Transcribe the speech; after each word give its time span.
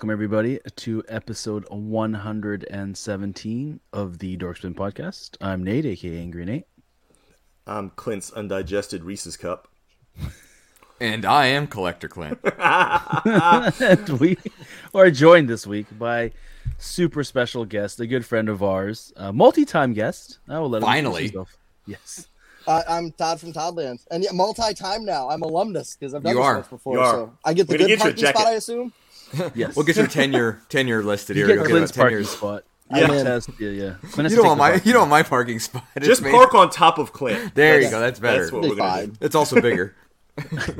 welcome 0.00 0.10
everybody 0.10 0.58
to 0.76 1.04
episode 1.08 1.66
117 1.68 3.80
of 3.92 4.18
the 4.18 4.34
Dorksmen 4.34 4.74
podcast. 4.74 5.36
I'm 5.42 5.62
Nate, 5.62 5.84
aka 5.84 6.18
Angry 6.18 6.46
Nate. 6.46 6.64
I'm 7.66 7.90
Clint's 7.90 8.30
undigested 8.30 9.04
Reese's 9.04 9.36
cup. 9.36 9.68
And 11.02 11.26
I 11.26 11.48
am 11.48 11.66
Collector 11.66 12.08
Clint. 12.08 12.38
and 12.58 14.08
we 14.20 14.38
are 14.94 15.10
joined 15.10 15.50
this 15.50 15.66
week 15.66 15.86
by 15.98 16.32
super 16.78 17.22
special 17.22 17.66
guest, 17.66 18.00
a 18.00 18.06
good 18.06 18.24
friend 18.24 18.48
of 18.48 18.62
ours, 18.62 19.12
a 19.16 19.34
multi-time 19.34 19.92
guest. 19.92 20.38
I 20.48 20.60
will 20.60 20.70
let 20.70 20.78
him 20.78 20.86
Finally. 20.86 21.24
introduce 21.26 21.32
himself. 21.32 21.56
Yes. 21.84 22.26
Uh, 22.66 22.82
I'm 22.88 23.12
Todd 23.12 23.38
from 23.38 23.52
Toddlands, 23.52 24.06
and 24.10 24.24
yeah, 24.24 24.30
multi-time 24.32 25.04
now. 25.04 25.28
I'm 25.28 25.42
alumnus 25.42 25.94
because 25.94 26.14
I've 26.14 26.22
done 26.22 26.32
You 26.32 26.38
this 26.38 26.46
are. 26.46 26.62
before. 26.62 26.94
You 26.94 27.00
are. 27.00 27.12
So 27.12 27.36
I 27.44 27.52
get 27.52 27.68
the 27.68 27.74
We're 27.74 27.78
good 27.78 27.88
get 27.88 27.90
you 27.90 27.96
a 27.96 27.98
parking 27.98 28.26
spot. 28.26 28.46
I 28.46 28.52
assume. 28.52 28.94
Yes. 29.54 29.76
We'll 29.76 29.84
get 29.84 29.96
your 29.96 30.06
tenure 30.06 30.60
tenure 30.68 31.02
listed 31.02 31.36
you 31.36 31.46
here. 31.46 31.56
get 31.56 31.62
You'll 31.62 31.70
Clint's 31.78 31.92
parking 31.92 32.18
years. 32.18 32.30
spot. 32.30 32.64
Yeah. 32.92 33.06
Has- 33.12 33.48
yeah, 33.60 33.70
yeah. 33.70 33.94
Clint 34.10 34.30
You 34.30 34.36
don't 34.36 34.46
want 34.46 34.58
my 34.58 34.70
parking 34.70 34.86
you 34.88 34.92
don't 34.92 35.00
want 35.02 35.10
my 35.10 35.22
parking 35.22 35.58
spot. 35.60 35.84
It's 35.94 36.06
Just 36.06 36.22
made- 36.22 36.32
park 36.32 36.54
on 36.54 36.70
top 36.70 36.98
of 36.98 37.12
Clint. 37.12 37.54
There 37.54 37.80
you 37.80 37.90
go. 37.90 38.00
That's 38.00 38.18
better. 38.18 38.40
That's 38.40 38.52
what 38.52 38.62
we're 38.62 38.74
gonna 38.74 39.06
do. 39.06 39.12
It's 39.20 39.34
also 39.34 39.60
bigger. 39.60 39.94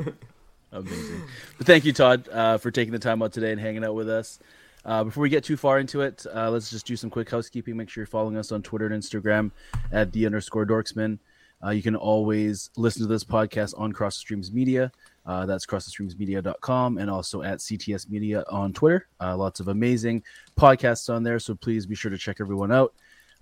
Amazing. 0.71 1.21
But 1.57 1.67
thank 1.67 1.83
you, 1.85 1.91
Todd, 1.93 2.29
uh, 2.29 2.57
for 2.57 2.71
taking 2.71 2.93
the 2.93 2.99
time 2.99 3.21
out 3.21 3.33
today 3.33 3.51
and 3.51 3.59
hanging 3.59 3.83
out 3.83 3.93
with 3.95 4.09
us. 4.09 4.39
Uh, 4.85 5.03
before 5.03 5.21
we 5.21 5.29
get 5.29 5.43
too 5.43 5.57
far 5.57 5.79
into 5.79 6.01
it, 6.01 6.25
uh, 6.33 6.49
let's 6.49 6.69
just 6.69 6.87
do 6.87 6.95
some 6.95 7.09
quick 7.09 7.29
housekeeping. 7.29 7.75
Make 7.77 7.89
sure 7.89 8.01
you're 8.01 8.07
following 8.07 8.37
us 8.37 8.51
on 8.51 8.63
Twitter 8.63 8.87
and 8.87 8.95
Instagram 9.03 9.51
at 9.91 10.11
the 10.11 10.25
underscore 10.25 10.65
dorksmen. 10.65 11.19
Uh, 11.63 11.69
you 11.69 11.83
can 11.83 11.95
always 11.95 12.71
listen 12.77 13.01
to 13.03 13.07
this 13.07 13.23
podcast 13.23 13.77
on 13.79 13.91
Cross 13.91 14.17
Streams 14.17 14.51
Media. 14.51 14.91
Uh, 15.25 15.45
that's 15.45 15.65
crossthestreamsmedia.com 15.65 16.97
and 16.97 17.09
also 17.09 17.43
at 17.43 17.59
CTS 17.59 18.09
Media 18.09 18.43
on 18.49 18.73
Twitter. 18.73 19.07
Uh, 19.19 19.37
lots 19.37 19.59
of 19.59 19.67
amazing 19.67 20.23
podcasts 20.59 21.13
on 21.13 21.23
there, 21.23 21.39
so 21.39 21.55
please 21.55 21.85
be 21.85 21.95
sure 21.95 22.11
to 22.11 22.17
check 22.17 22.37
everyone 22.39 22.71
out. 22.71 22.93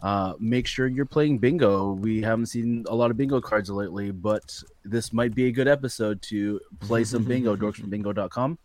Uh, 0.01 0.33
make 0.39 0.65
sure 0.65 0.87
you're 0.87 1.05
playing 1.05 1.37
bingo. 1.37 1.91
We 1.93 2.21
haven't 2.21 2.47
seen 2.47 2.85
a 2.87 2.95
lot 2.95 3.11
of 3.11 3.17
bingo 3.17 3.41
cards 3.41 3.69
lately, 3.69 4.11
but 4.11 4.61
this 4.85 5.11
might 5.11 5.35
be 5.35 5.47
a 5.47 5.51
good 5.51 5.67
episode 5.67 6.21
to 6.23 6.59
play 6.79 7.03
some 7.03 7.23
bingo. 7.23 7.55
dorksfrombingo.com. 7.55 8.57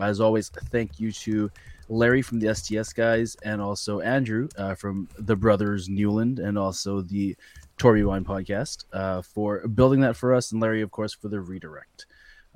As 0.00 0.20
always, 0.20 0.50
thank 0.70 0.98
you 0.98 1.12
to 1.12 1.50
Larry 1.88 2.22
from 2.22 2.40
the 2.40 2.54
STS 2.54 2.92
guys 2.92 3.36
and 3.42 3.60
also 3.60 4.00
Andrew 4.00 4.48
uh, 4.56 4.74
from 4.74 5.08
the 5.18 5.36
Brothers 5.36 5.88
Newland 5.88 6.38
and 6.38 6.58
also 6.58 7.02
the 7.02 7.36
Tori 7.78 8.04
Wine 8.04 8.24
podcast 8.24 8.84
uh, 8.92 9.22
for 9.22 9.66
building 9.68 10.00
that 10.00 10.16
for 10.16 10.34
us, 10.34 10.52
and 10.52 10.60
Larry, 10.60 10.82
of 10.82 10.90
course, 10.90 11.12
for 11.12 11.28
the 11.28 11.40
redirect. 11.40 12.06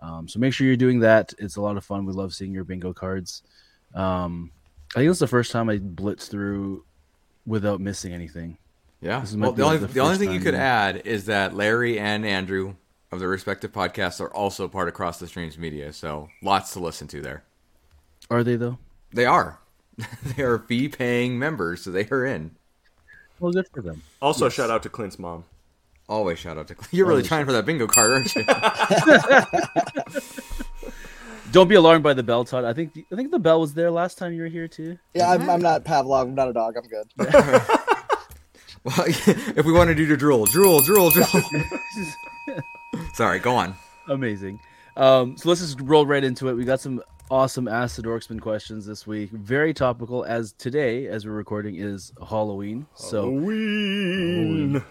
Um, 0.03 0.29
so 0.29 0.39
make 0.39 0.53
sure 0.53 0.67
you're 0.67 0.77
doing 0.77 1.01
that. 1.01 1.33
It's 1.39 1.57
a 1.57 1.61
lot 1.61 1.77
of 1.77 1.85
fun. 1.85 2.05
We 2.05 2.13
love 2.13 2.35
seeing 2.35 2.53
your 2.53 2.65
bingo 2.65 2.93
cards. 2.93 3.43
Um, 3.95 4.51
I 4.95 5.01
think 5.01 5.11
it's 5.11 5.19
the 5.19 5.27
first 5.27 5.53
time 5.53 5.69
I 5.69 5.79
blitzed 5.79 6.31
through 6.31 6.85
without 7.47 7.81
missing 7.81 8.13
anything. 8.13 8.59
Yeah. 9.01 9.21
This 9.21 9.35
might 9.35 9.49
Well, 9.49 9.53
the 9.53 9.63
only 9.65 9.79
like 9.79 9.89
the 9.89 9.95
the 9.95 10.01
only 10.01 10.19
thing 10.19 10.33
you 10.33 10.41
could 10.41 10.55
yeah. 10.55 10.61
add 10.61 11.07
is 11.07 11.27
that 11.27 11.55
Larry 11.55 11.99
and 11.99 12.27
Andrew 12.27 12.75
of 13.13 13.21
the 13.21 13.29
respective 13.29 13.73
podcasts 13.73 14.21
are 14.21 14.33
also 14.33 14.69
part 14.69 14.89
of 14.89 14.95
Cross 14.95 15.19
the 15.19 15.27
Streams 15.27 15.59
Media, 15.59 15.93
so 15.93 16.29
lots 16.43 16.73
to 16.73 16.81
listen 16.81 17.07
to 17.09 17.21
there. 17.21 17.45
Are 18.31 18.43
they 18.43 18.57
though? 18.57 18.79
They 19.13 19.25
are. 19.25 19.61
they 20.37 20.43
are 20.43 20.59
fee 20.59 20.89
paying 20.89 21.39
members, 21.39 21.83
so 21.83 21.91
they 21.91 22.07
are 22.09 22.25
in. 22.27 22.55
Well, 23.39 23.53
good 23.53 23.69
for 23.73 23.83
them. 23.83 24.03
Also, 24.21 24.49
shout 24.49 24.71
out 24.71 24.83
to 24.83 24.89
Clint's 24.89 25.19
mom. 25.19 25.45
Always 26.09 26.39
shout 26.39 26.57
out 26.57 26.69
to 26.69 26.77
You're 26.91 27.07
really 27.07 27.19
Always 27.19 27.29
trying 27.29 27.47
for 27.47 27.53
that 27.53 27.67
bingo 27.67 27.87
card, 27.87 28.13
aren't 28.13 28.35
you? 28.35 28.45
Don't 31.53 31.69
be 31.69 31.75
alarmed 31.75 32.03
by 32.03 32.15
the 32.15 32.23
bell, 32.23 32.45
Todd. 32.45 32.65
I 32.65 32.73
think 32.73 32.99
I 33.13 33.17
think 33.17 33.31
the 33.31 33.39
bell 33.39 33.61
was 33.61 33.75
there 33.75 33.91
last 33.91 34.19
time 34.19 34.33
you 34.33 34.43
were 34.43 34.49
here 34.49 34.69
too. 34.69 34.99
Yeah, 35.15 35.31
I'm, 35.31 35.49
I'm 35.49 35.63
not 35.63 35.85
Pavlov. 35.85 36.23
I'm 36.23 36.35
not 36.35 36.49
a 36.49 36.53
dog. 36.53 36.77
I'm 36.77 36.85
good. 36.85 37.11
well, 38.85 39.05
if 39.07 39.65
we 39.65 39.73
want 39.73 39.89
to 39.89 39.95
do 39.95 40.07
the 40.07 40.17
drool, 40.17 40.45
drool, 40.45 40.81
drool, 40.81 41.11
drool. 41.11 41.27
Sorry, 43.15 43.39
go 43.39 43.55
on. 43.55 43.75
Amazing. 44.09 44.61
Um, 44.97 45.37
so 45.37 45.49
let's 45.49 45.61
just 45.61 45.81
roll 45.81 46.07
right 46.07 46.23
into 46.23 46.49
it. 46.49 46.55
We 46.55 46.65
got 46.65 46.81
some 46.81 47.03
awesome 47.31 47.69
Ask 47.69 47.97
the 47.97 48.03
Dorksmen 48.03 48.41
questions 48.41 48.87
this 48.87 49.07
week. 49.07 49.31
Very 49.31 49.75
topical, 49.75 50.25
as 50.25 50.53
today, 50.53 51.07
as 51.07 51.27
we're 51.27 51.33
recording, 51.33 51.77
is 51.77 52.13
Halloween. 52.29 52.87
So, 52.95 53.31
Halloween. 53.31 54.83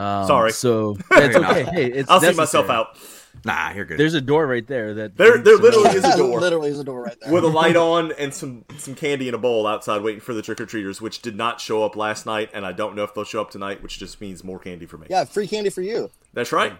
Um, 0.00 0.26
Sorry. 0.26 0.52
So 0.52 0.96
it's 1.12 1.36
okay. 1.36 1.64
Hey, 1.64 1.86
it's 1.92 2.10
I'll 2.10 2.20
see 2.20 2.32
myself 2.32 2.68
out 2.70 2.96
Nah, 3.44 3.70
you're 3.70 3.84
good. 3.84 3.96
There's 3.98 4.14
a 4.14 4.20
door 4.20 4.44
right 4.46 4.66
there. 4.66 4.92
That 4.92 5.16
There- 5.16 5.38
there 5.38 5.56
literally 5.56 5.90
is 5.90 6.04
a 6.04 6.16
door. 6.16 6.40
Literally, 6.40 6.68
is 6.70 6.80
a 6.80 6.84
door 6.84 7.04
right 7.04 7.16
there. 7.20 7.32
with 7.32 7.44
a 7.44 7.48
light 7.48 7.76
on 7.76 8.10
and 8.18 8.34
some 8.34 8.64
some 8.76 8.94
candy 8.96 9.28
in 9.28 9.34
a 9.34 9.38
bowl 9.38 9.66
outside, 9.68 10.02
waiting 10.02 10.20
for 10.20 10.34
the 10.34 10.42
trick 10.42 10.60
or 10.60 10.66
treaters, 10.66 11.00
which 11.00 11.22
did 11.22 11.36
not 11.36 11.60
show 11.60 11.84
up 11.84 11.94
last 11.96 12.26
night, 12.26 12.50
and 12.52 12.66
I 12.66 12.72
don't 12.72 12.96
know 12.96 13.04
if 13.04 13.14
they'll 13.14 13.24
show 13.24 13.40
up 13.40 13.50
tonight, 13.52 13.82
which 13.84 13.98
just 13.98 14.20
means 14.20 14.42
more 14.42 14.58
candy 14.58 14.84
for 14.84 14.98
me. 14.98 15.06
yeah, 15.08 15.24
free 15.24 15.46
candy 15.46 15.70
for 15.70 15.80
you. 15.80 16.10
That's 16.34 16.50
right. 16.52 16.72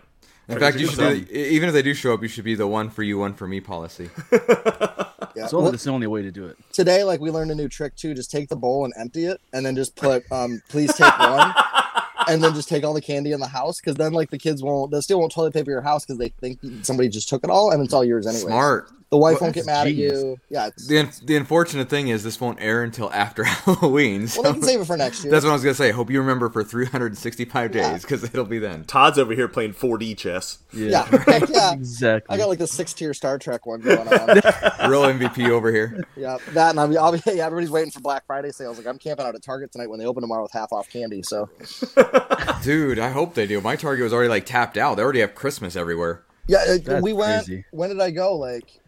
In 0.48 0.58
fact, 0.58 0.78
you 0.80 0.88
should 0.88 0.98
do, 0.98 1.32
even 1.32 1.68
if 1.68 1.72
they 1.72 1.82
do 1.82 1.94
show 1.94 2.12
up, 2.12 2.22
you 2.22 2.28
should 2.28 2.44
be 2.44 2.56
the 2.56 2.66
one 2.66 2.90
for 2.90 3.04
you, 3.04 3.16
one 3.18 3.34
for 3.34 3.46
me 3.46 3.60
policy. 3.60 4.10
Yeah. 5.36 5.46
So 5.46 5.60
Well, 5.62 5.70
that's 5.70 5.84
the 5.84 5.92
only 5.92 6.08
way 6.08 6.22
to 6.22 6.32
do 6.32 6.46
it. 6.46 6.56
today, 6.72 7.04
like 7.04 7.20
we 7.20 7.30
learned 7.30 7.52
a 7.52 7.54
new 7.54 7.68
trick 7.68 7.94
too. 7.94 8.14
Just 8.14 8.32
take 8.32 8.48
the 8.48 8.56
bowl 8.56 8.84
and 8.84 8.92
empty 8.98 9.26
it, 9.26 9.40
and 9.52 9.64
then 9.64 9.76
just 9.76 9.94
put 9.94 10.24
um, 10.32 10.60
please 10.68 10.92
take 10.94 11.16
one, 11.18 11.54
and 12.28 12.42
then 12.42 12.54
just 12.54 12.68
take 12.68 12.84
all 12.84 12.94
the 12.94 13.00
candy 13.00 13.32
in 13.32 13.40
the 13.40 13.46
house. 13.48 13.80
Because 13.80 13.96
then, 13.96 14.12
like 14.12 14.30
the 14.30 14.38
kids 14.38 14.62
won't, 14.62 14.90
they 14.90 15.00
still 15.00 15.20
won't 15.20 15.32
toilet 15.32 15.54
paper 15.54 15.70
your 15.70 15.80
house 15.82 16.04
because 16.04 16.18
they 16.18 16.28
think 16.40 16.58
somebody 16.82 17.08
just 17.08 17.28
took 17.28 17.44
it 17.44 17.50
all, 17.50 17.70
and 17.70 17.82
it's 17.84 17.92
all 17.94 18.04
yours 18.04 18.26
anyway. 18.26 18.50
Smart. 18.50 18.90
The 19.10 19.16
wife 19.16 19.40
Well, 19.40 19.46
won't 19.48 19.56
get 19.56 19.66
mad 19.66 19.88
genius. 19.88 20.12
at 20.12 20.18
you. 20.24 20.36
Yeah, 20.50 20.66
it's, 20.68 20.86
The, 20.86 21.20
the 21.24 21.34
unfortunate 21.36 21.90
thing 21.90 22.06
is 22.06 22.22
this 22.22 22.40
won't 22.40 22.60
air 22.60 22.84
until 22.84 23.12
after 23.12 23.42
Halloween. 23.44 24.28
So 24.28 24.40
well, 24.40 24.52
they 24.52 24.60
can 24.60 24.68
save 24.68 24.80
it 24.82 24.84
for 24.84 24.96
next 24.96 25.24
year. 25.24 25.32
that's 25.32 25.44
what 25.44 25.50
I 25.50 25.54
was 25.54 25.64
gonna 25.64 25.74
say. 25.74 25.90
Hope 25.90 26.10
you 26.10 26.20
remember 26.20 26.48
for 26.48 26.62
365 26.62 27.72
days 27.72 28.02
because 28.02 28.22
it'll 28.22 28.44
be 28.44 28.60
then. 28.60 28.84
Todd's 28.84 29.18
over 29.18 29.34
here 29.34 29.48
playing 29.48 29.72
4D 29.74 30.16
chess. 30.16 30.58
Yeah, 30.72 31.08
yeah, 31.10 31.24
right, 31.26 31.50
yeah. 31.50 31.72
exactly. 31.72 32.32
I 32.32 32.38
got 32.38 32.48
like 32.48 32.60
the 32.60 32.68
six 32.68 32.92
tier 32.94 33.12
Star 33.12 33.36
Trek 33.36 33.66
one 33.66 33.80
going 33.80 33.98
on. 33.98 34.28
Real 34.88 35.02
MVP 35.02 35.50
over 35.50 35.72
here. 35.72 36.04
yeah, 36.16 36.38
that 36.50 36.70
and 36.70 36.78
I'm, 36.78 36.96
I'll 36.96 37.16
yeah, 37.16 37.44
everybody's 37.46 37.70
waiting 37.72 37.90
for 37.90 37.98
Black 37.98 38.24
Friday 38.26 38.52
sales. 38.52 38.78
Like 38.78 38.86
I'm 38.86 38.98
camping 38.98 39.26
out 39.26 39.34
at 39.34 39.42
Target 39.42 39.72
tonight 39.72 39.90
when 39.90 39.98
they 39.98 40.06
open 40.06 40.20
tomorrow 40.20 40.42
with 40.42 40.52
half 40.52 40.72
off 40.72 40.88
candy. 40.88 41.24
So 41.24 41.50
Dude, 42.62 42.98
I 42.98 43.08
hope 43.10 43.34
they 43.34 43.46
do. 43.46 43.60
My 43.60 43.76
Target 43.76 44.04
was 44.04 44.12
already 44.12 44.28
like 44.28 44.46
tapped 44.46 44.76
out. 44.76 44.96
They 44.96 45.02
already 45.02 45.20
have 45.20 45.34
Christmas 45.34 45.76
everywhere. 45.76 46.22
yeah, 46.46 46.58
uh, 46.68 46.78
That's 46.84 47.02
we 47.02 47.12
went. 47.12 47.46
crazy. 47.46 47.64
When 47.70 47.88
did 47.90 48.00
I 48.00 48.10
go? 48.10 48.36
Like 48.36 48.80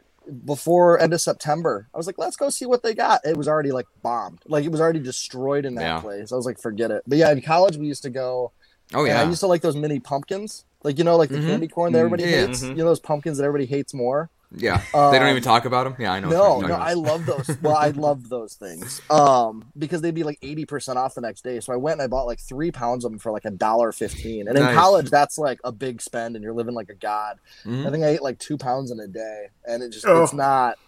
before 0.44 1.00
end 1.00 1.12
of 1.12 1.20
September. 1.20 1.88
I 1.92 1.96
was 1.96 2.06
like, 2.06 2.18
let's 2.18 2.36
go 2.36 2.48
see 2.50 2.66
what 2.66 2.82
they 2.82 2.94
got. 2.94 3.20
It 3.24 3.36
was 3.36 3.48
already 3.48 3.72
like 3.72 3.86
bombed. 4.02 4.40
Like 4.46 4.64
it 4.64 4.70
was 4.70 4.80
already 4.80 5.00
destroyed 5.00 5.64
in 5.64 5.74
that 5.76 5.82
Yeah. 5.82 6.00
place. 6.00 6.32
I 6.32 6.36
was 6.36 6.46
like, 6.46 6.60
forget 6.60 6.90
it. 6.90 7.02
But 7.06 7.18
yeah, 7.18 7.30
in 7.32 7.40
college 7.42 7.76
we 7.76 7.86
used 7.86 8.02
to 8.04 8.10
go. 8.10 8.52
Oh 8.94 9.04
yeah. 9.04 9.20
I 9.20 9.24
used 9.24 9.40
to 9.40 9.46
like 9.46 9.62
those 9.62 9.76
mini 9.76 9.98
pumpkins. 10.00 10.64
Like 10.84 10.98
you 10.98 11.04
know, 11.04 11.16
like 11.16 11.30
the 11.30 11.38
Mhm. 11.38 11.46
candy 11.46 11.68
corn 11.68 11.92
that 11.92 11.98
everybody 12.00 12.24
Yeah. 12.24 12.46
hates. 12.46 12.62
Mhm. 12.62 12.70
You 12.70 12.74
know 12.76 12.84
those 12.86 13.00
pumpkins 13.00 13.38
that 13.38 13.44
everybody 13.44 13.66
hates 13.66 13.94
more. 13.94 14.30
Yeah. 14.56 14.78
they 14.92 14.92
don't 15.18 15.22
Um, 15.22 15.28
even 15.28 15.42
talk 15.42 15.64
about 15.64 15.84
them. 15.84 15.96
Yeah, 15.98 16.12
I 16.12 16.20
know. 16.20 16.28
No, 16.28 16.60
no, 16.60 16.66
about. 16.66 16.80
I 16.82 16.92
love 16.94 17.26
those. 17.26 17.56
Well, 17.62 17.76
I 17.76 17.88
love 17.90 18.28
those 18.28 18.54
things. 18.54 19.00
Um, 19.10 19.64
because 19.78 20.00
they'd 20.00 20.14
be 20.14 20.22
like 20.24 20.38
eighty 20.42 20.64
percent 20.64 20.98
off 20.98 21.14
the 21.14 21.20
next 21.20 21.42
day. 21.44 21.60
So 21.60 21.72
I 21.72 21.76
went 21.76 21.94
and 21.94 22.02
I 22.02 22.06
bought 22.06 22.26
like 22.26 22.40
three 22.40 22.70
pounds 22.70 23.04
of 23.04 23.10
them 23.12 23.18
for 23.18 23.32
like 23.32 23.44
a 23.44 23.50
dollar 23.50 23.92
fifteen. 23.92 24.48
And 24.48 24.56
in 24.56 24.64
Nice. 24.64 24.74
college, 24.76 25.10
that's 25.10 25.38
like 25.38 25.58
a 25.64 25.72
big 25.72 26.00
spend, 26.02 26.36
and 26.36 26.42
you're 26.42 26.54
living 26.54 26.74
like 26.74 26.88
a 26.90 26.94
god. 26.94 27.38
Mhm. 27.64 27.86
I 27.86 27.90
think 27.90 28.04
I 28.04 28.08
ate 28.08 28.22
like 28.22 28.38
two 28.38 28.56
pounds 28.58 28.90
in 28.90 29.00
a 29.00 29.06
day, 29.06 29.46
and 29.66 29.82
it 29.82 29.90
just 29.90 30.06
Oh. 30.06 30.22
it's 30.22 30.32
not 30.32 30.78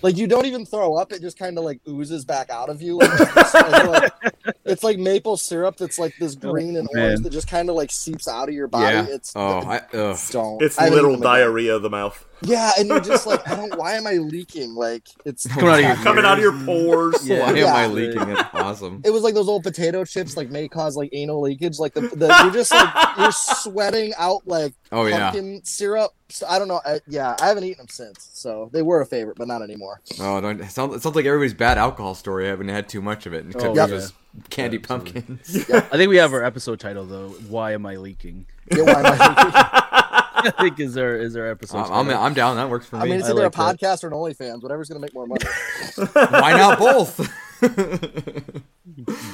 like 0.00 0.16
you 0.16 0.26
don't 0.26 0.46
even 0.46 0.64
throw 0.64 0.94
up. 0.96 1.12
It 1.12 1.20
just 1.20 1.38
kind 1.38 1.58
of 1.58 1.64
like 1.64 1.80
oozes 1.88 2.24
back 2.24 2.50
out 2.50 2.68
of 2.70 2.80
you. 2.80 2.98
Like, 2.98 3.34
like, 3.54 4.12
it's 4.64 4.84
like 4.84 4.98
maple 4.98 5.36
syrup 5.36 5.76
that's 5.76 5.98
like 5.98 6.14
this 6.18 6.36
oh, 6.42 6.50
green 6.52 6.76
and 6.76 6.88
Oh, 6.90 6.94
man. 6.96 7.04
orange 7.04 7.20
that 7.22 7.30
just 7.30 7.48
kind 7.48 7.68
of 7.68 7.76
like 7.76 7.90
seeps 7.90 8.28
out 8.28 8.48
of 8.48 8.54
your 8.54 8.68
body. 8.68 8.94
Yeah. 9.08 9.14
It's 9.14 9.32
Oh, 9.34 9.58
I, 9.60 9.78
ugh. 9.92 10.18
don't. 10.30 10.62
It's 10.62 10.78
I 10.78 10.88
literal 10.88 11.16
diarrhea 11.16 11.74
of 11.76 11.82
the 11.82 11.90
mouth. 11.90 12.24
Yeah, 12.44 12.72
and 12.76 12.88
you're 12.88 12.98
just 12.98 13.24
like, 13.24 13.48
I 13.48 13.54
don't. 13.54 13.72
Why 13.78 13.94
am 13.94 14.04
I 14.06 14.14
leaking? 14.14 14.74
Like 14.74 15.06
it's 15.24 15.46
Coming 15.46 15.68
out 15.68 15.78
of 15.78 15.84
your 15.84 15.94
Coming 16.04 16.24
out 16.24 16.38
of 16.38 16.42
your 16.42 16.64
pores. 16.64 17.26
Yeah. 17.28 17.52
Why 17.52 17.58
am 17.58 17.76
I 17.76 17.86
leaking? 17.86 18.28
It's 18.30 18.42
awesome. 18.52 19.00
It 19.04 19.10
was 19.10 19.22
like 19.22 19.34
those 19.34 19.48
old 19.48 19.62
potato 19.62 20.04
chips, 20.04 20.36
like 20.36 20.50
may 20.50 20.66
cause 20.68 20.96
like 20.96 21.10
anal 21.12 21.40
leakage. 21.42 21.78
Like 21.78 21.94
the, 21.94 22.00
the 22.00 22.26
you're 22.42 22.52
just 22.52 22.72
like 22.72 22.92
you're 23.16 23.30
sweating 23.32 24.12
out 24.18 24.46
like 24.46 24.74
Oh 24.92 25.06
yeah. 25.06 25.30
pumpkin 25.30 25.64
syrup. 25.64 26.10
So, 26.30 26.46
I 26.48 26.58
don't 26.58 26.66
know. 26.68 26.80
I, 26.84 27.00
yeah, 27.06 27.36
I 27.40 27.46
haven't 27.46 27.64
eaten 27.64 27.78
them 27.78 27.88
since. 27.88 28.30
So 28.32 28.70
they 28.72 28.82
were 28.82 29.00
a 29.02 29.06
favorite, 29.06 29.36
but 29.36 29.46
not 29.46 29.62
anymore. 29.62 30.00
Oh, 30.18 30.40
don't, 30.40 30.60
it, 30.62 30.70
sounds, 30.70 30.96
it 30.96 31.02
sounds 31.02 31.14
like 31.14 31.26
everybody's 31.26 31.54
bad 31.54 31.78
alcohol 31.78 32.14
story. 32.14 32.46
I 32.46 32.48
haven't 32.48 32.68
had 32.68 32.88
too 32.88 33.02
much 33.02 33.26
of 33.26 33.34
it. 33.34 33.44
Oh, 33.44 33.48
Except 33.50 33.64
Oh, 33.64 33.72
it 33.72 33.76
yeah. 33.90 34.06
Was 34.34 34.44
candy 34.50 34.76
Yeah, 34.78 34.82
absolutely. 34.90 35.22
pumpkins. 35.22 35.70
I 35.92 35.96
think 35.96 36.08
we 36.10 36.16
have 36.16 36.32
our 36.32 36.44
episode 36.44 36.80
title 36.80 37.04
though. 37.06 37.28
Why 37.48 37.72
am 37.72 37.86
I 37.86 37.96
leaking? 37.96 38.46
Yeah, 38.70 38.82
why 38.84 38.92
am 39.00 39.06
I, 39.06 40.24
I 40.44 40.50
think 40.60 40.80
is 40.80 40.96
our 40.96 41.14
is 41.16 41.36
our 41.36 41.46
episode. 41.46 41.78
I'm, 41.78 41.92
I'm, 41.92 42.06
title. 42.06 42.22
I'm 42.22 42.34
down. 42.34 42.56
That 42.56 42.68
works 42.70 42.86
for 42.86 42.96
me. 42.96 43.02
I 43.02 43.04
mean, 43.06 43.14
it's 43.20 43.24
either 43.28 43.34
like 43.48 43.54
a 43.54 43.56
that. 43.56 43.78
podcast 43.78 44.04
or 44.04 44.08
an 44.08 44.12
OnlyFans. 44.14 44.62
Whatever's 44.62 44.88
gonna 44.88 45.00
make 45.00 45.14
more 45.14 45.26
money. 45.26 45.44
Why 46.12 46.52
not 46.52 46.78
both? 46.78 47.18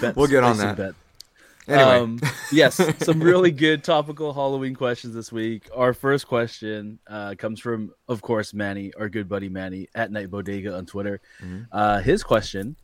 Bets, 0.00 0.17
We'll 0.17 0.27
get 0.27 0.45
on 0.45 0.59
that. 0.59 0.77
bet. 0.77 0.95
Anyway. 1.67 1.99
Um, 1.99 2.21
yes, 2.51 2.81
some 3.05 3.23
really 3.23 3.51
good 3.51 3.85
topical 3.85 4.33
Halloween 4.33 4.75
questions 4.75 5.15
this 5.15 5.31
week. 5.31 5.69
Our 5.75 5.93
first 5.93 6.27
question 6.27 6.99
uh, 7.06 7.35
comes 7.37 7.61
from, 7.61 7.93
of 8.09 8.23
course, 8.23 8.55
Manny, 8.55 8.91
our 8.99 9.11
good 9.11 9.29
buddy 9.29 9.51
Manny 9.51 9.87
at 9.94 10.11
Night 10.11 10.31
Bodega 10.31 10.75
on 10.75 10.87
Twitter. 10.87 11.21
Mhm. 11.43 11.67
Uh, 11.71 12.01
his 12.01 12.23
question: 12.23 12.75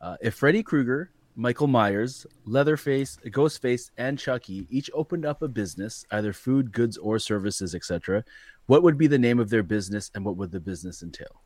uh, 0.00 0.16
If 0.20 0.34
Freddy 0.34 0.64
Krueger, 0.64 1.10
Michael 1.36 1.66
Myers, 1.66 2.26
Leatherface, 2.44 3.18
Ghostface, 3.26 3.90
and 3.96 4.18
Chucky 4.18 4.66
each 4.70 4.90
opened 4.94 5.26
up 5.26 5.42
a 5.42 5.48
business, 5.48 6.04
either 6.10 6.32
food, 6.32 6.72
goods, 6.72 6.96
or 6.96 7.18
services, 7.18 7.74
etc., 7.74 8.24
what 8.66 8.82
would 8.82 8.96
be 8.96 9.06
the 9.06 9.18
name 9.18 9.38
of 9.38 9.50
their 9.50 9.62
business, 9.62 10.10
and 10.14 10.24
what 10.24 10.36
would 10.36 10.52
the 10.52 10.60
business 10.60 11.02
entail? 11.02 11.42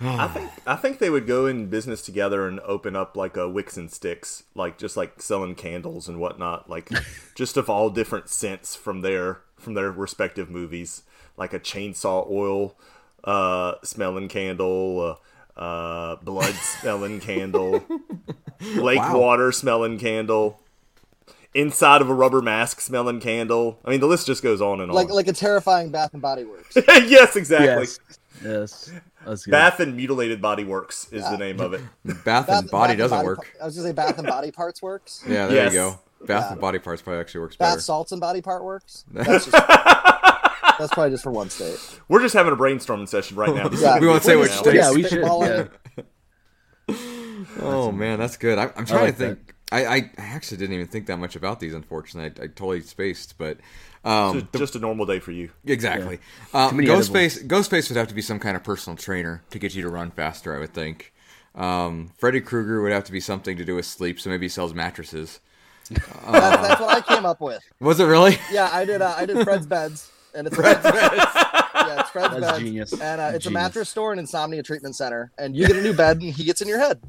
I 0.00 0.26
think 0.26 0.50
I 0.66 0.76
think 0.76 0.98
they 0.98 1.10
would 1.10 1.26
go 1.28 1.46
in 1.46 1.68
business 1.68 2.02
together 2.02 2.48
and 2.48 2.58
open 2.60 2.96
up 2.96 3.16
like 3.16 3.36
a 3.36 3.48
wicks 3.48 3.76
and 3.76 3.90
sticks, 3.90 4.42
like 4.54 4.76
just 4.76 4.96
like 4.96 5.22
selling 5.22 5.54
candles 5.54 6.08
and 6.08 6.18
whatnot, 6.18 6.68
like 6.68 6.90
just 7.36 7.56
of 7.56 7.70
all 7.70 7.90
different 7.90 8.28
scents 8.28 8.74
from 8.74 9.02
their 9.02 9.42
from 9.56 9.74
their 9.74 9.92
respective 9.92 10.50
movies, 10.50 11.02
like 11.36 11.52
a 11.52 11.60
chainsaw 11.60 12.28
oil 12.28 12.76
uh, 13.24 13.74
smelling 13.84 14.28
candle, 14.28 15.00
uh, 15.00 15.14
uh, 15.56 16.16
blood 16.16 16.54
smelling 16.54 17.20
candle, 17.20 17.84
lake 18.74 18.98
Wow. 18.98 19.18
water 19.18 19.52
smelling 19.52 19.98
candle, 19.98 20.60
inside 21.54 22.00
of 22.00 22.08
a 22.08 22.14
rubber 22.14 22.40
mask 22.42 22.80
smelling 22.80 23.20
candle. 23.20 23.78
I 23.84 23.90
mean, 23.90 24.00
the 24.00 24.06
list 24.06 24.26
just 24.26 24.42
goes 24.42 24.60
on 24.60 24.80
and 24.80 24.92
Like 24.92 25.08
on. 25.10 25.14
like 25.14 25.28
a 25.28 25.32
terrifying 25.32 25.90
Bath 25.90 26.12
and 26.12 26.22
Body 26.22 26.44
Works. 26.44 26.76
yes, 26.88 27.36
exactly. 27.36 27.68
Yes, 27.86 27.98
yes, 28.42 28.90
that's 29.26 29.44
good. 29.44 29.50
Bath 29.50 29.80
and 29.80 29.94
Mutilated 29.96 30.40
Body 30.40 30.64
Works 30.64 31.06
is 31.12 31.22
Yeah. 31.22 31.30
the 31.32 31.38
name 31.38 31.60
of 31.60 31.74
it. 31.74 31.82
Bath, 32.04 32.24
Bath- 32.46 32.48
and 32.62 32.70
Body 32.70 32.92
Bath 32.94 32.98
doesn't 32.98 33.18
Body 33.18 33.26
work. 33.26 33.38
Par- 33.38 33.62
I 33.62 33.64
was 33.66 33.76
gonna 33.76 33.88
say 33.88 33.92
Bath 33.92 34.18
and 34.18 34.26
Body 34.26 34.50
Parts 34.50 34.80
works. 34.82 35.22
Yeah, 35.28 35.46
there 35.46 35.56
Yes. 35.64 35.72
you 35.72 35.78
go. 35.78 36.00
Bath 36.26 36.44
Yeah. 36.46 36.52
and 36.52 36.60
Body 36.60 36.78
Parts 36.78 37.02
probably 37.02 37.20
actually 37.20 37.40
works 37.42 37.56
Bath 37.56 37.66
better. 37.68 37.76
Bath 37.78 37.84
salts 37.84 38.12
and 38.12 38.20
body 38.20 38.40
part 38.40 38.62
works. 38.64 39.04
That's, 39.12 39.44
just, 39.46 39.52
that's 40.78 40.92
probably 40.92 41.10
just 41.10 41.22
for 41.22 41.32
one 41.32 41.50
state. 41.50 41.78
We're 42.08 42.20
just 42.20 42.34
having 42.34 42.52
a 42.52 42.56
brainstorming 42.56 43.08
session 43.08 43.36
right 43.36 43.54
now. 43.54 43.68
Yeah. 43.72 43.98
We 43.98 44.06
won't 44.06 44.22
say 44.22 44.32
thing 44.32 44.40
which 44.40 44.50
now. 44.50 44.56
state. 44.62 44.74
yeah, 44.74 44.92
we 44.92 45.02
should. 45.02 45.22
Spitballing. 45.22 45.70
Yeah. 45.96 46.04
Oh 47.60 47.92
man, 47.92 48.18
that's 48.18 48.36
good. 48.36 48.58
I, 48.58 48.70
I'm 48.76 48.86
trying 48.86 49.04
like 49.06 49.16
to 49.16 49.34
think. 49.34 49.54
I, 49.70 49.84
I 49.84 50.10
actually 50.16 50.58
didn't 50.58 50.74
even 50.74 50.86
think 50.86 51.06
that 51.06 51.18
much 51.18 51.34
about 51.36 51.60
these. 51.60 51.74
Unfortunately, 51.74 52.40
I, 52.40 52.44
I 52.44 52.46
totally 52.48 52.80
spaced. 52.82 53.36
But 53.36 53.58
um, 54.04 54.40
Just, 54.40 54.52
just 54.52 54.76
a 54.76 54.78
normal 54.78 55.06
day 55.06 55.18
for 55.18 55.32
you. 55.32 55.50
exactly, 55.64 56.18
um, 56.54 56.76
many 56.76 56.88
Ghostface. 56.88 57.46
Ghostface 57.46 57.88
would 57.88 57.96
have 57.96 58.08
to 58.08 58.14
be 58.14 58.22
some 58.22 58.38
kind 58.38 58.56
of 58.56 58.62
personal 58.62 58.96
trainer 58.96 59.42
to 59.50 59.58
get 59.58 59.74
you 59.74 59.82
to 59.82 59.88
run 59.88 60.10
faster. 60.10 60.54
I 60.54 60.60
would 60.60 60.72
think. 60.72 61.12
Um, 61.54 62.12
Freddy 62.18 62.40
Krueger 62.40 62.80
would 62.80 62.92
have 62.92 63.04
to 63.04 63.12
be 63.12 63.20
something 63.20 63.56
to 63.56 63.64
do 63.64 63.74
with 63.74 63.86
sleep. 63.86 64.20
So 64.20 64.30
maybe 64.30 64.46
he 64.46 64.48
sells 64.48 64.72
mattresses. 64.72 65.40
That's, 65.90 66.06
that's 66.06 66.80
what 66.80 66.96
I 66.96 67.14
came 67.14 67.26
up 67.26 67.40
with. 67.40 67.62
Was 67.80 68.00
it 68.00 68.04
really? 68.04 68.38
Yeah, 68.50 68.70
I 68.72 68.84
did. 68.84 69.02
Uh, 69.02 69.14
I 69.16 69.26
did 69.26 69.42
Fred's 69.44 69.66
beds, 69.66 70.10
and 70.34 70.46
it's 70.46 70.56
Fred's 70.60 70.82
beds. 70.82 70.94
Yeah, 70.94 72.00
it's 72.00 72.10
Fred's 72.10 72.34
That's 72.34 72.40
beds, 72.40 72.58
genius. 72.58 72.92
and 72.92 73.20
uh, 73.20 73.24
it's 73.34 73.46
a 73.46 73.48
Genius. 73.48 73.52
mattress 73.52 73.88
store 73.88 74.12
and 74.12 74.20
insomnia 74.20 74.62
treatment 74.62 74.94
center. 74.96 75.30
And 75.38 75.56
you 75.56 75.66
get 75.66 75.76
a 75.76 75.82
new 75.82 75.92
bed, 75.94 76.20
and 76.20 76.32
he 76.32 76.44
gets 76.44 76.60
in 76.62 76.68
your 76.68 76.78
head. 76.78 77.00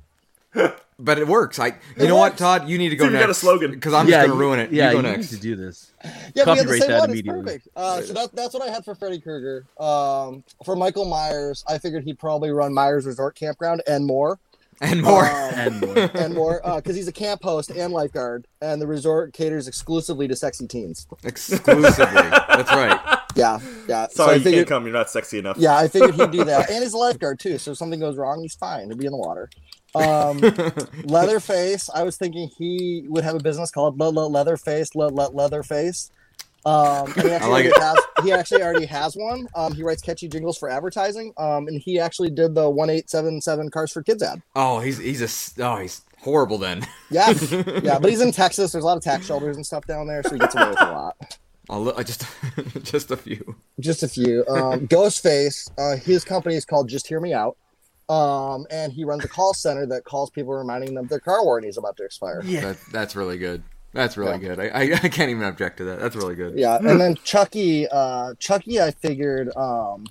But 1.00 1.18
it 1.18 1.28
works. 1.28 1.58
I. 1.58 1.68
You 1.70 1.74
It 1.98 2.08
know 2.08 2.16
what, 2.16 2.34
works. 2.34 2.40
Todd? 2.40 2.70
You 2.70 2.78
need 2.78 2.90
to 2.90 2.96
go 2.96 3.06
So 3.06 3.12
you 3.12 3.18
got 3.20 3.30
a 3.30 3.34
slogan. 3.34 3.72
because 3.72 3.94
I'm 3.94 4.08
yeah, 4.08 4.18
just 4.18 4.28
gonna 4.28 4.40
ruin 4.40 4.60
it. 4.60 4.72
Yeah, 4.72 4.92
you 4.92 4.98
go 4.98 5.02
need 5.02 5.18
next. 5.18 5.30
to 5.32 5.38
do 5.38 5.56
this. 5.56 5.92
Yeah, 6.04 6.12
we 6.14 6.14
had 6.14 6.36
the 6.36 6.44
Copyright 6.44 6.82
same 6.82 6.92
that 6.92 7.00
one. 7.00 7.10
It's 7.10 7.20
immediately. 7.20 7.44
perfect. 7.44 7.68
Uh, 7.76 8.02
so 8.04 8.14
that, 8.14 8.36
that's 8.36 8.54
what 8.54 8.62
I 8.64 8.72
had 8.72 8.86
for 8.86 8.94
Freddy 8.94 9.20
Krueger. 9.20 9.66
Um, 9.80 10.44
for 10.64 10.76
Michael 10.76 11.06
Myers, 11.06 11.66
I 11.68 11.80
figured 11.80 12.04
he'd 12.04 12.20
probably 12.20 12.52
run 12.52 12.74
Myers 12.76 13.08
Resort 13.08 13.34
Campground 13.36 13.82
and 13.88 14.06
more. 14.06 14.38
And 14.82 15.02
more. 15.02 15.26
Um, 15.26 15.32
And 15.56 15.82
more. 15.82 15.98
and 16.14 16.34
more 16.36 16.62
because 16.76 16.96
he's 16.96 17.08
a 17.08 17.12
camp 17.12 17.42
host 17.44 17.72
and 17.72 17.92
lifeguard, 17.92 18.46
and 18.62 18.80
the 18.82 18.88
resort 18.88 19.34
caters 19.34 19.68
exclusively 19.68 20.28
to 20.28 20.36
sexy 20.36 20.68
teens. 20.68 21.08
Exclusively. 21.24 22.06
That's 22.06 22.72
right. 22.72 23.13
Yeah, 23.36 23.60
yeah. 23.88 24.08
so 24.08 24.16
Sorry, 24.26 24.34
I 24.34 24.36
you 24.38 24.44
figured, 24.44 24.60
can't 24.62 24.68
come. 24.70 24.84
You're 24.86 24.94
not 24.94 25.10
sexy 25.10 25.40
enough. 25.40 25.58
yeah, 25.58 25.76
I 25.78 25.88
figured 25.88 26.16
he'd 26.16 26.32
do 26.32 26.44
that, 26.46 26.70
and 26.70 26.84
he's 26.84 26.94
a 26.94 26.98
lifeguard 26.98 27.40
too. 27.40 27.58
So 27.58 27.72
if 27.72 27.78
something 27.78 28.00
goes 28.00 28.16
wrong, 28.18 28.42
he's 28.42 28.56
fine. 28.56 28.88
He'll 28.88 28.98
be 28.98 29.06
in 29.06 29.12
the 29.12 29.18
water. 29.18 29.50
Um, 29.96 30.40
Leatherface, 31.04 31.90
I 31.94 32.04
was 32.04 32.18
thinking 32.18 32.50
he 32.58 33.06
would 33.08 33.24
have 33.24 33.36
a 33.36 33.40
business 33.40 33.72
called 33.72 34.00
Le- 34.00 34.10
Le- 34.10 34.28
Leatherface, 34.28 34.96
Le- 34.96 35.10
Le- 35.10 35.30
Leatherface. 35.32 36.12
Um, 36.66 37.08
he 37.14 37.22
actually, 37.30 37.30
like 37.30 37.44
already 37.44 37.68
it. 37.70 37.78
has, 37.82 37.98
he 38.24 38.32
actually 38.32 38.64
already 38.64 38.86
has 38.86 39.16
one. 39.16 39.48
Um, 39.56 39.74
he 39.74 39.84
writes 39.84 40.02
catchy 40.02 40.28
jingles 40.28 40.58
for 40.58 40.70
advertising. 40.70 41.34
Um, 41.38 41.68
and 41.68 41.80
he 41.82 42.00
actually 42.00 42.30
did 42.30 42.56
the 42.56 42.70
one 42.70 42.90
eight 42.90 43.10
seven 43.10 43.42
seven 43.42 43.70
Cars 43.70 43.92
for 43.92 44.02
Kids 44.02 44.24
ad. 44.24 44.42
Oh, 44.56 44.80
he's 44.80 44.98
he's 44.98 45.22
a 45.22 45.26
s- 45.26 45.54
oh 45.60 45.78
he's 45.78 46.02
horrible 46.22 46.58
then. 46.58 46.88
Yeah, 47.12 47.34
yeah, 47.84 48.00
but 48.00 48.10
he's 48.10 48.22
in 48.22 48.32
Texas. 48.32 48.72
There's 48.72 48.84
a 48.84 48.88
lot 48.88 48.98
of 48.98 49.04
tax 49.04 49.26
shelters 49.26 49.58
and 49.58 49.66
stuff 49.66 49.86
down 49.86 50.08
there, 50.08 50.24
so 50.24 50.32
he 50.32 50.40
gets 50.40 50.56
away 50.56 50.70
with 50.70 50.82
a 50.82 50.86
lot. 50.92 51.38
I'll 51.74 51.82
li- 51.86 51.94
I 51.98 52.04
just 52.04 52.24
just 52.84 53.10
a 53.10 53.18
few. 53.18 53.56
Just 53.80 54.04
a 54.04 54.08
few. 54.08 54.46
Um, 54.48 54.88
Ghostface, 54.96 55.72
uh, 55.80 55.98
his 55.98 56.24
company 56.24 56.56
is 56.56 56.66
called 56.66 56.88
Just 56.88 57.08
Hear 57.08 57.20
Me 57.20 57.34
Out. 57.34 57.58
Um, 58.10 58.68
and 58.70 58.94
he 58.94 59.06
runs 59.06 59.24
a 59.24 59.28
call 59.28 59.54
center 59.56 59.86
that 59.88 60.04
calls 60.04 60.30
people 60.30 60.54
reminding 60.54 60.94
them 60.94 61.08
their 61.08 61.20
car 61.20 61.44
warranty 61.44 61.70
is 61.70 61.78
about 61.78 61.98
to 61.98 62.04
expire. 62.06 62.42
Yeah. 62.46 62.62
That, 62.62 62.78
that's 62.92 63.16
really 63.16 63.38
good. 63.40 63.64
That's 63.94 64.18
really 64.18 64.34
Yeah. 64.34 64.56
good. 64.56 64.60
I, 64.60 64.66
I 64.66 64.82
I 65.04 65.10
can't 65.10 65.30
even 65.32 65.44
object 65.44 65.78
to 65.78 65.84
that. 65.86 66.00
That's 66.00 66.16
really 66.16 66.36
good. 66.36 66.58
Yeah, 66.58 66.78
and 66.78 67.00
then 67.00 67.16
Chucky, 67.24 67.88
uh, 67.88 68.34
Chucky, 68.40 68.80
I 68.82 68.92
figured 68.92 69.56
um, 69.56 70.06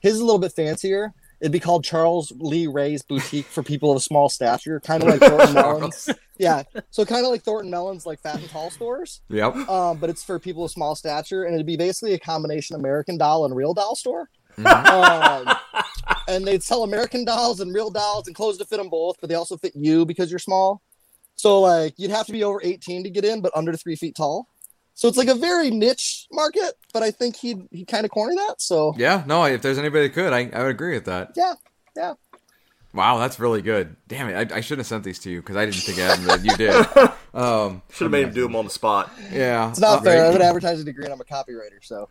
his 0.00 0.14
is 0.14 0.20
a 0.20 0.24
little 0.24 0.38
bit 0.38 0.52
fancier. 0.52 1.12
It'd 1.42 1.50
be 1.50 1.58
called 1.58 1.82
Charles 1.82 2.32
Lee 2.38 2.68
Ray's 2.68 3.02
Boutique 3.02 3.46
for 3.46 3.64
people 3.64 3.90
of 3.90 4.00
small 4.00 4.28
stature, 4.28 4.78
kind 4.78 5.02
of 5.02 5.08
like 5.08 5.18
Thornton 5.20 5.54
Melon's. 5.54 6.08
Yeah, 6.38 6.62
so 6.90 7.04
kind 7.04 7.24
of 7.24 7.32
like 7.32 7.42
Thornton 7.42 7.68
Melon's, 7.68 8.06
like 8.06 8.20
fat 8.20 8.36
and 8.36 8.48
tall 8.48 8.70
stores. 8.70 9.22
Yep. 9.28 9.68
Um, 9.68 9.98
but 9.98 10.08
it's 10.08 10.22
for 10.22 10.38
people 10.38 10.64
of 10.64 10.70
small 10.70 10.94
stature, 10.94 11.42
and 11.42 11.54
it'd 11.54 11.66
be 11.66 11.76
basically 11.76 12.14
a 12.14 12.18
combination 12.18 12.76
American 12.76 13.18
Doll 13.18 13.44
and 13.44 13.56
Real 13.56 13.74
Doll 13.74 13.96
store. 13.96 14.30
Mhm. 14.56 15.46
Um, 15.46 15.56
and 16.28 16.46
they'd 16.46 16.62
sell 16.62 16.84
American 16.84 17.24
dolls 17.24 17.58
and 17.60 17.74
real 17.74 17.90
dolls 17.90 18.26
and 18.28 18.36
clothes 18.36 18.58
to 18.58 18.64
fit 18.64 18.76
them 18.76 18.88
both, 18.88 19.16
but 19.20 19.28
they 19.28 19.34
also 19.34 19.56
fit 19.56 19.72
you 19.74 20.04
because 20.04 20.30
you're 20.30 20.38
small. 20.38 20.80
So 21.34 21.60
like 21.60 21.94
you'd 21.96 22.10
have 22.12 22.26
to 22.26 22.32
be 22.32 22.44
over 22.44 22.60
18 22.62 23.02
to 23.04 23.10
get 23.10 23.24
in, 23.24 23.40
but 23.40 23.50
under 23.56 23.72
three 23.72 23.96
feet 23.96 24.14
tall. 24.14 24.46
So 24.94 25.08
it's 25.08 25.16
like 25.18 25.28
a 25.28 25.34
very 25.34 25.70
niche 25.70 26.26
market, 26.30 26.74
but 26.92 27.02
I 27.02 27.10
think 27.10 27.36
he'd 27.36 27.66
he 27.70 27.84
kind 27.84 28.04
of 28.04 28.10
corner 28.10 28.34
that. 28.34 28.56
So 28.60 28.94
Yeah. 28.96 29.24
No. 29.26 29.44
If 29.44 29.62
there's 29.62 29.78
anybody 29.78 30.08
that 30.08 30.14
could, 30.14 30.32
I 30.32 30.50
I 30.52 30.62
would 30.62 30.70
agree 30.70 30.94
with 30.94 31.06
that. 31.06 31.32
yeah, 31.36 31.54
yeah. 31.96 32.14
Wow, 32.94 33.18
that's 33.18 33.40
really 33.40 33.62
good. 33.62 33.96
Damn 34.06 34.28
it, 34.28 34.52
I, 34.52 34.56
I 34.58 34.60
should 34.60 34.76
have 34.76 34.86
sent 34.86 35.02
these 35.02 35.18
to 35.20 35.30
you 35.30 35.40
because 35.40 35.56
I 35.56 35.64
didn't 35.64 35.80
think 35.80 35.98
I 35.98 36.02
had 36.14 36.18
them, 36.18 36.26
but 36.26 36.44
you 36.44 36.56
did. 36.56 36.86
Um, 37.34 37.80
Should 37.94 38.04
have 38.04 38.10
made 38.10 38.24
him 38.26 38.34
do 38.34 38.42
them 38.42 38.54
on 38.54 38.66
the 38.66 38.70
spot. 38.70 39.10
yeah, 39.32 39.70
It's 39.70 39.80
not 39.80 40.00
Uh, 40.00 40.02
fair. 40.02 40.16
I 40.16 40.18
right. 40.18 40.26
have 40.26 40.34
an 40.34 40.42
advertising 40.42 40.84
degree 40.84 41.04
and 41.06 41.14
I'm 41.14 41.20
a 41.22 41.24
copywriter, 41.24 41.80
so 41.80 42.10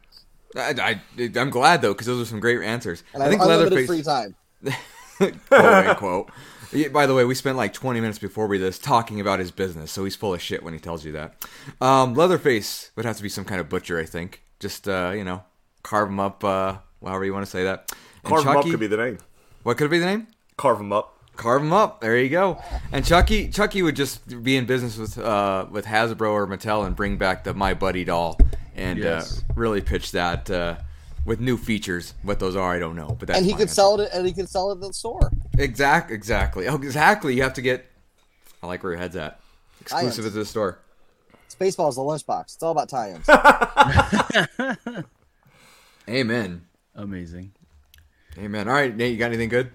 I, 0.56 0.74
I, 1.20 1.30
I'm 1.40 1.52
glad 1.52 1.84
though 1.84 1.94
because 1.94 2.08
those 2.08 2.20
are 2.24 2.26
some 2.26 2.40
great 2.40 2.60
answers. 2.64 3.04
and 3.14 3.22
I 3.22 3.28
I 3.28 3.30
think 3.30 3.40
have 3.42 3.52
unlimited 3.52 3.88
Leatherface, 3.88 3.88
free 3.88 4.02
time. 4.02 4.36
quote 5.48 5.86
unquote. 5.86 6.32
Yeah, 6.74 6.88
By 6.90 7.06
the 7.06 7.14
way, 7.14 7.26
we 7.26 7.36
spent 7.36 7.58
like 7.58 7.74
20 7.74 8.00
minutes 8.00 8.20
before 8.20 8.48
we 8.48 8.58
this 8.58 8.80
talking 8.80 9.20
about 9.20 9.40
his 9.40 9.52
business, 9.52 9.92
so 9.92 10.04
he's 10.04 10.16
full 10.16 10.34
of 10.34 10.42
shit 10.42 10.64
when 10.64 10.74
he 10.74 10.80
tells 10.80 11.04
you 11.06 11.12
that. 11.14 11.34
Um, 11.82 12.14
Leatherface 12.14 12.92
would 12.96 13.06
have 13.06 13.18
to 13.18 13.24
be 13.24 13.30
some 13.30 13.46
kind 13.46 13.60
of 13.60 13.68
butcher, 13.70 14.00
I 14.00 14.06
think. 14.06 14.42
Just 14.60 14.88
uh, 14.88 15.12
you 15.16 15.24
know, 15.24 15.44
carve 15.84 16.08
him 16.10 16.20
up, 16.20 16.44
uh, 16.44 16.78
however 17.04 17.26
you 17.26 17.34
want 17.34 17.46
to 17.46 17.52
say 17.52 17.64
that. 17.64 17.92
And 18.24 18.30
Carve 18.30 18.44
him 18.44 18.50
up 18.50 18.56
Chucky- 18.58 18.72
could 18.72 18.80
be 18.80 18.88
the 18.88 18.98
name. 18.98 19.18
what 19.64 19.78
could 19.78 19.86
it 19.86 19.90
be 19.90 20.00
the 20.00 20.06
name? 20.06 20.28
Carve 20.58 20.80
him 20.80 20.94
up. 20.94 21.18
Carve 21.38 21.62
him 21.64 21.74
up. 21.74 22.02
There 22.02 22.18
you 22.18 22.30
go. 22.30 22.62
And 22.92 23.04
Chucky, 23.04 23.48
Chucky 23.50 23.82
would 23.82 23.96
just 23.96 24.44
be 24.44 24.56
in 24.58 24.66
business 24.66 24.98
with 24.98 25.18
uh, 25.18 25.66
with 25.72 25.86
Hasbro 25.86 26.30
or 26.32 26.46
Mattel 26.46 26.86
and 26.86 26.96
bring 26.96 27.18
back 27.18 27.44
the 27.44 27.54
My 27.54 27.74
Buddy 27.74 28.04
doll 28.04 28.38
and 28.76 29.00
Yes. 29.00 29.40
uh, 29.40 29.54
really 29.56 29.82
pitch 29.82 30.12
that 30.12 30.50
uh, 30.52 30.76
with 31.26 31.40
new 31.40 31.58
features. 31.58 32.14
What 32.24 32.40
those 32.40 32.56
are, 32.56 32.74
I 32.74 32.80
don't 32.80 32.96
know. 32.96 33.16
But 33.20 33.28
that's 33.28 33.38
And 33.38 33.46
he 33.46 33.52
fine. 33.54 33.60
could 33.60 33.70
sell 33.70 34.00
it 34.00 34.10
and 34.14 34.26
he 34.26 34.34
could 34.34 34.50
sell 34.50 34.72
it 34.72 34.76
at 34.76 34.82
the 34.82 34.94
store. 34.94 35.32
Exact, 35.58 36.12
exactly. 36.12 36.68
Oh, 36.68 36.76
exactly. 36.76 37.36
You 37.36 37.44
have 37.44 37.54
to 37.56 37.62
get. 37.62 37.86
I 38.64 38.68
like 38.68 38.84
where 38.84 38.94
your 38.94 39.00
head's 39.00 39.16
at. 39.16 39.40
Exclusive 39.82 40.26
at 40.26 40.34
the 40.34 40.46
store. 40.46 40.80
Spaceballs 41.50 41.96
the 41.96 42.02
lunchbox. 42.02 42.54
It's 42.56 42.64
all 42.64 42.72
about 42.72 42.90
tie-ins. 42.90 43.28
Amen. 46.10 46.62
Amazing. 46.96 47.52
Amen. 48.38 48.68
All 48.68 48.74
right, 48.74 48.96
Nate, 48.96 49.12
you 49.12 49.18
got 49.18 49.28
anything 49.28 49.50
good? 49.50 49.72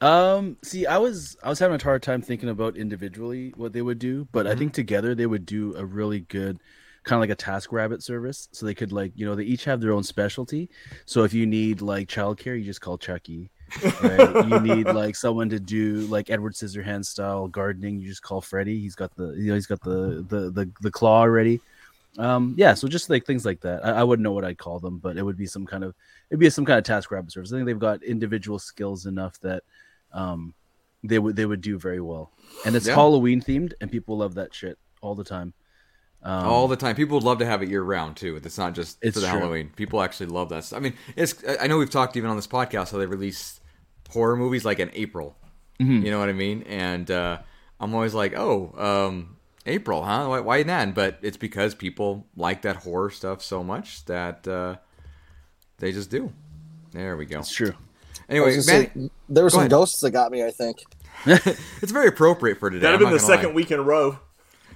Um, 0.00 0.56
see, 0.62 0.86
I 0.86 0.98
was 0.98 1.36
I 1.42 1.48
was 1.48 1.58
having 1.58 1.80
a 1.80 1.82
hard 1.82 2.02
time 2.02 2.22
thinking 2.22 2.48
about 2.48 2.76
individually 2.76 3.52
what 3.56 3.72
they 3.72 3.82
would 3.82 3.98
do, 3.98 4.28
but 4.30 4.46
I 4.46 4.54
think 4.54 4.72
together 4.72 5.14
they 5.14 5.26
would 5.26 5.44
do 5.44 5.74
a 5.76 5.84
really 5.84 6.20
good 6.20 6.60
kind 7.08 7.22
of 7.22 7.28
like 7.28 7.36
a 7.38 7.42
TaskRabbit 7.42 8.02
service. 8.02 8.48
So 8.52 8.66
they 8.66 8.74
could 8.74 8.92
like, 8.92 9.12
you 9.16 9.26
know, 9.26 9.34
they 9.34 9.44
each 9.44 9.64
have 9.64 9.80
their 9.80 9.92
own 9.92 10.02
specialty. 10.02 10.68
So 11.06 11.24
if 11.24 11.32
you 11.32 11.46
need 11.46 11.80
like 11.80 12.08
childcare, 12.08 12.58
you 12.58 12.64
just 12.64 12.80
call 12.80 12.98
Chucky. 12.98 13.50
Right? 14.02 14.46
you 14.48 14.60
need 14.60 14.86
like 15.02 15.16
someone 15.16 15.48
to 15.50 15.58
do 15.60 16.00
like 16.06 16.30
Edward 16.30 16.54
Scissorhands 16.54 17.06
style 17.06 17.48
gardening, 17.48 17.98
you 18.00 18.08
just 18.08 18.22
call 18.22 18.40
Freddy. 18.40 18.78
He's 18.80 18.94
got 18.94 19.14
the 19.16 19.32
you 19.32 19.48
know, 19.48 19.54
he's 19.54 19.66
got 19.66 19.82
the 19.82 20.24
the 20.28 20.50
the, 20.50 20.70
the 20.82 20.90
claw 20.90 21.20
already. 21.20 21.60
Um, 22.18 22.54
yeah, 22.56 22.74
so 22.74 22.88
just 22.88 23.10
like 23.10 23.26
things 23.26 23.44
like 23.44 23.60
that. 23.60 23.84
I, 23.84 23.90
I 24.00 24.04
wouldn't 24.04 24.24
know 24.24 24.32
what 24.32 24.44
I'd 24.44 24.58
call 24.58 24.78
them, 24.80 24.98
but 24.98 25.16
it 25.16 25.22
would 25.22 25.36
be 25.36 25.46
some 25.46 25.66
kind 25.66 25.84
of 25.84 25.94
it'd 26.30 26.40
be 26.40 26.50
some 26.50 26.64
kind 26.64 26.78
of 26.78 26.84
TaskRabbit 26.84 27.30
service. 27.30 27.52
I 27.52 27.56
think 27.56 27.66
they've 27.66 27.78
got 27.78 28.02
individual 28.02 28.58
skills 28.58 29.06
enough 29.06 29.38
that 29.40 29.62
um 30.12 30.54
they 31.04 31.18
would 31.18 31.36
they 31.36 31.46
would 31.46 31.60
do 31.60 31.78
very 31.78 32.00
well. 32.00 32.32
And 32.66 32.74
it's 32.74 32.86
Yeah. 32.86 32.94
Halloween 32.94 33.40
themed 33.40 33.72
and 33.80 33.90
people 33.90 34.18
love 34.18 34.34
that 34.34 34.52
shit. 34.54 34.78
all 35.00 35.14
the 35.14 35.24
time. 35.24 35.52
Um, 36.22 36.46
all 36.46 36.66
the 36.68 36.76
time. 36.76 36.96
People 36.96 37.16
would 37.16 37.24
love 37.24 37.38
to 37.38 37.46
have 37.46 37.62
it 37.62 37.68
year 37.68 37.82
round 37.82 38.16
too. 38.16 38.36
It's 38.36 38.58
not 38.58 38.74
just 38.74 38.98
It's 39.02 39.14
for 39.16 39.20
the 39.20 39.28
true. 39.28 39.38
Halloween. 39.38 39.70
People 39.76 40.02
actually 40.02 40.26
love 40.26 40.48
that. 40.48 40.64
stuff. 40.64 40.78
I 40.78 40.80
mean, 40.80 40.94
it's. 41.16 41.34
I 41.60 41.66
know 41.68 41.78
we've 41.78 41.90
talked 41.90 42.16
even 42.16 42.28
on 42.28 42.36
this 42.36 42.46
podcast 42.48 42.90
how 42.90 42.98
they 42.98 43.06
release 43.06 43.60
horror 44.10 44.36
movies 44.36 44.64
like 44.64 44.78
in 44.80 44.90
April. 44.94 45.36
Mm-hmm. 45.80 46.04
You 46.04 46.10
know 46.10 46.18
what 46.18 46.28
I 46.28 46.32
mean? 46.32 46.62
And 46.64 47.08
uh, 47.10 47.38
I'm 47.78 47.94
always 47.94 48.14
like, 48.14 48.34
oh, 48.36 48.74
um, 48.76 49.36
April, 49.64 50.02
huh? 50.02 50.26
Why, 50.26 50.40
why 50.40 50.62
then? 50.64 50.92
But 50.92 51.18
it's 51.22 51.36
because 51.36 51.74
people 51.74 52.26
like 52.36 52.62
that 52.62 52.76
horror 52.76 53.10
stuff 53.10 53.42
so 53.42 53.62
much 53.62 54.04
that 54.06 54.46
uh, 54.48 54.76
they 55.78 55.92
just 55.92 56.10
do. 56.10 56.32
There 56.90 57.16
we 57.16 57.26
go. 57.26 57.38
it's 57.40 57.52
true. 57.52 57.74
I 58.28 58.32
Anyway, 58.32 58.54
man, 58.54 58.62
say, 58.62 58.90
there 59.28 59.44
were 59.44 59.50
go 59.50 59.54
some 59.54 59.60
ahead. 59.60 59.70
ghosts 59.70 60.00
that 60.00 60.10
got 60.10 60.32
me. 60.32 60.42
I 60.44 60.50
think. 60.50 60.78
it's 61.26 61.92
very 61.92 62.08
appropriate 62.08 62.58
for 62.58 62.70
today. 62.70 62.82
That'd 62.82 63.00
have 63.00 63.08
been 63.08 63.16
the 63.16 63.20
second 63.20 63.50
lie. 63.50 63.54
week 63.54 63.70
in 63.70 63.78
a 63.78 63.82
row. 63.82 64.18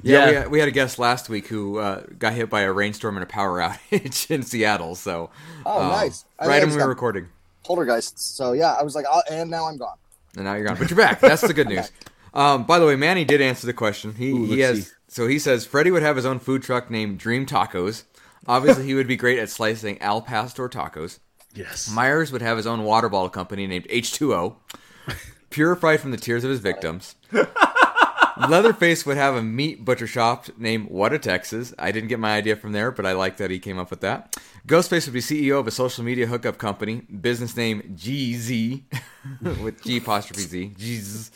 Yeah, 0.02 0.26
We, 0.26 0.32
Yeah. 0.32 0.38
had, 0.40 0.50
we 0.50 0.58
had 0.58 0.68
a 0.68 0.72
guest 0.72 0.98
last 0.98 1.28
week 1.28 1.46
who 1.48 1.78
uh, 1.78 2.02
got 2.18 2.32
hit 2.34 2.50
by 2.50 2.62
a 2.62 2.72
rainstorm 2.72 3.16
and 3.16 3.22
a 3.24 3.26
power 3.26 3.58
outage 3.92 4.30
in 4.30 4.42
Seattle. 4.42 4.94
So, 4.94 5.30
Oh, 5.66 5.80
um, 5.82 5.88
nice. 5.88 6.24
I 6.38 6.46
right 6.46 6.60
when 6.60 6.70
we 6.70 6.74
were 6.76 6.80
got- 6.82 6.88
recording, 6.88 7.28
Poltergeists. 7.64 8.22
So 8.24 8.52
yeah, 8.52 8.72
I 8.78 8.82
was 8.82 8.94
like, 8.94 9.06
oh, 9.10 9.22
and 9.30 9.50
now 9.50 9.66
I'm 9.68 9.76
gone. 9.78 9.96
and 10.36 10.44
now 10.44 10.54
you're 10.54 10.66
gone, 10.66 10.76
but 10.78 10.90
you're 10.90 10.96
back. 10.96 11.20
That's 11.20 11.42
the 11.42 11.54
good 11.54 11.68
news. 11.70 11.90
Um, 12.34 12.64
by 12.64 12.78
the 12.78 12.86
way, 12.86 12.96
Manny 12.96 13.24
did 13.24 13.40
answer 13.40 13.66
the 13.66 13.72
question. 13.74 14.14
He 14.14 14.30
Ooh, 14.30 14.44
he 14.46 14.60
has 14.60 14.86
see. 14.86 14.92
so 15.08 15.26
he 15.28 15.38
says 15.38 15.66
Freddie 15.66 15.90
would 15.90 16.02
have 16.02 16.16
his 16.16 16.24
own 16.26 16.38
food 16.38 16.62
truck 16.62 16.90
named 16.90 17.18
Dream 17.18 17.44
Tacos. 17.46 18.04
Obviously, 18.48 18.84
he 18.84 18.94
would 18.94 19.06
be 19.06 19.16
great 19.16 19.38
at 19.38 19.50
slicing 19.50 20.00
Al 20.02 20.20
Pastor 20.22 20.68
tacos. 20.68 21.18
Yes. 21.54 21.88
Myers 21.90 22.32
would 22.32 22.42
have 22.42 22.56
his 22.56 22.66
own 22.66 22.82
water 22.82 23.08
bottle 23.10 23.28
company 23.28 23.66
named 23.66 23.86
H2O, 23.88 24.56
purified 25.50 26.00
from 26.00 26.10
the 26.10 26.16
tears 26.16 26.42
of 26.42 26.50
his 26.50 26.60
victims. 26.60 27.14
Leatherface 28.48 29.04
would 29.06 29.16
have 29.16 29.34
a 29.34 29.42
meat 29.42 29.84
butcher 29.84 30.06
shop 30.06 30.46
named 30.56 30.88
What 30.90 31.12
a 31.12 31.18
Texas. 31.18 31.74
I 31.78 31.92
didn't 31.92 32.08
get 32.08 32.18
my 32.18 32.34
idea 32.36 32.56
from 32.56 32.72
there, 32.72 32.90
but 32.90 33.06
I 33.06 33.12
like 33.12 33.36
that 33.38 33.50
he 33.50 33.58
came 33.58 33.78
up 33.78 33.90
with 33.90 34.00
that. 34.00 34.36
Ghostface 34.66 35.06
would 35.06 35.14
be 35.14 35.20
CEO 35.20 35.58
of 35.58 35.66
a 35.66 35.70
social 35.70 36.04
media 36.04 36.26
hookup 36.26 36.58
company, 36.58 37.02
business 37.02 37.56
name 37.56 37.96
GZ, 37.96 38.82
with 39.62 39.82
G 39.82 39.98
apostrophe 39.98 40.42
Z. 40.42 40.72
GZ. 40.78 41.30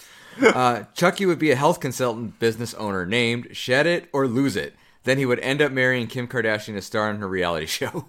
Uh, 0.54 0.84
Chucky 0.94 1.26
would 1.26 1.38
be 1.38 1.50
a 1.50 1.56
health 1.56 1.80
consultant 1.80 2.38
business 2.38 2.74
owner 2.74 3.06
named 3.06 3.48
Shed 3.56 3.86
It 3.86 4.08
or 4.12 4.26
Lose 4.26 4.56
It. 4.56 4.74
Then 5.04 5.18
he 5.18 5.26
would 5.26 5.40
end 5.40 5.62
up 5.62 5.72
marrying 5.72 6.08
Kim 6.08 6.26
Kardashian 6.28 6.74
to 6.74 6.82
star 6.82 7.10
in 7.10 7.18
her 7.18 7.28
reality 7.28 7.66
show. 7.66 8.06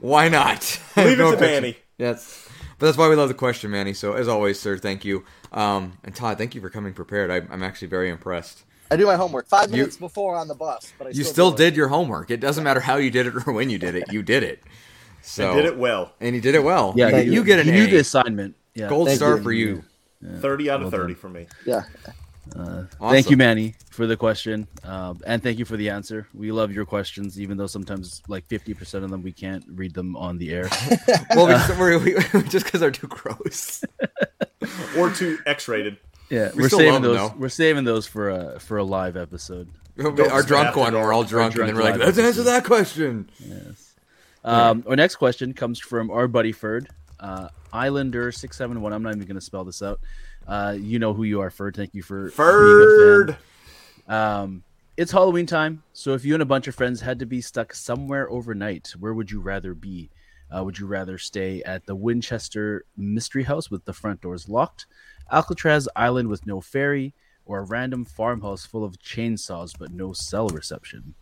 Why 0.00 0.28
not? 0.28 0.80
Leave 0.96 1.12
it 1.12 1.18
no 1.18 1.34
to. 1.34 1.40
Manny. 1.40 1.76
Yes. 1.98 2.45
But 2.78 2.86
that's 2.86 2.98
why 2.98 3.08
we 3.08 3.16
love 3.16 3.28
the 3.28 3.34
question, 3.34 3.70
Manny. 3.70 3.94
So, 3.94 4.12
as 4.12 4.28
always, 4.28 4.60
sir, 4.60 4.76
thank 4.76 5.04
you. 5.04 5.24
Um, 5.52 5.96
and 6.04 6.14
Todd, 6.14 6.36
thank 6.38 6.54
you 6.54 6.60
for 6.60 6.68
coming 6.70 6.92
prepared. 6.92 7.30
I, 7.30 7.36
I'm 7.52 7.62
actually 7.62 7.88
very 7.88 8.10
impressed. 8.10 8.64
I 8.90 8.96
do 8.96 9.06
my 9.06 9.16
homework 9.16 9.48
five 9.48 9.70
You- 9.70 9.78
minutes 9.78 9.96
before 9.96 10.36
on 10.36 10.46
the 10.48 10.54
bus, 10.54 10.92
but 10.98 11.06
I 11.06 11.10
You 11.10 11.24
still, 11.24 11.32
still 11.32 11.50
do 11.52 11.54
it. 11.62 11.66
did 11.70 11.76
your 11.76 11.88
homework. 11.88 12.30
It 12.30 12.38
doesn't 12.40 12.62
matter 12.62 12.80
how 12.80 12.96
you 12.96 13.10
did 13.10 13.26
it 13.26 13.34
or 13.46 13.52
when 13.52 13.70
you 13.70 13.78
did 13.78 13.94
it. 13.94 14.04
You 14.12 14.22
did 14.22 14.42
it. 14.42 14.62
So, 15.22 15.56
Did 15.56 15.64
it 15.64 15.76
well. 15.76 16.12
and 16.20 16.36
you 16.36 16.40
did 16.40 16.54
it 16.54 16.62
well. 16.62 16.92
Yeah, 16.96 17.08
you, 17.08 17.16
you 17.24 17.32
you. 17.32 17.44
get 17.44 17.58
an 17.58 17.66
you 17.66 17.72
A. 17.72 17.74
knew 17.76 17.86
the 17.88 17.96
assignment. 17.96 18.54
Yeah. 18.74 18.88
Gold 18.88 19.10
star 19.10 19.38
you. 19.38 19.42
for 19.42 19.52
you. 19.52 19.82
Thirty 20.40 20.70
out 20.70 20.76
of 20.82 20.82
well 20.82 20.90
thirty 20.92 21.14
done. 21.14 21.20
for 21.20 21.28
me. 21.28 21.46
Yeah. 21.66 21.82
Awesome. 22.54 22.88
Thank 23.00 23.30
you, 23.30 23.36
Manny, 23.36 23.74
for 23.90 24.06
the 24.06 24.16
question, 24.16 24.66
um, 24.84 25.20
and 25.26 25.42
thank 25.42 25.58
you 25.58 25.64
for 25.64 25.76
the 25.76 25.90
answer. 25.90 26.26
We 26.32 26.52
love 26.52 26.72
your 26.72 26.84
questions, 26.84 27.40
even 27.40 27.56
though 27.56 27.66
sometimes, 27.66 28.22
like 28.28 28.46
fifty 28.46 28.72
percent 28.74 29.04
of 29.04 29.10
them, 29.10 29.22
we 29.22 29.32
can't 29.32 29.64
read 29.68 29.94
them 29.94 30.16
on 30.16 30.38
the 30.38 30.50
air. 30.52 30.68
Well, 31.34 31.46
we 31.46 31.52
just, 31.52 31.78
we're, 31.78 31.98
we, 31.98 32.14
just 32.48 32.64
because 32.66 32.80
they're 32.80 32.90
too 32.90 33.08
gross. 33.08 33.84
Or 34.98 35.10
too 35.10 35.38
X-rated. 35.46 35.98
Yeah, 36.30 36.50
We 36.52 36.62
we 36.62 36.64
are 36.64 36.68
saving 36.70 36.92
love 36.94 37.02
them, 37.02 37.14
those. 37.14 37.32
We're 37.34 37.48
saving 37.50 37.84
those 37.84 38.06
for 38.06 38.30
a 38.30 38.58
for 38.58 38.78
a 38.78 38.84
live 38.84 39.16
episode. 39.16 39.68
Our 39.98 40.42
drunk 40.42 40.76
one, 40.76 40.92
dark. 40.92 41.04
we're 41.04 41.12
all 41.12 41.20
Our 41.22 41.26
drunk, 41.26 41.54
and 41.56 41.68
then 41.68 41.74
we're 41.76 41.82
like, 41.82 41.98
let's 41.98 42.16
live 42.16 42.26
answer 42.26 42.42
that 42.44 42.64
question. 42.64 43.30
Yes. 43.38 43.94
Um, 44.44 44.84
Our 44.88 44.96
next 44.96 45.16
question 45.16 45.52
comes 45.54 45.78
from 45.78 46.10
our 46.10 46.26
buddy 46.28 46.52
Ferd, 46.52 46.88
uh, 47.20 47.48
Islander 47.72 48.32
six 48.32 48.56
seven 48.56 48.80
one. 48.80 48.92
I'm 48.92 49.02
not 49.02 49.14
even 49.14 49.26
going 49.26 49.36
to 49.36 49.40
spell 49.40 49.64
this 49.64 49.82
out. 49.82 50.00
Uh, 50.46 50.76
you 50.78 50.98
know 50.98 51.12
who 51.12 51.24
you 51.24 51.40
are, 51.40 51.50
Ferd. 51.50 51.76
Thank 51.76 51.94
you 51.94 52.02
for 52.02 52.22
being. 52.22 52.32
Ferd. 52.32 53.36
Um, 54.08 54.62
it's 54.96 55.12
Halloween 55.12 55.46
time, 55.46 55.82
so 55.92 56.14
if 56.14 56.24
you 56.24 56.34
and 56.34 56.42
a 56.42 56.46
bunch 56.46 56.68
of 56.68 56.74
friends 56.74 57.00
had 57.00 57.18
to 57.18 57.26
be 57.26 57.40
stuck 57.40 57.74
somewhere 57.74 58.30
overnight, 58.30 58.94
where 58.98 59.12
would 59.12 59.30
you 59.30 59.40
rather 59.40 59.74
be? 59.74 60.08
Uh, 60.54 60.62
would 60.64 60.78
you 60.78 60.86
rather 60.86 61.18
stay 61.18 61.62
at 61.64 61.86
the 61.86 61.96
Winchester 61.96 62.84
Mystery 62.96 63.42
House 63.42 63.70
with 63.70 63.84
the 63.84 63.92
front 63.92 64.20
doors 64.20 64.48
locked, 64.48 64.86
Alcatraz 65.30 65.88
Island 65.96 66.28
with 66.28 66.46
no 66.46 66.60
ferry, 66.60 67.12
or 67.44 67.58
a 67.58 67.64
random 67.64 68.04
farmhouse 68.04 68.64
full 68.64 68.84
of 68.84 68.98
chainsaws 68.98 69.72
but 69.78 69.92
no 69.92 70.12
cell 70.12 70.48
reception? 70.48 71.14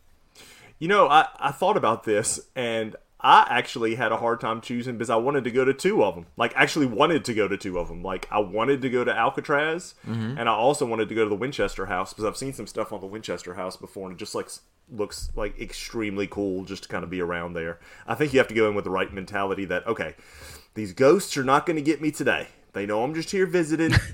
You 0.78 0.88
know, 0.88 1.08
I, 1.08 1.28
I 1.38 1.50
thought 1.50 1.76
about 1.76 2.04
this 2.04 2.40
and 2.54 2.96
I 3.21 3.47
actually 3.49 3.94
had 3.94 4.12
a 4.12 4.18
hard 4.18 4.40
time 4.40 4.61
choosing 4.61 4.99
because 4.99 5.09
I 5.09 5.16
wanted 5.16 5.44
to 5.44 5.50
go 5.50 5.64
to 5.64 5.73
two 5.73 6.04
of 6.04 6.14
them. 6.14 6.26
Like, 6.37 6.52
actually 6.56 6.87
wanted 6.87 7.25
to 7.25 7.35
go 7.35 7.49
to 7.49 7.56
two 7.56 7.78
of 7.78 7.88
them. 7.88 8.02
Like, 8.02 8.28
I 8.30 8.38
wanted 8.38 8.83
to 8.83 8.90
go 8.90 9.02
to 9.04 9.16
Alcatraz 9.16 9.94
mm-hmm. 10.06 10.37
and 10.37 10.49
I 10.49 10.52
also 10.52 10.85
wanted 10.85 11.09
to 11.09 11.14
go 11.14 11.25
to 11.25 11.30
the 11.30 11.37
Winchester 11.37 11.87
house 11.87 12.12
because 12.12 12.25
I've 12.25 12.37
seen 12.37 12.52
some 12.52 12.66
stuff 12.66 12.92
on 12.92 13.00
the 13.00 13.06
Winchester 13.06 13.54
house 13.54 13.76
before 13.76 14.09
and 14.09 14.16
it 14.16 14.18
just 14.18 14.35
like 14.35 14.49
looks 14.92 15.30
like 15.35 15.59
extremely 15.59 16.26
cool 16.26 16.64
just 16.64 16.83
to 16.83 16.88
kind 16.88 17.02
of 17.02 17.11
be 17.11 17.21
around 17.21 17.54
there. 17.54 17.78
I 18.06 18.14
think 18.14 18.33
you 18.33 18.38
have 18.40 18.49
to 18.49 18.54
go 18.54 18.68
in 18.68 18.75
with 18.75 18.85
the 18.85 18.90
right 18.90 19.12
mentality 19.12 19.64
that, 19.66 19.87
okay, 19.87 20.14
these 20.75 20.92
ghosts 20.92 21.37
are 21.37 21.44
not 21.44 21.64
going 21.64 21.76
to 21.76 21.83
get 21.83 22.02
me 22.02 22.11
today. 22.11 22.49
They 22.75 22.85
know 22.85 23.02
I'm 23.04 23.14
just 23.14 23.30
here 23.30 23.47
visiting. 23.47 23.94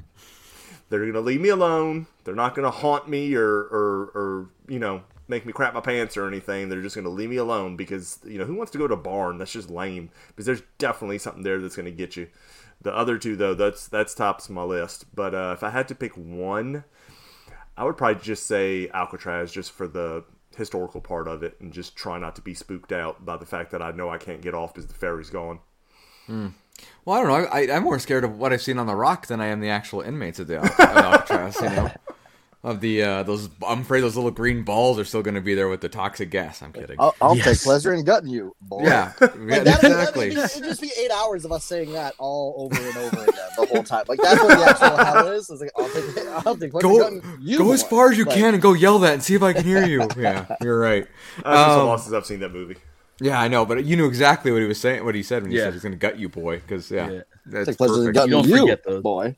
They're 0.90 1.07
gonna 1.07 1.21
leave 1.21 1.40
me 1.40 1.49
alone. 1.49 2.09
They're 2.25 2.35
not 2.35 2.54
gonna 2.54 2.71
haunt 2.71 3.09
me 3.09 3.35
or, 3.35 3.47
or, 3.47 4.11
or 4.14 4.49
you 4.69 4.80
know 4.80 5.02
make 5.30 5.46
me 5.46 5.52
crap 5.52 5.72
my 5.72 5.80
pants 5.80 6.16
or 6.16 6.26
anything. 6.26 6.68
They're 6.68 6.82
just 6.82 6.96
gonna 6.96 7.08
leave 7.08 7.30
me 7.30 7.37
alone 7.37 7.76
because 7.76 8.18
you 8.25 8.38
know 8.38 8.44
who 8.44 8.54
wants 8.54 8.72
to 8.72 8.78
go 8.78 8.87
to 8.87 8.94
a 8.94 8.99
barn? 8.99 9.38
That's 9.38 9.52
just 9.52 9.70
lame. 9.70 10.10
Because 10.28 10.44
there's 10.44 10.62
definitely 10.76 11.18
something 11.18 11.42
there 11.42 11.60
that's 11.60 11.76
gonna 11.76 11.90
get 11.90 12.16
you. 12.16 12.28
The 12.82 12.94
other 12.94 13.16
two 13.16 13.37
though, 13.37 13.54
that's 13.54 13.88
that's 13.88 14.14
tops 14.14 14.50
my 14.50 14.62
list. 14.62 15.06
But 15.14 15.34
uh, 15.34 15.52
if 15.56 15.62
I 15.62 15.70
had 15.70 15.88
to 15.88 15.94
pick 15.94 16.12
one, 16.14 16.84
I 17.76 17.84
would 17.84 17.96
probably 17.96 18.22
just 18.22 18.46
say 18.46 18.90
Alcatraz 18.92 19.52
just 19.52 19.72
for 19.72 19.88
the 19.88 20.25
historical 20.56 21.00
part 21.00 21.28
of 21.28 21.42
it 21.42 21.56
and 21.60 21.72
just 21.72 21.94
try 21.96 22.18
not 22.18 22.34
to 22.37 22.42
be 22.42 22.52
spooked 22.54 22.92
out 22.92 23.25
by 23.25 23.37
the 23.37 23.46
fact 23.46 23.70
that 23.70 23.80
I 23.80 23.92
know 23.92 24.10
I 24.10 24.18
can't 24.18 24.42
get 24.42 24.52
off 24.54 24.75
because 24.75 24.88
the 24.88 24.94
ferry's 24.94 25.30
gone. 25.30 25.60
Well, 27.04 27.18
I 27.18 27.22
don't 27.22 27.28
know. 27.28 27.49
I, 27.50 27.76
I'm 27.76 27.82
more 27.84 27.99
scared 27.99 28.25
of 28.25 28.38
what 28.38 28.52
I've 28.52 28.62
seen 28.62 28.78
on 28.78 28.87
the 28.87 28.94
Rock 28.94 29.26
than 29.26 29.40
I 29.40 29.46
am 29.46 29.60
the 29.60 29.68
actual 29.68 30.00
inmates 30.00 30.38
of 30.38 30.46
the 30.49 30.58
Alcatraz. 30.58 31.56
You 31.60 31.68
know, 31.68 31.90
of 32.62 32.80
the 32.80 33.02
uh, 33.02 33.22
those. 33.22 33.48
I'm 33.66 33.80
afraid 33.80 34.02
those 34.02 34.16
little 34.16 34.30
green 34.30 34.64
balls 34.64 34.98
are 34.98 35.04
still 35.04 35.22
going 35.22 35.34
to 35.34 35.40
be 35.40 35.54
there 35.54 35.68
with 35.68 35.80
the 35.80 35.88
toxic 35.88 36.30
gas. 36.30 36.60
I'm 36.62 36.72
kidding. 36.72 36.96
I'll, 36.98 37.14
I'll 37.20 37.34
Yes. 37.36 37.44
take 37.46 37.60
pleasure 37.60 37.92
in 37.94 38.04
gutting 38.04 38.28
you, 38.28 38.54
boy. 38.60 38.84
yeah, 38.84 39.12
Like 39.20 39.32
yeah, 39.34 39.64
that, 39.64 39.82
exactly. 39.82 40.28
That'd, 40.34 40.50
it'd 40.56 40.64
just 40.64 40.80
be 40.80 40.90
eight 40.98 41.10
hours 41.10 41.44
of 41.46 41.52
us 41.52 41.64
saying 41.64 41.92
that 41.94 42.14
all 42.18 42.54
over 42.58 42.86
and 42.86 42.96
over 42.98 43.22
again 43.22 43.34
the 43.56 43.64
whole 43.66 43.82
time. 43.82 44.04
Like 44.08 44.20
that's 44.22 44.42
what 44.42 44.58
the 44.58 44.64
actual 44.64 44.96
hell 44.98 45.28
is. 45.28 45.48
It's 45.48 45.60
like 45.62 45.70
I'll 45.76 45.88
take, 45.88 46.46
I'll 46.46 46.56
take 46.56 46.70
pleasure 46.70 46.86
in 46.88 46.92
Go, 46.92 46.98
gutting 46.98 47.38
you. 47.40 47.56
go 47.58 47.72
as 47.72 47.82
far 47.82 48.10
as 48.10 48.18
you 48.18 48.24
Like, 48.26 48.36
can 48.36 48.52
and 48.54 48.62
go 48.62 48.74
yell 48.74 48.98
that 49.00 49.14
and 49.14 49.22
see 49.22 49.34
if 49.34 49.42
I 49.42 49.52
can 49.54 49.64
hear 49.64 49.82
you. 49.86 50.06
Yeah, 50.18 50.44
you're 50.60 50.78
right. 50.78 51.06
That's 51.36 51.44
been 51.44 51.70
so 51.74 51.80
Um, 51.80 51.86
long 51.86 51.98
since 51.98 52.12
I've 52.14 52.26
seen 52.26 52.40
that 52.40 52.52
movie. 52.52 52.76
Yeah, 53.22 53.40
I 53.40 53.48
know, 53.48 53.64
but 53.66 53.84
you 53.84 53.96
knew 53.96 54.06
exactly 54.06 54.50
what 54.52 54.60
he 54.62 54.66
was 54.68 54.78
saying. 54.80 55.04
What 55.04 55.14
he 55.14 55.22
said 55.22 55.42
when 55.42 55.50
he 55.50 55.56
Yeah. 55.58 55.64
said 55.64 55.72
he's 55.74 55.82
going 55.82 55.92
to 55.92 55.98
gut 55.98 56.18
you, 56.18 56.28
boy. 56.30 56.56
Because 56.58 56.90
yeah, 56.90 57.10
Yeah. 57.10 57.20
that's 57.46 57.66
Take 57.68 57.76
pleasure 57.78 57.94
in 57.94 58.00
perfect. 58.00 58.14
gutting 58.14 58.30
You 58.32 58.36
don't 58.42 58.48
you, 58.48 58.58
forget 58.60 58.84
those. 58.84 59.02
boy. 59.02 59.36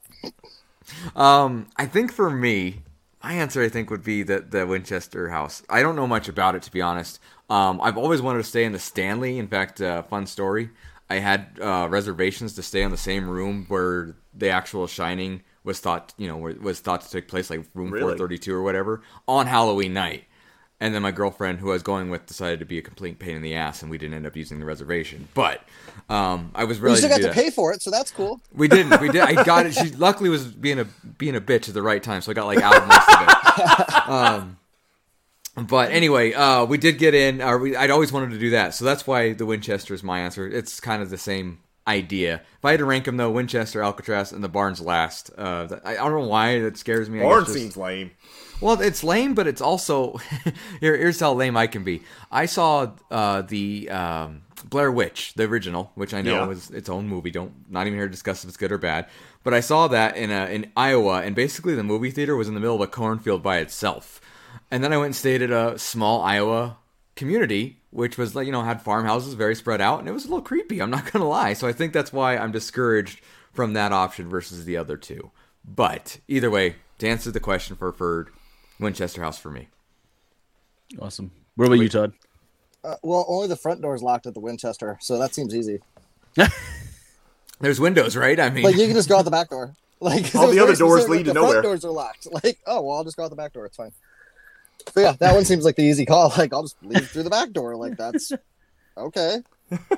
Um, 1.16 1.68
I 1.76 1.86
think 1.86 2.12
for 2.12 2.30
me, 2.30 2.82
my 3.22 3.32
answer 3.34 3.62
I 3.62 3.68
think 3.68 3.90
would 3.90 4.02
be 4.04 4.22
the 4.22 4.40
the 4.40 4.66
Winchester 4.66 5.28
House. 5.30 5.62
I 5.68 5.82
don't 5.82 5.96
know 5.96 6.06
much 6.06 6.28
about 6.28 6.54
it 6.54 6.62
to 6.62 6.72
be 6.72 6.80
honest. 6.82 7.20
Um, 7.48 7.80
I've 7.80 7.98
always 7.98 8.22
wanted 8.22 8.38
to 8.38 8.48
stay 8.48 8.64
in 8.64 8.72
the 8.72 8.78
Stanley. 8.78 9.38
In 9.38 9.48
fact, 9.48 9.80
uh, 9.80 10.02
fun 10.02 10.26
story. 10.26 10.70
I 11.10 11.16
had 11.16 11.58
uh, 11.60 11.88
reservations 11.90 12.54
to 12.54 12.62
stay 12.62 12.80
in 12.82 12.90
the 12.90 12.96
same 12.96 13.28
room 13.28 13.66
where 13.68 14.14
the 14.32 14.48
actual 14.48 14.86
Shining 14.86 15.42
was 15.62 15.78
thought, 15.78 16.14
you 16.16 16.26
know, 16.26 16.38
was 16.38 16.80
thought 16.80 17.02
to 17.02 17.10
take 17.10 17.28
place, 17.28 17.50
like 17.50 17.66
room 17.74 17.90
Really? 17.90 18.02
432 18.02 18.54
or 18.54 18.62
whatever, 18.62 19.02
on 19.28 19.46
Halloween 19.46 19.92
night. 19.92 20.24
And 20.82 20.92
then 20.92 21.02
my 21.02 21.12
girlfriend, 21.12 21.60
who 21.60 21.70
I 21.70 21.74
was 21.74 21.82
going 21.84 22.10
with, 22.10 22.26
decided 22.26 22.58
to 22.58 22.64
be 22.64 22.76
a 22.76 22.82
complete 22.82 23.20
pain 23.20 23.36
in 23.36 23.42
the 23.42 23.54
ass, 23.54 23.82
and 23.82 23.90
we 23.90 23.98
didn't 23.98 24.14
end 24.14 24.26
up 24.26 24.34
using 24.34 24.58
the 24.58 24.64
reservation. 24.66 25.28
But 25.32 25.62
um, 26.10 26.50
I 26.56 26.64
was 26.64 26.78
You 26.78 26.84
really 26.84 26.96
still 26.96 27.08
to 27.10 27.12
got 27.14 27.16
do 27.18 27.22
to 27.22 27.28
that. 27.28 27.34
pay 27.36 27.50
for 27.50 27.72
it, 27.72 27.82
so 27.82 27.90
that's 27.92 28.10
cool. 28.10 28.40
We 28.52 28.66
didn't. 28.66 29.00
We 29.00 29.08
did. 29.08 29.20
I 29.22 29.44
got 29.44 29.66
it. 29.66 29.74
She 29.74 29.90
luckily 29.96 30.28
was 30.28 30.44
being 30.48 30.80
a 30.80 30.84
being 31.18 31.36
a 31.36 31.40
bitch 31.40 31.68
at 31.68 31.74
the 31.74 31.82
right 31.82 32.02
time, 32.02 32.20
so 32.20 32.32
I 32.32 32.34
got 32.34 32.46
like 32.46 32.58
out 32.60 32.76
of 32.76 32.88
most 32.88 33.08
of 33.08 33.28
it. 33.28 34.08
Um, 34.08 34.58
but 35.68 35.90
anyway, 35.92 36.32
uh, 36.32 36.64
we 36.64 36.78
did 36.78 36.98
get 36.98 37.14
in. 37.14 37.42
Or 37.42 37.58
we, 37.58 37.76
I'd 37.76 37.90
always 37.90 38.10
wanted 38.10 38.30
to 38.30 38.38
do 38.38 38.50
that, 38.50 38.74
so 38.74 38.84
that's 38.84 39.06
why 39.06 39.34
the 39.34 39.46
Winchester 39.46 39.94
is 39.94 40.02
my 40.02 40.18
answer. 40.20 40.48
It's 40.48 40.80
kind 40.80 41.02
of 41.02 41.10
the 41.10 41.18
same 41.18 41.60
idea. 41.86 42.36
If 42.58 42.64
I 42.64 42.70
had 42.72 42.78
to 42.80 42.86
rank 42.86 43.04
them 43.04 43.18
though, 43.18 43.30
Winchester, 43.30 43.82
Alcatraz, 43.82 44.32
and 44.32 44.42
the 44.42 44.48
Barnes 44.48 44.80
last. 44.80 45.30
Uh, 45.36 45.68
I 45.84 45.92
I 45.92 45.96
don't 45.96 46.22
know 46.22 46.26
why 46.28 46.58
that 46.60 46.76
scares 46.78 47.08
me. 47.10 47.20
I 47.20 47.22
Barn 47.22 47.40
guess 47.40 47.48
just- 47.48 47.58
seems 47.58 47.76
lame. 47.76 48.10
Well, 48.62 48.80
it's 48.80 49.02
lame, 49.04 49.34
but 49.34 49.46
it's 49.46 49.60
also 49.60 50.16
here. 50.80 50.96
Here's 50.96 51.20
how 51.20 51.32
lame 51.34 51.56
I 51.56 51.66
can 51.66 51.84
be. 51.84 52.02
I 52.30 52.46
saw 52.46 52.92
uh, 53.10 53.42
the 53.42 53.90
um, 53.90 54.42
Blair 54.64 54.90
Witch, 54.90 55.34
the 55.34 55.44
original, 55.44 55.90
which 55.94 56.14
I 56.14 56.22
know 56.22 56.34
Yeah. 56.40 56.46
was 56.46 56.70
its 56.70 56.88
own 56.88 57.08
movie. 57.08 57.30
Don't 57.30 57.52
not 57.70 57.86
even 57.86 57.98
here 57.98 58.06
to 58.06 58.10
discuss 58.12 58.42
if 58.44 58.48
it's 58.48 58.56
good 58.56 58.72
or 58.72 58.78
bad. 58.78 59.06
But 59.44 59.54
I 59.54 59.60
saw 59.60 59.88
that 59.88 60.16
in 60.16 60.30
a, 60.30 60.46
in 60.46 60.70
Iowa, 60.76 61.22
and 61.22 61.34
basically 61.34 61.74
the 61.74 61.82
movie 61.82 62.10
theater 62.12 62.36
was 62.36 62.46
in 62.48 62.54
the 62.54 62.60
middle 62.60 62.76
of 62.76 62.80
a 62.80 62.86
cornfield 62.86 63.42
by 63.42 63.58
itself. 63.58 64.20
And 64.70 64.82
then 64.84 64.92
I 64.92 64.96
went 64.96 65.06
and 65.06 65.16
stayed 65.16 65.42
at 65.42 65.50
a 65.50 65.78
small 65.78 66.22
Iowa 66.22 66.76
community, 67.16 67.78
which 67.90 68.16
was 68.16 68.34
like 68.34 68.46
you 68.46 68.52
know 68.52 68.62
had 68.62 68.80
farmhouses 68.82 69.34
very 69.34 69.54
spread 69.54 69.80
out, 69.80 69.98
and 69.98 70.08
it 70.08 70.12
was 70.12 70.24
a 70.24 70.28
little 70.28 70.42
creepy. 70.42 70.80
I'm 70.80 70.90
not 70.90 71.04
gonna 71.12 71.28
lie. 71.28 71.52
So 71.54 71.66
I 71.68 71.72
think 71.72 71.92
that's 71.92 72.12
why 72.12 72.36
I'm 72.36 72.52
discouraged 72.52 73.20
from 73.52 73.72
that 73.74 73.92
option 73.92 74.28
versus 74.30 74.64
the 74.64 74.76
other 74.76 74.96
two. 74.96 75.30
But 75.64 76.18
either 76.28 76.50
way, 76.50 76.76
to 76.98 77.08
answer 77.08 77.30
the 77.30 77.38
question 77.40 77.76
for 77.76 77.92
Ferd, 77.92 78.30
Winchester 78.82 79.22
House 79.22 79.38
for 79.38 79.50
me. 79.50 79.68
Awesome. 80.98 81.30
What 81.56 81.66
about 81.66 81.78
you, 81.78 81.88
Todd? 81.88 82.12
Uh, 82.84 82.96
well, 83.02 83.24
only 83.28 83.48
the 83.48 83.56
front 83.56 83.80
door 83.80 83.94
is 83.94 84.02
locked 84.02 84.26
at 84.26 84.34
the 84.34 84.40
Winchester, 84.40 84.98
so 85.00 85.18
that 85.18 85.34
seems 85.34 85.54
easy. 85.54 85.80
There's 87.60 87.78
windows, 87.78 88.16
right? 88.16 88.38
I 88.38 88.50
mean, 88.50 88.64
Like 88.64 88.76
you 88.76 88.86
can 88.86 88.94
just 88.94 89.08
go 89.08 89.18
out 89.18 89.24
the 89.24 89.30
back 89.30 89.50
door. 89.50 89.74
Like 90.00 90.34
All 90.34 90.48
the 90.48 90.58
other 90.62 90.74
doors 90.74 91.08
lead 91.08 91.18
like, 91.18 91.26
to 91.26 91.30
the 91.30 91.34
nowhere. 91.34 91.50
Front 91.52 91.62
doors 91.62 91.84
are 91.84 91.92
locked. 91.92 92.26
Like 92.32 92.58
oh 92.66 92.80
well, 92.80 92.96
I'll 92.96 93.04
just 93.04 93.16
go 93.16 93.22
out 93.22 93.30
the 93.30 93.36
back 93.36 93.52
door. 93.52 93.66
It's 93.66 93.76
fine. 93.76 93.92
But 94.92 95.00
yeah, 95.00 95.12
that 95.20 95.32
one 95.32 95.44
seems 95.44 95.64
like 95.64 95.76
the 95.76 95.84
easy 95.84 96.04
call. 96.04 96.32
Like 96.36 96.52
I'll 96.52 96.62
just 96.62 96.74
leave 96.82 97.08
through 97.08 97.22
the 97.22 97.30
back 97.30 97.52
door. 97.52 97.76
Like 97.76 97.96
that's 97.96 98.32
okay. 98.96 99.42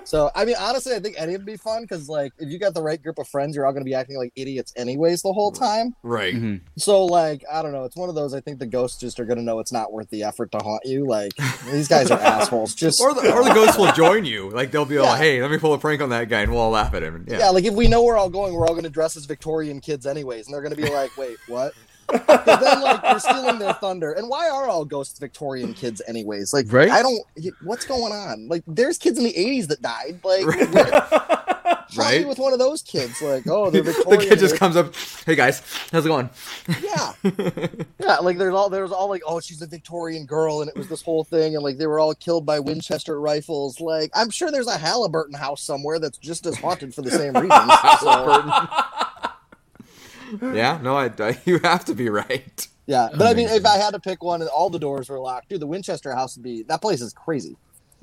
So 0.05 0.31
I 0.35 0.45
mean, 0.45 0.57
honestly, 0.59 0.95
I 0.95 1.01
think 1.01 1.17
any 1.19 1.33
would 1.33 1.47
be 1.47 1.57
fun 1.57 1.83
because 1.83 2.09
like 2.09 2.33
if 2.39 2.49
you 2.49 2.59
got 2.59 2.75
the 2.75 2.83
right 2.83 3.03
group 3.03 3.19
of 3.19 3.27
friends, 3.29 3.57
you're 3.57 3.67
all 3.67 3.73
going 3.73 3.85
to 3.85 3.89
be 3.89 3.95
acting 3.95 4.17
like 4.19 4.33
idiots 4.37 4.73
anyways 4.77 5.23
the 5.23 5.33
whole 5.33 5.51
time. 5.53 5.95
right. 6.03 6.35
Mhm. 6.35 6.61
So 6.77 7.05
like 7.05 7.43
I 7.53 7.63
don't 7.63 7.73
know, 7.73 7.85
it's 7.85 7.97
one 7.97 8.09
of 8.09 8.15
those. 8.15 8.35
I 8.35 8.41
think 8.41 8.59
the 8.59 8.67
ghosts 8.67 9.01
just 9.01 9.19
are 9.21 9.25
going 9.25 9.39
to 9.39 9.43
know 9.45 9.61
it's 9.61 9.73
not 9.73 9.93
worth 9.93 10.11
the 10.11 10.23
effort 10.25 10.53
to 10.53 10.59
haunt 10.59 10.83
you. 10.85 11.07
Like 11.07 11.33
these 11.71 11.89
guys 11.89 12.11
are 12.11 12.21
assholes. 12.21 12.75
Just 12.75 13.01
Or 13.01 13.15
the, 13.15 13.33
or 13.33 13.45
the 13.45 13.55
ghosts 13.55 13.79
will 13.79 13.93
join 13.93 14.25
you. 14.25 14.51
Like 14.51 14.71
they'll 14.71 14.85
be 14.85 14.99
all, 14.99 15.07
Yeah. 15.07 15.17
"Hey, 15.17 15.41
let 15.43 15.51
me 15.51 15.59
pull 15.59 15.73
a 15.75 15.79
prank 15.79 16.01
on 16.03 16.11
that 16.11 16.29
guy," 16.29 16.41
and 16.43 16.53
we'll 16.53 16.61
all 16.61 16.71
laugh 16.71 16.95
at 16.95 17.03
him. 17.03 17.25
Yeah. 17.29 17.39
Yeah, 17.39 17.49
like 17.51 17.65
if 17.65 17.75
we 17.75 17.89
know 17.89 18.03
we're 18.05 18.17
all 18.17 18.31
going, 18.31 18.53
we're 18.55 18.67
all 18.67 18.75
going 18.75 18.85
to 18.85 18.91
dress 18.91 19.17
as 19.17 19.25
Victorian 19.25 19.81
kids 19.81 20.07
anyways, 20.07 20.47
and 20.47 20.55
they're 20.55 20.63
going 20.63 20.75
to 20.75 20.81
be 20.81 20.91
like, 20.91 21.17
"Wait, 21.17 21.37
what?" 21.49 21.73
'Cause 22.09 22.61
then 22.61 22.83
like 22.83 23.01
you're 23.05 23.19
stealing 23.19 23.59
their 23.59 23.75
thunder. 23.75 24.13
And 24.13 24.29
why 24.29 24.49
are 24.49 24.67
all 24.67 24.85
ghosts 24.85 25.19
Victorian 25.19 25.75
kids 25.75 26.01
anyways? 26.07 26.53
Like, 26.53 26.73
Right? 26.73 26.91
I 26.91 27.03
don't. 27.03 27.21
What's 27.63 27.85
going 27.87 28.13
on? 28.13 28.49
Like, 28.49 28.63
there's 28.67 28.99
kids 28.99 29.19
in 29.19 29.25
the 29.25 29.33
'80s 29.35 29.69
that 29.69 29.83
died. 29.83 30.21
Like, 30.25 30.47
right? 30.47 31.41
Right? 31.97 32.27
with 32.27 32.39
one 32.39 32.53
of 32.53 32.59
those 32.59 32.83
kids. 32.83 33.23
Like, 33.23 33.47
oh, 33.47 33.71
they're 33.71 33.83
the 33.83 34.27
kid 34.29 34.39
just 34.41 34.57
comes 34.57 34.75
up, 34.77 34.95
"Hey 35.25 35.37
guys, 35.37 35.63
how's 35.93 36.05
it 36.05 36.09
going?" 36.09 36.29
yeah, 36.83 37.13
yeah. 38.01 38.17
Like 38.17 38.37
there's 38.37 38.53
all 38.55 38.69
there's 38.69 38.91
all 38.91 39.09
like, 39.09 39.23
oh, 39.25 39.39
she's 39.39 39.63
a 39.63 39.67
Victorian 39.67 40.27
girl, 40.27 40.61
and 40.61 40.69
it 40.69 40.77
was 40.77 40.89
this 40.89 41.03
whole 41.03 41.23
thing, 41.23 41.55
and 41.55 41.63
like 41.63 41.79
they 41.79 41.87
were 41.87 42.01
all 42.01 42.15
killed 42.15 42.45
by 42.45 42.59
Winchester 42.59 43.21
rifles. 43.21 43.81
Like, 43.81 44.11
I'm 44.13 44.31
sure 44.31 44.51
there's 44.51 44.67
a 44.67 44.77
Halliburton 44.77 45.35
house 45.35 45.63
somewhere 45.63 46.01
that's 46.01 46.19
just 46.19 46.47
as 46.47 46.57
haunted 46.57 46.93
for 46.95 47.03
the 47.03 47.13
same 47.13 47.33
reasons. 47.35 47.73
So, 48.01 48.43
yeah. 50.43 50.79
No, 50.83 50.97
I, 50.97 51.11
I- 51.19 51.39
you 51.45 51.59
have 51.61 51.85
to 51.87 51.95
be 51.95 52.09
right. 52.09 52.69
yeah, 52.87 53.09
but 53.17 53.27
I 53.27 53.35
mean, 53.35 53.49
if 53.49 53.65
I 53.67 53.77
had 53.79 53.93
to 53.95 54.01
pick 54.01 54.23
one, 54.23 54.41
and 54.43 54.51
all 54.51 54.71
the 54.71 54.79
doors 54.79 55.09
were 55.09 55.19
locked, 55.21 55.49
dude, 55.49 55.61
the 55.61 55.67
Winchester 55.67 56.15
house 56.15 56.37
would 56.37 56.43
be 56.45 56.63
that 56.65 56.81
place 56.83 57.01
is 57.01 57.13
crazy. 57.13 57.57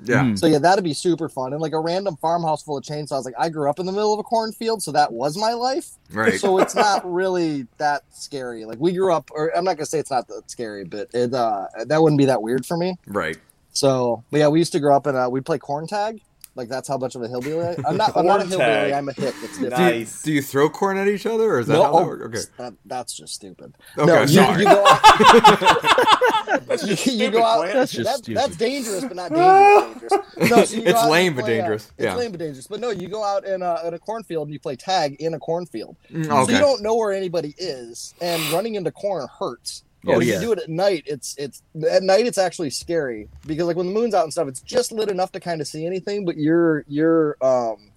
Yeah. 0.04 0.24
Mhm. 0.24 0.38
So 0.38 0.46
yeah, 0.48 0.58
that'd 0.58 0.82
be 0.82 0.94
super 0.94 1.28
fun, 1.28 1.52
and 1.52 1.62
like 1.62 1.72
a 1.74 1.78
random 1.78 2.16
farmhouse 2.16 2.60
full 2.64 2.76
of 2.76 2.82
chainsaws. 2.82 3.24
Like 3.24 3.34
I 3.38 3.48
grew 3.48 3.70
up 3.70 3.78
in 3.78 3.86
the 3.86 3.92
middle 3.92 4.12
of 4.12 4.18
a 4.18 4.24
cornfield, 4.24 4.82
so 4.82 4.90
that 4.92 5.12
was 5.12 5.36
my 5.36 5.52
life. 5.52 5.90
Right. 6.12 6.40
So 6.40 6.58
it's 6.58 6.74
not 6.74 7.08
really 7.10 7.68
that 7.78 8.02
scary. 8.12 8.64
Like 8.64 8.80
we 8.80 8.92
grew 8.92 9.12
up, 9.14 9.30
or 9.32 9.56
I'm 9.56 9.62
not 9.64 9.76
gonna 9.76 9.86
say 9.86 10.00
it's 10.00 10.10
not 10.10 10.26
that 10.26 10.50
scary, 10.50 10.82
but 10.84 11.08
it 11.14 11.32
uh 11.32 11.68
that 11.86 12.02
wouldn't 12.02 12.18
be 12.18 12.24
that 12.24 12.42
weird 12.42 12.66
for 12.66 12.76
me. 12.76 12.96
right. 13.06 13.36
So 13.74 14.24
yeah, 14.32 14.48
we 14.48 14.58
used 14.58 14.72
to 14.72 14.80
grow 14.80 14.96
up 14.96 15.06
and 15.06 15.16
uh, 15.16 15.28
we 15.30 15.40
play 15.40 15.58
corn 15.58 15.86
tag. 15.86 16.20
Like 16.54 16.68
that's 16.68 16.86
how 16.86 16.98
much 16.98 17.14
of 17.14 17.22
a 17.22 17.28
hillbilly 17.28 17.66
I, 17.66 17.76
I'm 17.86 17.96
not. 18.02 18.14
I'm 18.16 18.26
not 18.26 18.40
a 18.42 18.46
hillbilly. 18.46 18.58
tag. 18.64 18.92
I'm 18.92 19.08
a 19.08 19.12
hick. 19.12 19.34
It's 19.42 19.58
different. 19.58 19.76
Do 19.76 19.82
you, 19.84 19.90
Nice. 20.00 20.22
do 20.22 20.32
you 20.32 20.42
throw 20.42 20.68
corn 20.68 20.98
at 20.98 21.08
each 21.08 21.24
other, 21.24 21.44
or 21.54 21.60
is 21.60 21.66
that 21.68 21.72
No, 21.74 21.82
how 21.84 21.98
that 22.00 22.06
works? 22.06 22.24
Okay. 22.26 22.52
that, 22.58 22.74
that's 22.84 23.14
just 23.16 23.34
stupid. 23.34 23.74
Okay, 23.96 24.06
no, 24.06 24.20
you, 24.22 24.28
sorry. 24.28 24.58
you 24.62 24.64
go 24.68 24.84
out. 24.86 25.00
That's 26.66 26.82
you, 26.86 26.88
just 26.96 27.06
you 27.06 27.30
go 27.30 27.42
out. 27.42 27.72
That's 27.72 27.92
that- 27.96 28.18
stupid. 28.18 28.36
That's 28.36 28.56
dangerous, 28.56 29.04
but 29.04 29.16
not 29.16 29.30
dangerous. 29.32 30.10
dangerous. 30.36 30.50
No, 30.50 30.64
so 30.64 30.76
It's 30.82 30.98
out 30.98 31.02
and 31.04 31.10
lame, 31.10 31.34
but 31.34 31.44
play, 31.44 31.58
uh, 31.58 31.62
dangerous. 31.62 31.92
it's 31.96 32.04
Yeah. 32.04 32.14
lame 32.16 32.30
but 32.32 32.40
dangerous. 32.40 32.66
But 32.66 32.80
no, 32.80 32.90
you 32.90 33.08
go 33.08 33.24
out 33.24 33.46
in 33.46 33.62
a, 33.62 33.78
in 33.86 33.94
a 33.94 33.98
cornfield 33.98 34.48
and 34.48 34.52
you 34.52 34.60
play 34.60 34.76
tag 34.76 35.16
in 35.20 35.32
a 35.32 35.38
cornfield. 35.38 35.96
Mm, 36.12 36.26
So 36.46 36.52
you 36.52 36.58
don't 36.58 36.82
know 36.82 36.94
where 36.94 37.12
anybody 37.12 37.54
is, 37.56 38.14
and 38.20 38.42
running 38.52 38.74
into 38.74 38.90
corn 38.90 39.26
hurts. 39.38 39.84
Oh, 40.06 40.14
But 40.14 40.22
if 40.22 40.28
yeah. 40.28 40.34
you 40.34 40.40
do 40.40 40.52
it 40.52 40.58
at 40.58 40.68
night, 40.68 41.04
it's 41.06 41.34
it's 41.38 41.62
at 41.90 42.02
night 42.02 42.26
it's 42.26 42.38
actually 42.38 42.70
scary 42.70 43.28
because 43.46 43.66
like 43.66 43.76
when 43.76 43.86
the 43.86 43.92
moon's 43.92 44.14
out 44.14 44.24
and 44.24 44.32
stuff, 44.32 44.48
it's 44.48 44.60
just 44.60 44.92
lit 44.92 45.10
enough 45.10 45.32
to 45.32 45.40
kind 45.40 45.60
of 45.60 45.68
see 45.68 45.86
anything, 45.86 46.24
but 46.24 46.36
your 46.36 46.84
your 46.88 47.36
um 47.40 47.92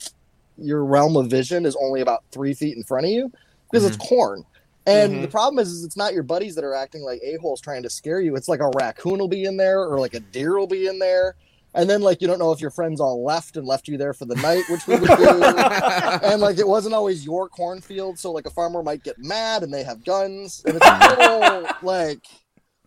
your 0.57 0.85
realm 0.85 1.17
of 1.17 1.27
vision 1.27 1.65
is 1.65 1.75
only 1.81 2.01
about 2.01 2.23
three 2.31 2.53
feet 2.53 2.77
in 2.77 2.83
front 2.83 3.05
of 3.05 3.11
you 3.11 3.31
because 3.71 3.85
it's 3.85 3.97
corn. 3.97 4.43
And 4.87 5.15
Mhm. 5.15 5.21
the 5.23 5.27
problem 5.27 5.59
is, 5.59 5.69
is 5.71 5.83
it's 5.83 5.97
not 5.97 6.13
your 6.13 6.23
buddies 6.23 6.55
that 6.55 6.63
are 6.63 6.75
acting 6.75 7.01
like 7.03 7.19
a 7.23 7.37
holes 7.37 7.59
trying 7.61 7.83
to 7.83 7.89
scare 7.89 8.21
you. 8.21 8.35
It's 8.35 8.47
like 8.47 8.59
a 8.59 8.71
raccoon 8.75 9.17
will 9.19 9.27
be 9.27 9.45
in 9.45 9.57
there 9.57 9.79
or 9.81 9.99
like 9.99 10.13
a 10.13 10.19
deer 10.19 10.57
will 10.57 10.67
be 10.67 10.87
in 10.87 10.99
there. 10.99 11.35
And 11.75 11.89
then 11.89 12.01
like 12.01 12.21
you 12.21 12.27
don't 12.27 12.39
know 12.39 12.53
if 12.53 12.61
your 12.61 12.71
friends 12.71 13.01
all 13.01 13.23
left 13.23 13.57
and 13.57 13.67
left 13.67 13.87
you 13.89 13.97
there 13.97 14.13
for 14.13 14.23
the 14.25 14.35
night, 14.35 14.63
which 14.69 14.87
we 14.87 14.95
would 14.95 15.09
do. 15.09 15.43
and 16.23 16.41
like 16.41 16.57
it 16.57 16.67
wasn't 16.67 16.95
always 16.95 17.25
your 17.25 17.49
cornfield, 17.49 18.17
so 18.17 18.31
like 18.31 18.45
a 18.45 18.49
farmer 18.49 18.81
might 18.81 19.03
get 19.03 19.19
mad 19.19 19.61
and 19.61 19.73
they 19.73 19.83
have 19.83 20.05
guns, 20.05 20.63
and 20.65 20.77
it's 20.77 20.87
a 20.87 21.15
little 21.19 21.67
like 21.81 22.25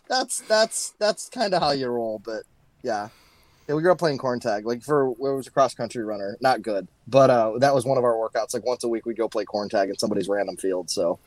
that's 0.09 0.41
that's 0.41 0.95
that's 0.99 1.29
kind 1.29 1.53
of 1.53 1.61
how 1.61 1.73
you 1.73 1.89
roll. 1.89 2.21
But 2.25 2.45
yeah, 2.83 3.11
yeah, 3.69 3.75
we 3.75 3.83
grew 3.83 3.93
up 3.93 3.99
playing 3.99 4.17
corn 4.17 4.41
tag. 4.41 4.65
Like 4.65 4.83
for 4.83 5.09
it 5.11 5.19
was 5.19 5.47
a 5.47 5.51
cross 5.51 5.75
country 5.75 6.03
runner, 6.03 6.39
not 6.41 6.63
good, 6.63 6.89
but 7.07 7.29
uh, 7.29 7.59
that 7.59 7.75
was 7.75 7.85
one 7.85 7.99
of 7.99 8.05
our 8.05 8.15
workouts. 8.15 8.55
Like 8.55 8.65
once 8.65 8.85
a 8.85 8.89
week, 8.89 9.05
we'd 9.05 9.19
go 9.19 9.29
play 9.29 9.45
corn 9.45 9.69
tag 9.69 9.91
in 9.91 9.99
somebody's 9.99 10.31
random 10.31 10.57
field. 10.57 10.89
So 10.89 11.19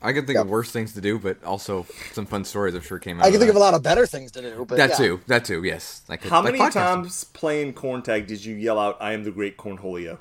I 0.00 0.12
can 0.12 0.26
think 0.26 0.36
Yeah. 0.36 0.42
of 0.42 0.48
worse 0.48 0.70
things 0.70 0.92
to 0.94 1.00
do, 1.00 1.18
but 1.18 1.42
also 1.44 1.86
some 2.12 2.24
fun 2.26 2.44
stories 2.44 2.74
I'm 2.74 2.82
sure 2.82 2.98
came 2.98 3.18
out. 3.20 3.26
I 3.26 3.30
can 3.30 3.40
think 3.40 3.50
of 3.50 3.56
a 3.56 3.60
lot 3.60 3.74
of 3.74 3.82
better 3.82 4.06
things 4.06 4.30
to 4.32 4.40
do. 4.42 4.64
But 4.68 4.76
that 4.78 4.90
yeah. 4.90 4.96
too. 4.96 5.20
That 5.26 5.44
too. 5.44 5.64
Yes. 5.64 6.02
Like 6.08 6.22
How 6.24 6.36
like 6.42 6.52
many 6.54 6.58
podcasting. 6.58 6.72
times 6.72 7.24
playing 7.24 7.72
corn 7.74 8.02
tag 8.02 8.26
did 8.26 8.44
you 8.44 8.54
yell 8.54 8.78
out, 8.78 8.96
"I 9.00 9.12
am 9.12 9.24
the 9.24 9.30
great 9.32 9.56
cornholio"? 9.56 10.18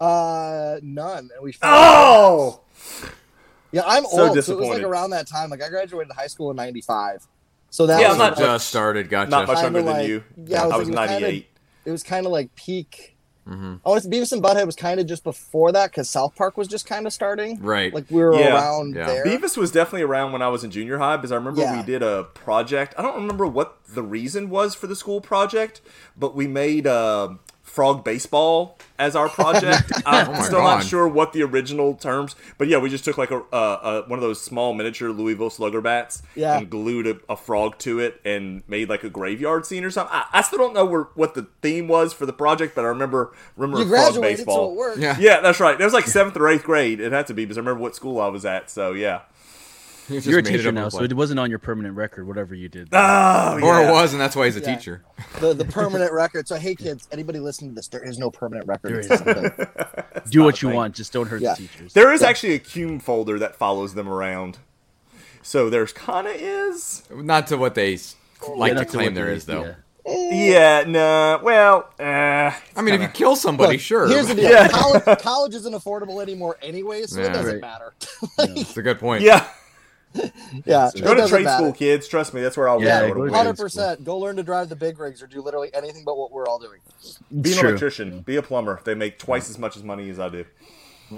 Uh, 0.00 0.78
none. 0.82 1.30
And 1.34 1.42
we. 1.42 1.54
Oh, 1.62 2.60
Yeah, 3.72 3.82
I'm 3.86 4.04
So 4.04 4.08
old, 4.10 4.18
so 4.18 4.24
it 4.24 4.28
was 4.28 4.28
like 4.28 4.34
disappointed. 4.56 4.84
around 4.84 5.10
that 5.10 5.26
time. 5.28 5.50
Like 5.50 5.62
I 5.62 5.68
graduated 5.68 6.12
high 6.12 6.26
school 6.26 6.50
in 6.50 6.56
'95, 6.56 7.26
so 7.70 7.86
that 7.86 8.00
Yeah, 8.00 8.08
was 8.08 8.12
I'm 8.14 8.18
not 8.18 8.30
like, 8.38 8.46
Just 8.46 8.68
started. 8.68 9.08
Gotcha. 9.08 9.30
not 9.30 9.46
much 9.46 9.56
Kinda 9.60 9.78
younger 9.78 9.82
than 9.92 10.00
like- 10.00 10.08
you. 10.08 10.24
yeah, 10.44 10.62
I 10.62 10.66
was 10.66 10.72
I 10.74 10.76
was 10.78 10.88
it 10.88 10.90
was 10.92 10.98
kinda- 11.00 11.20
ninety-eight. 11.20 11.48
it 11.84 11.90
was 11.90 12.02
kind 12.02 12.26
of 12.26 12.32
like 12.32 12.54
peak. 12.56 13.09
Mhm. 13.48 13.80
Oh, 13.84 13.94
it's 13.94 14.06
Beavis 14.06 14.32
and 14.32 14.42
Butthead 14.42 14.66
was 14.66 14.76
kind 14.76 15.00
of 15.00 15.06
just 15.06 15.24
before 15.24 15.72
that 15.72 15.90
because 15.90 16.08
South 16.10 16.34
Park 16.36 16.56
was 16.56 16.68
just 16.68 16.86
kind 16.86 17.06
of 17.06 17.12
starting. 17.12 17.58
Right. 17.60 17.92
Like 17.92 18.04
we 18.10 18.22
were 18.22 18.34
Yeah. 18.34 18.54
around 18.54 18.94
Yeah. 18.94 19.06
there. 19.06 19.24
Beavis 19.24 19.56
was 19.56 19.70
definitely 19.70 20.02
around 20.02 20.32
when 20.32 20.42
I 20.42 20.48
was 20.48 20.62
in 20.62 20.70
junior 20.70 20.98
high 20.98 21.16
because 21.16 21.32
I 21.32 21.36
remember 21.36 21.60
Yeah. 21.62 21.76
we 21.76 21.82
did 21.82 22.02
a 22.02 22.24
project. 22.34 22.94
I 22.98 23.02
don't 23.02 23.14
remember 23.16 23.46
what 23.46 23.78
the 23.88 24.02
reason 24.02 24.50
was 24.50 24.74
for 24.74 24.86
the 24.86 24.94
school 24.96 25.20
project, 25.20 25.80
but 26.16 26.36
we 26.36 26.46
made 26.46 26.86
uh, 26.86 27.30
frog 27.70 28.04
baseball 28.04 28.76
as 28.98 29.14
our 29.16 29.28
project. 29.28 29.90
I'm 30.06 30.28
Oh 30.28 30.32
my 30.32 30.42
still 30.42 30.62
not 30.62 30.84
sure 30.84 31.06
what 31.08 31.32
the 31.32 31.42
original 31.44 31.94
terms, 31.94 32.34
but 32.58 32.68
yeah, 32.68 32.78
we 32.78 32.90
just 32.90 33.04
took 33.04 33.16
like 33.16 33.30
a, 33.30 33.36
uh, 33.52 33.56
uh, 33.56 34.02
one 34.02 34.18
of 34.18 34.22
those 34.22 34.40
small 34.42 34.74
miniature 34.74 35.10
Louisville 35.10 35.50
Slugger 35.50 35.80
bats 35.80 36.22
Yeah. 36.34 36.58
and 36.58 36.68
glued 36.68 37.06
a, 37.06 37.18
a 37.32 37.36
frog 37.36 37.78
to 37.78 38.00
it 38.00 38.20
and 38.24 38.62
made 38.68 38.88
like 38.88 39.04
a 39.04 39.08
graveyard 39.10 39.64
scene 39.66 39.84
or 39.84 39.90
something. 39.90 40.14
I, 40.14 40.26
I 40.32 40.42
still 40.42 40.58
don't 40.58 40.74
know 40.74 40.84
where, 40.84 41.04
what 41.14 41.34
the 41.34 41.46
theme 41.62 41.86
was 41.88 42.12
for 42.12 42.26
the 42.26 42.32
project, 42.32 42.74
but 42.74 42.84
I 42.84 42.88
remember 42.88 43.32
remember 43.56 43.82
you 43.84 43.88
frog 43.88 44.12
graduated, 44.14 44.38
baseball. 44.38 44.56
so 44.68 44.72
it 44.72 44.76
worked. 44.76 44.98
Yeah. 44.98 45.16
Yeah, 45.18 45.40
that's 45.40 45.60
right. 45.60 45.80
It 45.80 45.84
was 45.84 45.92
like 45.94 46.06
seventh 46.06 46.36
or 46.36 46.48
eighth 46.48 46.64
grade. 46.64 47.00
It 47.00 47.12
had 47.12 47.26
to 47.28 47.34
be 47.34 47.44
because 47.44 47.56
I 47.56 47.60
remember 47.60 47.80
what 47.80 47.94
school 47.94 48.20
I 48.20 48.28
was 48.28 48.44
at. 48.44 48.68
So 48.70 48.92
yeah. 48.92 49.20
You 50.14 50.16
just 50.16 50.26
You're 50.26 50.38
a 50.40 50.42
teacher 50.42 50.72
now, 50.72 50.88
so 50.88 51.02
it 51.04 51.12
wasn't 51.12 51.38
on 51.40 51.50
your 51.50 51.58
permanent 51.60 51.94
record, 51.96 52.26
whatever 52.26 52.54
you 52.54 52.68
did. 52.68 52.88
Oh, 52.92 53.54
Or 53.54 53.60
yeah. 53.60 53.88
it 53.88 53.92
was, 53.92 54.12
and 54.12 54.20
that's 54.20 54.34
why 54.34 54.46
he's 54.46 54.56
a 54.56 54.60
Yeah. 54.60 54.74
teacher. 54.74 55.02
The 55.40 55.54
the 55.54 55.64
permanent 55.78 56.12
record. 56.12 56.48
So 56.48 56.56
hey 56.56 56.74
kids, 56.74 57.08
anybody 57.12 57.38
listening 57.38 57.70
to 57.70 57.74
this, 57.76 57.88
there 57.88 58.02
is 58.02 58.18
no 58.18 58.30
permanent 58.30 58.66
record. 58.66 58.90
There 58.92 58.98
It's 59.00 59.10
is. 59.10 59.18
something. 59.20 59.66
Do 60.30 60.42
what 60.42 60.60
you 60.62 60.68
thing. 60.68 60.76
want, 60.76 60.94
just 60.96 61.12
don't 61.12 61.28
hurt 61.28 61.40
Yeah. 61.42 61.54
the 61.54 61.62
teachers. 61.68 61.92
There 61.92 62.12
is 62.12 62.22
actually 62.22 62.54
a 62.54 62.58
Cume 62.58 63.00
folder 63.00 63.38
that 63.38 63.54
follows 63.54 63.94
them 63.94 64.08
around. 64.08 64.58
So 65.42 65.70
there's 65.70 65.92
kind 65.92 66.26
of 66.26 66.34
is. 66.34 67.02
Not 67.14 67.46
to 67.48 67.56
what 67.56 67.74
they 67.74 67.98
like 68.56 68.72
Yeah, 68.74 68.78
to 68.80 68.84
claim 68.84 69.06
what 69.06 69.14
there 69.14 69.26
they- 69.26 69.34
is, 69.36 69.44
though. 69.46 69.64
yeah. 69.64 69.74
Yeah, 70.06 70.84
no. 70.88 71.40
Well, 71.42 71.88
uh, 72.00 72.02
I 72.74 72.82
mean, 72.82 72.94
if 72.94 73.02
you 73.02 73.08
kill 73.08 73.36
somebody, 73.36 73.74
Look, 73.74 73.80
sure. 73.80 74.08
Here's 74.08 74.26
the 74.28 74.34
deal. 74.34 74.50
Yeah. 74.50 74.66
College, 74.68 75.18
college 75.20 75.54
isn't 75.54 75.74
affordable 75.74 76.20
anymore 76.22 76.56
anyway, 76.62 77.02
so 77.06 77.20
Yeah. 77.20 77.26
it 77.26 77.32
doesn't 77.34 77.52
Right. 77.52 77.60
matter. 77.60 77.92
It's 78.38 78.76
a 78.76 78.82
good 78.82 78.98
point. 78.98 79.22
yeah. 79.22 79.46
yeah, 80.64 80.90
Go 81.00 81.14
to 81.14 81.28
trade 81.28 81.44
matter. 81.44 81.62
school, 81.62 81.72
kids. 81.72 82.08
Trust 82.08 82.34
me, 82.34 82.40
that's 82.40 82.56
where 82.56 82.68
I'll 82.68 82.82
Yeah, 82.82 83.02
win. 83.12 83.30
100%. 83.30 84.02
Go 84.04 84.18
learn 84.18 84.36
to 84.36 84.42
drive 84.42 84.68
the 84.68 84.76
big 84.76 84.98
rigs 84.98 85.22
or 85.22 85.26
do 85.26 85.40
literally 85.40 85.70
anything 85.72 86.04
but 86.04 86.16
what 86.18 86.32
we're 86.32 86.48
all 86.48 86.58
doing. 86.58 86.80
Be 87.40 87.52
an 87.52 87.58
True. 87.58 87.68
electrician. 87.68 88.20
Be 88.22 88.36
a 88.36 88.42
plumber. 88.42 88.80
They 88.84 88.94
make 88.94 89.18
twice 89.18 89.48
as 89.50 89.58
much 89.58 89.76
as 89.76 89.84
money 89.84 90.10
as 90.10 90.18
I 90.18 90.28
do. 90.28 90.44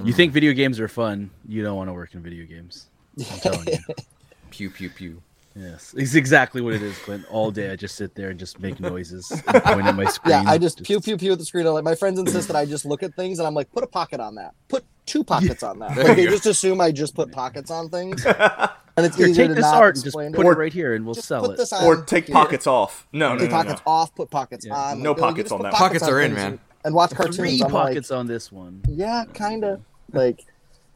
You 0.05 0.13
think 0.13 0.33
video 0.33 0.53
games 0.53 0.81
are 0.81 0.89
fun? 0.89 1.31
You 1.47 1.63
don't 1.63 1.77
want 1.77 1.89
to 1.89 1.93
work 1.95 2.15
in 2.15 2.23
video 2.23 2.47
games. 2.47 2.87
I'm 3.19 3.39
telling 3.41 3.67
you. 3.67 3.79
Pew 4.51 4.69
pew 4.71 4.91
pew. 4.91 5.23
Yes, 5.55 5.95
it's 5.97 6.15
exactly 6.15 6.61
what 6.63 6.73
it 6.75 6.83
is, 6.83 6.97
Clint. 6.99 7.25
All 7.31 7.51
day 7.51 7.71
I 7.71 7.77
just 7.77 7.95
sit 7.97 8.15
there 8.15 8.31
and 8.31 8.39
just 8.39 8.59
make 8.61 8.81
noises 8.81 9.31
and 9.31 9.43
point 9.65 9.87
at 9.87 9.95
my 9.95 10.05
screen. 10.07 10.31
Yeah, 10.31 10.45
I 10.47 10.57
just 10.59 10.83
pew 10.83 11.01
pew 11.01 11.17
pew 11.19 11.33
at 11.33 11.39
the 11.39 11.45
screen. 11.45 11.67
Like 11.67 11.85
my 11.85 11.95
friends 11.95 12.19
insist 12.19 12.49
that 12.49 12.57
I 12.57 12.65
just 12.65 12.85
look 12.85 13.03
at 13.03 13.15
things, 13.15 13.39
and 13.39 13.47
I'm 13.47 13.55
like, 13.55 13.71
put 13.73 13.85
a 13.85 13.87
pocket 13.87 14.21
on 14.21 14.35
that. 14.37 14.55
Put 14.69 14.85
two 15.07 15.23
pockets 15.25 15.63
on 15.63 15.79
that. 15.81 15.97
Like, 15.97 16.17
they 16.17 16.25
go. 16.25 16.31
just 16.31 16.47
assume 16.47 16.81
I 16.81 16.91
just 16.91 17.15
put 17.15 17.31
pockets 17.33 17.71
on 17.71 17.91
things, 17.91 18.25
and 18.27 18.71
it's 18.99 19.17
Here, 19.17 19.27
easier 19.29 19.45
take 19.45 19.49
to 19.51 19.55
this 19.57 19.63
not 19.63 19.75
art 19.77 19.97
and 19.97 20.05
just 20.05 20.07
explain 20.07 20.33
put 20.33 20.47
it. 20.47 20.51
it 20.51 20.57
right 20.59 20.73
here, 20.73 20.95
and 20.95 21.05
we'll 21.05 21.15
sell 21.15 21.51
it. 21.51 21.61
Or 21.83 22.03
take 22.03 22.27
here. 22.27 22.33
pockets 22.35 22.67
off. 22.67 23.07
No, 23.13 23.35
no, 23.35 23.41
Take 23.41 23.51
no, 23.51 23.57
no. 23.59 23.63
pockets 23.65 23.83
off. 23.87 24.15
Put 24.15 24.31
pockets 24.31 24.65
Yeah. 24.67 24.75
on. 24.75 25.03
No 25.03 25.13
Like, 25.13 25.21
pockets 25.21 25.51
just 25.51 25.53
on 25.53 25.63
that. 25.63 25.75
Pockets 25.75 26.05
are 26.09 26.21
in, 26.21 26.33
man. 26.35 26.47
And, 26.53 26.59
and 26.85 26.95
watch 26.95 27.11
cartoons. 27.11 27.37
Three 27.37 27.55
I'm 27.63 27.71
like, 27.73 27.89
pockets 27.89 28.11
on 28.11 28.27
this 28.27 28.51
one. 28.51 28.81
yeah, 28.89 29.25
kind 29.35 29.65
of. 29.65 29.83
Like, 30.13 30.41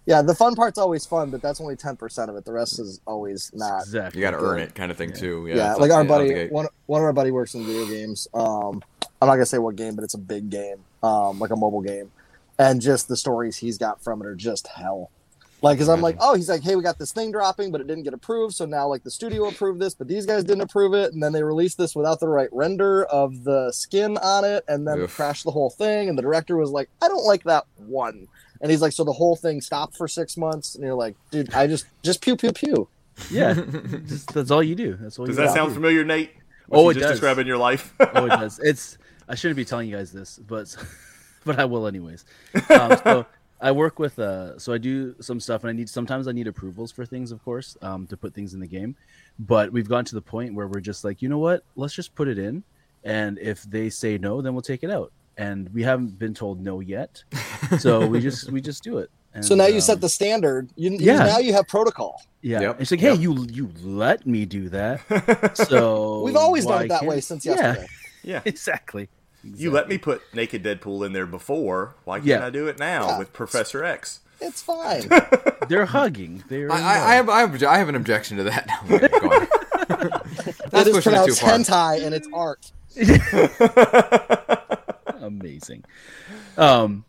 yeah, 0.07 0.23
the 0.23 0.35
fun 0.35 0.55
part's 0.55 0.79
always 0.79 1.05
fun, 1.05 1.31
but 1.31 1.43
that's 1.43 1.61
only 1.61 1.77
ten 1.77 1.97
percent 1.97 2.31
of 2.31 2.37
it. 2.37 2.45
The 2.45 2.53
rest 2.53 2.79
is 2.79 3.01
always 3.07 3.51
not. 3.55 3.83
Exactly. 3.83 4.21
You 4.21 4.27
got 4.27 4.31
to 4.33 4.39
earn 4.39 4.61
it, 4.61 4.75
kind 4.75 4.91
of 4.91 4.97
thing 4.97 5.11
Yeah. 5.11 5.17
too. 5.17 5.47
Yeah, 5.49 5.57
Yeah, 5.57 5.71
it's 5.73 5.81
like 5.81 5.91
our 5.91 6.01
out 6.03 6.09
buddy, 6.09 6.47
one 6.49 6.67
one 6.87 7.01
of 7.01 7.05
our 7.05 7.13
buddy 7.13 7.31
works 7.33 7.55
in 7.55 7.67
video 7.67 7.87
games. 7.87 8.29
Um, 8.33 8.83
I'm 9.21 9.29
not 9.29 9.35
gonna 9.35 9.47
say 9.47 9.59
what 9.59 9.77
game, 9.77 9.95
but 9.97 10.05
it's 10.05 10.15
a 10.15 10.19
big 10.19 10.49
game, 10.51 10.85
um, 11.03 11.39
like 11.39 11.51
a 11.51 11.57
mobile 11.57 11.81
game, 11.83 12.11
and 12.59 12.81
just 12.81 13.09
the 13.09 13.17
stories 13.17 13.57
he's 13.57 13.79
got 13.79 14.03
from 14.03 14.21
it 14.23 14.27
are 14.27 14.35
just 14.35 14.69
hell. 14.69 15.11
Like, 15.63 15.79
cause 15.79 15.89
I'm 15.89 16.03
like, 16.03 16.17
oh, 16.21 16.35
he's 16.35 16.51
like, 16.51 16.63
hey, 16.63 16.77
we 16.77 16.83
got 16.83 16.99
this 16.99 17.13
thing 17.13 17.33
dropping, 17.33 17.73
but 17.73 17.81
it 17.81 17.87
didn't 17.87 18.05
get 18.05 18.13
approved, 18.13 18.55
so 18.55 18.67
now 18.67 18.87
like 18.87 19.03
the 19.05 19.11
studio 19.11 19.49
approved 19.49 19.81
this, 19.81 19.95
but 19.95 20.07
these 20.07 20.27
guys 20.27 20.45
didn't 20.45 20.61
approve 20.61 20.93
it, 20.93 21.15
and 21.15 21.23
then 21.23 21.33
they 21.33 21.43
released 21.43 21.79
this 21.79 21.97
without 21.97 22.21
the 22.21 22.29
right 22.29 22.51
render 22.53 23.05
of 23.07 23.43
the 23.43 23.73
skin 23.73 24.19
on 24.19 24.45
it, 24.45 24.65
and 24.69 24.87
then 24.87 25.01
Oof. 25.01 25.17
crashed 25.17 25.45
the 25.45 25.51
whole 25.51 25.71
thing, 25.71 26.11
and 26.11 26.17
the 26.17 26.23
director 26.23 26.57
was 26.59 26.71
like, 26.71 26.91
I 27.01 27.09
don't 27.09 27.25
like 27.25 27.43
that 27.45 27.65
one, 27.79 28.29
and 28.61 28.71
he's 28.71 28.81
like, 28.83 28.93
so 28.93 29.05
the 29.05 29.13
whole 29.13 29.37
thing 29.37 29.61
stopped 29.61 29.97
for 29.97 30.09
six 30.09 30.37
months, 30.37 30.75
and 30.75 30.85
you're 30.85 30.95
like, 30.95 31.17
dude, 31.31 31.53
I 31.55 31.67
just 31.67 31.87
just 32.03 32.21
pew 32.21 32.37
pew 32.37 32.53
pew. 32.53 32.89
Yeah, 33.31 33.55
just, 34.07 34.33
that's 34.35 34.51
all 34.51 34.63
you 34.63 34.75
do. 34.75 34.95
That's 35.01 35.19
all 35.19 35.27
Does 35.27 35.37
you 35.37 35.43
that 35.43 35.49
do. 35.51 35.55
sound 35.55 35.73
familiar, 35.75 36.05
Nate? 36.05 36.33
What 36.69 36.79
Oh, 36.81 36.89
it 36.91 36.95
just 36.95 37.03
does. 37.05 37.11
describing 37.13 37.47
your 37.47 37.57
life. 37.59 37.95
oh, 38.01 38.27
it 38.27 38.29
does. 38.41 38.59
It's. 38.59 38.99
I 39.29 39.35
shouldn't 39.35 39.57
be 39.57 39.65
telling 39.65 39.89
you 39.89 39.97
guys 39.97 40.13
this, 40.13 40.39
but 40.39 40.77
but 41.45 41.59
I 41.59 41.65
will 41.65 41.87
anyways. 41.87 42.25
Um, 42.69 42.97
so 43.03 43.27
I 43.61 43.73
work 43.73 43.99
with. 43.99 44.19
Uh, 44.19 44.59
so 44.59 44.73
I 44.73 44.79
do 44.79 45.15
some 45.21 45.41
stuff, 45.41 45.63
and 45.65 45.71
I 45.71 45.73
need 45.73 45.89
sometimes 45.89 46.29
I 46.29 46.33
need 46.33 46.47
approvals 46.47 46.93
for 46.93 47.07
things, 47.07 47.33
of 47.33 47.43
course, 47.45 47.77
um, 47.83 48.07
to 48.09 48.17
put 48.17 48.35
things 48.35 48.53
in 48.55 48.61
the 48.61 48.67
game. 48.67 48.97
But 49.39 49.73
we've 49.73 49.89
gotten 49.89 50.05
to 50.07 50.15
the 50.15 50.23
point 50.23 50.55
where 50.55 50.67
we're 50.69 50.81
just 50.81 51.05
like, 51.05 51.23
you 51.23 51.29
know 51.29 51.39
what? 51.39 51.63
Let's 51.75 51.95
just 51.95 52.15
put 52.15 52.29
it 52.29 52.39
in, 52.39 52.63
and 53.05 53.39
if 53.39 53.63
they 53.63 53.89
say 53.91 54.19
no, 54.19 54.41
then 54.43 54.53
we'll 54.53 54.63
take 54.63 54.83
it 54.85 54.91
out. 54.91 55.13
And 55.39 55.69
we 55.75 55.83
haven't 55.83 56.19
been 56.19 56.33
told 56.35 56.61
no 56.63 56.81
yet, 56.81 57.23
so 57.79 58.07
we 58.07 58.21
just 58.21 58.51
we 58.51 58.61
just 58.61 58.83
do 58.83 58.99
it. 58.99 59.11
And, 59.35 59.45
So 59.49 59.55
now 59.55 59.67
you 59.67 59.75
um, 59.77 59.81
set 59.83 60.01
the 60.01 60.09
standard. 60.09 60.71
You, 60.77 60.93
you 60.93 60.99
yeah. 61.01 61.19
now 61.25 61.39
you 61.39 61.53
have 61.53 61.69
protocol. 61.69 62.23
Yeah, 62.41 62.61
Yep, 62.61 62.81
it's 62.81 62.91
like, 62.91 63.01
hey, 63.01 63.11
yep. 63.13 63.21
you 63.21 63.47
you 63.51 63.71
let 63.83 64.27
me 64.27 64.47
do 64.47 64.69
that. 64.71 65.01
So 65.69 66.23
We've 66.23 66.37
always 66.37 66.65
done 66.65 66.85
it 66.87 66.89
that 66.89 67.01
can't- 67.01 67.09
way 67.11 67.21
since 67.21 67.45
Yeah, 67.45 67.55
yesterday. 67.57 67.87
yeah. 68.23 68.41
exactly. 68.47 69.09
You 69.45 69.71
let 69.71 69.89
me 69.89 69.99
put 69.99 70.23
Naked 70.35 70.65
Deadpool 70.65 71.05
in 71.07 71.13
there 71.13 71.27
before. 71.27 71.95
Why 72.05 72.17
can't 72.19 72.27
Yeah. 72.27 72.47
I 72.47 72.51
do 72.51 72.67
it 72.67 72.79
now 72.79 73.09
Yeah. 73.11 73.19
with 73.19 73.33
Professor 73.35 73.85
X? 73.85 74.21
It's 74.41 74.61
fine. 74.63 75.09
They're 75.69 75.87
hugging. 75.87 76.43
They're 76.49 76.71
I, 76.73 76.77
I, 76.81 77.13
I 77.13 77.15
have 77.17 77.29
I 77.29 77.41
have 77.41 77.63
I 77.63 77.79
have 77.79 77.89
an 77.91 77.95
objection 77.95 78.37
to 78.39 78.45
that. 78.45 78.69
Okay, 78.91 79.09
go 79.09 79.29
on. 79.31 79.43
it 79.43 80.57
That's 80.71 80.89
is 80.89 80.95
pushing 80.97 81.13
it 81.13 81.27
too 81.27 81.35
pronounced 81.35 81.41
far. 81.41 81.51
hentai 81.51 82.05
and 82.05 82.15
it's 82.15 82.29
art. 82.33 82.73
Amazing. 85.27 85.85
Um, 86.57 87.05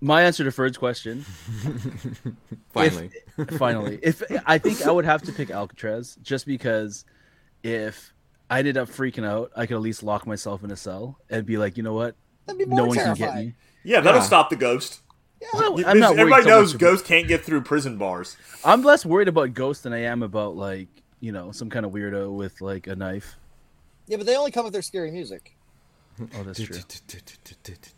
my 0.00 0.22
answer 0.22 0.44
to 0.44 0.50
Ferd's 0.52 0.78
question, 0.78 1.22
Finally, 2.72 3.10
finally, 3.58 3.98
if 4.02 4.22
I 4.46 4.58
think 4.58 4.82
I 4.86 4.90
would 4.90 5.04
have 5.04 5.22
to 5.22 5.32
pick 5.32 5.50
Alcatraz, 5.50 6.16
just 6.22 6.46
because 6.46 7.04
if 7.62 8.12
I 8.48 8.60
ended 8.60 8.76
up 8.76 8.88
freaking 8.88 9.26
out, 9.26 9.50
I 9.56 9.66
could 9.66 9.74
at 9.74 9.80
least 9.82 10.02
lock 10.02 10.26
myself 10.26 10.62
in 10.64 10.70
a 10.70 10.76
cell 10.76 11.18
and 11.28 11.44
be 11.44 11.56
like, 11.58 11.76
you 11.76 11.82
know 11.82 11.94
what, 11.94 12.14
be 12.56 12.64
no 12.64 12.76
more 12.76 12.86
one 12.88 12.96
can 12.96 13.14
get 13.14 13.34
me. 13.34 13.54
Yeah, 13.84 14.00
that'll 14.00 14.20
Yeah. 14.20 14.26
stop 14.26 14.50
the 14.50 14.56
ghost. 14.56 15.00
Well, 15.54 15.82
I'm 15.86 15.98
not 15.98 16.18
everybody 16.18 16.42
so 16.42 16.48
knows 16.50 16.74
ghosts 16.74 17.06
can't 17.06 17.26
get 17.26 17.44
through 17.44 17.62
prison 17.62 17.96
bars. 17.96 18.36
I'm 18.64 18.82
less 18.82 19.06
worried 19.06 19.28
about 19.28 19.54
ghosts 19.54 19.82
than 19.84 19.92
I 19.92 20.02
am 20.02 20.22
about 20.22 20.54
like 20.56 20.88
you 21.20 21.32
know 21.32 21.50
some 21.52 21.70
kind 21.70 21.86
of 21.86 21.92
weirdo 21.92 22.34
with 22.36 22.60
like 22.60 22.86
a 22.86 22.94
knife. 22.96 23.36
Yeah, 24.06 24.16
but 24.18 24.26
they 24.26 24.36
only 24.36 24.50
come 24.50 24.64
with 24.64 24.72
their 24.72 24.82
scary 24.82 25.10
music. 25.10 25.56
Oh, 26.38 26.42
that's 26.42 26.60
true. 26.62 26.76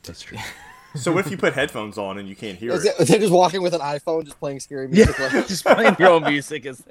That's 0.03 0.23
true. 0.23 0.39
So 0.95 1.11
what 1.11 1.25
if 1.25 1.31
you 1.31 1.39
put 1.39 1.55
headphones 1.55 1.97
on 1.97 2.19
and 2.19 2.29
you 2.29 2.37
can't 2.37 2.59
hear 2.59 2.73
Is 2.73 2.85
it? 2.85 2.95
it- 3.01 3.09
They're 3.09 3.19
just 3.19 3.33
walking 3.33 3.63
with 3.63 3.73
an 3.73 3.81
iPhone, 3.81 4.25
just 4.27 4.39
playing 4.39 4.61
scary 4.61 4.89
music. 4.89 5.17
Yeah, 5.19 5.31
Like, 5.33 5.47
just 5.49 5.65
playing 5.65 5.97
your 5.99 6.11
own 6.11 6.25
music 6.25 6.67
is. 6.67 6.85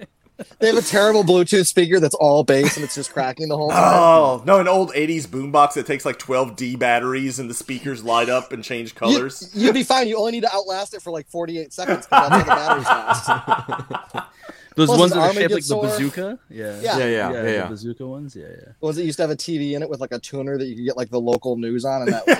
they 0.58 0.67
have 0.67 0.78
a 0.78 0.82
terrible 0.82 1.24
Bluetooth 1.24 1.67
speaker 1.67 2.00
that's 2.00 2.15
all 2.15 2.44
bass 2.44 2.78
and 2.78 2.84
it's 2.84 2.96
just 2.96 3.13
cracking 3.13 3.48
the 3.48 3.56
whole 3.56 3.72
oh, 3.72 3.76
time. 3.76 3.94
Oh 3.94 4.44
no, 4.44 4.60
an 4.60 4.67
old 4.67 4.91
'80s 4.94 5.28
boombox 5.28 5.74
that 5.74 5.86
takes 5.86 6.04
like 6.04 6.17
12 6.17 6.56
D 6.56 6.76
batteries 6.76 7.38
and 7.38 7.48
the 7.48 7.54
speakers 7.54 8.04
light 8.04 8.28
up 8.28 8.52
and 8.52 8.63
change 8.63 8.96
colors. 8.96 9.52
you'd 9.54 9.76
be 9.76 9.84
fine. 9.84 10.08
You 10.08 10.17
only 10.17 10.32
need 10.32 10.41
to 10.41 10.52
outlast 10.56 10.96
it 10.96 11.04
for 11.04 11.12
like 11.12 11.28
48 11.30 11.72
seconds 11.72 12.08
because 12.08 12.28
that's 12.28 12.34
how 12.34 12.39
the 12.39 12.46
batteries 12.46 12.86
last. 12.88 14.28
Those 14.76 14.88
Plus 14.88 15.00
ones 15.00 15.12
that 15.12 15.20
are 15.20 15.34
shaped 15.34 15.50
get 15.50 15.52
like 15.52 15.66
the 15.66 15.76
bazooka. 15.76 16.40
Yeah. 16.50 16.80
Yeah. 16.80 16.98
Yeah, 16.98 16.98
yeah, 16.98 17.08
yeah, 17.08 17.42
the 17.42 17.52
yeah. 17.52 17.68
bazooka 17.68 18.08
ones. 18.08 18.36
Yeah, 18.36 18.48
yeah. 18.48 18.72
Was 18.80 18.98
it 18.98 19.04
used 19.06 19.18
to 19.18 19.24
have 19.24 19.32
a 19.32 19.36
TV 19.36 19.74
in 19.74 19.82
it 19.82 19.90
with 19.90 20.00
like 20.00 20.14
a 20.14 20.20
tuner 20.20 20.58
that 20.58 20.66
you 20.66 20.76
could 20.76 20.86
get 20.86 20.98
like 20.98 21.10
the 21.10 21.20
local 21.20 21.58
news 21.58 21.84
on, 21.84 22.04
and 22.04 22.14
that 22.14 22.28
was. 22.28 22.38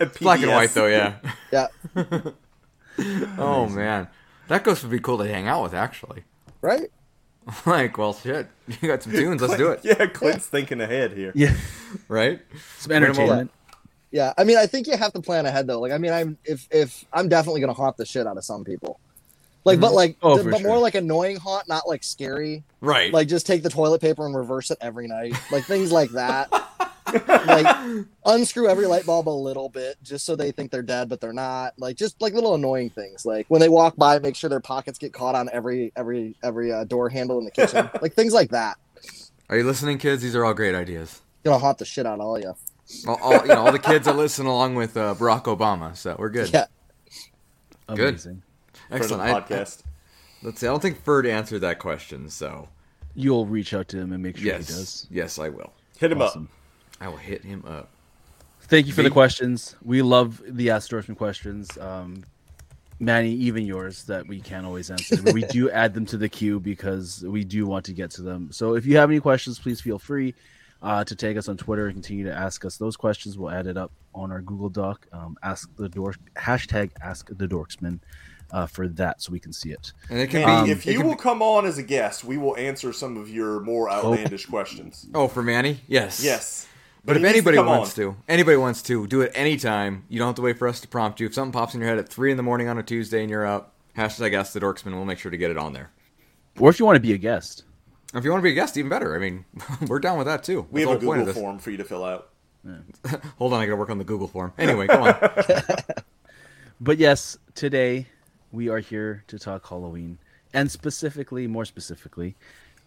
Yes, 0.00 0.18
Black 0.20 0.42
and 0.42 0.50
white 0.50 0.70
though, 0.70 0.86
yeah. 0.86 1.14
yeah, 1.50 1.68
Oh 3.38 3.68
man, 3.68 4.08
that 4.48 4.64
ghost 4.64 4.82
would 4.82 4.90
be 4.90 5.00
cool 5.00 5.18
to 5.18 5.26
hang 5.26 5.48
out 5.48 5.62
with. 5.62 5.74
Actually, 5.74 6.24
right. 6.60 6.90
like, 7.66 7.96
well, 7.98 8.14
shit, 8.14 8.48
you 8.66 8.88
got 8.88 9.02
some 9.02 9.12
tunes. 9.12 9.40
Let's 9.42 9.56
do 9.56 9.70
it. 9.70 9.80
Yeah, 9.82 10.06
Clint's 10.06 10.46
thinking 10.46 10.80
ahead 10.80 11.12
here. 11.12 11.32
Yeah. 11.34 11.54
Right? 12.08 12.40
Some 12.78 12.92
entertainment. 12.92 13.50
Yeah, 14.10 14.32
I 14.38 14.44
mean, 14.44 14.56
I 14.56 14.66
think 14.66 14.86
you 14.86 14.96
have 14.96 15.12
to 15.14 15.20
plan 15.20 15.44
ahead 15.44 15.66
though. 15.66 15.80
Like, 15.80 15.92
I 15.92 15.98
mean, 15.98 16.12
I'm 16.12 16.38
if 16.44 16.68
if 16.70 17.04
I'm 17.12 17.28
definitely 17.28 17.60
gonna 17.60 17.74
haunt 17.74 17.96
the 17.96 18.06
shit 18.06 18.26
out 18.26 18.36
of 18.36 18.44
some 18.44 18.64
people. 18.64 19.00
Like, 19.64 19.80
but 19.80 19.92
like, 19.92 20.16
Oh, 20.22 20.34
th- 20.34 20.44
for 20.44 20.50
but 20.50 20.62
more 20.62 20.78
like 20.78 20.94
annoying 20.94 21.36
haunt, 21.36 21.68
not 21.68 21.88
like 21.88 22.04
scary. 22.04 22.64
Right. 22.80 23.12
Like, 23.12 23.28
just 23.28 23.46
take 23.46 23.62
the 23.62 23.70
toilet 23.70 24.00
paper 24.00 24.26
and 24.26 24.34
reverse 24.36 24.70
it 24.70 24.78
every 24.80 25.08
night, 25.08 25.34
like 25.50 25.64
things 25.64 25.90
like 25.90 26.10
that. 26.10 26.50
like, 27.26 28.04
unscrew 28.26 28.68
every 28.68 28.86
light 28.86 29.06
bulb 29.06 29.28
a 29.28 29.30
little 29.30 29.68
bit, 29.68 29.96
just 30.02 30.26
so 30.26 30.36
they 30.36 30.50
think 30.52 30.70
they're 30.70 30.82
dead, 30.82 31.08
but 31.08 31.20
they're 31.20 31.32
not. 31.32 31.72
Like, 31.78 31.96
just 31.96 32.20
like 32.20 32.34
little 32.34 32.54
annoying 32.54 32.90
things. 32.90 33.24
Like 33.24 33.46
when 33.48 33.60
they 33.60 33.68
walk 33.68 33.96
by, 33.96 34.18
make 34.18 34.36
sure 34.36 34.50
their 34.50 34.60
pockets 34.60 34.98
get 34.98 35.12
caught 35.12 35.34
on 35.34 35.48
every 35.52 35.92
every 35.96 36.34
every 36.42 36.72
uh, 36.72 36.84
door 36.84 37.08
handle 37.08 37.38
in 37.38 37.44
the 37.44 37.50
kitchen. 37.50 37.88
like 38.02 38.12
things 38.14 38.32
like 38.34 38.50
that. 38.50 38.76
Are 39.48 39.56
you 39.56 39.64
listening, 39.64 39.98
kids? 39.98 40.22
These 40.22 40.34
are 40.34 40.44
all 40.44 40.54
great 40.54 40.74
ideas. 40.74 41.20
Gonna 41.44 41.58
haunt 41.58 41.78
the 41.78 41.84
shit 41.84 42.06
out 42.06 42.20
of 42.20 42.26
all 42.26 42.38
you. 42.38 42.54
All, 43.06 43.16
all 43.22 43.32
you 43.42 43.48
know, 43.48 43.66
all 43.66 43.72
the 43.72 43.78
kids 43.78 44.04
that 44.06 44.16
listen 44.16 44.46
along 44.46 44.74
with 44.74 44.96
uh, 44.96 45.14
Barack 45.14 45.44
Obama. 45.44 45.96
So 45.96 46.16
we're 46.18 46.30
good. 46.30 46.50
Yeah. 46.52 46.66
Good. 47.94 48.20
Amazing. 48.94 49.20
Excellent 49.20 49.30
Excellent. 49.30 49.52
I, 49.52 49.56
podcast. 49.56 49.82
let's 50.42 50.60
see. 50.60 50.66
I 50.66 50.70
don't 50.70 50.80
think 50.80 51.02
Ferd 51.02 51.26
answered 51.26 51.60
that 51.60 51.78
question. 51.78 52.28
So 52.30 52.68
You'll 53.14 53.46
reach 53.46 53.72
out 53.74 53.88
to 53.88 53.98
him 53.98 54.12
and 54.12 54.22
make 54.22 54.36
sure 54.36 54.46
yes, 54.46 54.68
he 54.68 54.74
does. 54.74 55.06
yes, 55.10 55.38
I 55.38 55.48
will. 55.48 55.72
Hit 55.98 56.10
him 56.12 56.20
Awesome. 56.20 56.48
I 57.00 57.08
will 57.08 57.16
hit 57.16 57.44
him 57.44 57.64
up. 57.66 57.90
Thank 58.62 58.86
you 58.86 58.92
for 58.92 59.02
the 59.02 59.10
questions. 59.10 59.76
We 59.84 60.02
love 60.02 60.42
the 60.46 60.70
Ask 60.70 60.90
Dorksmen 60.90 61.16
questions. 61.16 61.76
Um, 61.78 62.24
Manny, 62.98 63.30
even 63.32 63.66
yours 63.66 64.04
that 64.04 64.26
we 64.26 64.40
can't 64.40 64.64
always 64.64 64.90
answer. 64.90 65.20
But 65.22 65.34
we 65.34 65.42
do 65.42 65.70
add 65.82 65.92
them 65.94 66.06
to 66.06 66.16
the 66.16 66.28
queue 66.28 66.58
because 66.60 67.22
we 67.26 67.44
do 67.44 67.66
want 67.66 67.84
to 67.86 67.92
get 67.92 68.10
to 68.12 68.22
them. 68.22 68.50
So 68.52 68.74
if 68.74 68.86
you 68.86 68.96
have 68.96 69.10
any 69.10 69.20
questions, 69.20 69.58
please 69.58 69.80
feel 69.80 69.98
free 69.98 70.34
uh, 70.82 71.04
to 71.04 71.14
tag 71.14 71.36
us 71.36 71.48
on 71.48 71.56
Twitter 71.56 71.86
and 71.86 71.94
continue 71.94 72.24
to 72.24 72.32
ask 72.32 72.64
us 72.64 72.76
those 72.76 72.96
questions. 72.96 73.36
We'll 73.36 73.50
add 73.50 73.66
it 73.66 73.76
up 73.76 73.92
on 74.14 74.32
our 74.32 74.40
Google 74.40 74.70
Doc. 74.70 75.06
Um, 75.12 75.36
ask 75.42 75.68
the 75.76 75.88
dork 75.88 76.16
hashtag 76.36 76.90
Ask 77.02 77.28
the 77.36 77.46
Dorksmen 77.46 78.00
uh, 78.54 78.66
for 78.66 78.86
that 78.86 79.20
so 79.20 79.32
we 79.32 79.40
can 79.40 79.52
see 79.52 79.72
it. 79.72 79.92
And 80.08 80.20
it 80.20 80.30
can 80.30 80.42
Manny, 80.42 80.66
be. 80.66 80.70
if 80.72 80.86
you 80.86 81.02
will 81.02 81.16
be- 81.16 81.20
come 81.20 81.42
on 81.42 81.66
as 81.66 81.76
a 81.76 81.82
guest, 81.82 82.24
we 82.24 82.38
will 82.38 82.56
answer 82.56 82.92
some 82.92 83.16
of 83.16 83.28
your 83.28 83.60
more 83.60 83.90
outlandish 83.90 84.46
questions. 84.46 85.06
oh, 85.12 85.26
for 85.26 85.42
Manny, 85.42 85.80
yes, 85.88 86.22
Yes. 86.24 86.68
But, 87.06 87.16
he 87.16 87.22
if 87.22 87.22
needs 87.22 87.32
to 87.44 87.50
anybody 87.50 87.68
wants 87.68 87.90
on. 87.90 87.96
to, 87.96 88.16
anybody 88.28 88.56
wants 88.56 88.80
to, 88.84 89.06
do 89.06 89.20
it 89.20 89.32
anytime. 89.34 90.04
You 90.08 90.18
don't 90.18 90.28
have 90.28 90.36
to 90.36 90.42
wait 90.42 90.56
for 90.58 90.66
us 90.68 90.80
to 90.80 90.88
prompt 90.88 91.20
you. 91.20 91.26
If 91.26 91.34
something 91.34 91.52
pops 91.52 91.74
in 91.74 91.80
your 91.80 91.88
head 91.90 91.98
at 91.98 92.08
three 92.08 92.30
in 92.30 92.38
the 92.38 92.42
morning 92.42 92.66
on 92.68 92.78
a 92.78 92.82
Tuesday 92.82 93.20
and 93.20 93.28
you're 93.28 93.44
up, 93.44 93.74
hashtag 93.94 94.32
Ask 94.32 94.54
the 94.54 94.60
Dorksmen. 94.60 94.94
We'll 94.94 95.04
make 95.04 95.18
sure 95.18 95.30
to 95.30 95.36
get 95.36 95.50
it 95.50 95.58
on 95.58 95.74
there. 95.74 95.90
Or 96.58 96.70
if 96.70 96.78
you 96.78 96.86
want 96.86 96.96
to 96.96 97.00
be 97.00 97.12
a 97.12 97.18
guest. 97.18 97.64
If 98.14 98.24
you 98.24 98.30
want 98.30 98.40
to 98.40 98.44
be 98.44 98.52
a 98.52 98.54
guest, 98.54 98.78
even 98.78 98.88
better. 98.88 99.14
I 99.14 99.18
mean, 99.18 99.44
we're 99.86 99.98
down 99.98 100.16
with 100.16 100.26
that 100.28 100.44
too. 100.44 100.66
We 100.70 100.80
That's 100.80 100.92
have 100.92 100.96
a 100.96 101.00
the 101.00 101.06
point 101.06 101.24
Google 101.26 101.42
form 101.42 101.58
for 101.58 101.70
you 101.72 101.76
to 101.76 101.84
fill 101.84 102.04
out. 102.04 102.30
Hold 103.38 103.52
on, 103.52 103.60
I 103.60 103.66
gotta 103.66 103.76
work 103.76 103.90
on 103.90 103.98
the 103.98 104.04
Google 104.04 104.28
form. 104.28 104.54
Anyway, 104.56 104.86
go 104.86 105.02
on. 105.02 105.14
But 106.80 106.98
yes, 106.98 107.38
today 107.54 108.08
we 108.54 108.68
are 108.68 108.78
here 108.78 109.24
to 109.26 109.38
talk 109.38 109.66
Halloween 109.68 110.18
and 110.52 110.70
specifically, 110.70 111.46
more 111.48 111.64
specifically, 111.64 112.36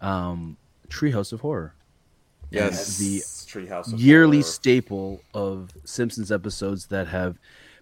um, 0.00 0.56
Treehouse 0.88 1.32
of 1.32 1.40
Horror. 1.42 1.74
yes. 2.50 2.96
the 2.96 3.18
Treehouse 3.20 3.92
of 3.92 4.00
yearly 4.00 4.38
Horror. 4.38 4.50
staple 4.50 5.20
of 5.34 5.70
Simpsons 5.84 6.32
episodes 6.32 6.86
that 6.86 7.08
have 7.08 7.38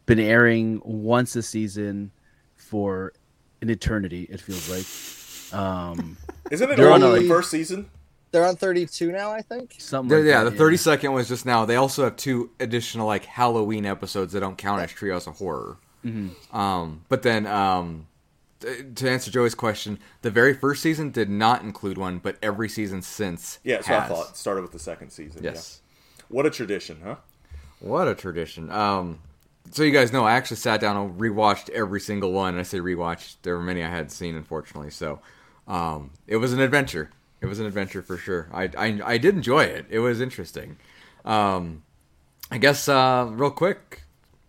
been 0.06 0.18
airing 0.18 0.80
once 0.84 1.36
a 1.36 1.42
season 1.42 2.10
for 2.56 3.12
an 3.62 3.70
eternity. 3.70 4.26
It 4.28 4.40
feels 4.40 4.68
like. 4.68 5.58
Um, 5.60 6.16
Isn't 6.50 6.70
it 6.70 6.76
They're 6.76 6.90
on, 6.92 7.02
only 7.02 7.20
like- 7.20 7.28
the 7.28 7.28
first 7.28 7.50
season? 7.50 7.88
They're 8.32 8.44
on 8.44 8.56
32 8.56 9.12
now, 9.12 9.30
I 9.30 9.40
think. 9.40 9.76
Something. 9.78 10.18
Like 10.18 10.26
yeah, 10.26 10.44
that, 10.44 10.50
the 10.50 10.56
thirty 10.56 10.76
second 10.76 11.12
was 11.12 11.26
just 11.28 11.46
now. 11.46 11.64
They 11.64 11.76
also 11.76 12.04
have 12.04 12.16
two 12.16 12.50
additional 12.60 13.06
like 13.06 13.24
Halloween 13.24 13.86
episodes 13.86 14.32
that 14.32 14.40
don't 14.40 14.58
count 14.58 14.82
as 14.82 14.90
Treehouse 14.92 15.26
of 15.28 15.36
Horror. 15.36 15.78
Um, 16.52 17.02
but 17.08 17.22
then 17.22 17.46
um, 17.46 18.06
to 18.60 19.08
answer 19.10 19.30
Joey's 19.30 19.54
question, 19.54 19.98
the 20.22 20.30
very 20.30 20.54
first 20.54 20.82
season 20.82 21.10
did 21.10 21.28
not 21.28 21.62
include 21.62 21.98
one, 21.98 22.18
but 22.18 22.36
every 22.42 22.68
season 22.68 23.02
since 23.02 23.58
Yeah, 23.64 23.80
so 23.80 23.94
I 23.94 24.00
has. 24.00 24.08
thought. 24.10 24.36
Started 24.36 24.62
with 24.62 24.72
the 24.72 24.78
second 24.78 25.10
season. 25.10 25.42
Yes. 25.42 25.80
Yeah. 26.18 26.24
What 26.28 26.46
a 26.46 26.50
tradition, 26.50 26.98
huh? 27.04 27.16
What 27.80 28.08
a 28.08 28.14
tradition. 28.14 28.70
Um, 28.70 29.20
so 29.70 29.82
you 29.82 29.92
guys 29.92 30.12
know, 30.12 30.24
I 30.24 30.32
actually 30.32 30.56
sat 30.58 30.80
down 30.80 30.96
and 30.96 31.20
rewatched 31.20 31.70
every 31.70 32.00
single 32.00 32.32
one. 32.32 32.50
And 32.54 32.60
I 32.60 32.62
say 32.62 32.78
rewatched. 32.78 33.36
There 33.42 33.56
were 33.56 33.62
many 33.62 33.82
I 33.82 33.88
hadn't 33.88 34.10
seen, 34.10 34.34
unfortunately. 34.36 34.90
So 34.90 35.20
um, 35.68 36.10
it 36.26 36.36
was 36.36 36.52
an 36.52 36.60
adventure. 36.60 37.10
It 37.40 37.46
was 37.46 37.60
an 37.60 37.66
adventure 37.66 38.00
for 38.02 38.16
sure. 38.16 38.48
I, 38.52 38.70
I, 38.78 39.00
I 39.04 39.18
did 39.18 39.34
enjoy 39.36 39.64
it. 39.64 39.86
It 39.90 39.98
was 39.98 40.20
interesting. 40.20 40.78
Um, 41.24 41.82
I 42.50 42.58
guess 42.58 42.88
uh, 42.88 43.28
real 43.30 43.50
quick, 43.50 44.02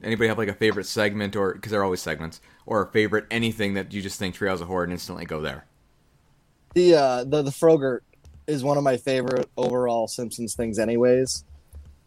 anybody 0.04 0.28
have 0.28 0.38
like 0.38 0.48
a 0.48 0.54
favorite 0.54 0.86
segment 0.86 1.36
or 1.36 1.54
because 1.54 1.72
they're 1.72 1.84
always 1.84 2.02
segments 2.02 2.42
or 2.66 2.84
a 2.84 2.92
favorite 2.92 3.26
anything 3.32 3.74
that 3.76 3.94
you 3.94 4.02
just 4.02 4.20
think 4.20 4.36
Treehouse 4.36 4.62
of 4.62 4.68
Horror 4.68 4.84
and 4.84 4.94
instantly 4.94 5.26
go 5.26 5.42
there? 5.42 5.66
The 6.74 6.96
uh 6.96 7.24
the 7.24 7.42
the 7.42 7.52
Frogurt 7.52 8.04
is 8.48 8.64
one 8.64 8.78
of 8.78 8.84
my 8.84 8.98
favorite 8.98 9.50
overall 9.58 10.08
Simpsons 10.08 10.56
things, 10.56 10.80
anyways. 10.80 11.44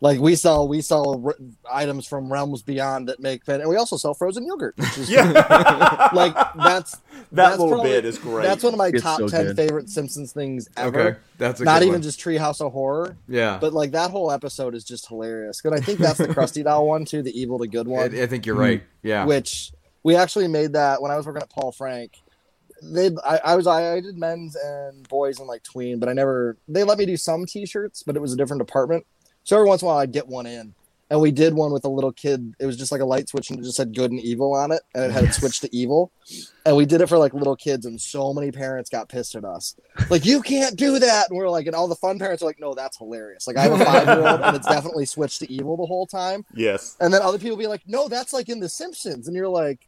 Like 0.03 0.19
we 0.19 0.35
sell 0.35 0.67
we 0.67 0.81
sell 0.81 1.23
r- 1.27 1.37
items 1.71 2.07
from 2.07 2.33
realms 2.33 2.63
beyond 2.63 3.09
that 3.11 3.21
make 3.21 3.45
fan 3.45 3.61
and 3.61 3.69
we 3.69 3.77
also 3.77 3.99
sell 3.99 4.15
frozen 4.15 4.47
yogurt, 4.47 4.75
which 4.79 4.97
is 4.97 5.11
Yeah. 5.11 6.09
like 6.15 6.35
that's 6.57 6.93
that 6.97 7.01
that's 7.33 7.59
little 7.59 7.75
probably- 7.75 7.91
bit 7.91 8.05
is 8.07 8.17
great. 8.19 8.45
That's 8.45 8.65
one 8.65 8.73
of 8.73 8.79
my 8.79 8.89
It's 8.89 9.03
top 9.03 9.19
so 9.19 9.29
ten 9.29 9.49
good. 9.49 9.57
favorite 9.57 9.91
Simpsons 9.91 10.33
things 10.33 10.69
ever. 10.77 11.01
Okay, 11.01 11.19
that's 11.37 11.61
a 11.61 11.65
Not 11.65 11.81
good 11.81 11.87
even 11.89 11.95
one. 11.97 12.03
just 12.03 12.19
Treehouse 12.19 12.65
of 12.65 12.73
Horror, 12.73 13.17
yeah. 13.29 13.59
but 13.61 13.75
like 13.75 13.91
that 13.91 14.11
whole 14.11 14.33
episode 14.33 14.75
is 14.75 14.85
just 14.85 15.07
hilarious. 15.07 15.61
Because 15.61 15.79
I 15.79 15.85
think 15.85 15.99
that's 15.99 16.17
the 16.19 16.29
Krusty 16.35 16.65
Doll 16.65 16.87
one 16.87 17.05
too, 17.05 17.23
the 17.23 17.39
evil 17.39 17.59
to 17.59 17.67
good 17.67 17.87
I, 17.87 17.91
one. 17.91 18.19
I 18.19 18.27
think 18.27 18.47
you're 18.47 18.57
right. 18.57 18.81
Hmm. 18.81 19.07
Yeah. 19.07 19.25
which 19.27 19.73
we 20.03 20.17
actually 20.17 20.49
made 20.49 20.73
that 20.73 21.03
when 21.03 21.11
I 21.11 21.17
was 21.19 21.27
working 21.27 21.43
at 21.43 21.51
Paul 21.51 21.73
Frank. 21.73 22.13
They, 22.83 23.11
I, 23.23 23.41
I 23.45 23.57
was, 23.57 23.67
I, 23.67 23.97
I 23.97 24.01
did 24.01 24.17
men's 24.17 24.57
and 24.57 25.07
boys 25.11 25.39
and 25.39 25.47
like 25.47 25.63
tween, 25.63 25.99
but 25.99 26.09
I 26.09 26.15
never. 26.15 26.57
They 26.69 26.85
let 26.85 26.97
me 26.97 27.05
do 27.05 27.19
some 27.19 27.45
T-shirts, 27.45 28.03
but 28.03 28.17
it 28.17 28.21
was 28.21 28.33
a 28.33 28.37
different 28.37 28.61
department. 28.67 29.05
So 29.51 29.57
every 29.57 29.67
once 29.67 29.83
in 29.83 29.87
a 29.87 29.89
while, 29.89 29.99
I'd 29.99 30.13
get 30.13 30.29
one 30.29 30.47
in, 30.47 30.75
and 31.11 31.21
we 31.21 31.33
did 31.33 31.55
one 31.55 31.73
with 31.73 31.85
a 31.85 31.89
little 31.89 32.13
kid. 32.13 32.55
It 32.61 32.67
was 32.67 32.77
just 32.77 32.93
like 32.93 33.01
a 33.01 33.05
light 33.05 33.29
switch, 33.29 33.51
and 33.51 33.59
it 33.59 33.65
just 33.65 33.77
said 33.77 33.97
"good" 33.97 34.13
and 34.13 34.21
"evil" 34.21 34.55
on 34.55 34.71
it, 34.71 34.83
and 34.95 35.03
it 35.03 35.11
had 35.11 35.25
it 35.25 35.35
switched 35.35 35.63
to 35.63 35.77
evil. 35.77 36.13
And 36.65 36.77
we 36.77 36.87
did 36.87 37.01
it 37.01 37.09
for 37.09 37.19
like 37.19 37.35
little 37.35 37.57
kids, 37.57 37.85
and 37.85 38.01
so 38.01 38.33
many 38.33 38.53
parents 38.53 38.89
got 38.89 39.09
pissed 39.09 39.35
at 39.35 39.45
us, 39.45 39.75
like 40.09 40.25
you 40.25 40.41
can't 40.41 40.77
do 40.77 41.01
that. 41.01 41.29
And 41.29 41.37
we're 41.37 41.51
like, 41.51 41.67
and 41.67 41.75
all 41.75 41.89
the 41.89 41.97
fun 41.97 42.17
parents 42.21 42.45
are 42.45 42.47
like, 42.47 42.61
no, 42.61 42.75
that's 42.75 42.97
hilarious. 42.97 43.49
Like 43.49 43.57
I 43.57 43.63
have 43.63 43.73
a 43.73 43.85
five 43.85 44.07
year 44.07 44.25
old, 44.25 44.41
and 44.41 44.57
it's 44.57 44.69
definitely 44.69 45.05
switched 45.05 45.41
to 45.41 45.51
evil 45.53 45.77
the 45.77 45.85
whole 45.85 46.07
time. 46.07 46.47
yes. 46.55 46.97
And 47.01 47.13
then 47.13 47.21
other 47.21 47.41
people 47.41 47.57
be 47.57 47.67
like, 47.67 47.83
no, 47.89 48.07
that's 48.07 48.33
like 48.33 48.49
in 48.49 48.61
The 48.61 48.69
Simpsons. 48.69 49.27
And 49.27 49.37
you're 49.37 49.49
like, 49.49 49.85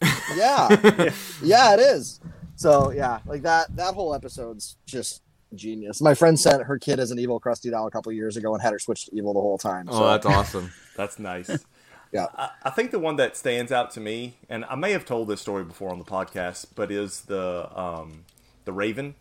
yeah, 0.34 1.10
yeah, 1.42 1.74
it 1.74 1.80
is. 1.80 2.18
So 2.56 2.92
yeah, 2.92 3.18
like 3.26 3.42
that, 3.42 3.76
that 3.76 3.92
whole 3.92 4.14
episode's 4.14 4.78
just 4.86 5.20
genius. 5.54 6.00
My 6.00 6.14
friend 6.14 6.38
sent 6.38 6.62
her 6.64 6.78
kid 6.78 7.00
as 7.00 7.10
an 7.10 7.18
evil 7.18 7.40
Krusty 7.40 7.70
doll 7.70 7.86
a 7.86 7.90
couple 7.90 8.12
years 8.12 8.36
ago 8.36 8.54
and 8.54 8.62
had 8.62 8.72
her 8.72 8.78
switch 8.78 9.06
to 9.06 9.16
evil 9.16 9.34
the 9.34 9.40
whole 9.40 9.58
time. 9.58 9.86
So 9.86 10.04
oh, 10.04 10.06
that's 10.08 10.26
awesome. 10.26 10.72
That's 10.96 11.18
nice. 11.18 11.50
Yeah. 12.12 12.26
I, 12.36 12.50
I 12.64 12.70
think 12.70 12.90
the 12.90 12.98
one 12.98 13.16
that 13.16 13.36
stands 13.36 13.70
out 13.70 13.92
to 13.92 14.00
me, 14.00 14.34
and 14.48 14.64
I 14.64 14.74
may 14.74 14.90
have 14.90 15.04
told 15.04 15.28
this 15.28 15.40
story 15.40 15.62
before 15.62 15.90
on 15.90 16.00
the 16.00 16.04
podcast, 16.04 16.66
but 16.74 16.90
is 16.90 17.20
the 17.20 17.70
um, 17.72 18.24
the 18.64 18.72
Raven 18.72 19.14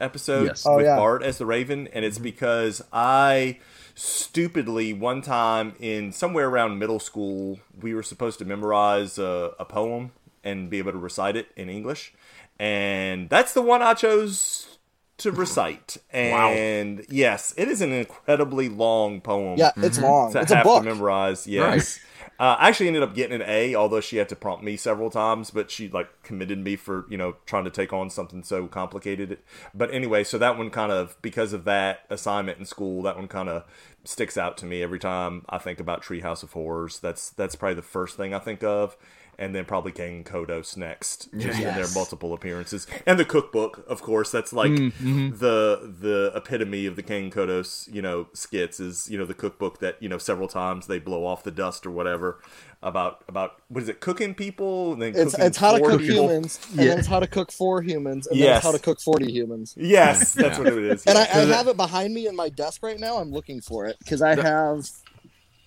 episode 0.00 0.48
Yes. 0.48 0.66
Oh, 0.66 0.76
with 0.76 0.84
yeah. 0.84 0.96
Bart 0.96 1.22
as 1.22 1.38
the 1.38 1.46
Raven, 1.46 1.88
and 1.92 2.04
it's 2.04 2.18
because 2.18 2.82
I 2.92 3.60
stupidly 3.94 4.92
one 4.92 5.22
time 5.22 5.74
in 5.80 6.12
somewhere 6.12 6.48
around 6.48 6.78
middle 6.78 6.98
school 6.98 7.60
we 7.80 7.94
were 7.94 8.02
supposed 8.02 8.38
to 8.40 8.44
memorize 8.44 9.18
a, 9.18 9.52
a 9.58 9.64
poem 9.64 10.10
and 10.42 10.68
be 10.68 10.78
able 10.78 10.92
to 10.92 10.98
recite 10.98 11.36
it 11.36 11.48
in 11.56 11.70
English, 11.70 12.12
and 12.58 13.30
that's 13.30 13.54
the 13.54 13.62
one 13.62 13.80
I 13.82 13.94
chose 13.94 14.78
to 15.18 15.30
recite. 15.32 15.96
And 16.10 17.04
yes, 17.08 17.54
it 17.56 17.68
is 17.68 17.80
an 17.80 17.92
incredibly 17.92 18.68
long 18.68 19.20
poem 19.20 19.58
yeah, 19.58 19.70
it's 19.76 19.98
long. 19.98 20.32
to 20.32 20.40
It's 20.40 20.52
a 20.52 20.56
have 20.56 20.64
book. 20.64 20.82
to 20.82 20.88
memorize. 20.88 21.46
Yes. 21.46 22.00
Uh, 22.40 22.56
I 22.58 22.68
actually 22.68 22.88
ended 22.88 23.04
up 23.04 23.14
getting 23.14 23.40
an 23.40 23.46
A, 23.48 23.76
although 23.76 24.00
she 24.00 24.16
had 24.16 24.28
to 24.30 24.34
prompt 24.36 24.64
me 24.64 24.76
several 24.76 25.08
times, 25.08 25.52
but 25.52 25.70
she 25.70 25.88
like 25.88 26.08
committed 26.24 26.58
me 26.58 26.74
for 26.74 27.06
you 27.08 27.16
know 27.16 27.36
trying 27.46 27.62
to 27.64 27.70
take 27.70 27.92
on 27.92 28.10
something 28.10 28.42
so 28.42 28.66
complicated. 28.66 29.38
But 29.72 29.92
anyway, 29.94 30.24
so 30.24 30.36
that 30.38 30.58
one 30.58 30.70
kind 30.70 30.90
of 30.90 31.16
because 31.22 31.52
of 31.52 31.64
that 31.64 32.00
assignment 32.10 32.58
in 32.58 32.64
school, 32.66 33.02
that 33.02 33.16
one 33.16 33.28
kind 33.28 33.48
of 33.48 33.64
sticks 34.02 34.36
out 34.36 34.56
to 34.58 34.66
me 34.66 34.82
every 34.82 34.98
time 34.98 35.44
I 35.48 35.58
think 35.58 35.78
about 35.78 36.02
Treehouse 36.02 36.42
of 36.42 36.52
Horrors. 36.52 36.98
That's 36.98 37.30
that's 37.30 37.54
probably 37.54 37.76
the 37.76 37.82
first 37.82 38.16
thing 38.16 38.34
I 38.34 38.40
think 38.40 38.64
of. 38.64 38.96
And 39.38 39.54
then 39.54 39.64
probably 39.64 39.92
Kang 39.92 40.24
Kodos 40.24 40.76
next, 40.76 41.28
just 41.36 41.58
in 41.60 41.74
their 41.74 41.88
multiple 41.94 42.32
appearances, 42.32 42.86
and 43.06 43.18
the 43.18 43.24
cookbook, 43.24 43.84
of 43.88 44.02
course. 44.02 44.30
That's 44.30 44.52
like 44.52 44.70
mm, 44.70 44.92
mm-hmm. 44.92 45.36
the 45.38 45.94
the 46.00 46.32
epitome 46.34 46.86
of 46.86 46.96
the 46.96 47.02
Kang 47.02 47.30
Kodos, 47.30 47.92
you 47.92 48.02
know, 48.02 48.28
skits 48.32 48.80
is 48.80 49.10
you 49.10 49.18
know 49.18 49.26
the 49.26 49.34
cookbook 49.34 49.80
that 49.80 50.02
you 50.02 50.08
know 50.08 50.18
several 50.18 50.48
times 50.48 50.86
they 50.86 50.98
blow 50.98 51.26
off 51.26 51.42
the 51.42 51.50
dust 51.50 51.86
or 51.86 51.90
whatever 51.90 52.40
about 52.82 53.24
about 53.28 53.60
what 53.68 53.82
is 53.82 53.88
it 53.88 54.00
cooking 54.00 54.34
people 54.34 54.92
and 54.92 55.02
then 55.02 55.14
It's, 55.16 55.32
cooking 55.32 55.46
it's 55.46 55.56
how 55.56 55.72
to 55.72 55.80
cook 55.80 56.00
people. 56.00 56.28
humans, 56.28 56.60
and 56.70 56.80
Yeah. 56.80 56.88
then 56.90 56.98
it's 56.98 57.08
how 57.08 57.20
to 57.20 57.26
cook 57.26 57.50
four 57.50 57.82
humans, 57.82 58.26
and 58.26 58.40
then 58.40 58.56
it's 58.56 58.64
how 58.64 58.72
to 58.72 58.78
cook 58.78 59.00
40 59.00 59.32
humans. 59.32 59.74
Yes, 59.76 60.32
that's 60.34 60.58
what 60.58 60.68
it 60.68 60.78
is. 60.78 61.04
And 61.06 61.18
I. 61.18 61.22
I 61.22 61.46
have 61.46 61.68
it 61.68 61.76
behind 61.76 62.14
me 62.14 62.26
in 62.26 62.36
my 62.36 62.48
desk 62.48 62.82
right 62.82 62.98
now. 62.98 63.16
I'm 63.16 63.30
looking 63.32 63.60
for 63.60 63.86
it 63.86 63.98
because 63.98 64.22
I 64.22 64.40
have. 64.40 64.88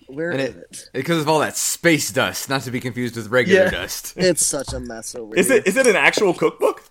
Where 0.08 0.30
And 0.32 0.40
is 0.40 0.48
it, 0.56 0.66
it? 0.70 0.90
because 0.94 1.20
of 1.20 1.28
all 1.28 1.38
that 1.40 1.56
space 1.56 2.10
dust, 2.10 2.48
not 2.48 2.62
to 2.62 2.70
be 2.70 2.80
confused 2.80 3.16
with 3.16 3.28
regular 3.28 3.64
Yeah. 3.64 3.70
dust. 3.70 4.14
It's 4.16 4.44
such 4.44 4.72
a 4.72 4.80
mess 4.80 5.14
over 5.14 5.34
is 5.36 5.48
here. 5.48 5.58
it 5.58 5.66
is 5.66 5.76
it 5.76 5.86
an 5.86 5.96
actual 5.96 6.34
cookbook? 6.34 6.82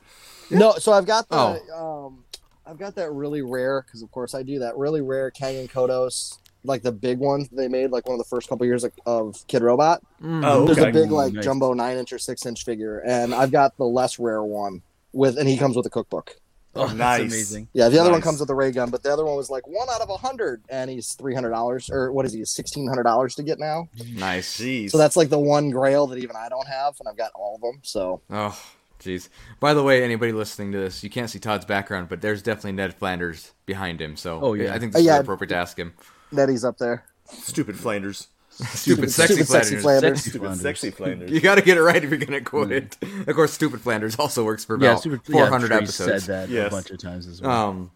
No, 0.49 0.73
so 0.73 0.93
I've 0.93 1.06
got 1.06 1.27
the 1.30 1.36
Oh. 1.73 2.06
um, 2.08 2.23
I've 2.65 2.77
got 2.77 2.95
that 2.95 3.12
really 3.12 3.41
rare 3.41 3.82
because 3.82 4.01
of 4.01 4.12
course 4.12 4.36
I 4.36 4.43
do 4.43 4.60
that 4.60 4.77
really 4.77 5.01
rare 5.01 5.32
Kang 5.32 5.58
and 5.58 5.69
Kodos, 5.69 6.38
like 6.63 6.84
the 6.84 6.91
big 6.91 7.17
one 7.19 7.47
they 7.51 7.67
made 7.67 7.91
like 7.91 8.06
one 8.08 8.13
of 8.13 8.19
the 8.19 8.30
first 8.30 8.49
couple 8.49 8.65
years 8.65 8.84
of, 8.84 8.91
of 9.06 9.36
Kidrobot. 9.47 9.99
Oh, 10.23 10.65
There's 10.65 10.77
a 10.77 10.91
big 10.91 11.12
like 11.12 11.34
Nice. 11.34 11.43
jumbo 11.43 11.73
nine 11.73 11.97
inch 11.97 12.13
or 12.13 12.19
six 12.19 12.45
inch 12.45 12.63
figure, 12.65 12.99
and 12.99 13.34
I've 13.34 13.51
got 13.51 13.77
the 13.77 13.86
less 13.86 14.19
rare 14.19 14.43
one 14.43 14.82
with, 15.13 15.38
and 15.38 15.47
he 15.49 15.58
comes 15.58 15.75
with 15.75 15.86
a 15.86 15.89
cookbook. 15.89 16.36
Oh, 16.78 16.88
that's 16.88 16.98
Nice. 16.98 17.20
amazing. 17.32 17.68
Yeah, 17.74 17.90
the 17.90 18.00
other 18.00 18.12
one 18.12 18.22
comes 18.22 18.40
with 18.40 18.50
a 18.50 18.56
ray 18.56 18.72
gun, 18.72 18.90
but 18.90 19.04
the 19.04 19.12
other 19.12 19.26
one 19.26 19.36
was 19.36 19.50
like 19.50 19.68
one 19.68 19.88
out 19.90 20.02
of 20.02 20.10
a 20.10 20.18
hundred, 20.18 20.63
and 20.70 20.90
he's 20.90 21.13
three 21.13 21.34
hundred 21.34 21.50
dollars 21.52 21.90
or 21.90 22.12
what 22.12 22.26
is 22.26 22.34
he 22.34 22.44
sixteen 22.46 22.88
hundred 22.88 23.04
dollars 23.04 23.36
to 23.36 23.44
get 23.44 23.60
now? 23.60 23.90
Nice. 24.13 24.58
Jeez. 24.58 24.92
So 24.92 24.98
that's 24.98 25.18
like 25.18 25.30
the 25.30 25.40
one 25.40 25.70
Grail 25.70 26.08
that 26.08 26.20
even 26.20 26.36
I 26.36 26.50
don't 26.50 26.68
have, 26.68 26.96
and 27.00 27.08
I've 27.10 27.18
got 27.18 27.32
all 27.36 27.56
of 27.56 27.62
them. 27.62 27.80
So 27.84 28.22
Oh, 28.30 28.60
jeez. 29.00 29.30
By 29.60 29.74
the 29.74 29.84
way, 29.84 30.04
anybody 30.04 30.32
listening 30.32 30.72
to 30.74 30.78
this, 30.80 31.04
you 31.04 31.10
can't 31.10 31.30
see 31.30 31.40
Todd's 31.40 31.66
background, 31.66 32.10
but 32.10 32.22
there's 32.22 32.42
definitely 32.42 32.74
Ned 32.74 32.94
Flanders 32.96 33.52
behind 33.66 34.02
him. 34.02 34.16
So 34.18 34.40
Oh, 34.42 34.54
yeah. 34.54 34.74
I 34.74 34.80
think 34.80 34.94
this 34.94 35.02
Uh, 35.02 35.06
yeah. 35.06 35.16
is 35.16 35.22
appropriate 35.22 35.50
to 35.50 35.56
ask 35.56 35.78
him. 35.78 35.94
Neddie's 36.32 36.63
up 36.66 36.78
there. 36.78 37.06
stupid 37.30 37.78
Flanders. 37.78 38.28
Stupid, 38.58 39.12
sexy 39.12 39.34
stupid, 39.36 39.48
sexy 39.48 39.76
Flanders. 39.78 39.82
Flanders. 39.84 40.22
Stupid 40.22 40.39
Flanders. 40.39 40.62
sexy 40.62 40.89
Flanders. 40.91 41.32
You 41.32 41.39
got 41.41 41.56
to 41.56 41.62
get 41.62 41.78
it 41.78 41.84
right 41.84 42.04
if 42.04 42.10
you're 42.10 42.17
going 42.20 42.32
to 42.34 42.41
quote 42.41 42.72
it. 42.72 42.98
Of 43.28 43.36
course, 43.36 43.54
Stupid 43.54 43.82
Flanders 43.82 44.15
also 44.17 44.43
works 44.43 44.65
for 44.65 44.80
Yeah, 44.82 44.91
about 44.91 45.04
super, 45.04 45.22
yeah, 45.28 45.32
400 45.46 45.67
Trey 45.67 45.78
episodes. 45.78 46.24
Said 46.26 46.48
that 46.48 46.54
Yes. 46.54 46.67
a 46.67 46.72
bunch 46.76 46.89
of 46.89 46.98
times 47.00 47.28
as 47.28 47.41
well. 47.41 47.52
Um, 47.52 47.91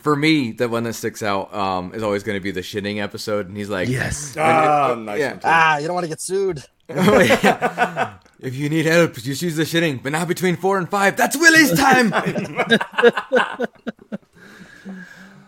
for 0.00 0.16
me, 0.16 0.52
the 0.52 0.68
one 0.70 0.84
that 0.84 0.94
sticks 0.94 1.22
out 1.22 1.52
um, 1.54 1.92
is 1.94 2.02
always 2.02 2.22
going 2.22 2.36
to 2.38 2.42
be 2.42 2.50
the 2.50 2.62
shinning 2.62 3.00
episode, 3.00 3.48
and 3.48 3.56
he's 3.56 3.68
like, 3.68 3.88
yes. 3.90 4.34
Ah, 4.38 4.94
nice 4.98 5.20
yeah. 5.20 5.38
Ah, 5.44 5.76
you 5.80 5.86
don't 5.86 5.94
want 5.94 6.04
to 6.04 6.08
get 6.08 6.20
sued. 6.22 6.64
Oh, 6.88 7.20
yeah. 7.42 8.14
If 8.40 8.54
you 8.56 8.68
need 8.70 8.86
help, 8.86 9.14
just 9.14 9.42
use 9.42 9.56
the 9.56 9.64
shinning, 9.66 10.00
but 10.02 10.10
not 10.12 10.26
between 10.26 10.56
four 10.56 10.78
and 10.78 10.88
five. 10.88 11.16
That's 11.16 11.36
Willie's 11.36 11.72
time. 11.78 12.12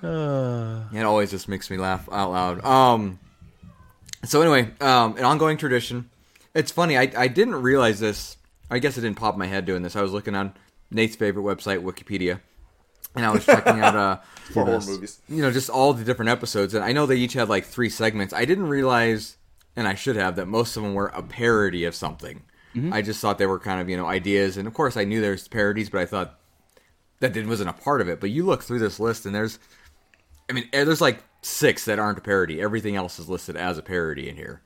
Uh, 0.03 0.83
It 0.93 1.03
always 1.03 1.31
just 1.31 1.49
makes 1.49 1.71
me 1.71 1.79
laugh 1.79 2.07
out 2.13 2.31
loud. 2.31 2.63
Um, 2.65 3.19
so 4.25 4.41
anyway, 4.41 4.71
um, 4.81 5.17
an 5.17 5.25
ongoing 5.25 5.57
tradition. 5.57 6.11
It's 6.55 6.71
funny. 6.71 6.97
I, 6.97 7.11
I 7.17 7.29
didn't 7.29 7.57
realize 7.57 8.01
this. 8.01 8.37
I 8.71 8.79
guess 8.79 8.97
it 8.97 9.03
didn't 9.03 9.19
pop 9.19 9.35
in 9.35 9.39
my 9.39 9.47
head 9.47 9.67
doing 9.67 9.83
this. 9.83 9.97
I 9.97 10.03
was 10.03 10.13
looking 10.13 10.35
on 10.35 10.55
Nate's 10.91 11.17
favorite 11.17 11.43
website, 11.43 11.83
Wikipedia, 11.83 12.41
and 13.15 13.27
I 13.27 13.31
was 13.31 13.45
checking 13.45 13.81
out, 13.81 13.97
uh, 13.97 14.17
For 14.53 14.65
horror 14.65 14.81
movies. 14.87 15.21
you 15.29 15.43
know, 15.43 15.51
just 15.51 15.71
all 15.71 15.93
the 15.93 16.05
different 16.05 16.31
episodes. 16.31 16.75
And 16.75 16.85
I 16.85 16.93
know 16.93 17.07
they 17.07 17.17
each 17.17 17.33
had 17.33 17.49
like 17.49 17.65
three 17.65 17.89
segments. 17.89 18.33
I 18.33 18.45
didn't 18.45 18.69
realize, 18.69 19.37
and 19.75 19.89
I 19.89 19.95
should 19.95 20.17
have, 20.17 20.37
that 20.37 20.47
most 20.47 20.77
of 20.77 20.83
them 20.83 20.95
were 20.95 21.09
a 21.09 21.23
parody 21.23 21.85
of 21.85 21.95
something. 21.95 22.43
I 22.93 23.03
just 23.03 23.21
thought 23.21 23.39
they 23.39 23.47
were 23.47 23.61
kind 23.61 23.81
of 23.81 23.89
you 23.89 23.97
know 23.97 24.07
ideas, 24.07 24.57
and 24.57 24.67
of 24.67 24.75
course 24.75 24.97
I 24.97 25.05
knew 25.05 25.21
there's 25.21 25.47
parodies, 25.47 25.91
but 25.91 26.01
I 26.01 26.07
thought 26.07 26.41
that 27.21 27.33
didn't 27.33 27.49
wasn't 27.49 27.71
a 27.71 27.73
part 27.73 28.01
of 28.01 28.09
it. 28.09 28.19
But 28.19 28.31
you 28.31 28.45
look 28.45 28.65
through 28.65 28.81
this 28.81 28.99
list, 28.99 29.27
and 29.27 29.35
there's 29.35 29.61
I 30.51 30.55
mean, 30.55 30.69
eh, 30.73 30.83
there's 30.83 31.01
like 31.01 31.23
six 31.45 31.85
that 31.85 31.99
aren't 31.99 32.19
a 32.19 32.23
parody. 32.23 32.61
Everything 32.61 32.97
else 32.97 33.19
is 33.19 33.29
listed 33.29 33.57
as 33.57 33.79
a 33.79 33.83
parody 33.83 34.29
in 34.29 34.37
here, 34.37 34.63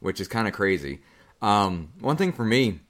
which 0.00 0.20
is 0.20 0.28
kind 0.28 0.48
of 0.48 0.54
crazy. 0.54 1.00
Um, 1.42 1.90
one 2.00 2.16
thing 2.16 2.32
for 2.32 2.44
me, 2.44 2.80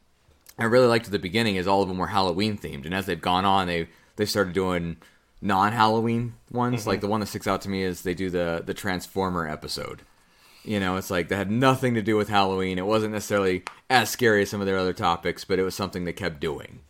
I 0.58 0.64
really 0.64 0.86
liked 0.86 1.06
at 1.06 1.12
the 1.12 1.18
beginning 1.18 1.56
is 1.56 1.66
all 1.66 1.82
of 1.82 1.88
them 1.88 1.98
were 1.98 2.06
Halloween 2.06 2.56
themed, 2.56 2.84
and 2.84 2.94
as 2.94 3.06
they've 3.06 3.20
gone 3.20 3.44
on, 3.44 3.66
they 3.66 3.88
they 4.16 4.26
started 4.26 4.52
doing 4.52 4.96
non-Halloween 5.42 6.34
ones. 6.52 6.86
Like 6.86 7.00
the 7.00 7.08
one 7.08 7.20
that 7.20 7.26
sticks 7.26 7.48
out 7.48 7.60
to 7.62 7.68
me 7.68 7.82
is 7.82 8.02
they 8.02 8.14
do 8.14 8.30
the 8.30 8.62
the 8.64 8.74
Transformer 8.74 9.48
episode. 9.48 10.02
You 10.62 10.80
know, 10.80 10.96
it's 10.96 11.10
like 11.10 11.28
that 11.28 11.36
had 11.36 11.50
nothing 11.50 11.94
to 11.94 12.02
do 12.02 12.16
with 12.16 12.28
Halloween. 12.28 12.78
It 12.78 12.86
wasn't 12.86 13.12
necessarily 13.12 13.64
as 13.90 14.08
scary 14.08 14.42
as 14.42 14.50
some 14.50 14.60
of 14.60 14.66
their 14.66 14.78
other 14.78 14.94
topics, 14.94 15.44
but 15.44 15.58
it 15.58 15.62
was 15.62 15.74
something 15.74 16.04
they 16.04 16.12
kept 16.12 16.40
doing. 16.40 16.80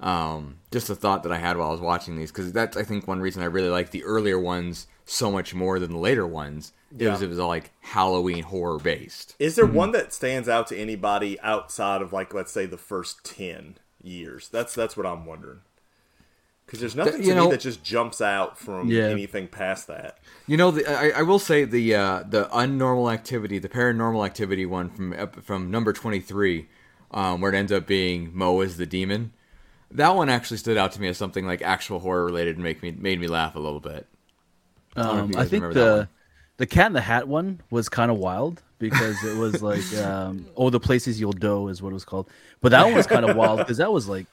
Um, 0.00 0.56
just 0.72 0.90
a 0.90 0.96
thought 0.96 1.22
that 1.22 1.30
I 1.32 1.38
had 1.38 1.56
while 1.56 1.68
I 1.68 1.72
was 1.72 1.80
watching 1.80 2.16
these 2.16 2.32
because 2.32 2.52
that's 2.52 2.76
I 2.76 2.82
think 2.82 3.06
one 3.06 3.20
reason 3.20 3.42
I 3.42 3.46
really 3.46 3.68
like 3.68 3.90
the 3.90 4.04
earlier 4.04 4.38
ones 4.38 4.86
so 5.04 5.30
much 5.30 5.54
more 5.54 5.78
than 5.78 5.90
the 5.92 5.98
later 5.98 6.26
ones. 6.26 6.72
It 6.96 7.08
was 7.08 7.22
it 7.22 7.28
was 7.28 7.38
all 7.40 7.48
like 7.48 7.72
Halloween 7.80 8.44
horror 8.44 8.78
based. 8.78 9.34
Is 9.38 9.56
there 9.56 9.66
one 9.66 9.90
that 9.92 10.12
stands 10.14 10.48
out 10.48 10.68
to 10.68 10.76
anybody 10.78 11.40
outside 11.40 12.02
of 12.02 12.12
like 12.12 12.32
let's 12.32 12.52
say 12.52 12.66
the 12.66 12.76
first 12.78 13.24
ten 13.24 13.76
years? 14.02 14.48
That's 14.48 14.74
that's 14.74 14.96
what 14.96 15.04
I'm 15.06 15.26
wondering. 15.26 15.60
Because 16.64 16.80
there's 16.80 16.96
nothing 16.96 17.22
you 17.22 17.30
to 17.30 17.34
know- 17.34 17.44
me 17.46 17.50
that 17.50 17.60
just 17.60 17.82
jumps 17.84 18.20
out 18.20 18.58
from 18.58 18.88
Yeah. 18.88 19.04
anything 19.08 19.48
past 19.48 19.86
that. 19.88 20.18
You 20.46 20.56
know, 20.56 20.70
the, 20.70 20.86
I, 20.90 21.18
I 21.18 21.22
will 21.22 21.38
say 21.38 21.64
the 21.64 21.94
uh, 21.94 22.22
the 22.28 22.44
unnormal 22.46 23.12
activity, 23.12 23.58
the 23.58 23.68
paranormal 23.68 24.24
activity 24.24 24.64
one 24.64 24.88
from 24.90 25.30
from 25.42 25.70
number 25.70 25.92
twenty 25.92 26.20
three, 26.20 26.68
um, 27.10 27.40
where 27.40 27.52
it 27.52 27.56
ends 27.56 27.72
up 27.72 27.86
being 27.86 28.30
Moe 28.32 28.60
is 28.60 28.76
the 28.76 28.86
demon. 28.86 29.32
That 29.90 30.14
one 30.16 30.28
actually 30.28 30.56
stood 30.56 30.76
out 30.78 30.92
to 30.92 31.00
me 31.00 31.08
as 31.08 31.18
something 31.18 31.44
like 31.46 31.60
actual 31.60 31.98
horror 32.00 32.24
related, 32.24 32.54
and 32.56 32.64
make 32.64 32.82
me 32.82 32.92
made 32.92 33.20
me 33.20 33.26
laugh 33.26 33.56
a 33.56 33.60
little 33.60 33.80
bit. 33.80 34.06
Don't 34.94 35.06
know 35.06 35.12
if 35.12 35.20
Um, 35.24 35.30
you 35.32 35.38
I 35.38 35.44
think 35.46 35.62
the 35.74 36.08
the 36.56 36.66
Cat 36.66 36.86
in 36.86 36.92
the 36.92 37.00
Hat 37.00 37.26
one 37.26 37.60
was 37.70 37.88
kind 37.88 38.10
of 38.10 38.18
wild 38.18 38.62
because 38.78 39.22
it 39.24 39.36
was 39.36 39.60
like, 39.62 39.84
um, 40.04 40.46
oh, 40.56 40.70
the 40.70 40.78
places 40.80 41.18
you'll 41.20 41.32
D'oh 41.32 41.68
is 41.68 41.82
what 41.82 41.90
it 41.90 41.94
was 41.94 42.04
called. 42.04 42.28
But 42.60 42.70
that 42.70 42.84
one 42.84 42.94
was 42.94 43.06
kind 43.06 43.24
of 43.28 43.36
wild 43.36 43.58
because 43.58 43.78
that 43.78 43.92
was 43.92 44.08
like 44.08 44.26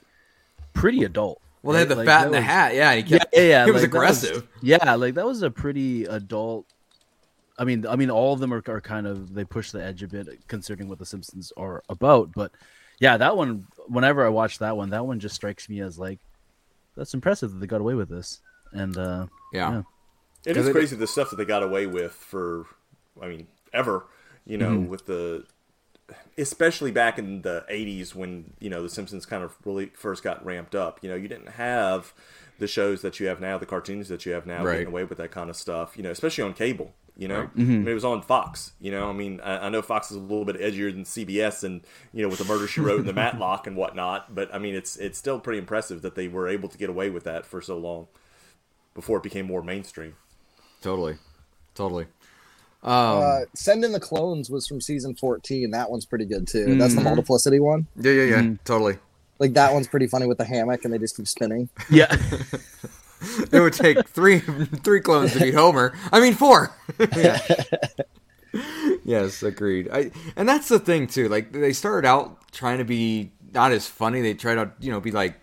pretty 0.73 1.03
adult. 1.03 1.41
Well, 1.63 1.73
they 1.73 1.79
had 1.79 1.89
the 1.89 1.95
Like, 1.95 2.07
fat 2.07 2.25
in 2.27 2.31
the 2.31 2.37
was- 2.39 2.45
hat, 2.45 2.73
yeah. 2.75 2.93
He 2.93 3.01
Yeah, 3.01 3.17
kept, 3.19 3.33
yeah, 3.35 3.41
yeah. 3.41 3.65
He 3.65 3.71
was 3.71 3.81
like, 3.83 3.91
that 3.91 3.97
aggressive. 3.97 4.47
yeah, 4.61 4.93
like 4.95 5.13
that 5.15 5.25
was 5.25 5.41
a 5.43 5.51
pretty 5.51 6.05
adult. 6.05 6.65
I 7.57 7.63
mean, 7.65 7.85
I 7.85 7.95
mean, 7.95 8.09
all 8.09 8.33
of 8.33 8.39
them 8.39 8.53
are, 8.53 8.63
are 8.67 8.81
kind 8.81 9.05
of 9.05 9.33
they 9.33 9.43
push 9.43 9.71
the 9.71 9.83
edge 9.83 10.01
a 10.03 10.07
bit 10.07 10.27
considering 10.47 10.89
what 10.89 10.97
the 10.99 11.05
Simpsons 11.05 11.51
are 11.57 11.83
about. 11.89 12.31
But 12.33 12.51
yeah, 12.99 13.17
that 13.17 13.35
one. 13.37 13.67
Whenever 13.87 14.25
I 14.25 14.29
watch 14.29 14.59
that 14.59 14.77
one, 14.77 14.89
that 14.91 15.05
one 15.05 15.19
just 15.19 15.35
strikes 15.35 15.67
me 15.69 15.81
as 15.81 15.99
like 15.99 16.19
that's 16.95 17.13
impressive 17.13 17.51
that 17.51 17.59
they 17.59 17.67
got 17.67 17.81
away 17.81 17.93
with 17.93 18.09
this. 18.09 18.41
And 18.73 18.97
uh, 18.97 19.27
yeah. 19.53 19.71
yeah. 19.71 19.81
It 20.45 20.57
is 20.57 20.69
crazy 20.69 20.95
the 20.95 21.07
stuff 21.07 21.29
that 21.29 21.35
they 21.35 21.45
got 21.45 21.63
away 21.63 21.85
with 21.85 22.13
for, 22.13 22.65
I 23.21 23.27
mean, 23.27 23.47
ever. 23.73 24.05
You 24.45 24.57
know, 24.57 24.71
Mm-hmm. 24.71 24.87
with 24.89 25.05
the, 25.05 25.45
especially 26.37 26.91
back 26.91 27.19
in 27.19 27.41
the 27.43 27.63
'80s 27.69 28.15
when 28.15 28.53
you 28.59 28.69
know 28.69 28.81
the 28.81 28.89
Simpsons 28.89 29.25
kind 29.25 29.43
of 29.43 29.55
really 29.65 29.87
first 29.93 30.23
got 30.23 30.43
ramped 30.45 30.73
up. 30.75 30.99
You 31.03 31.09
know, 31.09 31.15
you 31.15 31.27
didn't 31.27 31.49
have 31.49 32.13
the 32.59 32.67
shows 32.67 33.01
that 33.01 33.19
you 33.19 33.27
have 33.27 33.39
now, 33.39 33.57
the 33.57 33.65
cartoons 33.65 34.07
that 34.09 34.25
you 34.25 34.31
have 34.33 34.45
now, 34.45 34.63
Right. 34.63 34.73
getting 34.73 34.87
away 34.87 35.03
with 35.03 35.17
that 35.19 35.31
kind 35.31 35.49
of 35.49 35.55
stuff. 35.55 35.95
You 35.95 36.03
know, 36.03 36.11
especially 36.11 36.43
on 36.43 36.53
cable. 36.53 36.93
You 37.17 37.27
know, 37.27 37.49
I 37.55 37.59
mean, 37.59 37.87
it 37.87 37.93
was 37.93 38.05
on 38.05 38.21
Fox. 38.23 38.71
You 38.79 38.89
know, 38.89 39.09
I 39.09 39.13
mean, 39.13 39.41
I, 39.41 39.67
I 39.67 39.69
know 39.69 39.81
Fox 39.83 40.09
is 40.09 40.17
a 40.17 40.19
little 40.21 40.45
bit 40.45 40.55
edgier 40.59 40.91
than 40.91 41.03
CBS, 41.03 41.63
and 41.63 41.81
you 42.13 42.23
know, 42.23 42.29
with 42.29 42.39
the 42.39 42.45
Murder 42.45 42.67
She 42.67 42.81
Wrote 42.81 42.99
and 42.99 43.07
the 43.07 43.13
Matlock 43.21 43.67
and 43.67 43.75
whatnot. 43.75 44.33
But 44.33 44.51
I 44.53 44.57
mean, 44.57 44.73
it's 44.73 44.95
it's 44.97 45.19
still 45.19 45.39
pretty 45.39 45.59
impressive 45.59 46.01
that 46.01 46.15
they 46.15 46.27
were 46.27 46.47
able 46.47 46.67
to 46.69 46.77
get 46.79 46.89
away 46.89 47.09
with 47.11 47.25
that 47.25 47.45
for 47.45 47.61
so 47.61 47.77
long 47.77 48.07
before 48.95 49.17
it 49.17 49.23
became 49.23 49.45
more 49.45 49.61
mainstream. 49.61 50.15
Totally, 50.81 51.17
totally. 51.75 52.05
Um, 52.83 52.93
uh, 52.93 53.39
Send 53.53 53.85
in 53.85 53.91
the 53.91 53.99
Clones 53.99 54.49
was 54.49 54.67
from 54.67 54.81
season 54.81 55.15
14. 55.15 55.71
That 55.71 55.91
one's 55.91 56.05
pretty 56.05 56.25
good 56.25 56.47
too. 56.47 56.77
That's 56.77 56.95
the 56.95 57.01
multiplicity 57.01 57.59
one. 57.59 57.87
yeah, 57.95 58.11
yeah, 58.11 58.23
yeah. 58.23 58.41
Mm. 58.41 58.59
Totally. 58.65 58.97
Like 59.37 59.53
that 59.53 59.73
one's 59.73 59.87
pretty 59.87 60.07
funny 60.07 60.27
with 60.27 60.37
the 60.37 60.45
hammock 60.45 60.83
and 60.83 60.93
they 60.93 60.97
just 60.97 61.17
keep 61.17 61.27
spinning. 61.27 61.69
yeah. 61.89 62.15
It 63.51 63.59
would 63.59 63.73
take 63.73 64.07
three 64.07 64.39
three 64.39 64.99
clones 64.99 65.33
to 65.33 65.39
beat 65.39 65.53
Homer. 65.53 65.95
I 66.11 66.19
mean 66.19 66.33
four. 66.33 66.75
yes, 69.05 69.43
agreed. 69.43 69.89
I 69.93 70.09
and 70.35 70.49
that's 70.49 70.69
the 70.69 70.79
thing 70.79 71.05
too. 71.05 71.29
Like 71.29 71.51
they 71.51 71.71
started 71.71 72.07
out 72.07 72.51
trying 72.51 72.79
to 72.79 72.83
be 72.83 73.31
not 73.53 73.73
as 73.73 73.87
funny. 73.87 74.21
They 74.21 74.33
tried 74.33 74.55
to 74.55 74.71
you 74.79 74.91
know 74.91 74.99
be 74.99 75.11
like 75.11 75.35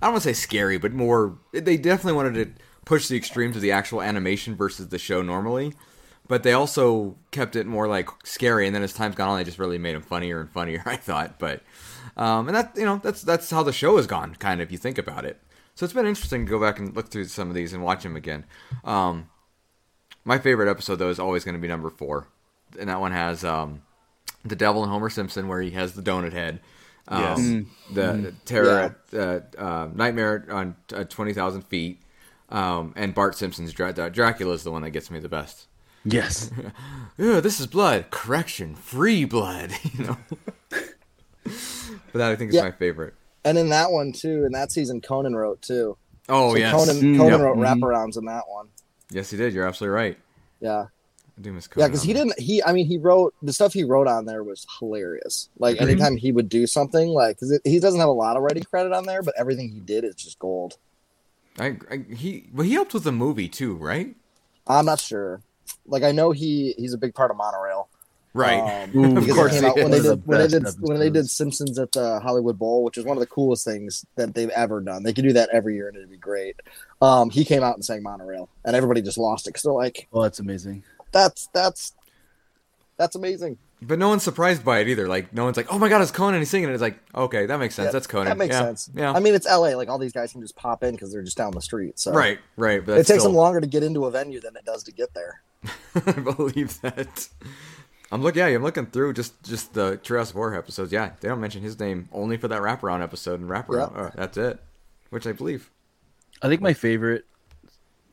I 0.00 0.06
don't 0.06 0.14
want 0.14 0.22
to 0.22 0.30
say 0.30 0.32
scary, 0.32 0.78
but 0.78 0.94
more. 0.94 1.36
They 1.52 1.76
definitely 1.76 2.14
wanted 2.14 2.56
to 2.56 2.62
push 2.86 3.08
the 3.08 3.16
extremes 3.16 3.56
of 3.56 3.60
the 3.62 3.72
actual 3.72 4.00
animation 4.00 4.56
versus 4.56 4.88
the 4.88 4.98
show 4.98 5.20
normally. 5.20 5.74
But 6.28 6.42
they 6.42 6.54
also 6.54 7.16
kept 7.30 7.54
it 7.54 7.66
more 7.66 7.86
like 7.86 8.08
scary, 8.24 8.66
and 8.66 8.74
then 8.74 8.82
as 8.82 8.92
time's 8.94 9.14
gone 9.14 9.28
on, 9.28 9.36
they 9.36 9.44
just 9.44 9.58
really 9.60 9.78
made 9.78 9.94
them 9.94 10.02
funnier 10.02 10.40
and 10.40 10.50
funnier. 10.50 10.82
I 10.86 10.96
thought, 10.96 11.38
but 11.38 11.62
um, 12.16 12.48
and 12.48 12.56
that 12.56 12.72
you 12.76 12.84
know 12.84 12.98
that's 13.02 13.22
that's 13.22 13.50
how 13.50 13.62
the 13.62 13.72
show 13.72 13.96
has 13.98 14.06
gone, 14.06 14.34
kind 14.36 14.60
of 14.60 14.66
if 14.66 14.72
you 14.72 14.78
think 14.78 14.98
about 14.98 15.24
it. 15.24 15.40
So 15.74 15.84
it's 15.84 15.92
been 15.92 16.06
interesting 16.06 16.46
to 16.46 16.50
go 16.50 16.58
back 16.58 16.78
and 16.78 16.96
look 16.96 17.10
through 17.10 17.26
some 17.26 17.48
of 17.48 17.54
these 17.54 17.72
and 17.74 17.82
watch 17.84 18.02
them 18.02 18.16
again. 18.16 18.44
Um, 18.82 19.28
my 20.24 20.38
favorite 20.38 20.68
episode 20.70 20.96
though 20.96 21.10
is 21.10 21.20
always 21.20 21.44
going 21.44 21.54
to 21.54 21.60
be 21.60 21.68
number 21.68 21.90
four, 21.90 22.26
and 22.78 22.88
that 22.88 22.98
one 22.98 23.12
has 23.12 23.44
um, 23.44 23.82
the 24.44 24.56
devil 24.56 24.82
and 24.82 24.90
Homer 24.90 25.10
Simpson 25.10 25.46
where 25.46 25.60
he 25.60 25.70
has 25.72 25.92
the 25.92 26.02
donut 26.02 26.32
head. 26.32 26.60
Um, 27.08 27.22
Yes. 27.22 27.64
The 27.94 28.34
terror, 28.44 28.96
at, 29.12 29.18
uh, 29.18 29.40
uh, 29.62 29.88
nightmare 29.94 30.44
on 30.50 30.74
uh, 30.92 31.04
twenty 31.04 31.32
thousand 31.34 31.62
feet, 31.62 32.00
um, 32.48 32.92
and 32.96 33.14
Bart 33.14 33.34
Simpson's 33.36 33.72
Dra- 33.72 33.90
uh, 33.96 34.08
Dracula 34.08 34.54
is 34.54 34.62
the 34.62 34.70
one 34.70 34.82
that 34.82 34.90
gets 34.90 35.10
me 35.10 35.18
the 35.18 35.28
best. 35.28 35.66
Yes. 36.04 36.50
Ew, 37.18 37.40
this 37.40 37.58
is 37.60 37.66
blood. 37.66 38.10
Correction, 38.10 38.74
free 38.74 39.24
blood. 39.24 39.72
You 39.98 40.04
know. 40.06 40.16
but 41.44 42.18
that 42.18 42.30
I 42.32 42.36
think 42.36 42.50
is 42.50 42.56
Yeah. 42.56 42.62
my 42.62 42.70
favorite. 42.72 43.14
And 43.44 43.56
in 43.58 43.68
that 43.70 43.90
one 43.92 44.12
too, 44.12 44.44
in 44.44 44.52
that 44.52 44.72
season, 44.72 45.00
Conan 45.00 45.34
wrote 45.36 45.62
too. 45.62 45.96
Oh 46.28 46.52
So 46.52 46.58
yes, 46.58 46.72
Conan, 46.74 46.96
Mm, 46.96 47.16
Conan 47.18 47.32
yep. 47.32 47.40
wrote 47.40 47.56
Mhm. 47.56 47.80
wraparounds 47.80 48.16
in 48.18 48.24
that 48.26 48.44
one. 48.48 48.68
yes, 49.10 49.30
he 49.30 49.36
did. 49.36 49.52
You're 49.52 49.66
absolutely 49.66 49.94
right. 49.94 50.18
Yeah, 50.60 50.86
I 51.38 51.40
do 51.40 51.52
miss 51.52 51.68
Conan. 51.68 51.80
yeah, 51.80 51.86
Conan 51.86 51.90
because 51.92 52.02
he 52.02 52.12
didn't. 52.12 52.38
He, 52.40 52.62
I 52.64 52.72
mean, 52.72 52.86
he 52.86 52.98
wrote 52.98 53.34
the 53.42 53.52
stuff 53.52 53.72
he 53.72 53.84
wrote 53.84 54.08
on 54.08 54.24
there 54.26 54.42
was 54.42 54.66
hilarious. 54.80 55.48
Like 55.58 55.76
Agreed. 55.76 55.92
anytime 55.92 56.16
he 56.16 56.32
would 56.32 56.48
do 56.48 56.66
something, 56.66 57.08
like 57.10 57.36
because 57.36 57.60
he 57.64 57.78
doesn't 57.78 58.00
have 58.00 58.08
a 58.08 58.12
lot 58.12 58.36
of 58.36 58.42
writing 58.42 58.64
credit 58.64 58.92
on 58.92 59.06
there, 59.06 59.22
but 59.22 59.34
everything 59.38 59.68
he 59.68 59.78
did 59.80 60.04
is 60.04 60.14
just 60.16 60.38
gold. 60.40 60.78
I, 61.58 61.76
I, 61.90 62.04
he 62.14 62.48
well, 62.52 62.66
he 62.66 62.74
helped 62.74 62.94
with 62.94 63.04
the 63.04 63.12
movie 63.12 63.48
too, 63.48 63.74
right? 63.76 64.14
I'm 64.66 64.84
not 64.84 65.00
sure. 65.00 65.40
Like 65.86 66.02
I 66.02 66.12
know 66.12 66.30
he 66.32 66.74
he's 66.76 66.92
a 66.92 66.98
big 66.98 67.14
part 67.14 67.30
of 67.30 67.36
monorail. 67.36 67.88
Um, 68.60 68.90
Ooh, 68.94 69.16
of 69.16 69.30
course 69.30 69.52
came 69.54 69.64
out 69.64 69.76
when 69.76 69.94
is. 69.94 70.02
they 70.02 70.08
did 70.10 70.22
the 70.22 70.28
when 70.28 70.38
they 70.38 70.58
best 70.58 70.78
did 70.78 70.88
when 70.88 70.98
they 70.98 71.08
did. 71.10 71.30
Simpsons 71.30 71.78
at 71.78 71.90
the 71.92 72.20
Hollywood 72.20 72.58
Bowl, 72.58 72.84
which 72.84 72.98
is 72.98 73.04
one 73.06 73.16
of 73.16 73.20
the 73.20 73.26
coolest 73.26 73.64
things 73.64 74.04
that 74.16 74.34
they've 74.34 74.50
ever 74.50 74.82
done. 74.82 75.02
They 75.02 75.14
could 75.14 75.24
do 75.24 75.32
that 75.32 75.48
every 75.52 75.74
year 75.74 75.88
and 75.88 75.96
it'd 75.96 76.10
be 76.10 76.18
great. 76.18 76.56
Um, 77.00 77.30
he 77.30 77.46
came 77.46 77.62
out 77.62 77.76
and 77.76 77.84
sang 77.84 78.02
monorail, 78.02 78.50
and 78.64 78.76
everybody 78.76 79.00
just 79.00 79.16
lost 79.16 79.46
it 79.46 79.50
because 79.50 79.62
they're 79.62 79.72
like, 79.72 80.06
Oh, 80.12 80.22
that's 80.22 80.38
amazing. 80.38 80.82
"That's 81.12 81.48
that's 81.54 81.94
that's 82.96 83.16
amazing." 83.16 83.58
But 83.82 83.98
no 83.98 84.08
one's 84.08 84.22
surprised 84.22 84.64
by 84.64 84.78
it 84.78 84.88
either. 84.88 85.06
Like 85.06 85.32
no 85.34 85.44
one's 85.44 85.56
like, 85.56 85.72
"Oh 85.72 85.78
my 85.78 85.88
god, 85.88 86.00
it's 86.00 86.10
Conan!" 86.10 86.40
He's 86.40 86.48
singing 86.48 86.70
it. 86.70 86.72
It's 86.72 86.82
like, 86.82 86.98
okay, 87.14 87.46
that 87.46 87.58
makes 87.58 87.74
sense. 87.74 87.86
Yeah, 87.86 87.92
That's 87.92 88.06
Conan. 88.06 88.28
That 88.28 88.38
makes 88.38 88.54
yeah. 88.54 88.60
sense. 88.60 88.90
Yeah, 88.94 89.12
I 89.12 89.20
mean, 89.20 89.34
it's 89.34 89.46
L.A. 89.46 89.74
Like 89.74 89.88
all 89.88 89.98
these 89.98 90.12
guys 90.12 90.32
can 90.32 90.40
just 90.40 90.56
pop 90.56 90.82
in 90.82 90.92
because 90.92 91.12
they're 91.12 91.22
just 91.22 91.36
down 91.36 91.52
the 91.52 91.60
street. 91.60 91.98
So 91.98 92.12
right, 92.12 92.38
right. 92.56 92.84
But 92.84 92.92
it 92.92 93.06
takes 93.06 93.20
still, 93.20 93.24
them 93.24 93.34
longer 93.34 93.60
to 93.60 93.66
get 93.66 93.82
into 93.82 94.06
a 94.06 94.10
venue 94.10 94.40
than 94.40 94.56
it 94.56 94.64
does 94.64 94.82
to 94.84 94.92
get 94.92 95.12
there. 95.12 95.42
I 95.94 96.12
believe 96.12 96.80
that. 96.80 97.28
I'm 98.10 98.22
looking. 98.22 98.40
Yeah, 98.40 98.46
I'm 98.48 98.62
looking 98.62 98.86
through 98.86 99.12
just 99.12 99.42
just 99.42 99.74
the 99.74 99.98
Treehouse 99.98 100.30
of 100.30 100.36
Horror 100.36 100.56
episodes. 100.56 100.92
Yeah, 100.92 101.10
they 101.20 101.28
don't 101.28 101.40
mention 101.40 101.62
his 101.62 101.78
name 101.78 102.08
only 102.12 102.36
for 102.36 102.48
that 102.48 102.62
wraparound 102.62 103.02
episode 103.02 103.40
and 103.40 103.50
wraparound. 103.50 103.94
Yeah. 103.94 104.02
uh, 104.02 104.10
that's 104.14 104.36
it. 104.36 104.58
Which 105.10 105.26
I 105.26 105.32
believe. 105.32 105.70
I 106.42 106.48
think 106.48 106.60
my 106.60 106.72
favorite 106.72 107.24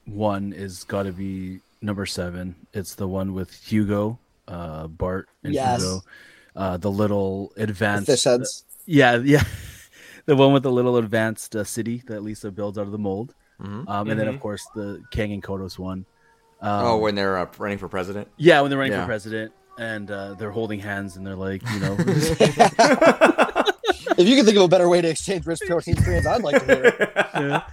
one 0.06 0.54
is 0.54 0.84
got 0.84 1.04
to 1.04 1.12
be 1.12 1.60
number 1.82 2.06
seven. 2.06 2.56
It's 2.74 2.96
the 2.96 3.08
one 3.08 3.34
with 3.34 3.54
Hugo, 3.66 4.20
uh, 4.48 4.88
Bart, 4.88 5.30
and 5.44 5.54
Yes. 5.54 5.82
Hugo. 5.82 6.02
Uh, 6.56 6.78
the 6.78 6.92
little 6.92 7.52
The 7.56 7.64
advanced, 7.64 8.06
fish 8.08 8.24
heads. 8.26 8.66
yeah, 8.86 9.16
yeah, 9.24 9.44
the 10.26 10.36
one 10.36 10.54
with 10.54 10.64
the 10.64 10.72
little 10.72 10.98
advanced 10.98 11.56
uh, 11.56 11.64
city 11.64 12.04
that 12.08 12.22
Lisa 12.22 12.52
builds 12.52 12.78
out 12.78 12.86
of 12.86 12.92
the 12.92 12.98
mold. 13.00 13.34
Mhm. 13.62 13.88
Um, 13.90 14.10
and 14.10 14.20
then 14.20 14.28
of 14.28 14.36
Mhm. 14.36 14.40
course 14.42 14.66
the 14.76 15.02
Kang 15.12 15.32
and 15.34 15.42
Kodos 15.44 15.80
one. 15.80 16.06
Um, 16.62 16.86
oh, 16.86 16.98
when 16.98 17.16
they're 17.16 17.38
uh, 17.38 17.48
running 17.58 17.78
for 17.78 17.88
president. 17.90 18.28
yeah, 18.38 18.62
when 18.62 18.70
they're 18.70 18.78
running 18.80 18.94
Yeah. 18.94 19.02
for 19.02 19.08
president 19.08 19.52
and 19.80 20.10
uh, 20.12 20.34
they're 20.36 20.52
holding 20.52 20.80
hands 20.80 21.18
and 21.18 21.26
they're 21.26 21.36
like, 21.36 21.62
you 21.72 21.80
know, 21.80 21.96
if 24.18 24.28
you 24.28 24.36
can 24.36 24.46
think 24.46 24.58
of 24.58 24.64
a 24.64 24.68
better 24.68 24.88
way 24.90 25.02
to 25.02 25.08
exchange 25.10 25.46
rich 25.46 25.60
protein 25.66 25.96
strands, 25.98 26.26
I'd 26.28 26.42
like 26.44 26.66
to 26.66 26.76
hear 26.76 26.86
it. 26.86 27.10
Yeah. 27.36 27.64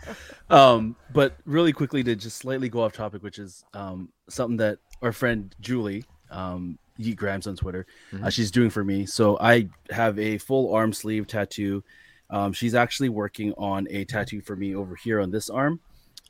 um, 0.49 0.97
but 1.13 1.37
really 1.45 1.73
quickly 1.73 2.03
to 2.03 2.17
just 2.17 2.39
slightly 2.39 2.69
go 2.69 2.83
off 2.83 2.93
topic, 2.95 3.23
which 3.23 3.39
is 3.39 3.65
um, 3.75 4.09
something 4.29 4.57
that 4.57 4.79
our 5.03 5.13
friend 5.13 5.55
Julie, 5.61 6.05
um, 6.31 6.79
Yeet 6.99 7.17
Grimes 7.17 7.47
on 7.47 7.57
Twitter, 7.57 7.87
uh, 8.23 8.31
she's 8.31 8.51
doing 8.51 8.71
for 8.71 8.85
me. 8.85 9.07
So 9.07 9.39
I 9.41 9.69
have 9.91 10.19
a 10.19 10.39
full 10.39 10.75
arm 10.75 10.93
sleeve 10.93 11.27
tattoo. 11.27 11.83
Um, 12.29 12.53
she's 12.53 12.75
actually 12.75 13.09
working 13.09 13.53
on 13.55 13.89
a 13.91 14.05
tattoo 14.05 14.41
for 14.41 14.55
me 14.55 14.75
over 14.75 14.95
here 14.95 15.21
on 15.21 15.31
this 15.31 15.51
arm, 15.51 15.81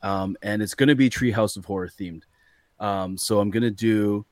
um, 0.02 0.36
and 0.42 0.62
it's 0.62 0.74
going 0.74 0.88
to 0.88 0.94
be 0.94 1.10
Treehouse 1.10 1.56
of 1.56 1.64
Horror 1.64 1.88
themed. 1.88 2.22
Um, 2.78 3.18
so 3.18 3.40
I'm 3.40 3.50
going 3.50 3.62
to 3.62 3.70
do 3.70 4.24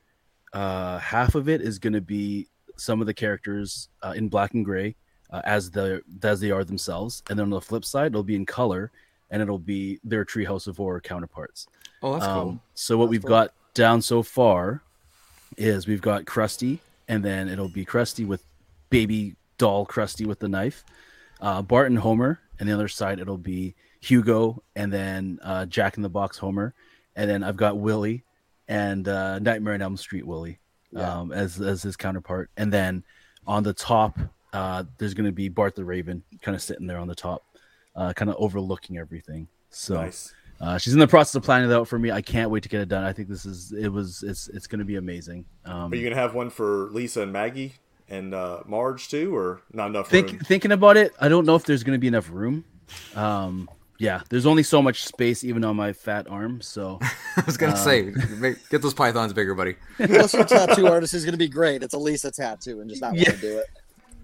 uh, 0.53 0.97
half 0.97 1.35
of 1.35 1.47
it 1.47 1.61
is 1.61 1.77
going 1.77 1.93
to 1.93 2.01
be 2.01 2.47
some 2.75 3.01
of 3.01 3.07
the 3.07 3.13
characters 3.13 3.89
uh, 4.01 4.13
in 4.15 4.29
black 4.29 4.53
and 4.53 4.65
gray 4.65 4.95
uh, 5.29 5.41
as 5.43 5.69
the 5.69 6.01
as 6.23 6.39
they 6.39 6.49
are 6.49 6.63
themselves, 6.63 7.21
and 7.29 7.37
then 7.37 7.43
on 7.43 7.49
the 7.51 7.61
flip 7.61 7.85
side, 7.85 8.07
it'll 8.07 8.23
be 8.23 8.35
in 8.35 8.45
color, 8.45 8.91
and 9.29 9.41
it'll 9.41 9.59
be 9.59 9.99
their 10.03 10.25
Treehouse 10.25 10.67
of 10.67 10.77
Horror 10.77 11.01
counterparts. 11.01 11.67
Oh, 12.01 12.13
that's 12.13 12.25
cool. 12.25 12.33
Um, 12.33 12.61
so 12.73 12.97
what 12.97 13.05
That's 13.05 13.11
we've 13.11 13.21
cool. 13.21 13.29
got 13.29 13.53
down 13.73 14.01
so 14.01 14.23
far 14.23 14.81
is 15.59 15.87
we've 15.87 16.01
got 16.01 16.25
Krusty, 16.25 16.79
and 17.07 17.23
then 17.23 17.49
it'll 17.49 17.69
be 17.69 17.85
Krusty 17.85 18.25
with 18.25 18.43
baby 18.89 19.35
doll 19.57 19.85
Krusty 19.85 20.25
with 20.25 20.39
the 20.39 20.47
knife, 20.47 20.83
uh, 21.41 21.61
Bart 21.61 21.87
and 21.87 21.99
Homer, 21.99 22.39
and 22.59 22.67
the 22.67 22.73
other 22.73 22.87
side 22.87 23.19
it'll 23.19 23.37
be 23.37 23.75
Hugo, 23.99 24.63
and 24.75 24.91
then 24.91 25.39
uh, 25.43 25.65
Jack 25.65 25.97
in 25.97 26.03
the 26.03 26.09
Box 26.09 26.37
Homer, 26.37 26.73
and 27.15 27.29
then 27.29 27.43
I've 27.43 27.57
got 27.57 27.77
Willie 27.77 28.23
and 28.67 29.07
uh, 29.07 29.39
Nightmare 29.39 29.73
on 29.73 29.81
Elm 29.81 29.97
Street 29.97 30.25
Willie 30.25 30.59
Yeah. 30.91 31.19
um, 31.19 31.31
as 31.31 31.59
as 31.59 31.83
his 31.83 31.95
counterpart, 31.97 32.49
and 32.57 32.71
then 32.71 33.03
on 33.45 33.63
the 33.63 33.73
top 33.73 34.17
uh, 34.53 34.83
there's 34.97 35.13
going 35.13 35.25
to 35.25 35.31
be 35.31 35.49
Bart 35.49 35.75
the 35.75 35.83
Raven, 35.85 36.23
kind 36.41 36.55
of 36.55 36.61
sitting 36.61 36.87
there 36.87 36.97
on 36.97 37.07
the 37.07 37.15
top, 37.15 37.43
uh, 37.95 38.13
kind 38.13 38.29
of 38.31 38.37
overlooking 38.39 38.97
everything. 38.97 39.47
So. 39.69 39.95
Nice. 39.95 40.33
Uh, 40.61 40.77
she's 40.77 40.93
in 40.93 40.99
the 40.99 41.07
process 41.07 41.35
of 41.35 41.43
planning 41.43 41.69
it 41.69 41.73
out 41.73 41.87
for 41.87 41.97
me. 41.97 42.11
I 42.11 42.21
can't 42.21 42.51
wait 42.51 42.63
to 42.63 42.69
get 42.69 42.81
it 42.81 42.89
done. 42.89 43.03
I 43.03 43.13
think 43.13 43.29
this 43.29 43.45
is 43.45 43.71
it 43.71 43.87
was 43.89 44.23
it's 44.23 44.47
it's 44.49 44.67
going 44.67 44.79
to 44.79 44.85
be 44.85 44.95
amazing. 44.97 45.45
Um, 45.65 45.91
Are 45.91 45.95
you 45.95 46.03
gonna 46.03 46.19
have 46.21 46.33
one 46.35 46.49
for 46.49 46.89
Lisa 46.91 47.21
and 47.21 47.31
Maggie 47.31 47.75
and 48.09 48.33
uh, 48.33 48.61
Marge 48.65 49.07
too, 49.07 49.33
or 49.35 49.61
not 49.71 49.87
enough 49.87 50.11
room? 50.11 50.39
thinking 50.39 50.71
about 50.71 50.97
it, 50.97 51.13
I 51.19 51.29
don't 51.29 51.45
know 51.45 51.55
if 51.55 51.63
there's 51.65 51.83
going 51.83 51.95
to 51.95 51.99
be 51.99 52.07
enough 52.07 52.29
room. 52.29 52.65
Um, 53.15 53.69
yeah, 53.99 54.21
there's 54.29 54.45
only 54.45 54.63
so 54.63 54.81
much 54.81 55.03
space 55.05 55.43
even 55.43 55.63
on 55.63 55.75
my 55.75 55.93
fat 55.93 56.27
arm. 56.29 56.61
So 56.61 56.99
I 57.37 57.43
was 57.45 57.55
gonna 57.57 57.77
say, 57.77 58.01
make, 58.37 58.67
get 58.69 58.81
those 58.81 58.93
pythons 58.93 59.31
bigger, 59.33 59.55
buddy. 59.55 59.75
Unless 59.97 60.33
your 60.35 60.45
tattoo 60.45 60.87
artist 60.87 61.13
is 61.13 61.23
going 61.23 61.33
to 61.33 61.37
be 61.37 61.47
great, 61.49 61.83
it's 61.83 61.93
a 61.93 61.97
Lisa 61.99 62.31
tattoo 62.31 62.81
and 62.81 62.89
just 62.89 63.01
not 63.01 63.09
want 63.13 63.19
Yeah. 63.19 63.31
to 63.31 63.37
do 63.41 63.57
it. 63.59 63.65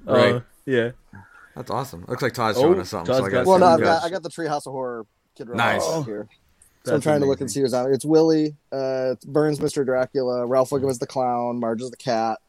Right. 0.04 0.36
uh, 0.36 0.42
yeah, 0.66 0.92
That's 1.56 1.72
awesome. 1.72 2.06
Looks 2.08 2.22
like 2.22 2.34
Todd's 2.34 2.58
Oh, 2.58 2.62
showing 2.62 2.80
us 2.80 2.90
something. 2.90 3.08
Todd's 3.08 3.20
so 3.20 3.26
I 3.26 3.30
got 3.30 3.46
got 3.46 3.48
Well, 3.48 3.60
no, 3.60 3.68
I've 3.68 3.80
got 3.80 4.04
I 4.04 4.10
got 4.10 4.24
the 4.24 4.30
Treehouse 4.30 4.66
of 4.68 4.74
Horror 4.74 5.06
Kidrobot 5.38 5.56
Nice. 5.56 6.06
here. 6.06 6.28
So 6.84 6.92
I'm 6.92 6.96
That's 6.98 7.04
trying 7.04 7.20
to 7.22 7.26
look 7.26 7.42
and 7.42 7.50
see 7.50 7.62
who's 7.62 7.74
on 7.74 7.90
it. 7.90 7.94
It's 7.96 8.06
Willie, 8.06 8.56
uh, 8.72 9.14
it's 9.14 9.26
Burns, 9.26 9.60
Mr. 9.60 9.84
Dracula, 9.84 10.46
Ralph 10.46 10.70
Wiggum 10.70 10.90
is 10.92 11.00
the 11.00 11.08
clown, 11.08 11.60
Marge 11.60 11.82
is 11.82 11.90
the 11.92 11.98
cat, 11.98 12.40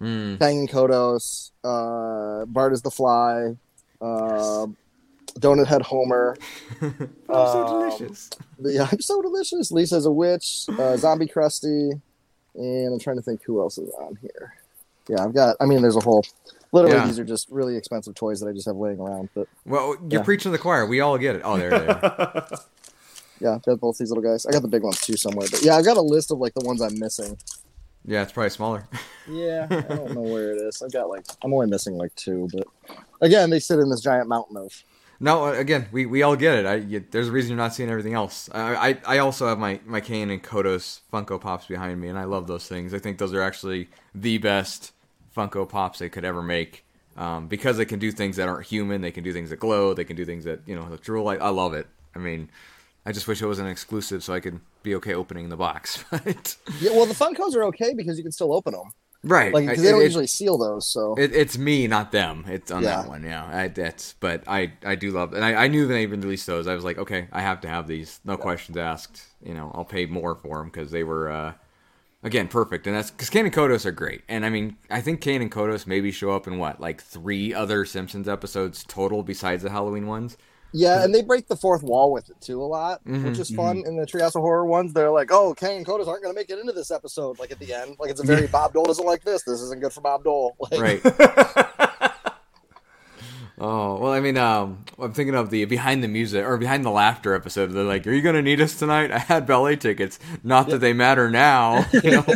Mm. 0.00 0.38
Kang 0.38 0.60
and 0.60 0.68
Kodos, 0.70 1.50
uh, 1.64 2.46
Bart 2.46 2.72
is 2.72 2.80
the 2.82 2.90
fly, 2.90 3.56
uh, 4.00 4.66
Donut 5.38 5.66
Head 5.66 5.82
Homer. 5.82 6.36
Oh, 7.28 7.52
so 7.52 7.66
Um, 7.66 7.80
delicious. 7.90 8.30
Yeah, 8.60 8.88
I'm 8.90 9.00
so 9.02 9.20
delicious. 9.22 9.70
Lisa's 9.70 10.06
a 10.06 10.10
witch, 10.10 10.64
uh, 10.78 10.96
Zombie 10.96 11.26
Krusty, 11.26 12.00
and 12.54 12.92
I'm 12.94 12.98
trying 12.98 13.16
to 13.16 13.22
think 13.22 13.42
who 13.44 13.60
else 13.60 13.76
is 13.78 13.90
on 14.00 14.16
here. 14.22 14.54
Yeah, 15.10 15.24
I've 15.24 15.34
got. 15.34 15.56
I 15.60 15.64
mean, 15.66 15.82
there's 15.82 15.96
a 15.96 16.00
whole. 16.00 16.24
Literally, 16.72 16.96
Yeah. 16.98 17.06
these 17.06 17.18
are 17.18 17.24
just 17.24 17.50
really 17.50 17.76
expensive 17.76 18.14
toys 18.14 18.38
that 18.40 18.48
I 18.48 18.52
just 18.52 18.66
have 18.66 18.76
laying 18.76 19.00
around. 19.00 19.28
But 19.34 19.48
Well, 19.66 19.96
you're 20.08 20.20
Yeah. 20.20 20.22
preaching 20.22 20.50
to 20.52 20.56
the 20.56 20.58
choir. 20.62 20.86
We 20.86 21.00
all 21.00 21.18
get 21.18 21.34
it. 21.34 21.42
Oh, 21.44 21.56
there 21.56 21.70
they 21.70 21.86
are. 21.88 22.48
yeah, 23.40 23.54
I've 23.56 23.62
got 23.64 23.80
both 23.80 23.98
these 23.98 24.10
little 24.10 24.22
guys. 24.22 24.46
I 24.46 24.52
got 24.52 24.62
the 24.62 24.68
big 24.68 24.84
ones 24.84 25.00
too 25.00 25.16
somewhere. 25.16 25.48
But 25.50 25.62
yeah, 25.62 25.76
I've 25.76 25.84
got 25.84 25.96
a 25.96 26.00
list 26.02 26.30
of 26.30 26.38
like 26.38 26.54
the 26.54 26.60
ones 26.64 26.80
I'm 26.80 26.96
missing. 26.98 27.36
yeah, 28.04 28.22
it's 28.22 28.32
probably 28.32 28.50
smaller. 28.50 28.86
Yeah, 29.28 29.66
I 29.70 29.94
don't 29.94 30.12
know 30.14 30.22
where 30.22 30.50
it 30.50 30.58
is. 30.58 30.82
I've 30.82 30.90
got 30.92 31.08
like 31.08 31.24
I'm 31.44 31.52
only 31.54 31.68
missing 31.68 31.94
like 31.96 32.12
two, 32.16 32.48
but 32.52 32.66
again, 33.20 33.48
they 33.50 33.60
sit 33.60 33.78
in 33.78 33.88
this 33.88 34.00
giant 34.00 34.28
mountain 34.28 34.56
of. 34.56 34.72
No, 35.20 35.44
uh, 35.44 35.52
again, 35.52 35.86
we, 35.92 36.06
we 36.06 36.22
all 36.22 36.34
get 36.34 36.58
it. 36.58 36.66
I, 36.66 36.74
you, 36.76 37.04
there's 37.12 37.28
a 37.28 37.30
reason 37.32 37.50
you're 37.50 37.58
not 37.58 37.72
seeing 37.74 37.90
everything 37.90 38.14
else. 38.14 38.48
I, 38.52 38.88
I 38.90 38.98
I 39.06 39.18
also 39.18 39.46
have 39.46 39.58
my 39.58 39.78
my 39.84 40.00
Kang 40.00 40.30
and 40.32 40.42
Kodos 40.42 41.00
Funko 41.12 41.40
Pops 41.40 41.66
behind 41.66 42.00
me, 42.00 42.08
and 42.08 42.18
I 42.18 42.24
love 42.24 42.48
those 42.48 42.66
things. 42.66 42.92
I 42.92 42.98
think 42.98 43.18
those 43.18 43.32
are 43.34 43.42
actually 43.42 43.88
the 44.14 44.38
best 44.38 44.90
Funko 45.36 45.68
Pops 45.68 45.98
they 45.98 46.08
could 46.08 46.24
ever 46.24 46.42
make. 46.42 46.84
Um, 47.16 47.48
because 47.48 47.76
they 47.76 47.84
can 47.84 47.98
do 47.98 48.12
things 48.12 48.36
that 48.36 48.48
aren't 48.48 48.66
human, 48.66 49.00
they 49.02 49.10
can 49.10 49.24
do 49.24 49.32
things 49.32 49.50
that 49.50 49.58
glow, 49.58 49.92
they 49.94 50.04
can 50.04 50.16
do 50.16 50.24
things 50.24 50.44
that 50.44 50.60
you 50.66 50.74
know 50.76 50.84
look 50.84 51.02
drool. 51.02 51.24
Like 51.24 51.40
I 51.40 51.48
love 51.50 51.74
it. 51.74 51.86
I 52.14 52.18
mean, 52.18 52.48
I 53.04 53.12
just 53.12 53.26
wish 53.28 53.42
it 53.42 53.46
was 53.46 53.58
an 53.58 53.66
exclusive 53.66 54.22
so 54.24 54.32
I 54.32 54.40
could 54.40 54.60
be 54.82 54.94
okay 54.94 55.12
opening 55.14 55.48
the 55.48 55.56
box. 55.56 56.04
But 56.10 56.56
Yeah, 56.80 56.92
well, 56.92 57.06
the 57.06 57.14
Funkos 57.14 57.54
are 57.56 57.64
okay 57.64 57.92
because 57.94 58.16
you 58.16 58.22
can 58.22 58.32
still 58.32 58.52
open 58.52 58.72
them. 58.72 58.92
right, 59.24 59.52
Like 59.52 59.66
because 59.66 59.82
they 59.82 59.90
don't 59.90 60.00
it- 60.00 60.04
usually 60.04 60.26
seal 60.28 60.56
those. 60.56 60.86
So 60.86 61.14
It, 61.18 61.34
it's 61.34 61.58
me, 61.58 61.86
not 61.86 62.10
them. 62.12 62.44
It's 62.48 62.70
on 62.70 62.82
Yeah. 62.84 63.02
that 63.02 63.08
one, 63.08 63.22
yeah. 63.24 63.44
I, 63.46 63.68
that's, 63.68 64.14
but 64.20 64.44
I, 64.46 64.72
I 64.84 64.94
do 64.94 65.10
love, 65.10 65.34
and 65.34 65.44
I, 65.44 65.64
I 65.64 65.68
knew 65.68 65.86
they 65.86 66.02
even 66.02 66.20
released 66.22 66.46
those. 66.46 66.66
I 66.66 66.74
was 66.74 66.84
like, 66.84 66.96
okay, 66.98 67.28
I 67.32 67.42
have 67.42 67.60
to 67.62 67.68
have 67.68 67.86
these, 67.86 68.20
no 68.24 68.36
questions 68.36 68.76
asked. 68.78 69.22
You 69.44 69.52
know, 69.54 69.70
I'll 69.74 69.84
pay 69.84 70.06
more 70.06 70.34
for 70.36 70.58
them 70.58 70.68
because 70.68 70.90
they 70.90 71.04
were, 71.04 71.30
uh, 71.30 71.52
again, 72.22 72.48
perfect. 72.48 72.86
And 72.86 72.94
that's 72.96 73.10
because 73.10 73.30
Kang 73.30 73.44
and 73.44 73.54
Kodos 73.54 73.84
are 73.86 73.92
great. 73.92 74.22
And 74.28 74.44
I 74.46 74.50
mean, 74.50 74.76
I 74.90 75.00
think 75.00 75.20
Kang 75.20 75.40
and 75.42 75.50
Kodos 75.50 75.86
maybe 75.86 76.10
show 76.12 76.30
up 76.30 76.46
in 76.46 76.58
what, 76.58 76.80
like 76.80 77.02
three 77.02 77.52
other 77.54 77.84
Simpsons 77.84 78.28
episodes 78.28 78.84
total 78.84 79.22
besides 79.22 79.62
the 79.62 79.70
Halloween 79.70 80.06
ones. 80.06 80.36
yeah, 80.72 81.02
and 81.02 81.12
they 81.12 81.20
break 81.22 81.48
the 81.48 81.56
fourth 81.56 81.82
wall 81.82 82.12
with 82.12 82.30
it 82.30 82.40
too 82.40 82.62
a 82.62 82.64
lot, 82.64 83.02
Mhm, 83.04 83.24
which 83.24 83.38
is 83.40 83.50
fun. 83.50 83.82
In 83.86 83.96
the 83.96 84.06
Treehouse 84.06 84.36
of 84.36 84.42
Horror 84.42 84.64
ones, 84.66 84.92
they're 84.92 85.10
like, 85.10 85.30
"Oh, 85.32 85.52
Kang 85.52 85.78
and 85.78 85.84
Kodos 85.86 86.06
aren't 86.06 86.22
going 86.22 86.32
to 86.32 86.38
make 86.40 86.48
it 86.48 86.60
into 86.60 86.72
this 86.72 86.92
episode." 86.92 87.40
Like 87.40 87.50
at 87.50 87.58
the 87.58 87.74
end, 87.74 87.96
like 87.98 88.08
it's 88.10 88.20
a 88.20 88.24
very 88.24 88.46
Bob 88.46 88.72
Dole 88.72 88.84
doesn't 88.84 89.04
like 89.06 89.24
this. 89.24 89.42
This 89.42 89.60
isn't 89.62 89.80
good 89.80 89.92
for 89.92 90.00
Bob 90.00 90.22
Dole. 90.22 90.54
Like, 90.70 90.80
Right. 90.80 91.02
oh 93.60 93.98
well, 93.98 94.12
I 94.12 94.20
mean, 94.20 94.36
um, 94.36 94.84
I'm 94.98 95.12
thinking 95.12 95.34
of 95.34 95.50
the 95.50 95.64
behind 95.66 96.02
the 96.02 96.08
music 96.08 96.44
or 96.44 96.56
behind 96.56 96.84
the 96.84 96.90
laughter 96.90 97.34
episode. 97.34 97.68
They're 97.68 97.84
like, 97.84 98.06
"Are 98.06 98.12
you 98.12 98.22
gonna 98.22 98.42
need 98.42 98.60
us 98.60 98.78
tonight?" 98.78 99.12
I 99.12 99.18
had 99.18 99.46
ballet 99.46 99.76
tickets. 99.76 100.18
Not 100.42 100.68
that 100.68 100.78
they 100.78 100.92
matter 100.92 101.30
now. 101.30 101.86
You 101.92 102.10
know. 102.10 102.26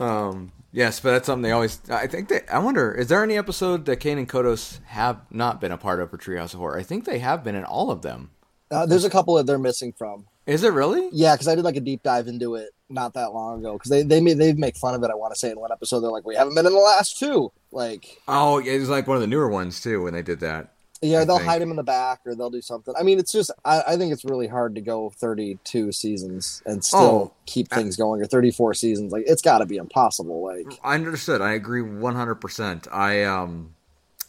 um. 0.04 0.52
Yes, 0.72 1.00
but 1.00 1.10
that's 1.10 1.26
something 1.26 1.42
they 1.42 1.50
always. 1.50 1.80
I 1.90 2.06
think 2.06 2.28
they. 2.28 2.42
I 2.46 2.60
wonder, 2.60 2.94
is 2.94 3.08
there 3.08 3.24
any 3.24 3.36
episode 3.36 3.86
that 3.86 3.96
Kang 3.96 4.18
and 4.18 4.28
Kodos 4.28 4.78
have 4.86 5.20
not 5.30 5.60
been 5.60 5.72
a 5.72 5.76
part 5.76 6.00
of 6.00 6.10
for 6.10 6.18
Treehouse 6.18 6.54
of 6.54 6.60
Horror? 6.60 6.78
I 6.78 6.84
think 6.84 7.04
they 7.04 7.18
have 7.18 7.42
been 7.42 7.56
in 7.56 7.64
all 7.64 7.90
of 7.90 8.02
them. 8.02 8.30
Uh, 8.70 8.86
there's 8.86 9.04
a 9.04 9.10
couple 9.10 9.34
that 9.34 9.46
they're 9.46 9.58
missing 9.58 9.92
from. 9.92 10.26
Is 10.46 10.62
it 10.64 10.72
really? 10.72 11.08
Yeah, 11.12 11.34
because 11.34 11.48
I 11.48 11.54
did 11.54 11.64
like 11.64 11.76
a 11.76 11.80
deep 11.80 12.02
dive 12.02 12.26
into 12.28 12.54
it 12.54 12.70
not 12.88 13.14
that 13.14 13.32
long 13.32 13.60
ago. 13.60 13.74
Because 13.74 13.90
they 13.90 14.02
they 14.02 14.20
made 14.20 14.38
they 14.38 14.52
make 14.52 14.76
fun 14.76 14.94
of 14.94 15.02
it. 15.02 15.10
I 15.10 15.14
want 15.14 15.32
to 15.34 15.38
say 15.38 15.50
in 15.50 15.58
one 15.60 15.72
episode 15.72 16.00
they're 16.00 16.10
like, 16.10 16.26
"We 16.26 16.34
haven't 16.36 16.54
been 16.54 16.66
in 16.66 16.72
the 16.72 16.78
last 16.78 17.18
two. 17.18 17.52
Like, 17.72 18.20
Oh, 18.26 18.58
it 18.58 18.78
was 18.78 18.88
like 18.88 19.06
one 19.06 19.16
of 19.16 19.20
the 19.20 19.26
newer 19.28 19.48
ones 19.48 19.80
too 19.80 20.02
when 20.02 20.12
they 20.12 20.22
did 20.22 20.40
that. 20.40 20.72
yeah, 21.02 21.20
I 21.20 21.24
they'll 21.24 21.36
think. 21.38 21.48
hide 21.48 21.62
him 21.62 21.70
in 21.70 21.76
the 21.76 21.82
back 21.84 22.20
or 22.26 22.34
they'll 22.34 22.50
do 22.50 22.60
something. 22.60 22.94
I 22.98 23.02
mean, 23.04 23.18
it's 23.20 23.30
just 23.32 23.50
I, 23.64 23.82
I 23.88 23.96
think 23.96 24.12
it's 24.12 24.24
really 24.24 24.48
hard 24.48 24.74
to 24.74 24.80
go 24.80 25.10
32 25.10 25.92
seasons 25.92 26.62
and 26.66 26.84
still 26.84 27.00
Oh, 27.00 27.32
keep 27.46 27.68
things 27.70 27.96
going 27.96 28.20
or 28.22 28.26
34 28.26 28.74
seasons. 28.74 29.12
Like, 29.12 29.24
it's 29.26 29.42
got 29.42 29.58
to 29.58 29.66
be 29.66 29.76
impossible. 29.76 30.42
Like, 30.44 30.66
I 30.82 30.94
understood. 30.96 31.40
I 31.40 31.52
agree 31.52 31.82
100%. 31.82 32.88
I 32.92 33.24
um 33.24 33.74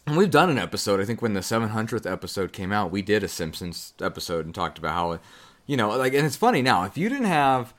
and 0.07 0.17
we've 0.17 0.31
done 0.31 0.49
an 0.49 0.57
episode. 0.57 0.99
I 0.99 1.05
think 1.05 1.21
when 1.21 1.33
the 1.33 1.41
700th 1.41 2.11
episode 2.11 2.53
came 2.53 2.71
out, 2.71 2.91
we 2.91 3.01
did 3.01 3.23
a 3.23 3.27
Simpsons 3.27 3.93
episode 4.01 4.45
and 4.45 4.53
talked 4.53 4.77
about 4.77 4.93
how 4.93 5.19
you 5.65 5.77
know, 5.77 5.89
like 5.89 6.13
and 6.13 6.25
it's 6.25 6.35
funny 6.35 6.61
now, 6.61 6.83
if 6.83 6.97
you 6.97 7.09
didn't 7.09 7.25
have 7.25 7.73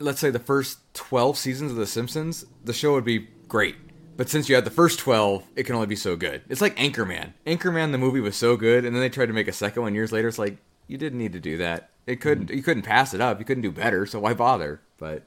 let's 0.00 0.20
say 0.20 0.30
the 0.30 0.38
first 0.38 0.78
12 0.94 1.38
seasons 1.38 1.70
of 1.70 1.76
the 1.76 1.86
Simpsons, 1.86 2.44
the 2.64 2.72
show 2.72 2.92
would 2.92 3.04
be 3.04 3.28
great. 3.48 3.76
But 4.16 4.28
since 4.28 4.48
you 4.48 4.54
had 4.54 4.64
the 4.64 4.70
first 4.70 4.98
12, 5.00 5.44
it 5.56 5.64
can 5.64 5.74
only 5.74 5.86
be 5.86 5.96
so 5.96 6.16
good. 6.16 6.42
It's 6.48 6.60
like 6.60 6.76
Anchorman. 6.76 7.32
Anchorman 7.46 7.92
the 7.92 7.98
movie 7.98 8.20
was 8.20 8.36
so 8.36 8.56
good 8.56 8.84
and 8.84 8.94
then 8.94 9.00
they 9.00 9.08
tried 9.08 9.26
to 9.26 9.32
make 9.32 9.48
a 9.48 9.52
second 9.52 9.82
one 9.82 9.94
years 9.94 10.12
later. 10.12 10.28
It's 10.28 10.38
like 10.38 10.58
you 10.86 10.98
didn't 10.98 11.18
need 11.18 11.32
to 11.32 11.40
do 11.40 11.58
that. 11.58 11.90
It 12.06 12.20
couldn't 12.20 12.50
you 12.50 12.62
couldn't 12.62 12.82
pass 12.82 13.14
it 13.14 13.20
up. 13.20 13.38
You 13.38 13.44
couldn't 13.44 13.62
do 13.62 13.72
better, 13.72 14.04
so 14.06 14.20
why 14.20 14.34
bother? 14.34 14.80
But 14.98 15.22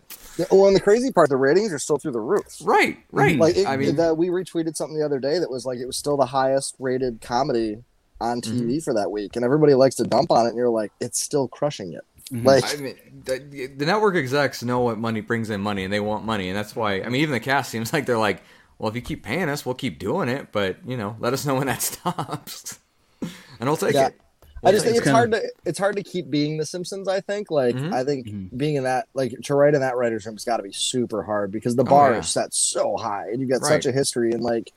well, 0.52 0.68
and 0.68 0.76
the 0.76 0.80
crazy 0.82 1.12
part, 1.12 1.30
the 1.30 1.36
ratings 1.38 1.74
are 1.74 1.80
still 1.80 1.98
through 1.98 2.12
the 2.14 2.20
roof. 2.20 2.46
right, 2.64 2.98
right. 3.12 3.38
Like, 3.38 3.58
it, 3.58 3.68
I 3.68 3.78
mean, 3.78 3.96
that 3.96 4.18
we 4.18 4.28
retweeted 4.30 4.76
something 4.76 4.98
the 4.98 5.04
other 5.06 5.20
day 5.20 5.40
that 5.40 5.50
was 5.50 5.66
like 5.66 5.80
it 5.80 5.86
was 5.88 5.98
still 5.98 6.18
the 6.18 6.28
highest 6.28 6.76
rated 6.80 7.20
comedy 7.22 7.84
on 8.22 8.42
TV 8.42 8.62
Mm-hmm. 8.62 8.80
for 8.80 8.94
that 8.94 9.12
week, 9.12 9.36
and 9.36 9.44
everybody 9.44 9.74
likes 9.74 9.96
to 9.96 10.04
dump 10.04 10.32
on 10.32 10.46
it, 10.46 10.50
and 10.50 10.58
you're 10.58 10.70
like, 10.70 10.92
it's 11.00 11.20
still 11.22 11.48
crushing 11.48 11.94
it. 11.94 12.02
Like, 12.32 12.64
I 12.74 12.82
mean, 12.82 12.96
the, 13.26 13.68
the 13.78 13.86
network 13.86 14.16
execs 14.16 14.62
know 14.64 14.80
what 14.80 14.98
money 14.98 15.22
brings 15.22 15.50
in 15.50 15.62
money, 15.62 15.84
and 15.84 15.94
they 15.94 16.00
want 16.00 16.26
money, 16.26 16.50
and 16.50 16.58
that's 16.58 16.76
why. 16.76 17.02
I 17.02 17.10
mean, 17.10 17.22
even 17.22 17.32
the 17.34 17.40
cast 17.40 17.70
seems 17.72 17.92
like 17.94 18.06
they're 18.06 18.18
like, 18.18 18.42
"Well, 18.80 18.90
if 18.90 18.96
you 18.96 19.02
keep 19.02 19.24
paying 19.24 19.50
us, 19.50 19.66
we'll 19.66 19.76
keep 19.76 19.98
doing 20.00 20.30
it, 20.30 20.52
but 20.52 20.78
you 20.86 20.98
know, 20.98 21.16
let 21.20 21.34
us 21.34 21.46
know 21.46 21.56
when 21.56 21.68
that 21.68 21.82
stops, 21.84 22.80
and 23.22 23.68
I'll 23.70 23.78
take 23.78 23.94
Yeah. 23.94 24.08
it." 24.08 24.20
I 24.64 24.72
just 24.72 24.84
It's 24.84 24.84
think 24.86 24.98
it's 24.98 25.04
kinda- 25.06 25.18
hard 25.18 25.32
to 25.32 25.52
it's 25.66 25.80
hard 25.80 25.96
to 25.98 26.04
keep 26.04 26.30
being 26.30 26.58
the 26.58 26.66
Simpsons. 26.66 27.08
I 27.08 27.22
think 27.22 27.52
like 27.52 27.76
Mhm. 27.76 27.94
I 27.94 28.04
think 28.04 28.28
Mhm. 28.28 28.58
being 28.58 28.76
in 28.76 28.84
that 28.86 29.08
like 29.14 29.34
to 29.44 29.56
write 29.56 29.76
in 29.76 29.82
that 29.82 29.96
writers 29.98 30.26
room 30.26 30.36
has 30.36 30.44
got 30.46 30.58
to 30.58 30.64
be 30.64 30.72
super 30.74 31.24
hard 31.24 31.52
because 31.52 31.76
the 31.76 31.84
bar 31.84 32.10
Oh, 32.10 32.14
yeah. 32.14 32.20
is 32.20 32.28
set 32.30 32.54
so 32.54 32.98
high 32.98 33.28
and 33.32 33.40
you've 33.40 33.50
got 33.50 33.62
Right. 33.62 33.70
such 33.70 33.86
a 33.86 33.92
history 33.92 34.32
and 34.32 34.42
like 34.44 34.72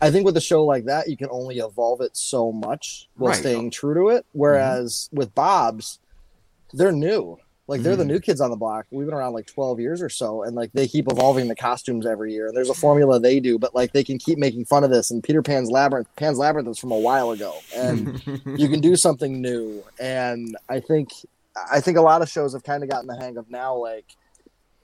I 0.00 0.10
think 0.10 0.26
with 0.26 0.36
a 0.36 0.40
show 0.42 0.64
like 0.64 0.84
that 0.84 1.08
you 1.08 1.16
can 1.16 1.28
only 1.30 1.58
evolve 1.58 2.00
it 2.02 2.16
so 2.16 2.52
much 2.52 3.08
while 3.16 3.32
Right. 3.32 3.40
staying 3.40 3.70
true 3.70 3.94
to 3.94 4.08
it. 4.10 4.26
Whereas 4.32 5.08
with 5.12 5.34
Bob's, 5.34 5.98
they're 6.72 6.92
new. 6.92 7.38
Like 7.68 7.82
they're 7.82 7.96
the 7.96 8.04
Mhm. 8.04 8.08
new 8.08 8.20
kids 8.20 8.40
on 8.40 8.50
the 8.50 8.56
block. 8.56 8.86
We've 8.92 9.06
been 9.06 9.14
around 9.14 9.32
like 9.32 9.46
twelve 9.46 9.80
years 9.80 10.00
or 10.00 10.08
so, 10.08 10.42
and 10.44 10.54
like 10.54 10.70
they 10.72 10.86
keep 10.86 11.10
evolving 11.10 11.48
the 11.48 11.56
costumes 11.56 12.06
every 12.06 12.32
year. 12.32 12.46
And 12.46 12.56
there's 12.56 12.70
a 12.70 12.74
formula 12.74 13.18
they 13.18 13.40
do, 13.40 13.58
but 13.58 13.74
like 13.74 13.92
they 13.92 14.04
can 14.04 14.18
keep 14.18 14.38
making 14.38 14.66
fun 14.66 14.84
of 14.84 14.90
this. 14.90 15.10
And 15.10 15.22
Peter 15.22 15.42
Pan's 15.42 15.70
Labyrinth, 15.70 16.08
Pan's 16.16 16.38
Labyrinth 16.38 16.68
is 16.68 16.78
from 16.78 16.92
a 16.92 16.98
while 16.98 17.30
ago, 17.32 17.54
and 17.74 18.22
you 18.56 18.68
can 18.68 18.80
do 18.80 18.94
something 18.96 19.40
new 19.40 19.82
and 19.98 20.56
i 20.68 20.78
think 20.78 21.08
i 21.72 21.80
think 21.80 21.96
a 21.96 22.02
lot 22.02 22.20
of 22.22 22.28
shows 22.28 22.52
have 22.52 22.62
kind 22.62 22.82
of 22.82 22.90
gotten 22.90 23.06
the 23.06 23.16
hang 23.16 23.36
of 23.38 23.50
now 23.50 23.74
like 23.74 24.04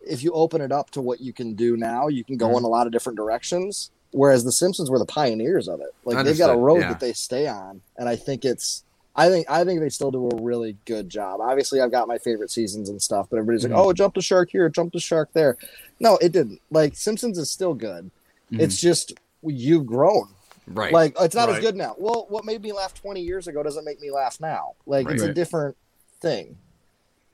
if 0.00 0.22
you 0.24 0.32
open 0.32 0.60
it 0.62 0.72
up 0.72 0.90
to 0.90 1.00
what 1.02 1.20
you 1.20 1.32
can 1.32 1.54
do 1.54 1.76
now 1.76 2.08
you 2.08 2.24
can 2.24 2.36
go 2.38 2.48
Mhm. 2.48 2.58
in 2.58 2.64
a 2.64 2.68
lot 2.68 2.86
of 2.86 2.92
different 2.92 3.16
directions 3.16 3.90
whereas 4.12 4.42
the 4.44 4.52
simpsons 4.52 4.90
were 4.90 4.98
the 4.98 5.04
pioneers 5.06 5.68
of 5.68 5.80
it 5.80 5.90
like 6.04 6.24
they've 6.24 6.38
got 6.38 6.48
a 6.50 6.56
road 6.56 6.80
yeah. 6.80 6.88
that 6.88 7.00
they 7.00 7.12
stay 7.12 7.46
on 7.46 7.82
and 7.98 8.08
i 8.08 8.16
think 8.16 8.44
it's 8.44 8.84
I 9.14 9.28
think 9.28 9.50
I 9.50 9.64
think 9.64 9.80
they 9.80 9.88
still 9.90 10.10
do 10.10 10.28
a 10.30 10.42
really 10.42 10.76
good 10.86 11.08
job. 11.10 11.40
Obviously, 11.40 11.80
I've 11.80 11.90
got 11.90 12.08
my 12.08 12.18
favorite 12.18 12.50
seasons 12.50 12.88
and 12.88 13.00
stuff, 13.00 13.26
but 13.30 13.36
everybody's 13.38 13.64
like, 13.64 13.72
"Oh, 13.78 13.92
jump 13.92 14.14
the 14.14 14.22
shark 14.22 14.50
here, 14.50 14.68
jump 14.70 14.92
the 14.92 15.00
shark 15.00 15.30
there." 15.34 15.56
No, 16.00 16.16
it 16.18 16.32
didn't. 16.32 16.60
Like 16.70 16.96
Simpsons 16.96 17.36
is 17.38 17.50
still 17.50 17.74
good. 17.74 18.10
Mhm. 18.50 18.60
It's 18.60 18.80
just 18.80 19.12
you've 19.42 19.84
grown. 19.86 20.28
Right. 20.66 20.92
Like 20.92 21.14
it's 21.20 21.34
not 21.34 21.48
as 21.50 21.56
good 21.60 21.76
now. 21.76 21.94
Well, 21.98 22.26
what 22.30 22.44
made 22.44 22.62
me 22.62 22.72
laugh 22.72 22.94
20 22.94 23.20
years 23.20 23.48
ago 23.48 23.62
doesn't 23.62 23.84
make 23.84 24.00
me 24.00 24.10
laugh 24.10 24.40
now. 24.40 24.72
Like 24.86 25.06
it's 25.10 25.22
a 25.30 25.34
different 25.34 25.76
thing. 26.20 26.56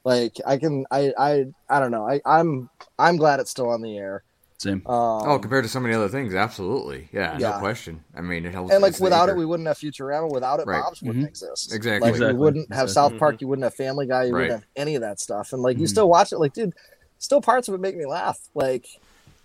Like 0.05 0.37
I 0.47 0.57
can 0.57 0.87
I 0.91 1.12
I 1.16 1.47
I 1.68 1.79
don't 1.79 1.91
know. 1.91 2.09
I 2.09 2.20
I'm 2.24 2.70
I'm 2.99 3.16
glad 3.18 3.39
it's 3.41 3.51
still 3.51 3.68
on 3.68 3.83
the 3.83 3.97
air. 3.99 4.22
Same. 4.59 4.82
Um, 4.86 5.22
oh, 5.24 5.38
compared 5.38 5.62
to 5.64 5.68
so 5.70 5.78
many 5.78 5.94
other 5.94 6.09
things, 6.09 6.34
absolutely. 6.34 7.09
Yeah, 7.12 7.38
no 7.38 7.59
question. 7.61 8.02
I 8.12 8.22
mean, 8.22 8.44
it 8.44 8.52
helps. 8.52 8.72
and 8.72 8.82
like 8.82 8.90
it's 8.90 8.98
the 8.98 9.04
without 9.04 9.28
it, 9.28 9.36
we 9.36 9.46
wouldn't 9.46 9.68
have 9.68 9.78
Futurama. 9.78 10.28
Without 10.32 10.59
it, 10.59 10.66
Right. 10.66 10.82
Bob's 10.82 11.00
wouldn't 11.00 11.24
Mhm. 11.24 11.28
exist. 11.28 11.72
Exactly. 11.72 12.00
Like 12.09 12.16
Exactly. 12.16 12.34
we 12.34 12.40
wouldn't 12.40 12.72
have 12.74 12.84
Exactly. 12.88 13.12
South 13.12 13.20
Park. 13.20 13.40
You 13.40 13.46
wouldn't 13.46 13.62
have 13.62 13.74
Family 13.74 14.06
Guy. 14.06 14.24
You 14.24 14.32
Right. 14.34 14.40
wouldn't 14.42 14.61
have 14.62 14.68
any 14.74 14.96
of 14.96 15.02
that 15.02 15.20
stuff. 15.20 15.52
And 15.52 15.62
like 15.62 15.78
you 15.78 15.84
Mhm. 15.84 15.90
still 15.90 16.09
watch 16.09 16.32
it. 16.32 16.38
Like 16.38 16.54
dude, 16.54 16.74
still 17.18 17.40
parts 17.40 17.68
of 17.68 17.74
it 17.74 17.80
make 17.80 17.96
me 17.96 18.04
laugh. 18.04 18.40
Like, 18.52 18.86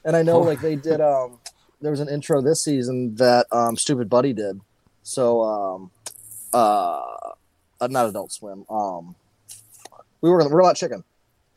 and 0.03 0.15
I 0.15 0.23
know 0.23 0.37
Oh. 0.37 0.41
like 0.41 0.61
they 0.61 0.75
did. 0.75 0.99
Um, 0.99 1.37
there 1.79 1.91
was 1.91 1.99
an 1.99 2.09
intro 2.09 2.41
this 2.41 2.61
season 2.63 3.13
that 3.15 3.45
um 3.51 3.75
Stoopid 3.75 4.09
Buddy 4.09 4.33
did. 4.33 4.61
So 5.03 5.43
um, 5.43 5.91
uh, 6.55 7.01
uh, 7.81 7.87
not 7.87 8.07
Adult 8.07 8.31
Swim. 8.31 8.65
Um, 8.67 9.15
we 10.21 10.29
were 10.31 10.37
Robot 10.49 10.75
Chicken. 10.75 11.03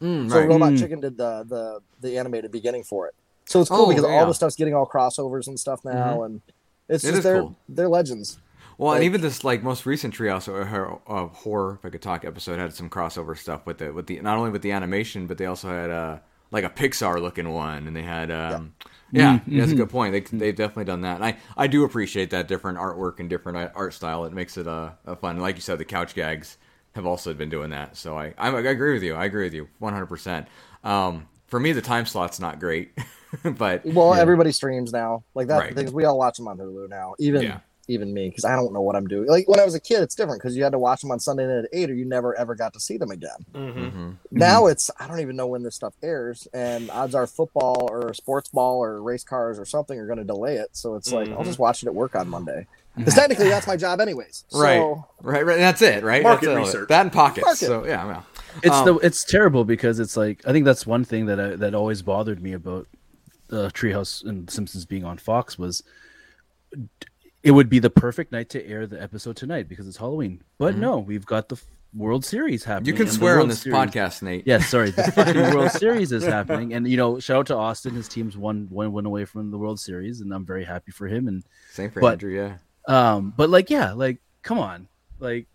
Mm, 0.02 0.28
So 0.30 0.38
right. 0.40 0.48
Robot 0.48 0.72
Mm. 0.72 0.78
Chicken 0.78 1.00
did 1.00 1.16
the 1.16 1.42
the 1.48 1.80
the 2.02 2.18
animated 2.18 2.52
beginning 2.52 2.82
for 2.84 3.06
it. 3.06 3.14
So 3.46 3.60
it's 3.60 3.70
cool 3.70 3.86
Oh, 3.86 3.88
because 3.88 4.04
yeah. 4.04 4.10
all 4.10 4.26
the 4.26 4.34
stuff's 4.34 4.56
getting 4.56 4.74
all 4.74 4.86
crossovers 4.86 5.46
and 5.48 5.58
stuff 5.58 5.80
now, 5.84 6.22
and 6.24 6.42
it's 6.88 7.04
It 7.04 7.08
just 7.08 7.22
they're 7.22 7.42
cool. 7.42 7.56
they're 7.68 7.88
legends. 7.88 8.38
Well, 8.78 8.92
and 8.94 9.04
even 9.04 9.20
this 9.22 9.44
like 9.44 9.62
most 9.62 9.86
recent 9.86 10.14
Treehouse 10.14 10.48
uh, 10.48 11.12
uh, 11.12 11.28
horror, 11.28 11.76
if 11.80 11.86
I 11.86 11.90
could 11.90 12.02
talk 12.02 12.24
episode, 12.24 12.58
had 12.58 12.74
some 12.74 12.90
crossover 12.90 13.36
stuff 13.36 13.66
with 13.66 13.78
the 13.78 13.92
with 13.92 14.06
the 14.06 14.20
not 14.20 14.36
only 14.36 14.50
with 14.50 14.62
the 14.62 14.72
animation, 14.72 15.26
but 15.26 15.38
they 15.38 15.46
also 15.46 15.68
had 15.68 15.90
uh 15.90 16.18
like 16.50 16.64
a 16.64 16.70
Pixar 16.70 17.20
looking 17.20 17.50
one, 17.52 17.86
and 17.86 17.96
they 17.96 18.02
had 18.02 18.30
um 18.30 18.74
yeah, 19.12 19.38
Mm, 19.48 19.56
that's 19.56 19.72
a 19.72 19.74
good 19.74 19.88
point. 19.88 20.12
They 20.12 20.20
they've 20.36 20.54
definitely 20.54 20.84
done 20.84 21.02
that, 21.02 21.16
and 21.16 21.24
I 21.24 21.38
I 21.56 21.68
do 21.68 21.84
appreciate 21.84 22.30
that 22.30 22.48
different 22.48 22.78
artwork 22.78 23.18
and 23.20 23.30
different 23.30 23.56
uh, 23.58 23.70
art 23.74 23.94
style. 23.94 24.24
It 24.26 24.32
makes 24.32 24.56
it 24.58 24.66
uh, 24.66 24.90
uh 25.06 25.16
fun. 25.16 25.38
Like 25.40 25.54
you 25.56 25.62
said, 25.62 25.78
the 25.78 25.84
couch 25.84 26.14
gags 26.14 26.58
have 26.94 27.06
also 27.06 27.32
been 27.34 27.48
doing 27.48 27.70
that. 27.70 27.96
So 27.96 28.18
I 28.18 28.34
I, 28.36 28.50
I 28.50 28.60
agree 28.60 28.92
with 28.92 29.02
you. 29.02 29.14
I 29.14 29.24
agree 29.24 29.44
with 29.44 29.54
you 29.54 29.68
one 29.78 29.92
hundred 29.94 30.06
percent. 30.06 30.48
Um, 30.84 31.28
for 31.46 31.60
me, 31.60 31.72
the 31.72 31.82
time 31.82 32.04
slot's 32.04 32.40
not 32.40 32.58
great, 32.60 32.92
but 33.58 33.84
Well, 33.84 34.14
Yeah. 34.14 34.20
everybody 34.22 34.52
streams 34.52 34.92
now. 34.92 35.24
Like 35.34 35.48
that's 35.48 35.60
Right. 35.60 35.74
the 35.74 35.84
thing. 35.84 35.92
We 35.92 36.04
all 36.04 36.18
watch 36.18 36.36
them 36.36 36.48
on 36.48 36.58
Hulu 36.58 36.88
now. 36.88 37.14
Even 37.18 37.42
Yeah. 37.42 37.58
even 37.88 38.12
me, 38.12 38.28
because 38.28 38.44
I 38.44 38.56
don't 38.56 38.72
know 38.72 38.80
what 38.80 38.96
I'm 38.96 39.06
doing. 39.06 39.28
Like 39.28 39.48
when 39.48 39.60
I 39.60 39.64
was 39.64 39.74
a 39.76 39.80
kid, 39.80 40.02
it's 40.02 40.16
different 40.16 40.40
because 40.42 40.56
you 40.56 40.64
had 40.64 40.72
to 40.72 40.78
watch 40.78 41.02
them 41.02 41.12
on 41.12 41.20
Sunday 41.20 41.46
night 41.46 41.64
at 41.64 41.68
eight, 41.72 41.88
or 41.88 41.94
you 41.94 42.04
never 42.04 42.34
ever 42.36 42.54
got 42.56 42.72
to 42.72 42.80
see 42.80 42.96
them 42.96 43.10
again. 43.12 43.38
Mm-hmm. 43.54 43.78
Mhm. 43.80 44.14
Now 44.32 44.66
it's 44.66 44.90
I 44.98 45.06
don't 45.06 45.20
even 45.20 45.36
know 45.36 45.46
when 45.46 45.62
this 45.62 45.76
stuff 45.76 45.94
airs, 46.02 46.48
and 46.52 46.90
odds 46.90 47.14
are 47.14 47.26
football 47.28 47.88
or 47.90 48.12
sports 48.14 48.48
ball 48.48 48.82
or 48.82 49.00
race 49.02 49.22
cars 49.24 49.58
or 49.58 49.64
something 49.64 49.98
are 50.00 50.06
going 50.06 50.18
to 50.18 50.24
delay 50.24 50.56
it. 50.56 50.70
So 50.72 50.96
it's 50.96 51.12
like 51.12 51.28
I'll 51.28 51.38
Mhm. 51.38 51.44
just 51.44 51.58
watch 51.58 51.82
it 51.82 51.86
at 51.86 51.94
work 51.94 52.16
on 52.16 52.28
Monday. 52.28 52.66
Because 52.96 53.14
technically 53.14 53.50
that's 53.50 53.66
my 53.66 53.76
job 53.76 54.00
anyways. 54.00 54.44
So, 54.48 54.58
Right. 54.58 54.80
right, 55.22 55.46
right. 55.46 55.58
That's 55.58 55.82
it, 55.82 56.02
right? 56.02 56.22
Market 56.22 56.46
That's 56.46 56.56
all 56.56 56.62
it- 56.62 56.66
research. 56.66 56.88
That 56.88 57.02
and 57.02 57.12
pockets. 57.12 57.44
Market. 57.44 57.66
So 57.66 57.84
yeah, 57.86 58.04
well. 58.06 58.24
It's 58.62 58.74
Um, 58.74 58.84
the 58.86 58.94
it's 59.06 59.22
terrible 59.22 59.64
because 59.66 60.00
it's 60.00 60.16
like 60.16 60.40
I 60.46 60.52
think 60.52 60.64
that's 60.64 60.86
one 60.86 61.04
thing 61.04 61.26
that 61.26 61.38
I, 61.38 61.56
that 61.56 61.74
always 61.74 62.00
bothered 62.02 62.42
me 62.42 62.52
about 62.54 62.86
the 63.48 63.68
Treehouse 63.70 64.24
and 64.24 64.50
Simpsons 64.50 64.84
being 64.84 65.04
on 65.04 65.18
Fox 65.18 65.58
was 65.58 65.82
it 67.42 67.50
would 67.52 67.68
be 67.68 67.78
the 67.78 67.90
perfect 67.90 68.32
night 68.32 68.48
to 68.50 68.66
air 68.66 68.86
the 68.86 69.00
episode 69.00 69.36
tonight 69.36 69.68
because 69.68 69.86
it's 69.86 69.96
Halloween. 69.98 70.42
But 70.58 70.76
no, 70.76 70.98
we've 70.98 71.24
got 71.26 71.48
the 71.48 71.60
World 71.94 72.24
Series 72.24 72.64
happening. 72.64 72.94
Mm-hmm. 72.94 73.00
You 73.02 73.06
can 73.06 73.14
swear 73.14 73.40
on 73.40 73.48
this 73.48 73.60
Series- 73.62 73.78
podcast, 73.78 74.22
Nate. 74.22 74.46
Yeah, 74.46 74.58
sorry. 74.58 74.90
The 74.90 75.04
fucking 75.12 75.36
World 75.54 75.70
Series 75.70 76.12
is 76.12 76.24
happening, 76.24 76.74
and 76.74 76.86
you 76.88 76.96
know, 76.96 77.20
shout 77.20 77.38
out 77.38 77.46
to 77.46 77.56
Austin. 77.56 77.94
His 77.94 78.08
team's 78.08 78.36
one 78.36 78.66
one 78.70 78.92
win 78.92 79.06
away 79.06 79.24
from 79.24 79.50
the 79.50 79.58
World 79.58 79.78
Series, 79.80 80.20
and 80.20 80.32
I'm 80.34 80.44
very 80.44 80.64
happy 80.64 80.90
for 80.92 81.06
him. 81.06 81.28
And 81.28 81.44
Same 81.72 81.90
for 81.90 82.00
But- 82.00 82.14
Andrew. 82.14 82.34
Yeah. 82.34 82.56
um, 82.88 83.32
but 83.36 83.48
like, 83.48 83.70
yeah, 83.70 83.92
like, 83.92 84.18
come 84.42 84.58
on, 84.58 84.88
like, 85.20 85.46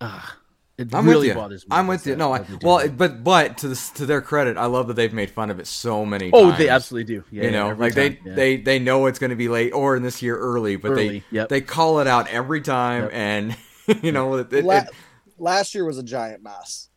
ah, 0.00 0.36
it 0.78 0.94
I'm 0.94 1.06
really 1.06 1.28
with 1.28 1.36
you. 1.36 1.40
bothers 1.40 1.62
me. 1.64 1.68
I'm 1.70 1.86
with 1.86 2.06
you. 2.06 2.16
No, 2.16 2.32
I, 2.32 2.38
that 2.38 2.48
they 2.48 2.56
do 2.56 2.66
well, 2.66 2.78
that. 2.78 2.86
it- 2.86 2.96
but 2.98 3.24
but 3.24 3.58
to 3.58 3.68
this, 3.68 3.90
to 3.90 4.04
their 4.06 4.20
credit, 4.20 4.56
I 4.56 4.66
love 4.66 4.88
that 4.88 4.94
they've 4.94 5.12
made 5.12 5.30
fun 5.30 5.50
of 5.50 5.58
it 5.58 5.66
so 5.66 6.04
many 6.04 6.30
oh, 6.32 6.46
times. 6.50 6.58
they 6.58 6.68
absolutely 6.68 7.14
do. 7.14 7.24
Yeah, 7.30 7.44
you 7.44 7.50
know, 7.50 7.70
every 7.70 7.86
like 7.86 7.94
they 7.94 8.18
yeah. 8.24 8.34
they 8.34 8.56
they 8.58 8.78
know 8.78 9.06
it's 9.06 9.18
going 9.18 9.30
to 9.30 9.36
be 9.36 9.48
late 9.48 9.72
or 9.72 9.96
in 9.96 10.02
this 10.02 10.20
year 10.22 10.36
early, 10.36 10.76
but 10.76 10.92
Early, 10.92 11.08
they 11.20 11.24
yep. 11.30 11.48
they 11.48 11.60
call 11.60 12.00
it 12.00 12.06
out 12.06 12.28
every 12.28 12.60
time, 12.60 13.04
Yep. 13.04 13.10
and 13.14 13.56
you 14.02 14.12
know, 14.12 14.34
it, 14.34 14.52
it, 14.52 14.64
La- 14.64 14.76
it- 14.78 14.90
last 15.38 15.74
year 15.74 15.84
was 15.84 15.98
a 15.98 16.02
giant 16.02 16.42
mess. 16.42 16.88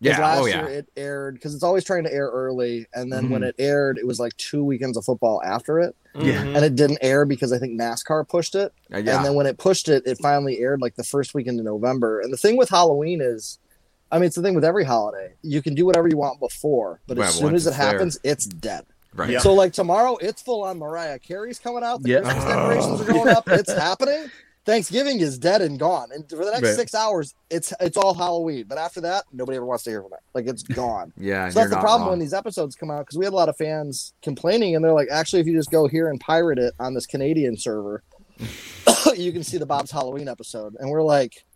'Cause 0.00 0.10
yeah, 0.16 0.20
Last 0.20 0.38
oh 0.40 0.46
yeah, 0.46 0.66
year 0.68 0.78
it 0.78 0.88
aired 0.96 1.34
because 1.34 1.54
it's 1.54 1.64
always 1.64 1.82
trying 1.82 2.04
to 2.04 2.12
air 2.12 2.28
early, 2.28 2.86
and 2.94 3.12
then 3.12 3.24
Mm-hmm. 3.24 3.32
when 3.32 3.42
it 3.42 3.56
aired, 3.58 3.98
it 3.98 4.06
was 4.06 4.20
like 4.20 4.36
two 4.36 4.62
weekends 4.62 4.96
of 4.96 5.04
football 5.04 5.42
after 5.44 5.80
it, 5.80 5.96
Yeah. 6.14 6.40
and 6.42 6.64
it 6.64 6.76
didn't 6.76 6.98
air 7.02 7.24
because 7.24 7.52
I 7.52 7.58
think 7.58 7.80
NASCAR 7.80 8.28
pushed 8.28 8.54
it. 8.54 8.72
Uh, 8.94 8.98
yeah. 8.98 9.16
And 9.16 9.24
then 9.24 9.34
when 9.34 9.46
it 9.46 9.58
pushed 9.58 9.88
it, 9.88 10.04
it 10.06 10.18
finally 10.18 10.60
aired 10.60 10.80
like 10.80 10.94
the 10.94 11.02
first 11.02 11.34
weekend 11.34 11.58
in 11.58 11.64
November. 11.64 12.20
And 12.20 12.32
the 12.32 12.36
thing 12.36 12.56
with 12.56 12.68
Halloween 12.68 13.20
is, 13.20 13.58
I 14.12 14.18
mean, 14.18 14.26
it's 14.28 14.36
the 14.36 14.42
thing 14.42 14.54
with 14.54 14.64
every 14.64 14.84
holiday. 14.84 15.34
You 15.42 15.62
can 15.62 15.74
do 15.74 15.84
whatever 15.84 16.06
you 16.06 16.16
want 16.16 16.38
before, 16.38 17.00
but 17.08 17.16
Well, 17.18 17.26
as 17.28 17.34
soon 17.34 17.56
as 17.56 17.66
it 17.66 17.70
it's 17.70 17.78
there. 17.78 17.86
happens, 17.90 18.18
it's 18.22 18.46
dead. 18.46 18.86
right. 19.14 19.30
Yeah. 19.30 19.40
So 19.40 19.52
like 19.52 19.72
tomorrow, 19.72 20.16
it's 20.20 20.40
full 20.42 20.62
on 20.62 20.78
Mariah 20.78 21.18
Carey's 21.18 21.58
coming 21.58 21.82
out. 21.82 22.02
The 22.04 22.10
Yeah. 22.10 22.20
Christmas 22.20 22.44
decorations 22.44 23.00
are 23.00 23.12
going 23.12 23.28
up. 23.34 23.48
It's 23.48 23.72
happening. 23.86 24.30
Thanksgiving 24.72 25.18
is 25.20 25.38
dead 25.38 25.62
and 25.62 25.78
gone, 25.78 26.10
and 26.12 26.28
for 26.28 26.44
the 26.44 26.50
next 26.50 26.62
Right. 26.62 26.74
six 26.76 26.94
hours, 26.94 27.34
it's 27.48 27.72
it's 27.80 27.96
all 27.96 28.12
Halloween. 28.12 28.66
But 28.68 28.76
after 28.76 29.00
that, 29.00 29.24
nobody 29.32 29.56
ever 29.56 29.64
wants 29.64 29.84
to 29.84 29.90
hear 29.90 30.02
from 30.02 30.12
it. 30.12 30.18
Like 30.34 30.46
it's 30.46 30.62
gone. 30.82 31.10
Yeah, 31.16 31.48
So 31.48 31.60
that's 31.60 31.70
the 31.70 31.76
problem 31.76 32.02
wrong. 32.02 32.10
when 32.10 32.18
these 32.18 32.34
episodes 32.34 32.76
come 32.76 32.90
out 32.90 33.06
because 33.06 33.16
we 33.16 33.24
had 33.24 33.32
a 33.32 33.36
lot 33.36 33.48
of 33.48 33.56
fans 33.56 34.12
complaining, 34.20 34.76
and 34.76 34.84
they're 34.84 34.92
like, 34.92 35.08
actually, 35.10 35.40
if 35.40 35.46
you 35.46 35.56
just 35.56 35.70
go 35.70 35.88
here 35.88 36.10
and 36.10 36.20
pirate 36.20 36.58
it 36.58 36.74
on 36.78 36.92
this 36.92 37.06
Canadian 37.06 37.56
server, 37.56 38.02
you 39.16 39.32
can 39.32 39.42
see 39.42 39.56
the 39.56 39.64
Bob's 39.64 39.90
Halloween 39.90 40.28
episode. 40.28 40.76
And 40.78 40.90
we're 40.90 41.02
like, 41.02 41.46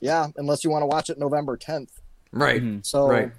yeah, 0.00 0.28
unless 0.36 0.62
you 0.62 0.70
want 0.70 0.82
to 0.82 0.86
watch 0.86 1.10
it 1.10 1.18
November 1.18 1.56
10th. 1.56 1.90
right. 2.32 2.62
Mhm. 2.62 2.86
So, 2.86 3.08
Right. 3.08 3.32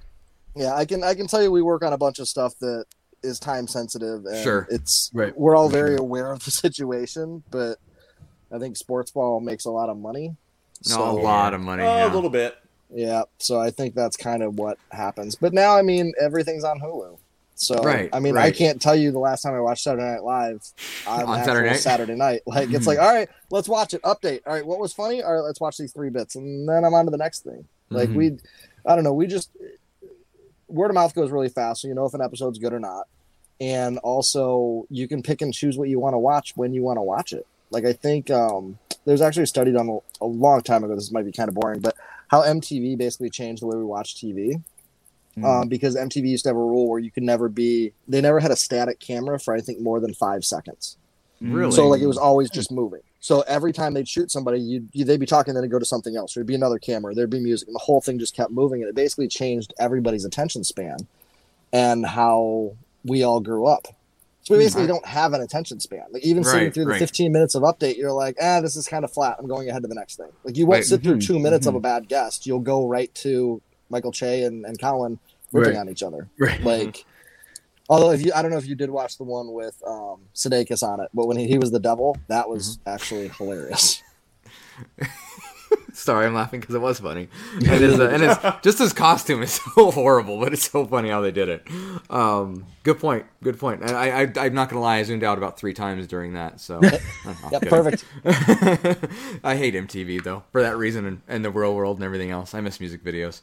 yeah, 0.57 0.75
I 0.75 0.83
can 0.83 1.01
I 1.05 1.13
can 1.15 1.25
tell 1.27 1.41
you 1.41 1.49
we 1.51 1.61
work 1.61 1.83
on 1.85 1.93
a 1.93 1.97
bunch 1.97 2.19
of 2.19 2.27
stuff 2.27 2.53
that 2.59 2.83
is 3.23 3.39
time 3.39 3.65
sensitive. 3.67 4.25
And 4.25 4.43
Sure. 4.43 4.67
it's 4.69 5.09
Right. 5.13 5.33
we're 5.37 5.55
all 5.55 5.69
very 5.69 5.91
sure. 5.95 6.01
aware 6.01 6.33
of 6.33 6.43
the 6.43 6.51
situation, 6.65 7.43
but 7.49 7.77
I 8.53 8.59
think 8.59 8.75
sports 8.77 9.11
ball 9.11 9.39
makes 9.39 9.65
a 9.65 9.71
lot 9.71 9.89
of 9.89 9.97
money. 9.97 10.29
No, 10.89 10.95
So- 10.95 11.09
a 11.11 11.13
lot 11.21 11.53
of 11.53 11.61
money. 11.61 11.83
Oh, 11.83 11.97
yeah. 11.97 12.11
a 12.11 12.13
little 12.13 12.29
bit. 12.29 12.55
Yeah, 12.93 13.23
so 13.37 13.59
I 13.59 13.71
think 13.71 13.95
that's 13.95 14.17
kind 14.17 14.43
of 14.43 14.57
what 14.59 14.77
happens. 14.91 15.35
But 15.35 15.53
now, 15.53 15.77
I 15.77 15.81
mean, 15.81 16.13
everything's 16.19 16.65
on 16.65 16.79
Hulu. 16.81 17.17
So, 17.55 17.75
Right, 17.75 18.09
I 18.11 18.19
mean, 18.19 18.35
I 18.37 18.49
can't 18.51 18.81
tell 18.81 18.95
you 18.95 19.11
the 19.11 19.19
last 19.19 19.43
time 19.43 19.53
I 19.53 19.59
watched 19.59 19.83
Saturday 19.83 20.03
Night 20.03 20.23
Live 20.23 20.61
on, 21.07 21.23
On 21.25 21.43
Saturday 21.45 21.69
night? 21.69 21.79
Saturday 21.79 22.15
night. 22.15 22.41
Like, 22.47 22.73
it's 22.73 22.87
like, 22.87 22.97
all 22.99 23.13
right, 23.13 23.29
let's 23.51 23.69
watch 23.69 23.93
it. 23.93 24.01
Update. 24.01 24.41
All 24.47 24.53
right, 24.53 24.65
what 24.65 24.79
was 24.79 24.93
funny? 24.93 25.21
All 25.21 25.31
right, 25.33 25.41
let's 25.43 25.61
watch 25.61 25.77
these 25.77 25.93
three 25.93 26.09
bits, 26.09 26.35
and 26.35 26.67
then 26.67 26.83
I'm 26.83 26.93
on 26.95 27.05
to 27.05 27.11
the 27.11 27.17
next 27.17 27.43
thing. 27.43 27.65
Like, 27.91 28.09
Mhm. 28.09 28.15
we, 28.15 28.37
I 28.85 28.95
don't 28.95 29.03
know, 29.03 29.13
we 29.13 29.27
just 29.27 29.51
word 30.67 30.89
of 30.89 30.95
mouth 30.95 31.13
goes 31.13 31.31
really 31.31 31.49
fast, 31.49 31.81
so 31.81 31.87
you 31.87 31.93
know 31.93 32.05
if 32.05 32.13
an 32.13 32.21
episode's 32.21 32.57
good 32.59 32.73
or 32.73 32.79
not. 32.79 33.07
And 33.59 33.99
also, 33.99 34.85
you 34.89 35.07
can 35.07 35.21
pick 35.21 35.41
and 35.41 35.53
choose 35.53 35.77
what 35.77 35.87
you 35.87 35.99
want 35.99 36.15
to 36.15 36.17
watch 36.19 36.53
when 36.57 36.73
you 36.73 36.81
want 36.81 36.97
to 36.97 37.01
watch 37.03 37.31
it. 37.31 37.45
Like, 37.71 37.85
I 37.85 37.93
think 37.93 38.29
um, 38.29 38.77
there's 39.05 39.21
actually 39.21 39.43
a 39.43 39.47
study 39.47 39.71
done 39.71 39.89
a, 39.89 40.23
a 40.23 40.27
long 40.27 40.61
time 40.61 40.83
ago. 40.83 40.95
This 40.95 41.11
might 41.11 41.25
be 41.25 41.31
kind 41.31 41.49
of 41.49 41.55
boring, 41.55 41.79
but 41.79 41.95
how 42.27 42.41
MTV 42.41 42.97
basically 42.97 43.29
changed 43.29 43.61
the 43.61 43.67
way 43.67 43.77
we 43.77 43.83
watch 43.83 44.15
TV. 44.15 44.61
Mm. 45.37 45.45
Um, 45.45 45.69
because 45.69 45.95
MTV 45.95 46.27
used 46.27 46.43
to 46.43 46.49
have 46.49 46.57
a 46.57 46.59
rule 46.59 46.89
where 46.89 46.99
you 46.99 47.09
could 47.09 47.23
never 47.23 47.47
be, 47.47 47.93
they 48.07 48.19
never 48.19 48.41
had 48.41 48.51
a 48.51 48.55
static 48.55 48.99
camera 48.99 49.39
for 49.39 49.55
I 49.55 49.61
think 49.61 49.79
more 49.79 50.01
than 50.01 50.13
five 50.13 50.43
seconds. 50.43 50.97
Really? 51.39 51.71
So 51.71 51.87
like 51.87 52.01
it 52.01 52.07
was 52.07 52.17
always 52.17 52.49
just 52.49 52.71
moving. 52.71 53.01
So 53.19 53.41
every 53.41 53.71
time 53.71 53.93
they'd 53.93 54.07
shoot 54.07 54.31
somebody, 54.31 54.59
you'd, 54.59 54.89
you 54.93 55.05
they'd 55.05 55.19
be 55.19 55.25
talking, 55.25 55.53
then 55.53 55.63
it'd 55.63 55.71
go 55.71 55.79
to 55.79 55.85
something 55.85 56.15
else. 56.15 56.33
There'd 56.33 56.47
be 56.47 56.55
another 56.55 56.79
camera, 56.79 57.15
there'd 57.15 57.29
be 57.29 57.39
music, 57.39 57.67
and 57.67 57.75
the 57.75 57.79
whole 57.79 58.01
thing 58.01 58.19
just 58.19 58.35
kept 58.35 58.51
moving. 58.51 58.81
And 58.81 58.89
it 58.89 58.95
basically 58.95 59.27
changed 59.27 59.73
everybody's 59.79 60.25
attention 60.25 60.63
span 60.63 60.97
and 61.71 62.05
how 62.05 62.73
we 63.03 63.23
all 63.23 63.39
grew 63.39 63.65
up. 63.65 63.87
So 64.43 64.55
we 64.57 64.63
basically 64.63 64.87
don't 64.87 65.05
have 65.05 65.33
an 65.33 65.41
attention 65.41 65.79
span. 65.79 66.03
Like 66.11 66.23
even 66.23 66.43
sitting 66.43 66.65
Right, 66.65 66.73
through 66.73 66.85
the 66.85 66.91
right. 66.91 66.99
15 66.99 67.31
minutes 67.31 67.53
of 67.53 67.61
update, 67.61 67.95
you're 67.97 68.11
like, 68.11 68.37
ah, 68.41 68.59
this 68.59 68.75
is 68.75 68.87
kind 68.87 69.03
of 69.03 69.11
flat. 69.13 69.35
I'm 69.39 69.47
going 69.47 69.69
ahead 69.69 69.83
to 69.83 69.87
the 69.87 69.93
next 69.95 70.15
thing. 70.17 70.29
Like 70.43 70.57
you 70.57 70.65
won't 70.65 70.77
Right. 70.77 70.85
sit 70.85 71.03
through 71.03 71.17
Mhm, 71.17 71.27
two 71.27 71.39
minutes 71.39 71.67
of 71.67 71.73
mhm. 71.73 71.77
a 71.77 71.79
bad 71.81 72.07
guest. 72.07 72.45
You'll 72.47 72.59
go 72.59 72.87
right 72.87 73.13
to 73.15 73.61
Michael 73.89 74.11
Che 74.11 74.43
and, 74.43 74.65
and 74.65 74.79
Colin 74.81 75.19
ripping 75.53 75.73
Right. 75.75 75.79
on 75.81 75.89
each 75.89 76.01
other. 76.01 76.27
Like, 76.63 77.05
although 77.87 78.11
if 78.11 78.25
you, 78.25 78.31
I 78.33 78.41
don't 78.41 78.49
know 78.51 78.57
if 78.57 78.67
you 78.67 78.75
did 78.75 78.89
watch 78.89 79.17
the 79.17 79.25
one 79.25 79.53
with 79.53 79.75
um, 79.85 80.21
Sudeikis 80.33 80.81
on 80.81 80.99
it, 81.01 81.09
but 81.13 81.27
when 81.27 81.37
he, 81.37 81.47
he 81.47 81.57
was 81.59 81.71
the 81.71 81.79
devil, 81.79 82.17
that 82.27 82.49
was 82.49 82.77
Mm-hmm. 82.79 82.89
actually 82.93 83.27
hilarious. 83.37 84.01
Sorry, 85.93 86.25
I'm 86.25 86.33
laughing 86.33 86.59
because 86.59 86.75
it 86.75 86.81
was 86.81 86.99
funny. 86.99 87.27
And, 87.55 87.65
his, 87.65 87.99
uh, 87.99 88.09
and 88.09 88.23
his, 88.23 88.37
just 88.63 88.79
his 88.79 88.93
costume 88.93 89.43
is 89.43 89.53
so 89.75 89.91
horrible, 89.91 90.39
but 90.39 90.53
it's 90.53 90.69
so 90.69 90.85
funny 90.85 91.09
how 91.09 91.21
they 91.21 91.31
did 91.31 91.49
it. 91.49 91.67
Um, 92.09 92.65
good 92.83 92.99
point. 92.99 93.25
Good 93.43 93.59
point. 93.59 93.81
And 93.81 93.91
I, 93.91 94.21
I, 94.21 94.33
I'm 94.45 94.53
not 94.53 94.69
gonna 94.69 94.81
lie, 94.81 94.97
I 94.97 95.03
zoomed 95.03 95.23
out 95.23 95.37
about 95.37 95.57
three 95.57 95.73
times 95.73 96.07
during 96.07 96.33
that. 96.33 96.59
So 96.59 96.79
Yeah, 97.51 97.59
perfect. 97.67 98.05
I 99.43 99.55
hate 99.55 99.73
MTV 99.73 100.23
though 100.23 100.43
for 100.51 100.61
that 100.61 100.77
reason 100.77 101.05
and, 101.05 101.21
and 101.27 101.43
the 101.45 101.51
real 101.51 101.75
world 101.75 101.97
and 101.97 102.03
everything 102.05 102.31
else. 102.31 102.53
I 102.53 102.61
miss 102.61 102.79
music 102.79 103.03
videos. 103.03 103.41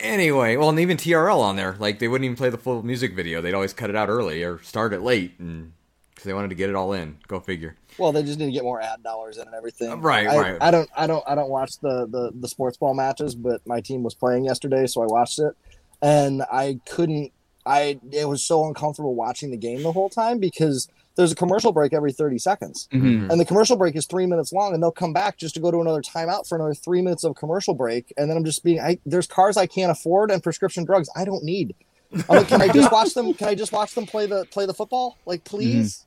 Anyway, 0.00 0.54
well, 0.56 0.68
and 0.68 0.78
even 0.78 0.96
TRL 0.96 1.40
on 1.40 1.56
there, 1.56 1.74
like 1.80 1.98
they 1.98 2.06
wouldn't 2.06 2.24
even 2.24 2.36
play 2.36 2.50
the 2.50 2.58
full 2.58 2.84
music 2.84 3.14
video. 3.14 3.42
They'd 3.42 3.54
always 3.54 3.72
cut 3.72 3.90
it 3.90 3.96
out 3.96 4.08
early 4.08 4.44
or 4.44 4.62
start 4.62 4.92
it 4.92 5.00
late, 5.00 5.34
and 5.40 5.72
because 6.10 6.24
they 6.24 6.34
wanted 6.34 6.48
to 6.48 6.54
get 6.56 6.68
it 6.68 6.76
all 6.76 6.92
in. 6.92 7.18
Go 7.26 7.40
figure. 7.40 7.76
Well, 7.98 8.12
they 8.12 8.22
just 8.22 8.38
need 8.38 8.46
to 8.46 8.52
get 8.52 8.62
more 8.62 8.80
ad 8.80 9.02
dollars 9.02 9.36
in 9.38 9.46
and 9.46 9.54
everything. 9.54 10.00
Right, 10.00 10.26
I, 10.26 10.38
right. 10.38 10.58
I 10.60 10.70
don't, 10.70 10.88
I 10.96 11.06
don't, 11.06 11.24
I 11.26 11.34
don't 11.34 11.50
watch 11.50 11.78
the, 11.80 12.06
the 12.06 12.30
the 12.34 12.48
sports 12.48 12.76
ball 12.76 12.94
matches, 12.94 13.34
but 13.34 13.60
my 13.66 13.80
team 13.80 14.02
was 14.02 14.14
playing 14.14 14.44
yesterday, 14.44 14.86
so 14.86 15.02
I 15.02 15.06
watched 15.06 15.38
it, 15.38 15.54
and 16.02 16.42
I 16.50 16.80
couldn't. 16.88 17.32
I 17.66 18.00
it 18.12 18.26
was 18.28 18.42
so 18.42 18.66
uncomfortable 18.66 19.14
watching 19.14 19.50
the 19.50 19.56
game 19.56 19.82
the 19.82 19.92
whole 19.92 20.08
time 20.08 20.38
because 20.38 20.88
there's 21.16 21.32
a 21.32 21.34
commercial 21.34 21.72
break 21.72 21.92
every 21.92 22.12
30 22.12 22.38
seconds, 22.38 22.88
Mhm. 22.92 23.28
and 23.28 23.40
the 23.40 23.44
commercial 23.44 23.76
break 23.76 23.96
is 23.96 24.06
three 24.06 24.24
minutes 24.24 24.52
long, 24.52 24.72
and 24.72 24.82
they'll 24.82 24.92
come 24.92 25.12
back 25.12 25.36
just 25.36 25.54
to 25.56 25.60
go 25.60 25.70
to 25.72 25.80
another 25.80 26.00
timeout 26.00 26.48
for 26.48 26.54
another 26.54 26.74
three 26.74 27.02
minutes 27.02 27.24
of 27.24 27.34
commercial 27.34 27.74
break, 27.74 28.12
and 28.16 28.30
then 28.30 28.36
I'm 28.36 28.44
just 28.44 28.62
being. 28.62 28.78
I, 28.80 28.98
there's 29.04 29.26
cars 29.26 29.56
I 29.56 29.66
can't 29.66 29.90
afford 29.90 30.30
and 30.30 30.42
prescription 30.42 30.84
drugs 30.84 31.08
I 31.16 31.24
don't 31.24 31.42
need. 31.44 31.74
I'm 32.14 32.22
like, 32.28 32.48
can 32.48 32.62
I 32.62 32.68
just 32.68 32.90
watch 32.92 33.12
them? 33.12 33.34
Can 33.34 33.48
I 33.48 33.54
just 33.54 33.72
watch 33.72 33.94
them 33.94 34.06
play 34.06 34.26
the 34.26 34.46
play 34.46 34.64
the 34.64 34.72
football? 34.72 35.18
Like, 35.26 35.44
please 35.44 36.06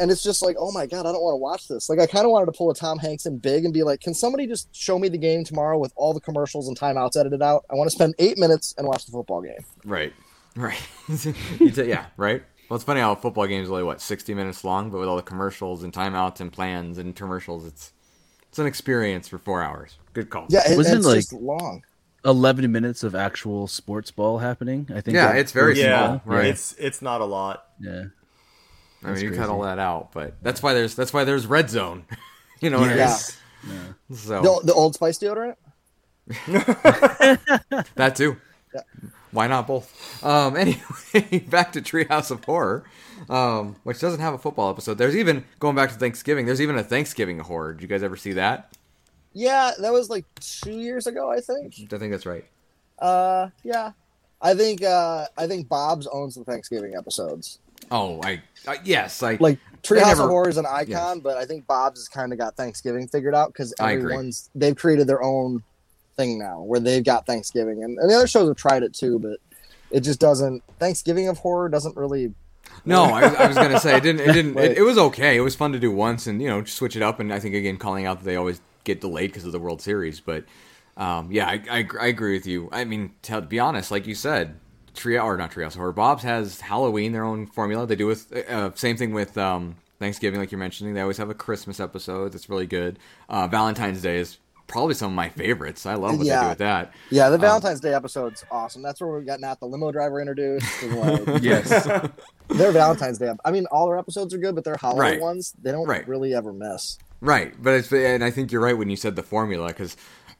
and 0.00 0.10
it's 0.10 0.22
just 0.22 0.42
like, 0.42 0.56
oh 0.58 0.72
my 0.72 0.86
god, 0.86 1.00
I 1.06 1.12
don't 1.12 1.22
want 1.22 1.34
to 1.34 1.38
watch 1.38 1.68
this. 1.68 1.88
Like, 1.88 1.98
I 1.98 2.06
kind 2.06 2.24
of 2.24 2.30
wanted 2.30 2.46
to 2.46 2.52
pull 2.52 2.70
a 2.70 2.74
Tom 2.74 2.98
Hanks 2.98 3.26
and 3.26 3.40
Big 3.40 3.64
and 3.64 3.72
be 3.74 3.82
like, 3.82 4.00
can 4.00 4.14
somebody 4.14 4.46
just 4.46 4.74
show 4.74 4.98
me 4.98 5.08
the 5.08 5.18
game 5.18 5.44
tomorrow 5.44 5.78
with 5.78 5.92
all 5.96 6.12
the 6.14 6.20
commercials 6.20 6.68
and 6.68 6.78
timeouts 6.78 7.16
edited 7.16 7.42
out? 7.42 7.64
I 7.70 7.74
want 7.74 7.88
to 7.90 7.94
spend 7.94 8.14
eight 8.18 8.38
minutes 8.38 8.74
and 8.78 8.86
watch 8.86 9.04
the 9.06 9.12
football 9.12 9.42
game. 9.42 9.64
Right, 9.84 10.12
right. 10.56 10.80
T- 11.18 11.34
yeah, 11.84 12.06
right. 12.16 12.42
Well, 12.68 12.76
it's 12.76 12.84
funny 12.84 13.00
how 13.00 13.12
a 13.12 13.16
football 13.16 13.46
game 13.46 13.62
is 13.62 13.68
only 13.70 13.82
what 13.82 14.00
sixty 14.00 14.32
minutes 14.34 14.64
long, 14.64 14.90
but 14.90 14.98
with 14.98 15.08
all 15.08 15.16
the 15.16 15.22
commercials 15.22 15.82
and 15.82 15.92
timeouts 15.92 16.40
and 16.40 16.50
plans 16.52 16.96
and 16.98 17.14
commercials, 17.14 17.66
it's 17.66 17.92
it's 18.48 18.58
an 18.58 18.66
experience 18.66 19.28
for 19.28 19.38
four 19.38 19.62
hours. 19.62 19.98
Good 20.14 20.30
call. 20.30 20.46
Yeah, 20.48 20.70
it, 20.70 20.76
Wasn't 20.76 20.98
it's 20.98 21.06
like- 21.06 21.16
just 21.18 21.32
long. 21.32 21.82
11 22.24 22.70
minutes 22.70 23.02
of 23.02 23.16
actual 23.16 23.66
sports 23.66 24.12
ball 24.12 24.38
happening. 24.38 24.86
I 24.94 25.00
think. 25.00 25.16
Yeah, 25.16 25.32
that- 25.32 25.38
it's 25.38 25.50
very 25.52 25.78
Yeah. 25.80 26.20
Right. 26.24 26.46
It's 26.46 26.72
it's 26.78 27.02
not 27.02 27.20
a 27.20 27.24
lot. 27.24 27.64
Yeah. 27.80 28.04
I 29.02 29.06
mean, 29.06 29.14
That's 29.14 29.22
you 29.22 29.32
cut 29.32 29.48
all 29.48 29.62
that 29.62 29.78
out, 29.78 30.12
but 30.12 30.34
that's 30.42 30.62
why 30.62 30.74
there's 30.74 30.94
that's 30.94 31.12
why 31.12 31.24
there's 31.24 31.46
red 31.46 31.70
zone. 31.70 32.04
you 32.60 32.70
know 32.70 32.78
what 32.78 32.86
I 32.86 32.88
mean? 32.90 32.98
Yes. 32.98 33.38
So 34.14 34.42
The, 34.42 34.66
the 34.66 34.74
Old 34.74 34.94
Spice 34.94 35.18
deodorant. 35.18 35.56
that 37.94 38.14
too. 38.16 38.36
Yeah. 38.74 38.80
Why 39.32 39.46
not 39.48 39.66
both? 39.66 40.24
Um, 40.24 40.56
anyway, 40.58 41.40
back 41.48 41.72
to 41.72 41.80
Treehouse 41.80 42.30
of 42.30 42.44
Horror, 42.44 42.84
um, 43.28 43.76
which 43.82 43.98
doesn't 43.98 44.20
have 44.20 44.34
a 44.34 44.38
football 44.38 44.70
episode. 44.70 44.98
There's 44.98 45.16
even 45.16 45.44
going 45.58 45.74
back 45.74 45.90
to 45.90 45.96
Thanksgiving. 45.96 46.46
There's 46.46 46.60
even 46.60 46.76
a 46.76 46.84
Thanksgiving 46.84 47.38
horror. 47.38 47.72
Did 47.72 47.82
you 47.82 47.88
guys 47.88 48.02
ever 48.02 48.16
see 48.16 48.32
that? 48.34 48.72
Yeah, 49.32 49.72
that 49.80 49.92
was 49.92 50.10
like 50.10 50.26
two 50.40 50.78
years 50.78 51.06
ago, 51.06 51.30
I 51.30 51.40
think. 51.40 51.74
I 51.92 51.98
think 51.98 52.12
that's 52.12 52.26
right. 52.26 52.44
Uh, 52.98 53.48
yeah, 53.64 53.92
I 54.40 54.54
think 54.54 54.82
uh, 54.82 55.26
I 55.36 55.46
think 55.46 55.68
Bob's 55.68 56.06
owns 56.06 56.34
the 56.34 56.44
Thanksgiving 56.44 56.94
episodes. 56.94 57.58
Oh, 57.90 58.20
I, 58.22 58.42
I 58.66 58.78
yes, 58.84 59.22
I 59.22 59.36
Like 59.40 59.58
Treehouse 59.82 60.06
never- 60.06 60.22
of 60.24 60.28
Horror 60.30 60.48
is 60.48 60.56
an 60.56 60.66
icon, 60.66 60.86
yes. 60.88 61.18
but 61.22 61.36
I 61.36 61.44
think 61.44 61.66
Bob's 61.66 62.00
has 62.00 62.08
kind 62.08 62.32
of 62.32 62.38
got 62.38 62.56
Thanksgiving 62.56 63.08
figured 63.08 63.34
out 63.34 63.52
because 63.52 63.74
everyone's 63.80 64.48
they've 64.54 64.76
created 64.76 65.06
their 65.06 65.22
own 65.22 65.62
thing 66.16 66.38
now 66.38 66.60
where 66.62 66.78
they've 66.80 67.04
got 67.04 67.26
Thanksgiving, 67.26 67.82
and, 67.82 67.98
and 67.98 68.10
the 68.10 68.14
other 68.14 68.26
shows 68.26 68.46
have 68.48 68.56
tried 68.56 68.82
it 68.82 68.94
too, 68.94 69.18
but 69.18 69.38
it 69.90 70.00
just 70.00 70.20
doesn't. 70.20 70.62
Thanksgiving 70.78 71.28
of 71.28 71.38
Horror 71.38 71.68
doesn't 71.68 71.96
really. 71.96 72.32
No, 72.84 73.04
I, 73.04 73.26
was- 73.28 73.34
I 73.34 73.46
was 73.48 73.56
gonna 73.56 73.80
say 73.80 73.96
it 73.96 74.02
didn't. 74.02 74.28
It 74.28 74.32
didn't. 74.34 74.56
It, 74.58 74.78
it 74.78 74.82
was 74.82 74.96
okay. 74.98 75.36
It 75.36 75.40
was 75.40 75.54
fun 75.54 75.72
to 75.72 75.78
do 75.78 75.90
once, 75.90 76.26
and 76.26 76.40
you 76.40 76.48
know, 76.48 76.64
switch 76.64 76.96
it 76.96 77.02
up. 77.02 77.18
And 77.20 77.32
I 77.32 77.38
think 77.40 77.54
again, 77.54 77.76
calling 77.76 78.06
out 78.06 78.18
that 78.20 78.24
they 78.24 78.36
always 78.36 78.60
get 78.84 79.00
delayed 79.00 79.30
because 79.30 79.44
of 79.44 79.52
the 79.52 79.58
World 79.58 79.82
Series. 79.82 80.20
But 80.20 80.44
um, 80.96 81.30
yeah, 81.32 81.46
I, 81.48 81.62
I, 81.70 81.88
I 82.00 82.06
agree 82.06 82.34
with 82.34 82.46
you. 82.46 82.68
I 82.72 82.84
mean, 82.84 83.12
to 83.22 83.40
be 83.40 83.58
honest, 83.58 83.90
like 83.90 84.06
you 84.06 84.14
said, 84.14 84.54
Trio 84.94 85.22
or 85.22 85.36
not 85.36 85.50
Treehouse 85.52 85.76
Horror. 85.76 85.92
Bob's 85.92 86.22
has 86.22 86.60
Halloween 86.60 87.12
their 87.12 87.24
own 87.24 87.46
formula. 87.46 87.86
They 87.86 87.96
do 87.96 88.06
with 88.06 88.32
uh, 88.48 88.70
same 88.74 88.96
thing 88.96 89.12
with 89.12 89.36
um, 89.38 89.76
Thanksgiving, 89.98 90.38
like 90.40 90.50
you're 90.52 90.58
mentioning. 90.58 90.94
They 90.94 91.00
always 91.00 91.16
have 91.18 91.30
a 91.30 91.34
Christmas 91.34 91.80
episode 91.80 92.32
that's 92.32 92.48
really 92.48 92.66
good. 92.66 92.98
Uh, 93.28 93.46
Valentine's 93.48 94.02
Day 94.02 94.18
is 94.18 94.38
probably 94.68 94.94
some 94.94 95.10
of 95.10 95.14
my 95.16 95.28
favorites. 95.28 95.84
I 95.86 95.94
love 95.94 96.16
what 96.18 96.26
they 96.26 96.38
do 96.40 96.48
with 96.48 96.58
that. 96.58 96.92
Yeah, 97.10 97.26
Um, 97.26 97.32
the 97.32 97.38
Valentine's 97.38 97.80
Day 97.80 97.92
episode's 97.92 98.44
awesome. 98.50 98.80
That's 98.82 99.00
where 99.00 99.18
we 99.18 99.24
got 99.24 99.40
Nat 99.40 99.60
the 99.60 99.66
limo 99.66 99.92
driver 99.92 100.20
introduced. 100.20 100.82
like, 100.92 101.22
Yes. 101.42 101.68
their 102.48 102.72
Valentine's 102.72 103.18
Day. 103.18 103.30
I 103.44 103.50
mean, 103.50 103.66
all 103.70 103.86
their 103.86 103.98
episodes 103.98 104.32
are 104.34 104.38
good, 104.38 104.54
but 104.54 104.64
their 104.64 104.76
holiday 104.76 105.00
Right. 105.12 105.20
ones 105.20 105.54
they 105.62 105.72
don't 105.72 105.86
Right. 105.86 106.06
really 106.08 106.34
ever 106.34 106.52
miss. 106.52 106.98
Right, 107.20 107.54
but 107.62 107.74
it's 107.74 107.92
and 107.92 108.24
I 108.24 108.30
think 108.30 108.50
you're 108.50 108.60
right 108.62 108.76
when 108.76 108.90
you 108.90 108.96
said 108.96 109.14
the 109.14 109.22
formula 109.22 109.68
because 109.68 109.96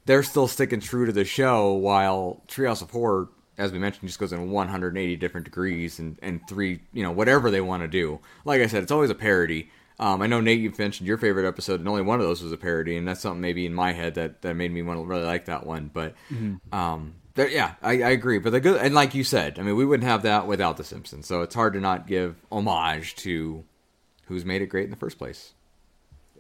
they're 0.07 0.25
still 0.25 0.49
sticking 0.49 0.81
true 0.81 1.07
to 1.07 1.13
the 1.13 1.25
show 1.25 1.73
while 1.75 2.43
Treehouse 2.49 2.83
of 2.83 2.91
Horror, 2.91 3.29
as 3.59 3.73
we 3.73 3.79
mentioned, 3.79 4.09
just 4.09 4.19
goes 4.19 4.33
in 4.33 4.51
180 4.51 5.17
different 5.17 5.45
degrees 5.45 5.99
and 5.99 6.19
and 6.23 6.41
three, 6.49 6.81
you 6.93 7.03
know, 7.03 7.11
whatever 7.11 7.51
they 7.51 7.61
want 7.61 7.83
to 7.83 7.89
do. 7.89 8.21
Like 8.45 8.61
I 8.63 8.67
said, 8.67 8.83
it's 8.83 8.93
always 8.93 9.11
a 9.11 9.15
parody. 9.15 9.71
Um, 9.99 10.21
I 10.23 10.27
know 10.27 10.41
Nate, 10.41 10.59
you've 10.61 10.79
mentioned 10.79 11.07
your 11.07 11.19
favorite 11.19 11.47
episode, 11.47 11.79
and 11.79 11.89
only 11.89 12.03
one 12.03 12.19
of 12.19 12.27
those 12.27 12.43
was 12.43 12.51
a 12.51 12.57
parody, 12.57 12.97
and 12.97 13.07
that's 13.07 13.21
something 13.21 13.41
maybe 13.41 13.67
in 13.67 13.75
my 13.75 13.93
head 13.93 14.15
that, 14.15 14.43
that 14.43 14.55
made 14.57 14.73
me 14.73 14.83
want 14.83 14.99
to 14.99 15.05
really 15.05 15.23
like 15.25 15.45
that 15.45 15.65
one. 15.67 15.91
But 15.93 16.15
um, 16.73 17.15
there- 17.35 17.49
yeah, 17.49 17.75
I, 17.83 17.93
I 18.03 18.11
agree. 18.11 18.39
But 18.39 18.51
the 18.51 18.61
good 18.61 18.81
and 18.81 18.95
like 18.95 19.15
you 19.15 19.23
said, 19.23 19.59
I 19.59 19.63
mean, 19.63 19.77
we 19.77 19.85
wouldn't 19.85 20.09
have 20.09 20.23
that 20.23 20.47
without 20.47 20.77
The 20.77 20.83
Simpsons. 20.85 21.27
So 21.27 21.43
it's 21.43 21.55
hard 21.55 21.75
to 21.75 21.81
not 21.81 22.07
give 22.09 22.37
homage 22.51 23.15
to 23.17 23.65
who's 24.27 24.45
made 24.45 24.63
it 24.63 24.67
great 24.67 24.85
in 24.85 24.91
the 24.91 24.97
first 24.97 25.19
place. 25.19 25.53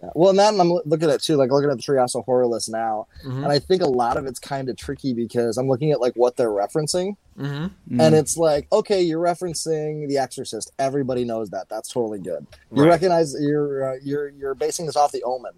Yeah. 0.02 0.08
Well, 0.14 0.30
and 0.30 0.38
then 0.38 0.60
I'm 0.60 0.72
looking 0.72 1.08
at 1.08 1.14
it 1.14 1.22
too, 1.22 1.36
like 1.36 1.50
looking 1.52 1.70
at 1.70 1.76
the 1.76 1.82
Treehouse 1.82 2.16
of 2.18 2.24
Horror 2.24 2.46
list 2.48 2.68
now, 2.68 3.06
Mhm. 3.24 3.44
and 3.44 3.46
I 3.46 3.60
think 3.60 3.82
a 3.82 3.86
lot 3.88 4.16
of 4.16 4.26
it's 4.26 4.40
kind 4.40 4.68
of 4.68 4.76
tricky 4.76 5.12
because 5.14 5.56
I'm 5.56 5.68
looking 5.68 5.92
at 5.92 6.00
like 6.00 6.14
what 6.14 6.36
they're 6.36 6.50
referencing, 6.50 7.16
Mm-hmm. 7.38 8.00
and 8.00 8.14
it's 8.14 8.36
like, 8.36 8.66
okay, 8.72 9.00
you're 9.00 9.22
referencing 9.22 10.08
The 10.08 10.18
Exorcist. 10.18 10.72
Everybody 10.78 11.24
knows 11.24 11.50
that. 11.50 11.68
That's 11.68 11.88
totally 11.88 12.18
good. 12.18 12.46
You 12.72 12.84
recognize 12.84 13.34
you're 13.40 13.92
uh, 13.92 13.96
you're 14.02 14.30
you're 14.30 14.54
basing 14.54 14.86
this 14.86 14.96
off 14.96 15.12
The 15.12 15.22
Omen. 15.22 15.52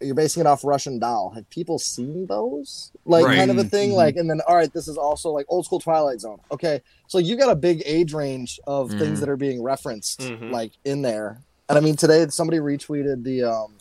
You're 0.00 0.14
basing 0.14 0.42
it 0.42 0.46
off 0.46 0.62
Russian 0.64 1.00
Doll. 1.00 1.30
Have 1.30 1.50
people 1.50 1.80
seen 1.80 2.26
those? 2.26 2.92
Like 3.04 3.26
Right. 3.26 3.36
kind 3.36 3.50
of 3.50 3.58
a 3.58 3.64
thing. 3.64 3.90
Mhm. 3.90 3.94
Like, 3.96 4.14
and 4.14 4.30
then 4.30 4.40
all 4.46 4.54
right, 4.54 4.72
this 4.72 4.86
is 4.86 4.96
also 4.96 5.30
like 5.32 5.46
old 5.48 5.64
school 5.64 5.80
Twilight 5.80 6.20
Zone. 6.20 6.38
Okay, 6.52 6.80
so 7.08 7.18
you 7.18 7.36
got 7.36 7.50
a 7.50 7.56
big 7.56 7.82
age 7.84 8.14
range 8.14 8.60
of 8.68 8.92
things 8.92 9.18
that 9.18 9.28
are 9.28 9.36
being 9.36 9.60
referenced 9.60 10.20
Mhm. 10.20 10.52
like 10.52 10.70
in 10.84 11.02
there. 11.02 11.40
And 11.68 11.76
I 11.76 11.80
mean, 11.80 11.96
today 11.96 12.26
somebody 12.28 12.58
retweeted 12.58 13.24
the 13.24 13.44
um, 13.44 13.74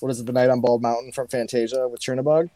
what 0.00 0.10
is 0.10 0.20
it, 0.20 0.26
the 0.26 0.32
Night 0.32 0.48
on 0.50 0.60
Bald 0.60 0.82
Mountain 0.82 1.12
from 1.12 1.28
Fantasia 1.28 1.88
with 1.88 2.00
Chernabog, 2.00 2.50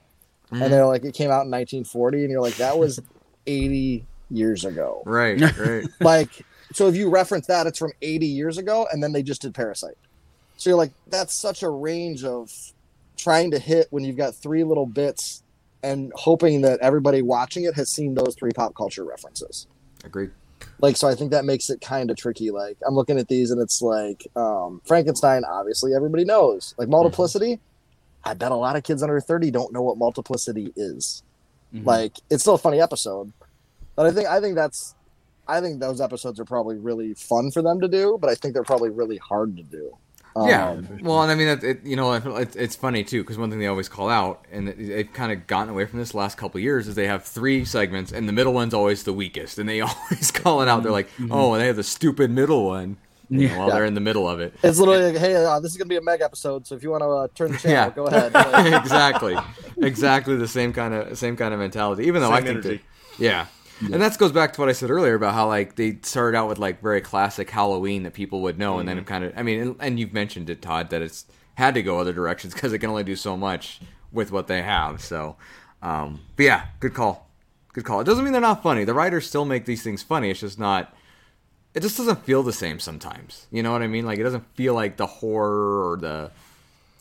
Mhm. 0.53 0.63
and 0.63 0.73
they're 0.73 0.87
like, 0.87 1.05
it 1.05 1.15
came 1.15 1.31
out 1.31 1.45
in 1.45 1.51
1940, 1.51 2.23
and 2.23 2.31
you're 2.31 2.41
like, 2.41 2.57
that 2.57 2.79
was 2.79 3.01
80 3.47 4.05
years 4.31 4.65
ago. 4.65 5.03
Right, 5.05 5.41
right. 5.59 5.85
like, 6.01 6.31
so 6.73 6.89
if 6.89 6.97
you 6.97 7.11
reference 7.11 7.47
that, 7.49 7.67
it's 7.67 7.79
from 7.79 7.93
80 8.03 8.27
years 8.27 8.59
ago, 8.59 8.87
and 8.93 9.03
then 9.03 9.13
they 9.13 9.23
just 9.23 9.43
did 9.43 9.55
Parasite. 9.55 9.97
So 10.57 10.71
you're 10.71 10.79
like, 10.79 10.93
that's 11.09 11.35
such 11.35 11.63
a 11.63 11.69
range 11.69 12.25
of 12.25 12.51
trying 13.17 13.51
to 13.51 13.59
hit 13.59 13.89
when 13.91 14.05
you've 14.05 14.17
got 14.17 14.35
three 14.35 14.65
little 14.65 14.87
bits 14.87 15.43
and 15.83 16.13
hoping 16.15 16.63
that 16.63 16.81
everybody 16.81 17.21
watching 17.23 17.65
it 17.65 17.75
has 17.75 17.91
seen 17.91 18.15
those 18.15 18.35
three 18.39 18.51
pop 18.53 18.75
culture 18.75 19.05
references. 19.05 19.67
Agreed. 20.05 20.31
Like, 20.81 20.97
so 20.97 21.09
I 21.09 21.15
think 21.15 21.31
that 21.31 21.45
makes 21.45 21.71
it 21.71 21.81
kind 21.81 22.11
of 22.11 22.17
tricky. 22.17 22.51
Like, 22.51 22.77
I'm 22.87 22.95
looking 22.95 23.19
at 23.19 23.29
these 23.29 23.51
and 23.51 23.61
it's 23.61 23.81
like, 23.81 24.27
um, 24.37 24.81
Frankenstein, 24.85 25.45
obviously 25.45 25.95
everybody 25.95 26.25
knows. 26.25 26.75
Like, 26.79 26.89
multiplicity, 26.89 27.61
I 28.25 28.35
bet 28.35 28.53
a 28.53 28.57
lot 28.57 28.77
of 28.77 28.83
kids 28.83 29.03
under 29.03 29.21
30 29.21 29.51
don't 29.51 29.73
know 29.73 29.83
what 29.83 29.99
multiplicity 29.99 30.73
is. 30.77 31.23
Mhm. 31.75 31.87
Like, 31.87 32.17
it's 32.31 32.43
still 32.43 32.55
a 32.55 32.59
funny 32.59 32.81
episode. 32.81 33.33
But 33.97 34.07
I 34.07 34.11
think, 34.11 34.29
I 34.29 34.41
think 34.41 34.55
that's, 34.55 34.95
I 35.47 35.61
think 35.61 35.81
those 35.81 36.01
episodes 36.01 36.41
are 36.41 36.45
probably 36.45 36.77
really 36.77 37.15
fun 37.15 37.51
for 37.51 37.63
them 37.63 37.81
to 37.81 37.89
do, 37.89 38.19
but 38.21 38.31
I 38.31 38.35
think 38.35 38.55
they're 38.55 38.63
probably 38.63 38.91
really 38.91 39.19
hard 39.19 39.57
to 39.57 39.63
do. 39.63 39.97
Yeah. 40.37 40.71
Um, 40.71 40.99
Well, 41.03 41.23
and 41.23 41.31
I 41.31 41.35
mean, 41.37 41.49
it, 41.49 41.63
it, 41.65 41.85
you 41.85 41.95
know, 41.97 42.13
it, 42.15 42.57
it's 42.57 42.75
funny 42.77 43.05
too 43.05 43.23
because 43.23 43.39
one 43.39 43.51
thing 43.51 43.59
they 43.61 43.67
always 43.69 43.89
call 43.89 44.09
out, 44.09 44.45
and 44.51 44.69
it- 44.69 44.79
they've 44.79 45.13
kind 45.13 45.31
of 45.33 45.47
gotten 45.47 45.69
away 45.71 45.87
from 45.87 45.99
this 46.01 46.13
last 46.15 46.37
couple 46.37 46.59
of 46.59 46.63
years, 46.63 46.89
is 46.89 46.95
they 46.97 47.07
have 47.07 47.25
three 47.25 47.65
segments, 47.65 48.11
and 48.13 48.29
the 48.29 48.33
middle 48.33 48.53
one's 48.53 48.75
always 48.75 49.05
the 49.05 49.13
weakest, 49.13 49.59
and 49.59 49.69
they 49.69 49.81
always 49.89 50.31
call 50.33 50.61
it 50.63 50.69
out. 50.69 50.83
They're 50.83 50.93
like, 50.93 51.09
"Oh, 51.31 51.53
and 51.55 51.63
they 51.63 51.67
have 51.69 51.77
the 51.77 51.83
stupid 51.85 52.31
middle 52.31 52.67
one." 52.67 52.97
You 53.31 53.49
know, 53.49 53.55
Yeah. 53.55 53.59
while 53.59 53.71
they're 53.71 53.87
in 53.87 53.95
the 53.95 54.01
middle 54.03 54.29
of 54.29 54.39
it. 54.41 54.53
It's 54.63 54.79
literally 54.79 55.13
like, 55.13 55.17
hey, 55.21 55.35
uh, 55.35 55.59
this 55.59 55.73
is 55.73 55.79
gonna 55.79 55.89
be 55.89 55.97
a 55.97 56.03
meg 56.03 56.21
episode, 56.21 56.67
so 56.67 56.75
if 56.75 56.83
you 56.83 56.91
want 56.91 57.03
to 57.03 57.09
uh, 57.09 57.29
turn 57.35 57.53
the 57.53 57.59
channel, 57.59 57.77
Yeah. 57.77 57.91
go 57.91 58.07
ahead. 58.07 58.75
Exactly, 58.85 59.35
exactly 59.79 60.37
the 60.37 60.47
same 60.49 60.73
kind 60.75 60.93
of 60.93 61.17
same 61.19 61.35
kind 61.37 61.55
of 61.55 61.61
mentality. 61.61 62.05
Even 62.05 62.21
though 62.21 62.31
I 62.31 62.43
Same 62.43 62.61
think 62.61 62.63
that, 62.65 62.81
yeah. 63.19 63.47
And 63.81 64.01
that 64.01 64.17
goes 64.19 64.33
back 64.33 64.53
to 64.55 64.61
what 64.61 64.69
I 64.69 64.73
said 64.73 64.91
earlier 64.91 65.15
about 65.15 65.35
how 65.35 65.49
like 65.49 65.77
they 65.77 65.99
started 66.03 66.37
out 66.37 66.49
with 66.49 66.59
like 66.59 66.81
very 66.81 67.01
classic 67.01 67.51
Halloween 67.51 68.05
that 68.05 68.15
people 68.15 68.41
would 68.43 68.59
know, 68.59 68.79
and 68.79 68.89
then 68.89 68.99
it 68.99 69.07
kind 69.07 69.25
of 69.25 69.33
I 69.37 69.43
mean, 69.43 69.61
and, 69.61 69.77
and 69.81 70.01
you've 70.01 70.13
mentioned 70.13 70.49
it, 70.49 70.63
Todd, 70.63 70.91
that 70.91 71.03
it's 71.03 71.27
had 71.55 71.75
to 71.75 71.83
go 71.83 71.99
other 71.99 72.13
directions 72.13 72.55
because 72.55 72.73
it 72.73 72.79
can 72.79 72.91
only 72.91 73.05
do 73.05 73.17
so 73.17 73.37
much 73.37 73.81
with 74.13 74.31
what 74.31 74.47
they 74.47 74.63
have. 74.63 75.01
So, 75.01 75.37
um, 75.83 76.21
but 76.37 76.45
yeah, 76.45 76.67
good 76.81 76.95
call, 76.95 77.29
good 77.73 77.85
call. 77.85 78.01
It 78.01 78.05
doesn't 78.05 78.25
mean 78.25 78.33
they're 78.33 78.41
not 78.41 78.63
funny. 78.63 78.85
The 78.85 78.95
writers 78.95 79.27
still 79.27 79.45
make 79.45 79.65
these 79.65 79.83
things 79.83 80.03
funny. 80.03 80.31
It's 80.31 80.41
just 80.41 80.59
not. 80.59 80.95
It 81.75 81.81
just 81.81 81.97
doesn't 81.97 82.25
feel 82.25 82.45
the 82.45 82.53
same 82.53 82.79
sometimes. 82.79 83.49
You 83.51 83.65
know 83.65 83.73
what 83.73 83.83
I 83.83 83.89
mean? 83.89 84.07
Like 84.07 84.21
it 84.21 84.23
doesn't 84.23 84.47
feel 84.55 84.75
like 84.75 84.97
the 84.97 85.07
horror 85.07 85.91
or 85.91 85.97
the. 85.97 86.31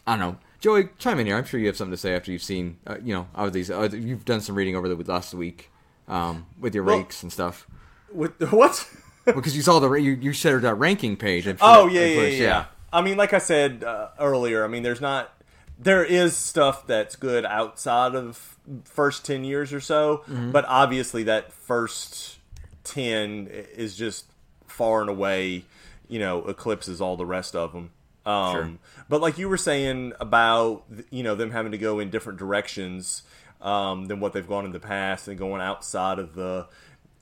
I 0.08 0.18
don't 0.18 0.20
know. 0.20 0.38
Joey, 0.60 0.90
chime 0.98 1.20
in 1.20 1.28
here. 1.28 1.38
I'm 1.38 1.44
sure 1.44 1.60
you 1.60 1.68
have 1.68 1.78
something 1.78 1.92
to 1.92 1.98
say 1.98 2.16
after 2.16 2.32
you've 2.32 2.42
seen, 2.42 2.78
uh, 2.88 2.98
you 3.04 3.14
know, 3.14 3.50
these. 3.50 3.70
Uh, 3.70 3.90
you've 3.92 4.26
done 4.26 4.42
some 4.42 4.56
reading 4.56 4.76
over 4.76 4.88
the 4.88 4.96
last 5.12 5.34
week 5.34 5.70
um, 6.08 6.46
with 6.60 6.74
your 6.76 6.84
Well- 6.84 6.98
rakes 6.98 7.24
and 7.24 7.32
stuff. 7.32 7.68
With 8.12 8.40
what? 8.52 8.88
because 9.26 9.56
you 9.56 9.62
saw 9.62 9.80
the 9.80 9.92
you 9.94 10.12
you 10.12 10.34
shared 10.34 10.62
that 10.64 10.76
ranking 10.76 11.16
page. 11.18 11.46
Sure 11.46 11.56
Oh 11.62 11.88
yeah, 11.88 12.02
of 12.02 12.16
yeah, 12.34 12.44
yeah, 12.44 12.66
I 12.92 13.02
mean, 13.02 13.18
like 13.18 13.34
I 13.34 13.40
said 13.40 13.84
uh, 13.84 14.10
earlier, 14.20 14.64
I 14.64 14.68
mean, 14.68 14.84
there's 14.84 15.02
not, 15.02 15.34
there 15.80 16.04
is 16.04 16.36
stuff 16.38 16.86
that's 16.86 17.16
good 17.16 17.46
outside 17.46 18.14
of 18.16 18.58
first 18.84 19.26
ten 19.26 19.44
years 19.44 19.74
or 19.74 19.80
so, 19.80 20.18
Mm-hmm. 20.30 20.52
but 20.52 20.66
obviously 20.68 21.24
that 21.24 21.52
first 21.54 22.38
ten 22.84 23.48
is 23.48 23.96
just 23.96 24.26
far 24.68 25.02
and 25.02 25.10
away, 25.10 25.64
you 26.08 26.20
know, 26.20 26.46
eclipses 26.46 27.00
all 27.02 27.16
the 27.18 27.26
rest 27.26 27.56
of 27.56 27.72
them. 27.74 27.92
Um, 28.26 28.52
Sure. 28.54 28.72
But 29.10 29.22
like 29.22 29.38
you 29.38 29.50
were 29.50 29.58
saying 29.58 30.14
about, 30.20 30.84
you 31.10 31.24
know, 31.24 31.36
them 31.36 31.52
having 31.52 31.72
to 31.72 31.78
go 31.78 32.00
in 32.00 32.10
different 32.10 32.40
directions 32.40 33.24
um, 33.64 34.06
than 34.06 34.20
what 34.20 34.34
they've 34.34 34.48
gone 34.48 34.66
in 34.66 34.72
the 34.72 34.80
past 34.80 35.28
and 35.28 35.38
going 35.38 35.62
outside 35.62 36.20
of 36.20 36.36
the 36.36 36.68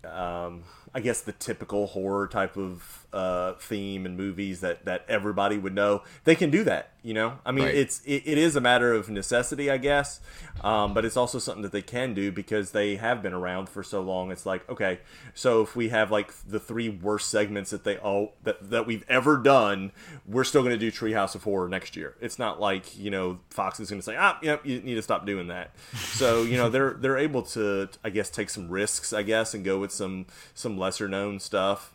um, 0.04 0.64
I 0.94 1.00
guess 1.00 1.22
the 1.22 1.32
typical 1.32 1.88
horror 1.88 2.28
type 2.28 2.58
of 2.58 3.01
uh, 3.14 3.54
theme 3.54 4.06
and 4.06 4.16
movies 4.18 4.62
that, 4.62 4.86
that 4.86 5.06
everybody 5.08 5.58
would 5.58 5.74
know. 5.74 6.02
They 6.24 6.36
can 6.36 6.50
do 6.50 6.64
that, 6.64 6.92
you 7.04 7.14
know. 7.14 7.40
I 7.46 7.52
mean, 7.52 7.66
Right. 7.66 7.76
it's 7.76 8.02
it, 8.06 8.24
it 8.26 8.38
is 8.38 8.56
a 8.56 8.62
matter 8.62 8.94
of 8.94 9.10
necessity, 9.10 9.70
I 9.70 9.78
guess, 9.78 10.22
um, 10.64 10.94
but 10.94 11.04
it's 11.04 11.18
also 11.18 11.38
something 11.40 11.62
that 11.64 11.72
they 11.74 11.82
can 11.82 12.14
do 12.14 12.32
because 12.32 12.72
they 12.72 12.96
have 12.96 13.22
been 13.22 13.34
around 13.34 13.68
for 13.70 13.84
so 13.84 14.02
long. 14.02 14.32
It's 14.32 14.46
like 14.46 14.68
okay, 14.70 15.00
so 15.34 15.62
if 15.62 15.76
we 15.76 15.90
have 15.90 16.10
like 16.12 16.34
the 16.48 16.60
three 16.60 16.88
worst 16.90 17.30
segments 17.30 17.72
that 17.72 17.84
they 17.84 17.98
all 17.98 18.34
that 18.44 18.70
that 18.70 18.88
we've 18.88 19.04
ever 19.10 19.38
done, 19.38 19.92
we're 20.26 20.44
still 20.46 20.62
going 20.62 20.78
to 20.78 20.80
do 20.80 20.92
Treehouse 20.92 21.36
of 21.36 21.44
Horror 21.44 21.68
next 21.68 21.96
year. 21.98 22.16
It's 22.22 22.40
not 22.40 22.60
like 22.62 22.98
you 22.98 23.12
know 23.12 23.40
Fox 23.50 23.80
is 23.80 23.90
going 23.90 24.00
to 24.00 24.06
say 24.06 24.16
ah 24.18 24.38
yep 24.42 24.66
you 24.66 24.80
need 24.82 24.96
to 24.96 25.02
stop 25.02 25.26
doing 25.26 25.48
that. 25.48 25.72
So 26.22 26.44
you 26.44 26.56
know 26.58 26.70
they're 26.70 26.94
they're 26.94 27.18
able 27.18 27.42
to 27.44 27.90
I 28.04 28.10
guess 28.10 28.30
take 28.30 28.50
some 28.50 28.70
risks 28.70 29.12
I 29.12 29.24
guess 29.24 29.54
and 29.54 29.66
go 29.66 29.80
with 29.80 29.92
some 29.92 30.28
some 30.54 30.78
lesser 30.78 31.08
known 31.10 31.40
stuff. 31.40 31.94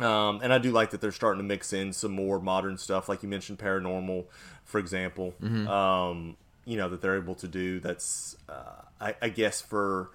Um, 0.00 0.40
and 0.42 0.52
I 0.52 0.58
do 0.58 0.70
like 0.70 0.90
that 0.90 1.00
they're 1.00 1.12
starting 1.12 1.38
to 1.40 1.44
mix 1.46 1.72
in 1.72 1.92
some 1.92 2.12
more 2.12 2.40
modern 2.40 2.78
stuff, 2.78 3.08
like 3.08 3.22
you 3.22 3.28
mentioned, 3.28 3.58
paranormal, 3.58 4.26
for 4.64 4.78
example. 4.78 5.34
Um, 5.66 6.36
you 6.64 6.76
know 6.76 6.88
that 6.90 7.00
they're 7.00 7.16
able 7.16 7.34
to 7.36 7.48
do. 7.48 7.80
That's 7.80 8.36
uh, 8.48 8.82
I, 9.00 9.14
I 9.22 9.28
guess 9.30 9.60
for 9.60 10.10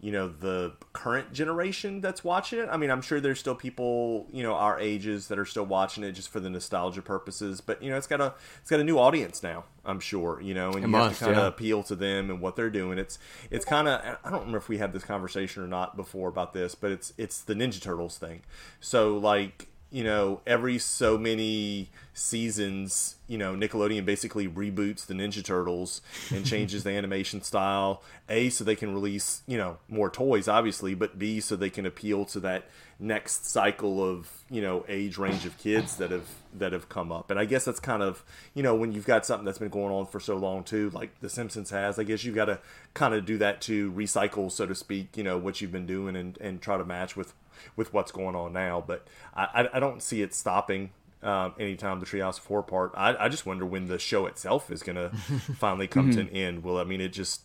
you 0.00 0.12
know 0.12 0.28
the 0.28 0.72
current 0.92 1.32
generation 1.32 2.00
that's 2.00 2.22
watching 2.22 2.58
it. 2.58 2.68
I 2.70 2.76
mean, 2.76 2.90
I'm 2.90 3.00
sure 3.00 3.20
there's 3.20 3.40
still 3.40 3.54
people 3.54 4.26
you 4.30 4.42
know 4.42 4.54
our 4.54 4.78
ages 4.78 5.28
that 5.28 5.38
are 5.38 5.44
still 5.44 5.66
watching 5.66 6.04
it 6.04 6.12
just 6.12 6.28
for 6.28 6.40
the 6.40 6.50
nostalgia 6.50 7.02
purposes. 7.02 7.60
But 7.60 7.82
you 7.82 7.90
know, 7.90 7.96
it's 7.96 8.06
got 8.06 8.20
a 8.20 8.34
it's 8.60 8.70
got 8.70 8.80
a 8.80 8.84
new 8.84 8.98
audience 8.98 9.42
now. 9.42 9.64
I'm 9.84 10.00
sure 10.00 10.40
you 10.40 10.54
know, 10.54 10.72
and 10.72 10.82
you 10.82 10.88
must, 10.88 11.08
have 11.10 11.18
to 11.18 11.24
kind 11.24 11.36
of 11.36 11.42
yeah. 11.42 11.48
appeal 11.48 11.82
to 11.84 11.96
them 11.96 12.30
and 12.30 12.40
what 12.40 12.56
they're 12.56 12.70
doing. 12.70 12.98
It's 12.98 13.18
it's 13.50 13.64
kind 13.64 13.88
of 13.88 14.18
I 14.22 14.30
don't 14.30 14.40
remember 14.40 14.58
if 14.58 14.68
we 14.68 14.78
had 14.78 14.92
this 14.92 15.04
conversation 15.04 15.62
or 15.62 15.66
not 15.66 15.96
before 15.96 16.28
about 16.28 16.52
this, 16.52 16.74
but 16.74 16.90
it's 16.90 17.12
it's 17.16 17.40
the 17.40 17.54
Ninja 17.54 17.80
Turtles 17.80 18.18
thing. 18.18 18.42
So 18.80 19.16
like 19.16 19.68
you 19.90 20.04
know 20.04 20.40
every 20.46 20.78
so 20.78 21.16
many 21.16 21.90
seasons, 22.14 23.16
you 23.26 23.38
know 23.38 23.54
Nickelodeon 23.54 24.04
basically 24.04 24.48
reboots 24.48 25.06
the 25.06 25.14
Ninja 25.14 25.44
Turtles 25.44 26.00
and 26.30 26.44
changes 26.44 26.84
the 26.84 26.90
animation 26.96 27.42
style. 27.42 28.02
A 28.28 28.48
so 28.50 28.64
they 28.64 28.76
can 28.76 28.92
release 28.92 29.42
you 29.46 29.58
know 29.58 29.78
more 29.88 30.10
toys, 30.10 30.48
obviously, 30.48 30.94
but 30.94 31.18
B 31.18 31.40
so 31.40 31.56
they 31.56 31.70
can 31.70 31.86
appeal 31.86 32.24
to 32.26 32.40
that 32.40 32.64
next 32.98 33.44
cycle 33.44 34.02
of 34.02 34.30
you 34.50 34.62
know 34.62 34.84
age 34.88 35.18
range 35.18 35.44
of 35.44 35.58
kids 35.58 35.96
that 35.96 36.10
have 36.10 36.28
that 36.54 36.72
have 36.72 36.88
come 36.88 37.12
up 37.12 37.30
and 37.30 37.38
i 37.38 37.44
guess 37.44 37.66
that's 37.66 37.78
kind 37.78 38.02
of 38.02 38.24
you 38.54 38.62
know 38.62 38.74
when 38.74 38.90
you've 38.90 39.04
got 39.04 39.26
something 39.26 39.44
that's 39.44 39.58
been 39.58 39.68
going 39.68 39.92
on 39.92 40.06
for 40.06 40.18
so 40.18 40.34
long 40.34 40.64
too 40.64 40.88
like 40.90 41.20
the 41.20 41.28
simpsons 41.28 41.68
has 41.68 41.98
i 41.98 42.02
guess 42.02 42.24
you've 42.24 42.34
got 42.34 42.46
to 42.46 42.58
kind 42.94 43.12
of 43.12 43.26
do 43.26 43.36
that 43.36 43.60
to 43.60 43.92
recycle 43.92 44.50
so 44.50 44.64
to 44.64 44.74
speak 44.74 45.14
you 45.14 45.22
know 45.22 45.36
what 45.36 45.60
you've 45.60 45.72
been 45.72 45.86
doing 45.86 46.16
and, 46.16 46.38
and 46.38 46.62
try 46.62 46.78
to 46.78 46.84
match 46.86 47.16
with 47.16 47.34
with 47.76 47.92
what's 47.92 48.12
going 48.12 48.34
on 48.34 48.52
now 48.52 48.82
but 48.86 49.06
i 49.34 49.44
i, 49.54 49.76
I 49.76 49.80
don't 49.80 50.02
see 50.02 50.22
it 50.22 50.34
stopping 50.34 50.90
um, 51.22 51.54
anytime 51.58 51.98
the 51.98 52.06
Treehouse 52.06 52.38
of 52.38 52.44
Horror 52.44 52.62
part, 52.62 52.92
I, 52.94 53.16
I 53.16 53.28
just 53.28 53.46
wonder 53.46 53.66
when 53.66 53.86
the 53.86 53.98
show 53.98 54.26
itself 54.26 54.70
is 54.70 54.82
gonna 54.84 55.08
finally 55.58 55.88
come 55.88 56.12
to 56.12 56.20
an 56.20 56.28
end. 56.28 56.62
Will 56.62 56.76
I 56.76 56.84
mean 56.84 57.00
it 57.00 57.08
just 57.08 57.40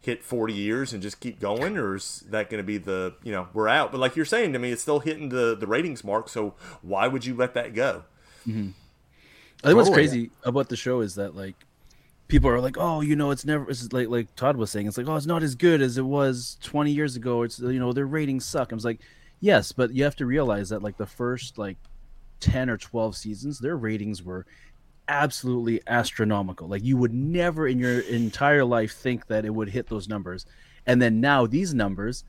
hit 0.00 0.22
40 0.22 0.52
years 0.52 0.92
and 0.92 1.02
just 1.02 1.18
keep 1.18 1.40
going 1.40 1.78
or 1.78 1.96
is 1.96 2.22
that 2.28 2.50
going 2.50 2.62
to 2.62 2.66
be 2.66 2.76
the 2.76 3.14
you 3.24 3.32
know 3.32 3.48
we're 3.54 3.68
out 3.68 3.90
but 3.90 3.98
like 3.98 4.14
you're 4.14 4.26
saying 4.26 4.52
to 4.52 4.58
me 4.58 4.70
it's 4.70 4.82
still 4.82 5.00
hitting 5.00 5.30
the 5.30 5.56
the 5.58 5.66
ratings 5.66 6.04
mark 6.04 6.28
so 6.28 6.52
why 6.82 7.08
would 7.08 7.24
you 7.24 7.34
let 7.34 7.54
that 7.54 7.74
go 7.74 8.04
I 9.64 9.68
think 9.68 9.76
what's 9.76 9.88
Totally. 9.88 9.92
crazy 9.94 10.30
about 10.44 10.68
the 10.68 10.76
show 10.76 11.00
is 11.00 11.14
that 11.14 11.34
like 11.34 11.54
people 12.28 12.50
are 12.50 12.60
like, 12.60 12.76
oh, 12.78 13.00
you 13.00 13.16
know, 13.16 13.30
it's 13.30 13.44
never. 13.44 13.68
It's 13.70 13.92
like 13.92 14.08
like 14.08 14.34
Todd 14.36 14.56
was 14.56 14.70
saying, 14.70 14.86
it's 14.86 14.98
like, 14.98 15.08
oh, 15.08 15.16
it's 15.16 15.26
not 15.26 15.42
as 15.42 15.54
good 15.54 15.80
as 15.80 15.96
it 15.96 16.04
was 16.04 16.58
20 16.62 16.90
years 16.90 17.16
ago. 17.16 17.42
It's 17.42 17.58
you 17.58 17.78
know, 17.78 17.92
their 17.92 18.06
ratings 18.06 18.44
suck. 18.44 18.72
I 18.72 18.74
was 18.74 18.84
like, 18.84 19.00
yes, 19.40 19.72
but 19.72 19.94
you 19.94 20.04
have 20.04 20.16
to 20.16 20.26
realize 20.26 20.68
that 20.70 20.82
like 20.82 20.96
the 20.96 21.06
first 21.06 21.58
like 21.58 21.76
10 22.40 22.70
or 22.70 22.76
12 22.76 23.16
seasons, 23.16 23.58
their 23.58 23.76
ratings 23.76 24.22
were 24.22 24.46
absolutely 25.08 25.80
astronomical. 25.86 26.68
Like 26.68 26.84
you 26.84 26.96
would 26.96 27.14
never 27.14 27.68
in 27.68 27.78
your 27.78 28.00
entire 28.00 28.64
life 28.64 28.92
think 28.92 29.26
that 29.26 29.44
it 29.44 29.54
would 29.54 29.68
hit 29.68 29.88
those 29.88 30.08
numbers. 30.08 30.46
And 30.86 31.00
then 31.00 31.20
now 31.20 31.46
these 31.46 31.74
numbers, 31.74 32.24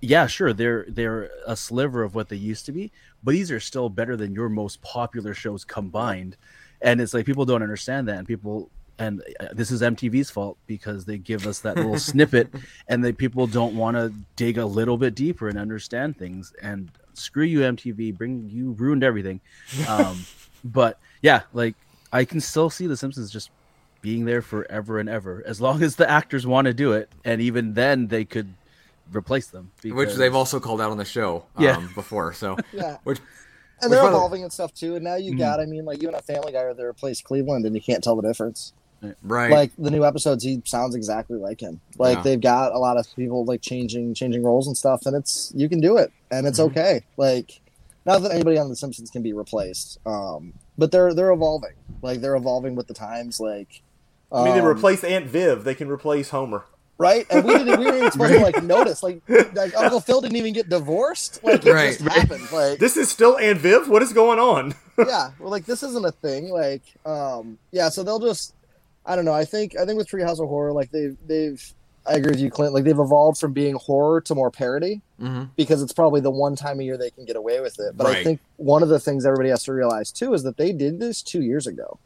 yeah, 0.00 0.26
sure, 0.26 0.52
they're 0.52 0.84
they're 0.88 1.30
a 1.46 1.56
sliver 1.56 2.02
of 2.02 2.14
what 2.14 2.28
they 2.28 2.36
used 2.36 2.66
to 2.66 2.72
be, 2.72 2.90
but 3.22 3.32
these 3.32 3.52
are 3.52 3.60
still 3.60 3.88
better 3.88 4.16
than 4.16 4.34
your 4.34 4.48
most 4.48 4.82
popular 4.82 5.34
shows 5.34 5.64
combined. 5.64 6.36
And 6.80 7.00
it's 7.00 7.14
like 7.14 7.26
people 7.26 7.44
don't 7.44 7.62
understand 7.62 8.08
that, 8.08 8.18
and 8.18 8.26
people 8.26 8.68
and 8.98 9.22
uh, 9.40 9.48
this 9.52 9.70
is 9.70 9.82
MTV's 9.82 10.30
fault 10.30 10.58
because 10.66 11.04
they 11.04 11.18
give 11.18 11.46
us 11.46 11.60
that 11.60 11.76
little 11.76 11.98
snippet, 11.98 12.48
and 12.88 13.04
they 13.04 13.12
people 13.12 13.46
don't 13.46 13.74
want 13.74 13.96
to 13.96 14.12
dig 14.36 14.58
a 14.58 14.66
little 14.66 14.96
bit 14.96 15.14
deeper 15.14 15.48
and 15.48 15.58
understand 15.58 16.18
things. 16.18 16.52
And 16.62 16.90
screw 17.14 17.44
you, 17.44 17.60
MTV, 17.60 18.16
bring 18.16 18.48
you 18.50 18.72
ruined 18.72 19.04
everything. 19.04 19.40
Um, 19.88 20.26
but 20.64 20.98
yeah, 21.22 21.42
like 21.52 21.74
I 22.12 22.24
can 22.24 22.40
still 22.40 22.70
see 22.70 22.86
The 22.86 22.96
Simpsons 22.96 23.30
just 23.30 23.50
being 24.02 24.24
there 24.24 24.42
forever 24.42 24.98
and 24.98 25.08
ever, 25.08 25.42
as 25.46 25.60
long 25.60 25.82
as 25.82 25.96
the 25.96 26.08
actors 26.10 26.46
want 26.46 26.66
to 26.66 26.74
do 26.74 26.92
it, 26.92 27.08
and 27.24 27.40
even 27.40 27.74
then 27.74 28.08
they 28.08 28.24
could 28.24 28.54
replace 29.12 29.46
them. 29.48 29.72
which 29.84 30.14
they've 30.14 30.34
also 30.34 30.60
called 30.60 30.80
out 30.80 30.90
on 30.90 30.98
the 30.98 31.04
show 31.04 31.46
um, 31.56 31.64
Yeah. 31.64 31.86
before. 31.94 32.32
So 32.32 32.56
Yeah. 32.72 32.98
which 33.04 33.20
And 33.80 33.92
they're 33.92 34.06
evolving 34.06 34.42
and 34.42 34.52
stuff 34.52 34.72
too. 34.74 34.94
And 34.94 35.04
now 35.04 35.16
you 35.16 35.36
got, 35.36 35.60
I 35.60 35.66
mean, 35.66 35.84
like 35.84 36.00
you 36.02 36.08
and 36.08 36.16
a 36.16 36.22
Family 36.22 36.52
Guy 36.52 36.60
are 36.60 36.74
there 36.74 36.88
replace 36.88 37.20
Cleveland, 37.20 37.66
and 37.66 37.74
you 37.74 37.82
can't 37.82 38.02
tell 38.02 38.14
the 38.16 38.22
difference. 38.22 38.72
Right, 39.22 39.50
Like 39.50 39.70
the 39.78 39.90
new 39.90 40.04
episodes, 40.04 40.44
he 40.44 40.62
sounds 40.64 40.94
exactly 40.94 41.38
like 41.38 41.60
him. 41.60 41.80
Like 41.98 42.18
Yeah. 42.18 42.22
they've 42.22 42.40
got 42.40 42.72
a 42.72 42.78
lot 42.78 42.96
of 42.96 43.06
people 43.16 43.44
like 43.44 43.60
changing, 43.60 44.14
changing 44.14 44.42
roles 44.42 44.66
and 44.66 44.76
stuff, 44.76 45.06
and 45.06 45.16
it's 45.16 45.52
you 45.54 45.68
can 45.68 45.80
do 45.80 45.96
it, 45.96 46.12
and 46.30 46.46
it's 46.46 46.58
Mhm. 46.58 46.66
okay. 46.70 47.02
Like 47.16 47.60
not 48.06 48.22
that 48.22 48.32
anybody 48.32 48.58
on 48.58 48.68
The 48.68 48.76
Simpsons 48.76 49.10
can 49.10 49.22
be 49.22 49.32
replaced, 49.32 49.98
um, 50.06 50.54
but 50.78 50.90
they're 50.92 51.14
they're 51.14 51.30
evolving. 51.32 51.74
Like 52.02 52.20
they're 52.20 52.36
evolving 52.36 52.74
with 52.74 52.86
the 52.88 52.94
times. 52.94 53.38
Like 53.40 53.82
i 54.32 54.44
mean 54.44 54.54
they 54.54 54.60
um, 54.60 54.66
replaced 54.66 55.04
aunt 55.04 55.26
viv 55.26 55.62
they 55.62 55.74
can 55.74 55.88
replace 55.90 56.30
homer 56.30 56.64
right? 56.98 57.26
And 57.30 57.44
we 57.44 57.54
didn't. 57.58 57.80
We 57.80 57.84
weren't 57.86 57.96
even 57.98 58.10
supposed 58.12 58.32
to 58.34 58.40
like 58.40 58.62
notice. 58.76 59.02
Like, 59.02 59.22
like 59.54 59.76
Uncle 59.76 59.98
Phil 59.98 60.20
didn't 60.20 60.36
even 60.36 60.52
get 60.52 60.68
divorced. 60.68 61.42
Like 61.42 61.66
it 61.66 61.72
Right. 61.72 61.98
just 61.98 62.02
happened. 62.08 62.52
Like 62.52 62.78
this 62.78 62.96
is 62.96 63.08
still 63.10 63.36
aunt 63.38 63.58
viv 63.58 63.88
what 63.88 64.02
is 64.02 64.12
going 64.12 64.38
on 64.38 64.74
yeah, 64.98 65.30
we're 65.40 65.48
like 65.48 65.64
this 65.66 65.82
isn't 65.82 66.04
a 66.06 66.12
thing. 66.12 66.50
Like, 66.50 66.82
um, 67.04 67.58
yeah. 67.72 67.88
So 67.88 68.02
they'll 68.04 68.20
just. 68.20 68.54
I 69.04 69.16
don't 69.16 69.24
know. 69.24 69.32
I 69.34 69.44
think 69.44 69.76
I 69.78 69.84
think 69.84 69.96
with 69.98 70.08
Treehouse 70.08 70.40
of 70.42 70.48
Horror, 70.48 70.72
like 70.72 70.90
they've 70.90 71.16
they've. 71.26 71.74
I 72.04 72.14
agree 72.14 72.30
with 72.32 72.40
you, 72.40 72.50
Clint. 72.50 72.74
Like 72.74 72.82
they've 72.82 72.98
evolved 72.98 73.38
from 73.38 73.52
being 73.52 73.76
horror 73.76 74.20
to 74.22 74.34
more 74.34 74.50
parody 74.50 75.02
hmm 75.20 75.44
because 75.54 75.82
it's 75.82 75.92
probably 75.92 76.20
the 76.20 76.30
one 76.30 76.56
time 76.56 76.80
a 76.80 76.82
year 76.82 76.96
they 76.98 77.10
can 77.10 77.24
get 77.24 77.36
away 77.36 77.60
with 77.60 77.78
it. 77.78 77.96
But 77.96 78.06
I 78.08 78.24
think 78.24 78.40
one 78.56 78.82
of 78.82 78.88
the 78.88 78.98
things 78.98 79.24
everybody 79.24 79.50
has 79.50 79.62
to 79.64 79.72
realize 79.72 80.10
too 80.10 80.34
is 80.34 80.42
that 80.44 80.56
they 80.56 80.72
did 80.72 80.98
this 80.98 81.22
two 81.22 81.42
years 81.42 81.66
ago. 81.66 82.00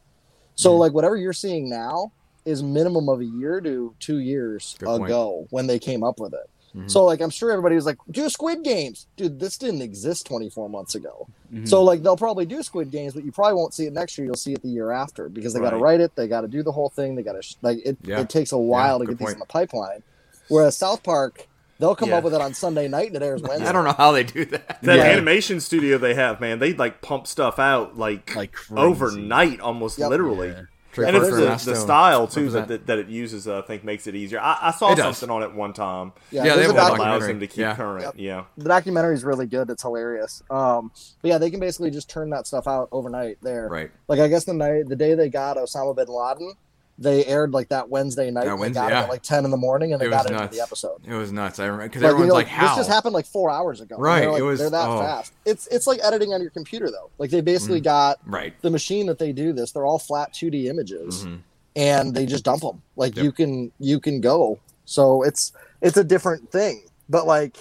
So 0.54 0.74
Mhm. 0.74 0.78
like 0.80 0.92
whatever 0.92 1.16
you're 1.16 1.32
seeing 1.32 1.70
now 1.70 2.12
is 2.44 2.62
minimum 2.62 3.08
of 3.08 3.20
a 3.20 3.24
year 3.24 3.60
to 3.62 3.94
two 4.00 4.18
years 4.18 4.74
Good 4.78 4.86
point. 4.86 5.04
ago 5.04 5.46
when 5.50 5.66
they 5.66 5.78
came 5.78 6.02
up 6.04 6.18
with 6.20 6.34
it. 6.34 6.50
Mhm. 6.76 6.90
So 6.90 7.04
like 7.04 7.20
I'm 7.20 7.30
sure 7.30 7.50
everybody 7.50 7.74
was 7.74 7.86
like, 7.86 7.96
do 8.10 8.28
Squid 8.28 8.62
Games, 8.62 9.06
dude. 9.16 9.40
This 9.40 9.56
didn't 9.56 9.82
exist 9.82 10.26
24 10.26 10.68
months 10.68 10.94
ago. 10.94 11.26
Mhm. 11.52 11.66
So 11.68 11.82
like 11.82 12.02
they'll 12.02 12.16
probably 12.16 12.44
do 12.46 12.62
Squid 12.62 12.90
Games, 12.90 13.14
but 13.14 13.24
you 13.24 13.32
probably 13.32 13.54
won't 13.54 13.72
see 13.74 13.86
it 13.86 13.92
next 13.92 14.18
year. 14.18 14.26
You'll 14.26 14.34
see 14.36 14.52
it 14.52 14.62
the 14.62 14.68
year 14.68 14.90
after 14.90 15.28
because 15.28 15.54
they 15.54 15.60
got 15.60 15.70
to 15.70 15.78
write 15.78 16.00
it, 16.00 16.14
they 16.16 16.28
got 16.28 16.42
to 16.42 16.48
do 16.48 16.62
the 16.62 16.72
whole 16.72 16.90
thing, 16.90 17.14
they 17.14 17.22
got 17.22 17.32
to 17.32 17.42
sh- 17.42 17.54
like 17.62 17.78
it. 17.84 17.96
Yeah. 18.02 18.20
It 18.20 18.28
takes 18.28 18.52
a 18.52 18.58
while 18.58 18.98
to 18.98 19.06
good 19.06 19.18
get 19.18 19.26
these 19.26 19.32
in 19.34 19.38
the 19.38 19.46
pipeline. 19.46 20.02
Whereas 20.48 20.76
South 20.76 21.02
Park, 21.02 21.46
they'll 21.78 21.96
come 21.96 22.10
Yeah. 22.10 22.18
up 22.18 22.24
with 22.24 22.34
it 22.34 22.40
on 22.40 22.54
Sunday 22.54 22.88
night 22.88 23.08
and 23.08 23.16
it 23.16 23.22
airs 23.22 23.42
Wednesday. 23.42 23.66
I 23.68 23.72
don't 23.72 23.84
know 23.84 23.92
how 23.92 24.12
they 24.12 24.22
do 24.24 24.44
that. 24.46 24.78
that 24.82 24.96
Yeah. 24.98 25.04
animation 25.04 25.60
studio 25.60 25.98
they 25.98 26.14
have 26.14 26.40
man 26.40 26.58
they 26.58 26.72
like 26.74 27.00
pump 27.02 27.26
stuff 27.26 27.58
out 27.58 27.96
like, 27.98 28.34
Like 28.36 28.52
crazy. 28.52 28.80
overnight 28.82 29.60
almost 29.60 29.98
Yep. 29.98 30.10
literally 30.10 30.48
Yeah. 30.48 30.62
Trick 30.96 31.08
and 31.08 31.16
it's 31.18 31.64
the, 31.64 31.72
the 31.72 31.76
style 31.76 32.26
too 32.26 32.48
that, 32.50 32.68
that, 32.68 32.86
that 32.86 32.98
it 32.98 33.08
uses. 33.08 33.46
Uh, 33.46 33.58
I 33.58 33.62
think 33.62 33.84
makes 33.84 34.06
it 34.06 34.14
easier. 34.14 34.40
I, 34.40 34.56
I 34.62 34.70
saw 34.70 34.92
It 34.92 34.96
does. 34.96 35.18
something 35.18 35.34
on 35.36 35.42
it 35.42 35.54
one 35.54 35.74
time 35.74 36.12
Yeah, 36.30 36.44
Yeah, 36.44 36.56
they 36.56 36.62
have 36.62 36.74
that 36.74 36.78
a 36.78 36.80
docu- 36.80 36.86
allows 36.86 36.98
documentary. 36.98 37.28
them 37.28 37.40
to 37.40 37.46
keep 37.46 37.58
Yeah. 37.58 37.76
current. 37.76 38.02
Yep. 38.04 38.14
Yeah, 38.16 38.44
the 38.56 38.64
documentary 38.68 39.14
is 39.14 39.22
really 39.22 39.46
good. 39.46 39.68
It's 39.68 39.82
hilarious. 39.82 40.42
Um, 40.48 40.90
but 41.20 41.28
yeah, 41.28 41.36
they 41.38 41.50
can 41.50 41.60
basically 41.60 41.90
just 41.90 42.08
turn 42.08 42.30
that 42.30 42.46
stuff 42.46 42.66
out 42.66 42.88
overnight 42.92 43.36
there. 43.42 43.68
Right. 43.68 43.90
Like 44.08 44.20
I 44.20 44.28
guess 44.28 44.44
the 44.44 44.54
night, 44.54 44.88
the 44.88 44.96
day 44.96 45.14
they 45.14 45.28
got 45.28 45.58
Osama 45.58 45.94
bin 45.94 46.08
Laden, 46.08 46.54
they 46.98 47.24
aired 47.26 47.52
like 47.52 47.68
that 47.68 47.88
Wednesday 47.90 48.30
night. 48.30 48.46
That 48.46 48.58
Wednesday, 48.58 48.80
got 48.80 48.90
yeah. 48.90 49.04
like 49.06 49.22
ten 49.22 49.44
in 49.44 49.50
the 49.50 49.56
morning, 49.56 49.92
and 49.92 50.00
they 50.00 50.06
It 50.06 50.10
got 50.10 50.30
into 50.30 50.48
the 50.48 50.62
episode. 50.62 51.02
It 51.06 51.12
was 51.14 51.30
nuts. 51.32 51.58
I 51.58 51.64
remember 51.66 51.84
because 51.84 52.02
Like, 52.02 52.10
everyone's 52.10 52.32
like, 52.32 52.46
"How?" 52.46 52.68
This 52.68 52.76
just 52.78 52.90
happened 52.90 53.12
like 53.12 53.26
four 53.26 53.50
hours 53.50 53.80
ago. 53.82 53.96
Right, 53.98 54.28
like, 54.30 54.40
it 54.40 54.42
was- 54.42 54.58
They're 54.60 54.70
that 54.70 54.88
oh. 54.88 54.98
fast. 55.00 55.32
It's 55.44 55.66
it's 55.66 55.86
like 55.86 56.00
editing 56.02 56.32
on 56.32 56.40
your 56.40 56.50
computer 56.50 56.90
though. 56.90 57.10
Like 57.18 57.30
they 57.30 57.42
basically 57.42 57.80
Mm. 57.80 57.84
got 57.84 58.18
Right. 58.26 58.54
the 58.62 58.70
machine 58.70 59.06
that 59.06 59.18
they 59.18 59.32
do 59.32 59.52
this. 59.52 59.72
They're 59.72 59.84
all 59.86 59.98
flat 59.98 60.32
2D 60.32 60.68
images, 60.68 61.24
Mhm. 61.26 61.38
and 61.76 62.14
they 62.14 62.24
just 62.24 62.44
dump 62.44 62.62
them. 62.62 62.80
Like 62.96 63.14
Yep. 63.16 63.24
you 63.24 63.32
can 63.32 63.72
you 63.78 64.00
can 64.00 64.20
go. 64.20 64.58
So 64.86 65.22
it's 65.22 65.52
it's 65.82 65.96
a 65.98 66.04
different 66.04 66.50
thing. 66.50 66.82
But 67.10 67.26
like 67.26 67.56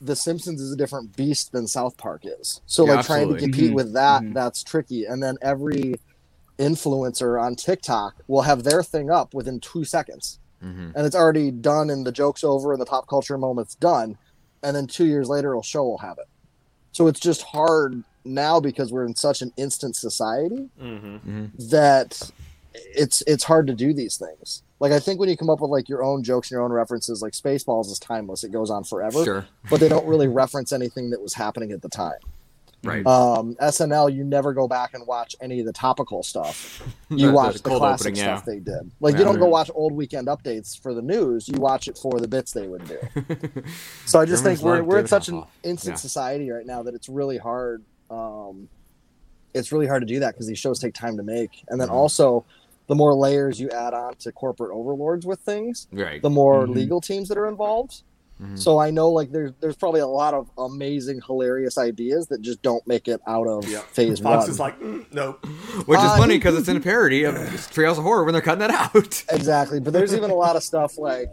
the 0.00 0.16
Simpsons 0.16 0.60
is 0.60 0.72
a 0.72 0.76
different 0.76 1.16
beast 1.16 1.52
than 1.52 1.66
South 1.68 1.96
Park 1.96 2.22
is. 2.24 2.60
So 2.66 2.84
Yeah, 2.84 2.96
like 2.96 3.06
trying 3.06 3.28
to 3.28 3.34
absolutely. 3.34 3.40
compete 3.52 3.70
Mhm. 3.70 3.74
with 3.74 3.92
that, 3.92 4.22
Mhm. 4.22 4.34
that's 4.34 4.62
tricky. 4.64 5.04
And 5.06 5.22
then 5.22 5.36
every 5.40 5.94
influencer 6.58 7.40
on 7.40 7.56
TikTok 7.56 8.16
will 8.28 8.42
have 8.42 8.62
their 8.62 8.82
thing 8.82 9.10
up 9.10 9.34
within 9.34 9.60
two 9.60 9.84
seconds. 9.84 10.38
Mhm. 10.62 10.92
And 10.94 11.06
it's 11.06 11.16
already 11.16 11.50
done 11.50 11.90
and 11.90 12.06
the 12.06 12.12
joke's 12.12 12.44
over 12.44 12.72
and 12.72 12.80
the 12.80 12.86
pop 12.86 13.08
culture 13.08 13.36
moment's 13.36 13.74
done. 13.74 14.16
And 14.62 14.76
then 14.76 14.86
two 14.86 15.06
years 15.06 15.28
later 15.28 15.54
a 15.54 15.62
show 15.62 15.82
will 15.82 15.98
have 15.98 16.18
it. 16.18 16.28
So 16.92 17.06
it's 17.06 17.20
just 17.20 17.42
hard 17.42 18.04
now 18.24 18.60
because 18.60 18.92
we're 18.92 19.06
in 19.06 19.16
such 19.16 19.42
an 19.42 19.52
instant 19.56 19.96
society 19.96 20.68
mm-hmm. 20.80 21.46
that 21.70 22.30
it's 22.74 23.22
it's 23.26 23.44
hard 23.44 23.66
to 23.66 23.74
do 23.74 23.92
these 23.92 24.16
things. 24.16 24.62
Like 24.78 24.92
I 24.92 24.98
think 24.98 25.20
when 25.20 25.28
you 25.28 25.36
come 25.36 25.50
up 25.50 25.60
with 25.60 25.70
like 25.70 25.88
your 25.88 26.02
own 26.02 26.22
jokes 26.22 26.50
and 26.50 26.56
your 26.56 26.62
own 26.62 26.72
references, 26.72 27.22
like 27.22 27.32
Spaceballs 27.32 27.86
is 27.86 27.98
timeless; 27.98 28.44
it 28.44 28.52
goes 28.52 28.70
on 28.70 28.84
forever. 28.84 29.24
Sure. 29.24 29.46
But 29.70 29.80
they 29.80 29.88
don't 29.88 30.06
really 30.06 30.28
reference 30.28 30.72
anything 30.72 31.10
that 31.10 31.20
was 31.20 31.34
happening 31.34 31.72
at 31.72 31.82
the 31.82 31.88
time. 31.88 32.18
Right. 32.84 33.06
Um, 33.06 33.54
SNL, 33.60 34.12
you 34.12 34.24
never 34.24 34.52
go 34.52 34.66
back 34.66 34.94
and 34.94 35.06
watch 35.06 35.36
any 35.40 35.60
of 35.60 35.66
the 35.66 35.72
topical 35.72 36.22
stuff. 36.22 36.82
You 37.12 37.26
the 37.26 37.32
watch 37.34 37.56
the, 37.56 37.68
cold 37.68 37.80
classic 37.80 38.06
opening, 38.06 38.16
yeah. 38.24 38.36
stuff 38.36 38.46
they 38.46 38.58
did. 38.58 38.90
Like 39.00 39.12
Yeah. 39.12 39.18
you 39.18 39.24
don't 39.26 39.38
go 39.38 39.44
watch 39.46 39.70
old 39.74 39.92
weekend 39.92 40.28
updates 40.28 40.80
for 40.80 40.94
the 40.94 41.02
news. 41.02 41.46
You 41.46 41.60
watch 41.60 41.86
it 41.86 41.98
for 41.98 42.18
the 42.18 42.26
bits 42.26 42.52
they 42.52 42.66
would 42.66 42.86
do. 42.88 42.98
So 44.06 44.18
I 44.18 44.24
just 44.24 44.42
Germans 44.42 44.60
think 44.60 44.60
we're 44.62 44.82
we're 44.82 44.98
in 44.98 45.06
such 45.06 45.28
an 45.28 45.42
Hasselhoff. 45.42 45.48
instant 45.62 45.92
Yeah. 45.94 45.98
society 45.98 46.50
right 46.50 46.64
now 46.64 46.82
that 46.84 46.94
it's 46.94 47.10
really 47.10 47.36
hard. 47.36 47.82
Um, 48.10 48.68
it's 49.52 49.72
really 49.72 49.86
hard 49.86 50.00
to 50.00 50.06
do 50.06 50.20
that 50.20 50.32
because 50.32 50.46
these 50.46 50.58
shows 50.58 50.78
take 50.78 50.94
time 50.94 51.18
to 51.18 51.22
make, 51.22 51.62
and 51.68 51.78
then 51.78 51.88
Mhm. 51.88 51.92
also 51.92 52.46
the 52.88 52.94
more 52.94 53.14
layers 53.14 53.60
you 53.60 53.68
add 53.68 53.92
on 53.92 54.14
to 54.16 54.32
corporate 54.32 54.72
overlords 54.72 55.26
with 55.26 55.40
things, 55.40 55.86
right. 55.92 56.22
the 56.22 56.30
more 56.30 56.66
Mhm. 56.66 56.74
legal 56.74 57.00
teams 57.02 57.28
that 57.28 57.36
are 57.36 57.46
involved. 57.46 58.02
Mhm. 58.40 58.58
So 58.58 58.78
I 58.78 58.90
know 58.90 59.10
like 59.10 59.30
there's 59.32 59.52
there's 59.60 59.76
probably 59.76 60.00
a 60.00 60.06
lot 60.06 60.34
of 60.34 60.50
amazing, 60.58 61.20
hilarious 61.26 61.78
ideas 61.78 62.26
that 62.28 62.40
just 62.40 62.62
don't 62.62 62.84
make 62.86 63.08
it 63.08 63.20
out 63.26 63.46
of 63.46 63.68
Yeah. 63.68 63.80
phase 63.80 64.18
Fox 64.20 64.42
one. 64.44 64.50
is 64.50 64.58
like, 64.60 64.80
mm, 64.80 65.04
nope. 65.12 65.44
Which 65.86 65.98
is 65.98 66.04
Uh, 66.04 66.16
funny 66.16 66.36
because 66.38 66.56
it's 66.58 66.68
in 66.68 66.76
a 66.76 66.80
parody 66.80 67.24
of 67.24 67.34
Treehouse 67.34 67.98
of 67.98 68.04
Horror 68.04 68.24
when 68.24 68.32
they're 68.32 68.42
cutting 68.42 68.60
that 68.66 68.70
out. 68.70 69.24
Exactly, 69.32 69.80
but 69.80 69.92
there's 69.92 70.14
even 70.14 70.30
a 70.30 70.34
lot 70.34 70.56
of 70.56 70.62
stuff 70.62 70.98
like 70.98 71.30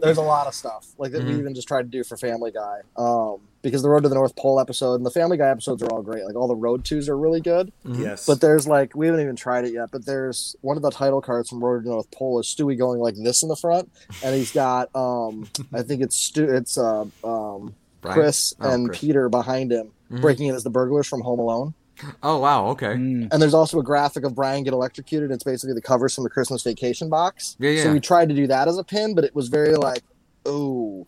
there's 0.00 0.16
a 0.18 0.22
lot 0.22 0.46
of 0.46 0.54
stuff 0.54 0.86
like 0.96 1.12
that 1.12 1.22
we 1.24 1.32
Mhm. 1.32 1.38
even 1.40 1.54
just 1.54 1.68
tried 1.68 1.82
to 1.82 1.88
do 1.88 2.02
for 2.04 2.16
Family 2.16 2.50
Guy. 2.52 2.80
Um, 2.96 3.36
because 3.62 3.82
the 3.82 3.88
Road 3.90 4.02
to 4.04 4.08
the 4.08 4.14
North 4.14 4.34
Pole 4.36 4.58
episode 4.60 4.94
and 4.94 5.04
the 5.06 5.10
Family 5.10 5.36
Guy 5.36 5.48
episodes 5.48 5.82
are 5.82 5.88
all 5.90 6.02
great. 6.02 6.24
Like 6.24 6.34
all 6.36 6.48
the 6.48 6.56
road 6.56 6.84
twos 6.84 7.08
are 7.08 7.16
really 7.18 7.40
good. 7.40 7.72
Mhm. 7.84 8.00
Yes, 8.02 8.26
But 8.26 8.40
there's 8.40 8.66
like 8.66 8.94
we 8.96 9.06
haven't 9.06 9.20
even 9.22 9.36
tried 9.36 9.64
it 9.64 9.72
yet. 9.74 9.90
But 9.90 10.06
there's 10.06 10.56
one 10.62 10.76
of 10.76 10.82
the 10.82 10.90
title 10.90 11.20
cards 11.20 11.48
from 11.50 11.62
Road 11.62 11.80
to 11.80 11.84
the 11.84 11.90
North 11.90 12.10
Pole 12.10 12.40
is 12.40 12.46
Stewie 12.46 12.78
going 12.78 13.00
like 13.00 13.14
this 13.16 13.42
in 13.42 13.48
the 13.48 13.56
front, 13.56 13.90
and 14.24 14.34
he's 14.34 14.52
got 14.52 14.88
um 14.94 15.48
I 15.72 15.82
think 15.82 16.02
it's 16.02 16.16
Stu 16.16 16.44
it's 16.44 16.78
uh 16.78 17.02
um 17.24 17.74
Brian? 18.00 18.14
Chris 18.14 18.54
Oh, 18.60 18.70
and 18.70 18.88
Chris. 18.88 19.00
Peter 19.00 19.28
behind 19.28 19.72
him 19.72 19.90
Mhm. 20.10 20.20
breaking 20.22 20.46
in 20.48 20.54
as 20.54 20.64
the 20.64 20.70
burglars 20.70 21.06
from 21.06 21.20
Home 21.20 21.38
Alone. 21.38 21.74
Oh 22.22 22.38
wow. 22.38 22.68
Okay. 22.68 22.94
Mm. 22.94 23.28
And 23.30 23.42
there's 23.42 23.52
also 23.52 23.78
a 23.78 23.82
graphic 23.82 24.24
of 24.24 24.34
Brian 24.34 24.64
get 24.64 24.72
electrocuted. 24.72 25.30
It's 25.30 25.44
basically 25.44 25.74
the 25.74 25.82
covers 25.82 26.14
from 26.14 26.24
the 26.24 26.30
Christmas 26.30 26.62
Vacation 26.62 27.10
box. 27.10 27.56
Yeah, 27.60 27.70
yeah. 27.72 27.82
So 27.82 27.92
we 27.92 28.00
tried 28.00 28.30
to 28.30 28.34
do 28.34 28.46
that 28.46 28.68
as 28.68 28.78
a 28.78 28.84
pin, 28.84 29.14
but 29.14 29.22
it 29.24 29.34
was 29.34 29.48
very 29.48 29.76
like, 29.76 30.02
oh, 30.46 31.06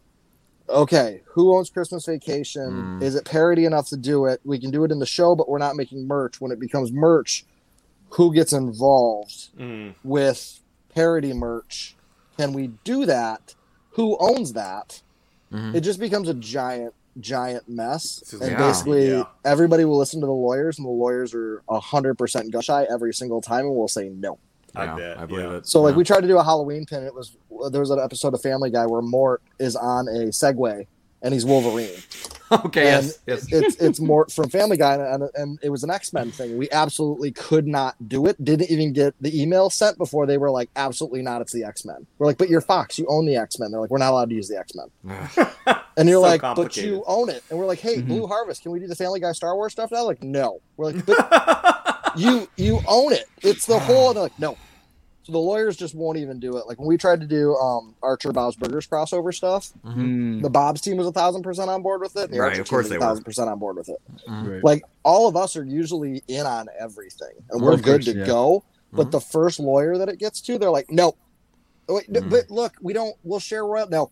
okay, 0.72 1.22
who 1.26 1.54
owns 1.56 1.70
Christmas 1.70 2.06
Vacation? 2.06 2.98
Mm. 3.00 3.02
Is 3.02 3.14
it 3.14 3.24
parody 3.24 3.64
enough 3.64 3.88
to 3.88 3.96
do 3.96 4.26
it? 4.26 4.40
We 4.44 4.58
can 4.58 4.70
do 4.70 4.84
it 4.84 4.90
in 4.90 4.98
the 4.98 5.06
show, 5.06 5.34
but 5.36 5.48
we're 5.48 5.58
not 5.58 5.76
making 5.76 6.06
merch. 6.06 6.40
When 6.40 6.50
it 6.52 6.58
becomes 6.60 6.92
merch, 6.92 7.44
who 8.10 8.32
gets 8.34 8.52
involved 8.52 9.48
Mm. 9.58 9.94
with 10.04 10.60
parody 10.94 11.32
merch? 11.32 11.96
Can 12.36 12.52
we 12.52 12.68
do 12.84 13.06
that? 13.06 13.54
Who 13.92 14.16
owns 14.18 14.54
that? 14.54 15.02
Mhm. 15.52 15.74
It 15.74 15.80
just 15.82 16.00
becomes 16.00 16.28
a 16.28 16.34
giant, 16.34 16.94
giant 17.20 17.68
mess. 17.68 18.22
And 18.32 18.52
Yeah. 18.52 18.56
basically, 18.58 19.10
Yeah. 19.10 19.24
everybody 19.44 19.84
will 19.84 19.98
listen 19.98 20.20
to 20.20 20.26
the 20.26 20.32
lawyers, 20.32 20.78
and 20.78 20.86
the 20.86 20.90
lawyers 20.90 21.34
are 21.34 21.62
hundred 21.68 22.16
percent 22.16 22.50
gun 22.50 22.62
shy 22.62 22.84
every 22.90 23.12
single 23.12 23.40
time, 23.42 23.66
and 23.66 23.74
will 23.76 23.88
say 23.88 24.08
no. 24.08 24.38
I 24.74 24.84
Yeah, 24.84 24.96
bet, 24.96 25.18
I 25.18 25.26
believe 25.26 25.44
yeah. 25.50 25.56
it. 25.58 25.66
So, 25.66 25.82
like, 25.82 25.92
Yeah. 25.92 25.98
we 25.98 26.04
tried 26.04 26.20
to 26.22 26.26
do 26.28 26.38
a 26.38 26.42
Halloween 26.44 26.86
pin. 26.86 27.04
It 27.04 27.14
was 27.14 27.36
there 27.70 27.80
was 27.80 27.90
an 27.90 27.98
episode 28.00 28.34
of 28.34 28.42
Family 28.42 28.70
Guy 28.70 28.86
where 28.86 29.02
Mort 29.02 29.42
is 29.58 29.76
on 29.76 30.08
a 30.08 30.28
Segway 30.30 30.86
and 31.22 31.32
he's 31.32 31.44
Wolverine. 31.44 31.90
okay. 32.52 32.92
and 32.94 33.06
Yes. 33.06 33.18
Yes. 33.26 33.46
it's 33.50 33.76
it's 33.76 34.00
Mort 34.00 34.32
from 34.32 34.48
Family 34.48 34.76
Guy, 34.76 34.94
and, 34.96 35.28
and 35.34 35.58
it 35.62 35.68
was 35.70 35.84
an 35.84 35.90
X 35.90 36.12
Men 36.12 36.30
thing. 36.32 36.56
We 36.58 36.68
absolutely 36.72 37.30
could 37.30 37.66
not 37.68 37.94
do 38.08 38.26
it. 38.26 38.42
Didn't 38.44 38.70
even 38.70 38.92
get 38.92 39.14
the 39.20 39.40
email 39.40 39.70
sent 39.70 39.96
before 39.98 40.26
they 40.26 40.38
were 40.38 40.50
like, 40.50 40.68
absolutely 40.74 41.22
not. 41.22 41.40
It's 41.42 41.52
the 41.52 41.64
X 41.64 41.84
Men. 41.84 42.04
We're 42.18 42.26
like, 42.26 42.38
but 42.38 42.48
you're 42.50 42.60
Fox. 42.60 42.98
You 42.98 43.06
own 43.08 43.26
the 43.26 43.36
X 43.36 43.58
Men. 43.60 43.70
They're 43.70 43.80
like, 43.80 43.90
we're 43.90 43.98
not 43.98 44.10
allowed 44.10 44.30
to 44.30 44.34
use 44.34 44.48
the 44.48 44.58
X 44.58 44.72
Men. 44.74 44.88
And 45.98 46.08
you're 46.08 46.16
So 46.16 46.22
like, 46.22 46.40
but 46.40 46.74
you 46.78 47.04
own 47.06 47.28
it. 47.28 47.44
And 47.50 47.58
we're 47.58 47.66
like, 47.66 47.78
hey, 47.78 47.96
Mhm. 47.98 48.06
Blue 48.06 48.26
Harvest, 48.26 48.62
can 48.62 48.72
we 48.72 48.80
do 48.80 48.86
the 48.86 48.96
Family 48.96 49.20
Guy 49.20 49.32
Star 49.32 49.54
Wars 49.54 49.72
stuff 49.72 49.90
now? 49.92 50.04
Like, 50.04 50.22
no. 50.22 50.62
We're 50.78 50.86
like, 50.92 51.04
but 51.06 51.71
you 52.16 52.48
you 52.56 52.80
own 52.88 53.12
it. 53.12 53.24
It's 53.42 53.66
the 53.66 53.78
whole. 53.78 54.08
And 54.08 54.16
they're 54.16 54.22
like, 54.24 54.38
no. 54.38 54.56
So 55.24 55.30
the 55.32 55.38
lawyers 55.38 55.76
just 55.76 55.94
won't 55.94 56.18
even 56.18 56.40
do 56.40 56.56
it. 56.56 56.66
Like 56.66 56.78
when 56.80 56.88
we 56.88 56.96
tried 56.96 57.20
to 57.20 57.26
do 57.26 57.54
um 57.56 57.94
Archer 58.02 58.32
Bob's 58.32 58.56
Burgers 58.56 58.86
crossover 58.88 59.32
stuff, 59.32 59.70
Mm. 59.84 60.42
the 60.42 60.50
Bob's 60.50 60.80
team 60.80 60.96
was 60.96 61.06
a 61.06 61.12
thousand 61.12 61.42
percent 61.42 61.70
on 61.70 61.80
board 61.82 62.00
with 62.00 62.16
it. 62.16 62.24
and 62.24 62.32
The 62.34 62.40
Right, 62.40 62.48
Archer 62.50 62.62
of 62.62 62.68
course 62.68 62.86
team 62.86 62.90
they 62.90 62.96
was 62.98 63.00
were. 63.02 63.06
a 63.06 63.08
thousand 63.10 63.24
percent 63.24 63.48
on 63.50 63.58
board 63.60 63.76
with 63.76 63.88
it. 63.88 63.98
Right. 64.28 64.64
Like 64.64 64.82
all 65.04 65.28
of 65.28 65.36
us 65.36 65.56
are 65.56 65.64
usually 65.64 66.22
in 66.26 66.44
on 66.44 66.66
everything, 66.78 67.34
and 67.50 67.60
Of 67.60 67.62
we're 67.62 67.76
good 67.76 67.84
course, 67.84 68.04
to 68.06 68.18
yeah. 68.18 68.26
go. 68.26 68.64
But 68.92 69.06
Mhm. 69.08 69.10
the 69.12 69.20
first 69.20 69.60
lawyer 69.60 69.96
that 69.96 70.08
it 70.08 70.18
gets 70.18 70.40
to, 70.42 70.58
they're 70.58 70.70
like, 70.70 70.90
no. 70.90 71.14
Wait, 71.88 72.08
no, 72.10 72.20
Mhm. 72.20 72.30
but 72.30 72.50
look, 72.50 72.72
we 72.82 72.92
don't. 72.92 73.14
We'll 73.22 73.38
share 73.40 73.64
royal. 73.64 73.88
No, 73.88 74.10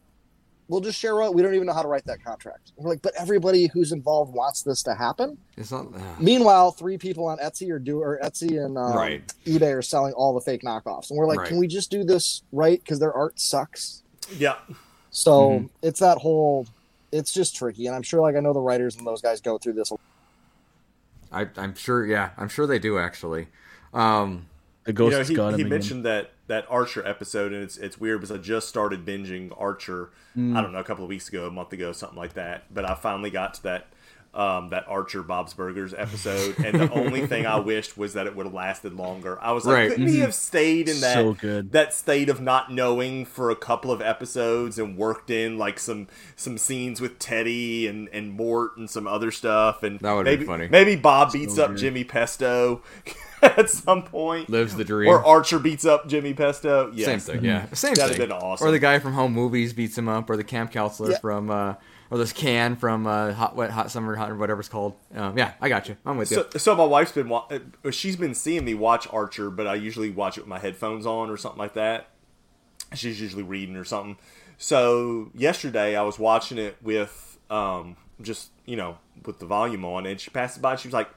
we'll 0.70 0.80
just 0.80 0.98
share 0.98 1.16
royal. 1.16 1.34
We 1.34 1.42
don't 1.42 1.54
even 1.54 1.66
know 1.66 1.72
how 1.74 1.82
to 1.82 1.88
write 1.88 2.04
that 2.06 2.22
contract. 2.24 2.72
We're 2.76 2.88
like, 2.90 3.02
but 3.02 3.12
everybody 3.18 3.66
who's 3.66 3.90
involved 3.92 4.32
wants 4.32 4.62
this 4.62 4.82
to 4.84 4.94
happen. 4.94 5.36
It's 5.56 5.72
not. 5.72 5.86
ugh. 5.94 6.00
Meanwhile, 6.20 6.70
three 6.70 6.96
people 6.96 7.26
on 7.26 7.38
Etsy 7.38 7.70
or 7.70 7.78
do 7.80 8.00
or 8.00 8.18
Etsy 8.22 8.64
and 8.64 8.78
um, 8.78 8.94
Right. 8.96 9.34
eBay 9.44 9.76
are 9.76 9.82
selling 9.82 10.12
all 10.14 10.32
the 10.32 10.40
fake 10.40 10.62
knockoffs, 10.62 11.10
and 11.10 11.18
we're 11.18 11.26
like, 11.26 11.40
Right. 11.40 11.48
can 11.48 11.58
we 11.58 11.66
just 11.66 11.90
do 11.90 12.04
this 12.04 12.42
right? 12.52 12.78
Because 12.78 13.00
their 13.00 13.12
art 13.12 13.38
sucks. 13.40 14.02
yeah. 14.36 14.54
So 15.10 15.32
Mhm. 15.50 15.70
it's 15.82 15.98
that 16.00 16.18
whole. 16.18 16.66
It's 17.10 17.32
just 17.32 17.56
tricky, 17.56 17.88
and 17.88 17.96
I'm 17.96 18.02
sure, 18.02 18.20
like 18.20 18.36
I 18.36 18.40
know 18.40 18.52
the 18.52 18.60
writers 18.60 18.94
and 18.94 19.04
those 19.04 19.20
guys 19.20 19.40
go 19.40 19.58
through 19.58 19.72
this. 19.72 19.90
I, 21.32 21.48
I'm 21.56 21.74
sure. 21.74 22.06
Yeah, 22.06 22.30
I'm 22.36 22.48
sure 22.48 22.66
they 22.68 22.78
do 22.78 22.96
actually. 22.98 23.48
Um, 23.92 24.46
The 24.92 25.04
You 25.04 25.10
know, 25.10 25.24
he, 25.24 25.34
got 25.34 25.48
him 25.48 25.54
he 25.54 25.60
again. 25.62 25.70
mentioned 25.70 26.04
that 26.04 26.30
that 26.48 26.66
Archer 26.68 27.06
episode, 27.06 27.52
and 27.52 27.62
it's 27.62 27.76
it's 27.76 27.98
weird 28.00 28.20
because 28.20 28.34
I 28.36 28.38
just 28.40 28.68
started 28.68 29.04
binging 29.06 29.52
Archer. 29.58 30.10
Mm. 30.36 30.56
I 30.56 30.62
don't 30.62 30.72
know, 30.72 30.78
a 30.80 30.84
couple 30.84 31.04
of 31.04 31.08
weeks 31.08 31.28
ago, 31.28 31.46
a 31.46 31.50
month 31.50 31.72
ago, 31.72 31.92
something 31.92 32.18
like 32.18 32.34
that. 32.34 32.64
But 32.72 32.84
I 32.88 32.94
finally 32.94 33.30
got 33.30 33.54
to 33.54 33.62
that 33.64 33.86
um, 34.32 34.68
that 34.68 34.84
Archer 34.86 35.24
Bob's 35.24 35.54
Burgers 35.54 35.92
episode, 35.92 36.56
and 36.64 36.78
the 36.80 36.88
only 36.92 37.26
thing 37.26 37.46
I 37.46 37.58
wished 37.72 37.98
was 37.98 38.12
that 38.12 38.28
it 38.28 38.36
would 38.36 38.46
have 38.46 38.54
lasted 38.54 38.94
longer. 38.94 39.36
I 39.42 39.50
was 39.50 39.64
like, 39.64 39.74
Right. 39.74 39.90
couldn't 39.90 40.06
he 40.06 40.20
have 40.20 40.34
stayed 40.34 40.88
in 40.88 41.00
that 41.00 41.14
So 41.14 41.34
good. 41.34 41.72
that 41.72 41.92
state 41.92 42.28
of 42.28 42.40
not 42.40 42.72
knowing 42.72 43.24
for 43.24 43.50
a 43.50 43.56
couple 43.56 43.90
of 43.90 44.00
episodes 44.00 44.78
and 44.78 44.96
worked 44.96 45.30
in 45.30 45.58
like 45.58 45.80
some 45.80 46.06
some 46.36 46.58
scenes 46.58 47.00
with 47.00 47.18
Teddy 47.18 47.88
and 47.88 48.08
and 48.10 48.30
Mort 48.30 48.76
and 48.76 48.88
some 48.88 49.08
other 49.08 49.32
stuff 49.32 49.82
and 49.82 49.98
That 49.98 50.12
would've 50.12 50.38
been 50.38 50.46
funny. 50.46 50.68
maybe 50.68 50.94
Bob 50.94 51.32
beats 51.32 51.56
So 51.56 51.64
up 51.64 51.70
good. 51.70 51.78
Jimmy 51.78 52.04
Pesto 52.04 52.82
at 53.58 53.70
some 53.70 54.02
point 54.02 54.48
lives 54.50 54.74
the 54.76 54.84
dream. 54.84 55.08
or 55.08 55.24
Archer 55.24 55.58
beats 55.58 55.84
up 55.84 56.06
Jimmy 56.08 56.34
Pesto. 56.34 56.90
Yes. 56.94 57.06
Same 57.06 57.20
thing. 57.36 57.44
Yeah. 57.44 57.66
Same 57.72 57.94
That'd 57.94 58.16
thing. 58.16 58.20
have 58.20 58.28
been 58.30 58.36
awesome. 58.38 58.66
Or 58.66 58.70
the 58.70 58.78
guy 58.78 58.98
from 58.98 59.12
Home 59.14 59.32
Movies 59.32 59.72
beats 59.72 59.96
him 59.96 60.08
up, 60.08 60.28
or 60.28 60.36
the 60.36 60.44
camp 60.44 60.72
counselor 60.72 61.12
Yeah. 61.12 61.18
from, 61.18 61.50
uh, 61.50 61.74
or 62.10 62.18
this 62.18 62.32
can 62.32 62.76
from 62.76 63.06
uh, 63.06 63.32
Hot 63.32 63.54
Wet 63.56 63.70
Hot 63.70 63.90
Summer 63.90 64.16
Hot 64.16 64.30
or 64.30 64.36
whatever 64.36 64.60
it's 64.60 64.68
called. 64.68 64.94
Um, 65.14 65.38
yeah, 65.38 65.52
I 65.60 65.68
got 65.68 65.88
you. 65.88 65.96
I'm 66.04 66.16
with 66.16 66.30
you. 66.30 66.44
So, 66.52 66.58
so 66.58 66.74
my 66.76 66.84
wife's 66.84 67.12
been 67.12 67.28
wa- 67.28 67.46
uh, 67.50 67.90
she's 67.90 68.16
been 68.16 68.34
seeing 68.34 68.64
me 68.64 68.74
watch 68.74 69.06
Archer, 69.12 69.48
but 69.50 69.66
I 69.66 69.74
usually 69.76 70.10
watch 70.10 70.36
it 70.36 70.40
with 70.42 70.48
my 70.48 70.58
headphones 70.58 71.06
on 71.06 71.30
or 71.30 71.36
something 71.36 71.58
like 71.58 71.74
that. 71.74 72.08
She's 72.94 73.20
usually 73.20 73.44
reading 73.44 73.76
or 73.76 73.84
something. 73.84 74.16
So 74.58 75.30
yesterday 75.34 75.96
I 75.96 76.02
was 76.02 76.18
watching 76.18 76.58
it 76.58 76.76
with 76.82 77.38
um 77.48 77.96
just 78.20 78.50
you 78.66 78.76
know 78.76 78.98
with 79.24 79.38
the 79.38 79.46
volume 79.46 79.84
on, 79.84 80.04
and 80.06 80.20
she 80.20 80.30
passed 80.30 80.56
it 80.56 80.60
by. 80.60 80.72
And 80.72 80.80
she 80.80 80.88
was 80.88 80.92
like, 80.94 81.08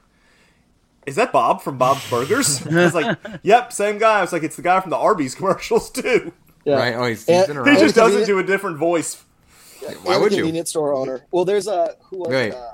is 1.06 1.16
that 1.16 1.32
Bob 1.32 1.62
from 1.62 1.78
Bob's 1.78 2.08
Burgers? 2.10 2.66
I 2.72 2.84
was 2.84 2.93
like, 2.93 3.18
yep, 3.43 3.72
same 3.74 3.97
guy. 3.97 4.20
I 4.20 4.22
was 4.22 4.34
like, 4.34 4.43
it's 4.43 4.56
the 4.56 4.62
guy 4.62 4.80
from 4.80 4.89
the 4.91 4.97
Arby's 4.97 5.36
commercials 5.36 5.89
too. 5.89 6.32
Yeah. 6.66 6.76
Right? 6.76 6.93
Oh, 6.95 7.06
he's, 7.06 7.26
he's 7.26 7.49
And- 7.49 7.64
been 7.64 7.74
He 7.76 7.80
just 7.80 7.95
does 7.95 8.14
it 8.14 8.20
convenient- 8.26 8.28
to 8.28 8.39
a 8.39 8.43
different 8.43 8.78
voice. 8.78 9.24
Why 10.04 10.14
and 10.14 10.22
would 10.24 10.32
the 10.32 10.38
you? 10.38 10.41
convenience 10.43 10.70
store 10.70 10.93
owner. 10.93 11.26
Well, 11.32 11.43
there's 11.45 11.68
a 11.68 11.95
who 12.06 12.20
was 12.20 12.30
Right. 12.32 12.54
uh, 12.54 12.72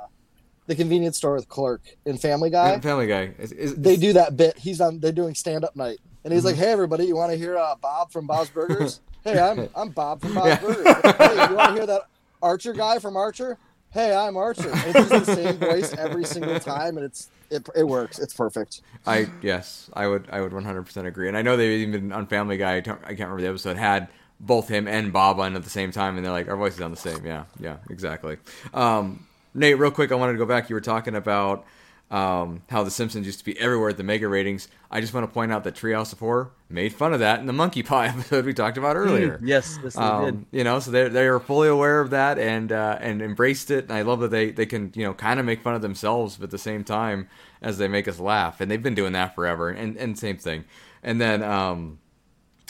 the 0.68 0.76
convenience 0.76 1.18
store 1.18 1.34
with 1.34 1.50
clerk 1.50 1.82
in 2.06 2.18
Family 2.20 2.52
Guy. 2.52 2.80
Family 2.82 3.08
Guy. 3.08 3.32
Is, 3.40 3.52
is, 3.52 3.76
they 3.76 3.96
do 3.98 4.14
that 4.14 4.38
bit. 4.38 4.60
He's 4.60 4.80
on. 4.80 5.00
They're 5.00 5.12
doing 5.12 5.34
stand 5.34 5.64
up 5.66 5.76
night, 5.76 5.98
and 6.24 6.32
Mm-hmm. 6.32 6.34
he's 6.34 6.46
like, 6.46 6.56
"Hey, 6.56 6.72
everybody, 6.72 7.06
you 7.06 7.16
want 7.16 7.32
to 7.32 7.38
hear 7.38 7.58
uh, 7.58 7.74
Bob 7.82 8.12
from 8.12 8.28
Bob's 8.28 8.52
Burgers? 8.52 9.00
hey, 9.24 9.40
I'm 9.40 9.68
I'm 9.76 9.90
Bob 9.90 10.22
from 10.22 10.36
Bob's 10.36 10.50
Yeah. 10.50 10.60
Burgers. 10.62 10.86
Hey, 11.18 11.48
you 11.50 11.56
want 11.56 11.70
to 11.70 11.74
hear 11.74 11.86
that 11.88 12.02
Archer 12.44 12.74
guy 12.74 13.00
from 13.00 13.18
Archer? 13.18 13.58
Hey, 13.92 14.14
I'm 14.14 14.38
Archer. 14.38 14.70
It's 14.72 15.10
the 15.10 15.26
same 15.26 15.56
voice 15.56 15.94
every 15.96 16.24
single 16.24 16.60
time, 16.60 16.98
and 16.98 17.06
it's 17.06 17.30
it 17.50 17.68
it 17.76 17.88
works. 17.88 18.20
It's 18.20 18.36
perfect. 18.36 18.82
I 19.08 19.28
yes, 19.42 19.90
I 19.94 20.08
would 20.08 20.28
I 20.32 20.42
would 20.42 20.52
100% 20.52 21.06
agree. 21.08 21.28
And 21.28 21.36
I 21.36 21.42
know 21.42 21.58
they 21.58 21.78
even 21.78 22.12
on 22.12 22.28
Family 22.28 22.58
Guy, 22.58 22.78
I, 22.78 22.82
can't 22.82 23.02
remember 23.04 23.42
the 23.42 23.48
episode 23.48 23.78
had 23.78 24.10
both 24.40 24.68
him 24.68 24.88
and 24.88 25.12
Bob 25.12 25.40
on 25.40 25.56
at 25.56 25.64
the 25.64 25.72
same 25.72 25.92
time, 25.92 26.18
and 26.18 26.26
they're 26.26 26.32
like, 26.32 26.48
our 26.48 26.56
voices 26.56 26.82
on 26.82 26.92
the 26.92 26.98
same. 26.98 27.26
Yeah, 27.26 27.46
yeah, 27.60 27.78
exactly. 27.90 28.38
Um, 28.76 29.26
Nate, 29.56 29.80
real 29.80 29.92
quick, 29.92 30.12
I 30.12 30.16
wanted 30.16 30.34
to 30.34 30.38
go 30.38 30.46
back. 30.46 30.70
You 30.70 30.76
were 30.76 30.82
talking 30.82 31.16
about 31.16 31.66
um, 32.12 32.64
how 32.70 32.84
The 32.84 32.92
Simpsons 32.92 33.26
used 33.26 33.40
to 33.40 33.46
be 33.46 33.60
everywhere 33.60 33.90
at 33.90 33.98
the 33.98 34.04
mega 34.04 34.28
ratings. 34.28 34.68
I 34.90 35.00
just 35.00 35.14
want 35.14 35.28
to 35.28 35.34
point 35.34 35.52
out 35.52 35.64
that 35.66 35.76
Treehouse 35.76 36.12
of 36.12 36.20
Horror 36.20 36.52
made 36.70 36.94
fun 36.94 37.14
of 37.14 37.20
that 37.20 37.40
in 37.40 37.46
the 37.46 37.54
Monkey 37.54 37.84
Pie 37.84 38.08
episode 38.10 38.46
we 38.46 38.54
talked 38.54 38.78
about 38.78 38.96
earlier. 38.96 39.40
Yes, 39.44 39.78
yes, 39.84 39.94
they 39.94 40.02
did. 40.02 40.10
Um, 40.10 40.46
you 40.52 40.64
know, 40.64 40.80
so 40.80 40.90
they 40.92 41.08
they 41.10 41.28
are 41.28 41.40
fully 41.40 41.68
aware 41.68 42.00
of 42.02 42.10
that 42.10 42.40
and 42.40 42.72
uh, 42.72 42.98
and 43.00 43.22
embraced 43.22 43.70
it. 43.70 43.86
And 43.86 43.94
I 43.94 44.02
love 44.02 44.22
that 44.22 44.32
they 44.32 44.52
they 44.52 44.66
can 44.66 44.92
you 44.96 45.04
know 45.04 45.14
kind 45.14 45.40
of 45.40 45.46
make 45.46 45.62
fun 45.62 45.76
of 45.76 45.82
themselves, 45.82 46.38
but 46.38 46.46
at 46.46 46.52
the 46.52 46.58
same 46.58 46.84
time 46.84 47.30
as 47.62 47.78
they 47.78 47.88
make 47.88 48.08
us 48.08 48.20
laugh. 48.20 48.60
And 48.62 48.72
they've 48.72 48.82
been 48.82 48.96
doing 48.96 49.14
that 49.14 49.36
forever. 49.36 49.70
And 49.70 49.96
and 49.98 50.18
same 50.18 50.38
thing. 50.38 50.66
And 51.04 51.22
then 51.22 51.44
um, 51.44 52.00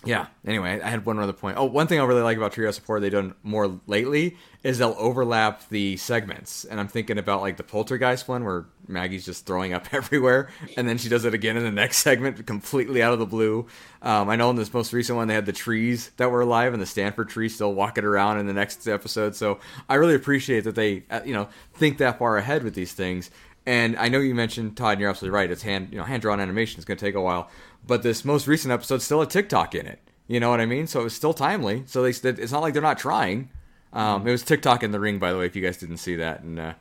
yeah. 0.05 0.27
Anyway, 0.47 0.79
I 0.81 0.89
had 0.89 1.05
one 1.05 1.19
other 1.19 1.33
point. 1.33 1.57
Oh, 1.57 1.65
one 1.65 1.87
thing 1.87 1.99
I 1.99 2.05
really 2.05 2.21
like 2.21 2.37
about 2.37 2.53
Trio 2.53 2.71
Support 2.71 3.01
they've 3.01 3.11
done 3.11 3.35
more 3.43 3.79
lately 3.85 4.37
is 4.63 4.77
they'll 4.77 4.95
overlap 4.97 5.67
the 5.67 5.97
segments. 5.97 6.63
And 6.63 6.79
I'm 6.79 6.87
thinking 6.87 7.17
about 7.17 7.41
like 7.41 7.57
the 7.57 7.63
Poltergeist 7.63 8.25
one 8.25 8.45
where 8.45 8.65
Maggie's 8.87 9.25
just 9.25 9.45
throwing 9.45 9.73
up 9.73 9.87
everywhere, 9.93 10.49
and 10.77 10.87
then 10.87 10.97
she 10.97 11.09
does 11.09 11.25
it 11.25 11.33
again 11.33 11.57
in 11.57 11.63
the 11.63 11.71
next 11.71 11.97
segment, 12.03 12.45
completely 12.47 13.03
out 13.03 13.11
of 13.11 13.19
the 13.19 13.25
blue. 13.25 13.67
Um, 14.01 14.29
I 14.29 14.37
know 14.37 14.49
in 14.49 14.55
this 14.55 14.73
most 14.73 14.93
recent 14.93 15.17
one 15.17 15.27
they 15.27 15.33
had 15.33 15.45
the 15.45 15.51
trees 15.51 16.11
that 16.15 16.31
were 16.31 16.41
alive, 16.41 16.71
and 16.71 16.81
the 16.81 16.85
Stanford 16.87 17.27
tree 17.27 17.49
still 17.49 17.73
walking 17.73 18.05
around 18.05 18.39
in 18.39 18.47
the 18.47 18.53
next 18.53 18.87
episode. 18.87 19.35
So 19.35 19.59
I 19.89 19.95
really 19.95 20.15
appreciate 20.15 20.63
that 20.63 20.75
they 20.75 21.03
uh, 21.11 21.21
you 21.25 21.33
know 21.33 21.49
think 21.73 21.97
that 21.97 22.19
far 22.19 22.37
ahead 22.37 22.63
with 22.63 22.73
these 22.73 22.93
things. 22.93 23.29
And 23.65 23.97
I 23.97 24.07
know 24.07 24.19
you 24.19 24.33
mentioned 24.33 24.77
Todd, 24.77 24.93
and 24.93 25.01
you're 25.01 25.09
absolutely 25.09 25.35
right. 25.35 25.51
It's 25.51 25.61
hand, 25.61 25.89
you 25.91 25.97
know, 25.99 26.03
hand 26.03 26.23
drawn 26.23 26.39
animation 26.39 26.79
is 26.79 26.85
going 26.85 26.97
to 26.97 27.05
take 27.05 27.13
a 27.13 27.21
while, 27.21 27.51
but 27.85 28.03
this 28.03 28.23
most 28.23 28.47
recent 28.47 28.71
episode 28.71 29.01
still 29.01 29.19
had 29.19 29.29
TikTok 29.29 29.75
in 29.75 29.85
it. 29.85 29.99
You 30.27 30.39
know 30.39 30.49
what 30.49 30.61
I 30.61 30.65
mean? 30.65 30.87
So 30.87 31.01
it 31.01 31.05
was 31.05 31.15
still 31.15 31.33
timely. 31.33 31.83
So 31.87 32.03
they 32.03 32.09
it's 32.09 32.51
not 32.51 32.61
like 32.61 32.73
they're 32.73 32.81
not 32.81 32.99
trying. 32.99 33.49
Um, 33.91 34.27
it 34.27 34.31
was 34.31 34.43
TikTok 34.43 34.83
in 34.83 34.91
the 34.91 34.99
ring, 34.99 35.17
by 35.17 35.31
the 35.31 35.39
way, 35.39 35.47
if 35.47 35.55
you 35.55 35.63
guys 35.63 35.77
didn't 35.77 35.97
see 35.97 36.15
that, 36.17 36.41
and 36.41 36.59
uh, 36.59 36.73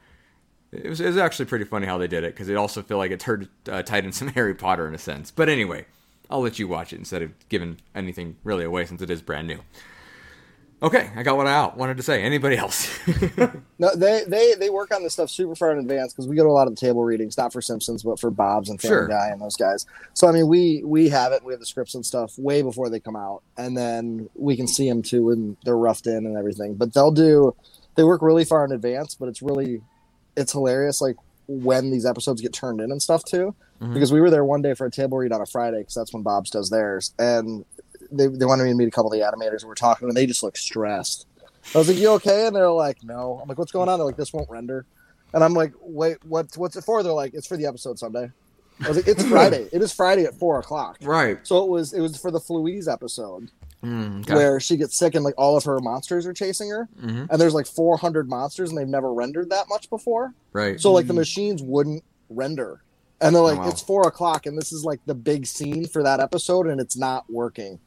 it 0.72 0.88
was 0.88 1.00
it 1.00 1.06
was 1.06 1.16
actually 1.16 1.46
pretty 1.46 1.64
funny 1.64 1.86
how 1.86 1.96
they 1.96 2.08
did 2.08 2.24
it 2.24 2.34
because 2.34 2.48
it 2.48 2.56
also 2.56 2.82
feel 2.82 2.98
like 2.98 3.10
it 3.10 3.20
turned 3.20 3.48
uh, 3.70 3.82
tied 3.82 4.04
in 4.04 4.12
some 4.12 4.28
Harry 4.34 4.54
Potter 4.54 4.86
in 4.86 4.94
a 4.94 4.98
sense. 4.98 5.30
But 5.30 5.48
anyway, 5.48 5.86
I'll 6.28 6.42
let 6.42 6.58
you 6.58 6.68
watch 6.68 6.92
it 6.92 6.96
instead 6.96 7.22
of 7.22 7.32
giving 7.48 7.78
anything 7.94 8.36
really 8.44 8.64
away 8.64 8.84
since 8.84 9.00
it 9.00 9.10
is 9.10 9.22
brand 9.22 9.48
new. 9.48 9.60
Okay, 10.80 11.10
I 11.16 11.24
got 11.24 11.36
what 11.36 11.48
I 11.48 11.52
out 11.54 11.76
wanted 11.76 11.96
to 11.96 12.02
say. 12.04 12.22
Anybody 12.22 12.56
else? 12.56 12.88
No, 13.80 13.94
they 13.94 14.24
they 14.26 14.54
they 14.54 14.70
work 14.70 14.92
on 14.92 15.04
this 15.04 15.12
stuff 15.12 15.30
super 15.30 15.54
far 15.54 15.70
in 15.70 15.78
advance 15.78 16.12
because 16.12 16.26
we 16.26 16.34
go 16.34 16.42
to 16.42 16.48
a 16.48 16.50
lot 16.50 16.66
of 16.66 16.74
the 16.74 16.80
table 16.80 17.04
readings, 17.04 17.38
not 17.38 17.52
for 17.52 17.62
Simpsons, 17.62 18.02
but 18.02 18.18
for 18.18 18.28
Bob's 18.28 18.68
and 18.70 18.80
Family 18.80 18.96
Sure. 18.96 19.06
Guy 19.06 19.28
and 19.28 19.40
those 19.40 19.54
guys. 19.54 19.86
So 20.14 20.26
I 20.26 20.32
mean, 20.32 20.48
we 20.48 20.82
we 20.84 21.08
have 21.10 21.30
it. 21.30 21.44
We 21.44 21.52
have 21.52 21.60
the 21.60 21.66
scripts 21.66 21.94
and 21.94 22.04
stuff 22.04 22.36
way 22.36 22.62
before 22.62 22.90
they 22.90 22.98
come 22.98 23.14
out, 23.14 23.42
and 23.56 23.76
then 23.76 24.28
we 24.34 24.56
can 24.56 24.66
see 24.66 24.88
them 24.88 25.02
too 25.02 25.26
when 25.26 25.56
they're 25.64 25.76
roughed 25.76 26.08
in 26.08 26.26
and 26.26 26.36
everything. 26.36 26.74
But 26.74 26.92
they'll 26.92 27.12
do. 27.12 27.54
They 27.94 28.02
work 28.02 28.20
really 28.20 28.44
far 28.44 28.64
in 28.64 28.72
advance, 28.72 29.14
but 29.14 29.28
it's 29.28 29.42
really 29.42 29.80
it's 30.36 30.50
hilarious 30.50 31.00
like 31.00 31.14
when 31.46 31.92
these 31.92 32.04
episodes 32.04 32.40
get 32.42 32.52
turned 32.52 32.80
in 32.80 32.90
and 32.90 33.00
stuff 33.00 33.22
too. 33.24 33.54
Mhm. 33.80 33.94
Because 33.94 34.12
we 34.12 34.20
were 34.20 34.30
there 34.30 34.44
one 34.44 34.60
day 34.62 34.74
for 34.74 34.86
a 34.86 34.90
table 34.90 35.18
read 35.18 35.30
on 35.30 35.40
a 35.40 35.46
Friday 35.46 35.78
because 35.78 35.94
that's 35.94 36.12
when 36.12 36.24
Bob's 36.24 36.50
does 36.50 36.68
theirs, 36.68 37.12
and 37.16 37.64
they 38.12 38.26
they 38.26 38.44
wanted 38.46 38.64
me 38.64 38.70
to 38.70 38.76
meet 38.76 38.88
a 38.88 38.90
couple 38.90 39.12
of 39.12 39.18
the 39.18 39.24
animators. 39.24 39.60
and 39.60 39.68
We're 39.68 39.74
talking, 39.74 40.08
and 40.08 40.16
they 40.16 40.26
just 40.26 40.42
look 40.42 40.56
stressed. 40.56 41.26
I 41.74 41.78
was 41.78 41.88
like, 41.88 41.98
"You 41.98 42.10
okay?" 42.12 42.46
And 42.46 42.56
they're 42.56 42.70
like, 42.70 43.02
"No." 43.04 43.38
I'm 43.42 43.48
like, 43.48 43.58
"What's 43.58 43.72
going 43.72 43.88
on?" 43.88 43.98
They're 43.98 44.06
like, 44.06 44.16
"This 44.16 44.32
won't 44.32 44.48
render." 44.50 44.86
And 45.34 45.44
I'm 45.44 45.52
like, 45.54 45.72
"Wait, 45.82 46.16
what? 46.24 46.48
What's 46.56 46.76
it 46.76 46.84
for?" 46.84 47.02
They're 47.02 47.12
like, 47.12 47.34
"It's 47.34 47.46
for 47.46 47.56
the 47.56 47.66
episode 47.66 47.98
Sunday." 47.98 48.30
I 48.84 48.88
was 48.88 48.96
like, 48.96 49.08
"It's 49.08 49.22
Friday. 49.28 49.68
it 49.72 49.82
is 49.82 49.92
Friday 49.92 50.24
at 50.24 50.34
four 50.34 50.58
o'clock." 50.58 50.98
right. 51.02 51.38
So 51.46 51.62
it 51.64 51.68
was. 51.68 51.92
It 51.92 52.00
was 52.00 52.16
for 52.16 52.30
the 52.30 52.40
Flu-ouise 52.40 52.88
episode 52.88 53.50
Mm, 53.84 54.28
where 54.34 54.58
she 54.58 54.76
gets 54.76 54.98
sick 54.98 55.14
and 55.14 55.24
like 55.24 55.34
all 55.38 55.56
of 55.56 55.62
her 55.62 55.78
monsters 55.78 56.26
are 56.26 56.32
chasing 56.32 56.68
her, 56.68 56.88
Mhm. 57.00 57.28
and 57.30 57.40
there's 57.40 57.54
like 57.54 57.66
400 57.66 58.28
monsters 58.28 58.70
and 58.70 58.76
they've 58.78 58.88
never 58.88 59.12
rendered 59.12 59.50
that 59.50 59.68
much 59.68 59.88
before. 59.88 60.34
Right. 60.52 60.80
So 60.80 60.90
like 60.90 61.06
the 61.06 61.12
machines 61.12 61.62
wouldn't 61.62 62.02
render, 62.28 62.82
and 63.20 63.32
they're 63.36 63.42
like, 63.42 63.58
Oh, 63.58 63.62
wow. 63.62 63.68
"It's 63.68 63.80
four 63.80 64.08
o'clock, 64.08 64.46
and 64.46 64.58
this 64.58 64.72
is 64.72 64.84
like 64.84 64.98
the 65.06 65.14
big 65.14 65.46
scene 65.46 65.86
for 65.86 66.02
that 66.02 66.18
episode, 66.18 66.66
and 66.66 66.80
it's 66.80 66.96
not 66.96 67.30
working." 67.30 67.78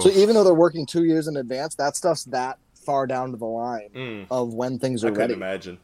So 0.00 0.10
even 0.10 0.34
though 0.34 0.44
they're 0.44 0.54
working 0.54 0.84
two 0.86 1.04
years 1.04 1.28
in 1.28 1.36
advance, 1.36 1.74
that 1.76 1.96
stuff's 1.96 2.24
that 2.24 2.58
far 2.84 3.06
down 3.06 3.30
to 3.32 3.36
the 3.36 3.44
line 3.46 3.88
Mm, 3.94 4.26
of 4.30 4.54
when 4.54 4.78
things 4.78 5.02
I 5.04 5.08
are 5.08 5.10
couldn't 5.10 5.20
ready. 5.22 5.34
imagine. 5.34 5.78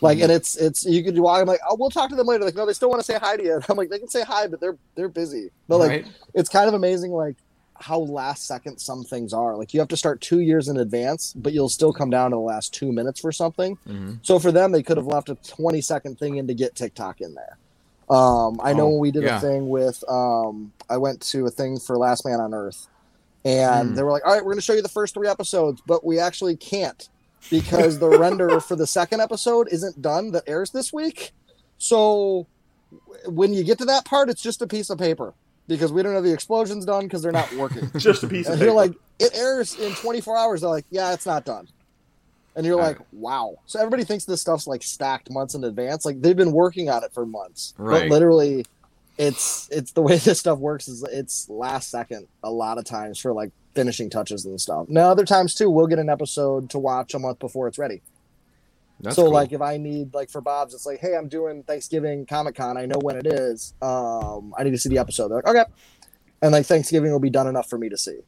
Like, 0.00 0.20
and 0.20 0.30
it's 0.30 0.56
it's 0.56 0.84
you 0.84 1.02
could 1.02 1.18
walk. 1.18 1.40
I'm 1.40 1.46
like, 1.46 1.58
oh, 1.68 1.76
we'll 1.78 1.90
talk 1.90 2.08
to 2.10 2.16
them 2.16 2.26
later. 2.28 2.44
Like, 2.44 2.54
no, 2.54 2.64
they 2.66 2.72
still 2.72 2.88
want 2.88 3.00
to 3.00 3.04
say 3.04 3.18
hi 3.20 3.36
to 3.36 3.42
you. 3.42 3.60
I'm 3.68 3.76
like, 3.76 3.90
they 3.90 3.98
can 3.98 4.08
say 4.08 4.22
hi, 4.22 4.46
but 4.46 4.60
they're 4.60 4.76
they're 4.94 5.08
busy. 5.08 5.50
But 5.66 5.78
like, 5.78 5.90
right. 5.90 6.06
it's 6.34 6.48
kind 6.48 6.68
of 6.68 6.74
amazing, 6.74 7.10
like 7.10 7.34
how 7.80 7.98
last 8.00 8.46
second 8.46 8.78
some 8.78 9.02
things 9.04 9.32
are. 9.32 9.56
Like, 9.56 9.72
you 9.74 9.78
have 9.80 9.88
to 9.88 9.96
start 9.96 10.20
two 10.20 10.40
years 10.40 10.68
in 10.68 10.76
advance, 10.78 11.32
but 11.36 11.52
you'll 11.52 11.68
still 11.68 11.92
come 11.92 12.10
down 12.10 12.30
to 12.32 12.36
the 12.36 12.40
last 12.40 12.74
two 12.74 12.90
minutes 12.92 13.20
for 13.20 13.30
something. 13.32 13.76
Mhm. 13.88 14.18
So 14.22 14.38
for 14.40 14.50
them, 14.52 14.72
they 14.72 14.82
could 14.82 14.96
have 14.96 15.06
left 15.06 15.28
a 15.28 15.36
20 15.36 15.80
second 15.80 16.18
thing 16.18 16.36
in 16.38 16.46
to 16.48 16.54
get 16.54 16.74
TikTok 16.74 17.20
in 17.20 17.34
there. 17.34 17.56
Um, 18.10 18.58
I 18.64 18.72
know 18.72 18.86
Oh, 18.86 18.90
when 18.90 18.98
we 19.00 19.10
did 19.12 19.22
yeah. 19.24 19.36
a 19.36 19.40
thing 19.40 19.68
with, 19.68 20.02
um, 20.08 20.72
I 20.90 20.96
went 20.96 21.20
to 21.30 21.46
a 21.46 21.50
thing 21.50 21.78
for 21.78 21.96
Last 21.96 22.24
Man 22.24 22.40
on 22.40 22.52
Earth, 22.54 22.88
and 23.44 23.90
Hmm. 23.90 23.94
they 23.94 24.02
were 24.02 24.10
like, 24.12 24.24
"All 24.26 24.32
right, 24.32 24.42
we're 24.44 24.52
going 24.52 24.58
to 24.58 24.64
show 24.64 24.72
you 24.74 24.82
the 24.82 24.88
first 24.88 25.14
three 25.14 25.28
episodes, 25.28 25.80
but 25.86 26.04
we 26.04 26.18
actually 26.18 26.56
can't 26.56 27.08
because 27.50 27.98
the 27.98 28.08
render 28.18 28.60
for 28.60 28.76
the 28.76 28.86
second 28.86 29.20
episode 29.20 29.68
isn't 29.70 30.02
done 30.02 30.32
that 30.32 30.44
airs 30.46 30.70
this 30.70 30.92
week. 30.92 31.32
So 31.78 32.46
when 33.26 33.52
you 33.54 33.64
get 33.64 33.78
to 33.78 33.84
that 33.86 34.04
part, 34.04 34.28
it's 34.30 34.42
just 34.42 34.62
a 34.62 34.66
piece 34.66 34.90
of 34.90 34.98
paper 34.98 35.34
because 35.68 35.92
we 35.92 36.02
don't 36.02 36.14
have 36.14 36.24
the 36.24 36.32
explosions 36.32 36.84
done 36.84 37.04
because 37.04 37.22
they're 37.22 37.32
not 37.32 37.52
working." 37.54 37.90
Just 37.96 38.22
a 38.22 38.28
piece 38.28 38.46
of 38.46 38.52
and 38.52 38.60
paper. 38.60 38.66
you're 38.70 38.74
like, 38.76 38.92
"It 39.18 39.36
airs 39.36 39.74
in 39.78 39.92
24 39.94 40.36
hours." 40.36 40.60
They're 40.62 40.70
like, 40.70 40.86
"Yeah, 40.90 41.12
it's 41.12 41.26
not 41.26 41.44
done." 41.44 41.68
And 42.56 42.66
you're 42.66 42.80
All 42.80 42.84
like, 42.86 42.98
wow. 43.12 43.54
So 43.66 43.78
everybody 43.78 44.02
thinks 44.02 44.24
this 44.24 44.40
stuff's 44.40 44.66
like 44.66 44.82
stacked 44.82 45.30
months 45.30 45.54
in 45.54 45.62
advance. 45.62 46.04
Like 46.04 46.20
they've 46.20 46.34
been 46.36 46.50
working 46.50 46.88
on 46.90 47.04
it 47.04 47.12
for 47.12 47.24
months. 47.24 47.72
Right. 47.78 48.08
But 48.08 48.10
literally 48.10 48.64
it's 49.18 49.68
it's 49.70 49.92
the 49.92 50.02
way 50.02 50.16
this 50.18 50.40
stuff 50.40 50.58
works 50.58 50.88
is 50.88 51.02
it's 51.12 51.48
last 51.50 51.90
second 51.90 52.28
a 52.42 52.50
lot 52.50 52.78
of 52.78 52.84
times 52.84 53.18
for 53.18 53.32
like 53.32 53.50
finishing 53.74 54.08
touches 54.08 54.44
and 54.46 54.60
stuff. 54.60 54.88
Now 54.88 55.10
other 55.10 55.24
times 55.24 55.54
too, 55.54 55.68
we'll 55.70 55.86
get 55.86 55.98
an 55.98 56.08
episode 56.08 56.70
to 56.70 56.78
watch 56.78 57.14
a 57.14 57.18
month 57.18 57.38
before 57.38 57.68
it's 57.68 57.78
ready. 57.78 58.00
That's 59.00 59.14
so 59.16 59.24
cool. 59.24 59.32
like 59.32 59.52
if 59.52 59.60
I 59.60 59.76
need 59.76 60.14
like 60.14 60.30
for 60.30 60.40
Bob's, 60.40 60.74
it's 60.74 60.86
like, 60.86 60.98
hey, 61.00 61.16
I'm 61.16 61.28
doing 61.28 61.62
Thanksgiving 61.62 62.26
Comic 62.26 62.54
Con. 62.56 62.76
I 62.76 62.86
know 62.86 62.98
when 63.00 63.16
it 63.16 63.26
is. 63.26 63.74
Um, 63.80 64.54
I 64.58 64.64
need 64.64 64.70
to 64.72 64.78
see 64.78 64.88
the 64.88 64.98
episode. 64.98 65.28
They're 65.28 65.42
like, 65.44 65.54
okay. 65.54 65.64
And 66.42 66.52
like 66.52 66.66
Thanksgiving 66.66 67.12
will 67.12 67.20
be 67.20 67.30
done 67.30 67.46
enough 67.46 67.68
for 67.68 67.78
me 67.78 67.88
to 67.88 67.96
see. 67.96 68.18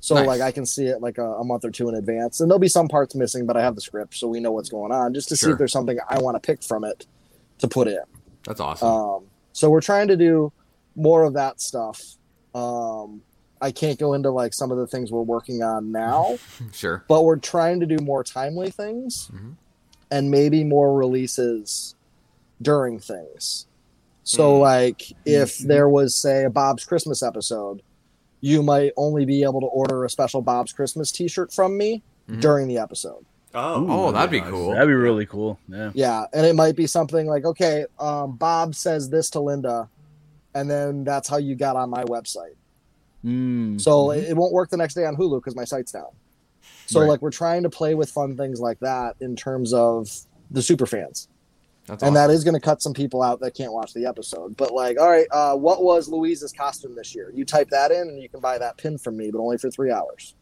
So 0.00 0.14
Nice. 0.14 0.26
like 0.26 0.40
I 0.40 0.52
can 0.52 0.64
see 0.66 0.86
it 0.86 1.00
like 1.00 1.18
a, 1.18 1.24
a 1.24 1.44
month 1.44 1.64
or 1.64 1.72
two 1.72 1.88
in 1.88 1.96
advance, 1.96 2.40
and 2.40 2.48
there'll 2.48 2.60
be 2.60 2.68
some 2.68 2.86
parts 2.86 3.16
missing, 3.16 3.46
but 3.46 3.56
I 3.56 3.62
have 3.62 3.74
the 3.74 3.80
script, 3.80 4.14
so 4.14 4.28
we 4.28 4.38
know 4.38 4.52
what's 4.52 4.68
going 4.68 4.92
on, 4.92 5.12
just 5.12 5.28
to 5.30 5.36
see 5.36 5.50
if 5.50 5.58
there's 5.58 5.72
something 5.72 5.98
I 6.08 6.20
want 6.20 6.40
to 6.40 6.40
pick 6.46 6.62
from 6.62 6.84
it 6.84 7.06
to 7.58 7.66
put 7.66 7.88
in. 7.88 7.98
That's 8.44 8.60
awesome. 8.60 8.88
Um, 8.88 9.24
so 9.58 9.68
we're 9.70 9.80
trying 9.80 10.08
to 10.08 10.16
do 10.16 10.52
more 10.94 11.24
of 11.24 11.34
that 11.34 11.60
stuff. 11.60 12.00
Um, 12.54 13.22
I 13.60 13.72
can't 13.72 13.98
go 13.98 14.14
into 14.14 14.30
like 14.30 14.54
some 14.54 14.70
of 14.70 14.78
the 14.78 14.86
things 14.86 15.10
we're 15.10 15.22
working 15.22 15.62
on 15.62 15.90
now, 15.90 16.38
sure. 16.72 17.04
but 17.08 17.24
we're 17.24 17.36
trying 17.36 17.80
to 17.80 17.86
do 17.86 17.96
more 18.02 18.22
timely 18.22 18.70
things 18.70 19.30
Mhm. 19.34 19.54
and 20.10 20.30
maybe 20.30 20.62
more 20.64 20.94
releases 20.94 21.94
during 22.62 22.98
things. 23.00 23.66
So, 24.22 24.58
Mm. 24.58 24.60
like, 24.60 25.12
if 25.24 25.58
there 25.58 25.88
was, 25.88 26.14
say, 26.14 26.44
a 26.44 26.50
Bob's 26.50 26.84
Christmas 26.84 27.22
episode, 27.22 27.82
you 28.40 28.62
might 28.62 28.92
only 28.96 29.24
be 29.24 29.42
able 29.42 29.60
to 29.60 29.66
order 29.66 30.04
a 30.04 30.10
special 30.10 30.42
Bob's 30.42 30.72
Christmas 30.72 31.10
t 31.10 31.26
shirt 31.28 31.52
from 31.52 31.76
me 31.76 32.02
Mhm. 32.28 32.40
during 32.40 32.68
the 32.68 32.78
episode. 32.78 33.24
Oh, 33.54 33.86
Oh, 34.08 34.12
that'd 34.12 34.30
be 34.30 34.40
nice. 34.40 34.50
cool. 34.50 34.70
That'd 34.72 34.88
be 34.88 34.94
really 34.94 35.26
cool. 35.26 35.58
Yeah. 35.68 35.90
Yeah. 35.94 36.24
And 36.32 36.44
it 36.46 36.54
might 36.54 36.76
be 36.76 36.86
something 36.86 37.26
like, 37.26 37.44
okay, 37.44 37.86
um, 37.98 38.36
Bob 38.36 38.74
says 38.74 39.08
this 39.10 39.30
to 39.30 39.40
Linda, 39.40 39.88
and 40.54 40.70
then 40.70 41.04
that's 41.04 41.28
how 41.28 41.36
you 41.38 41.54
got 41.54 41.76
on 41.76 41.90
my 41.90 42.04
website. 42.04 42.54
Mm. 43.24 43.80
So 43.80 44.10
it, 44.12 44.24
it 44.30 44.36
won't 44.36 44.52
work 44.52 44.70
the 44.70 44.76
next 44.76 44.94
day 44.94 45.04
on 45.04 45.16
Hulu 45.16 45.38
because 45.40 45.56
my 45.56 45.64
site's 45.64 45.92
down. 45.92 46.06
So 46.86 47.00
Right. 47.00 47.08
like 47.08 47.22
we're 47.22 47.30
trying 47.30 47.62
to 47.64 47.70
play 47.70 47.94
with 47.94 48.10
fun 48.10 48.36
things 48.36 48.60
like 48.60 48.78
that 48.80 49.16
in 49.20 49.36
terms 49.36 49.72
of 49.74 50.08
the 50.50 50.62
super 50.62 50.86
fans. 50.86 51.28
That's 51.86 52.02
and 52.02 52.14
awesome. 52.16 52.28
that 52.28 52.30
is 52.34 52.44
going 52.44 52.54
to 52.54 52.60
cut 52.60 52.82
some 52.82 52.92
people 52.92 53.22
out 53.22 53.40
that 53.40 53.54
can't 53.54 53.72
watch 53.72 53.94
the 53.94 54.04
episode. 54.06 54.56
But 54.56 54.72
like, 54.72 54.98
all 55.00 55.08
right, 55.10 55.26
uh, 55.30 55.54
what 55.56 55.82
was 55.82 56.06
Louise's 56.08 56.52
costume 56.52 56.94
this 56.94 57.14
year? 57.14 57.32
You 57.34 57.44
type 57.46 57.70
that 57.70 57.90
in, 57.90 58.08
and 58.08 58.20
you 58.20 58.28
can 58.28 58.40
buy 58.40 58.58
that 58.58 58.76
pin 58.76 58.98
from 58.98 59.16
me, 59.16 59.30
but 59.30 59.38
only 59.40 59.56
for 59.58 59.70
three 59.70 59.90
hours. 59.90 60.34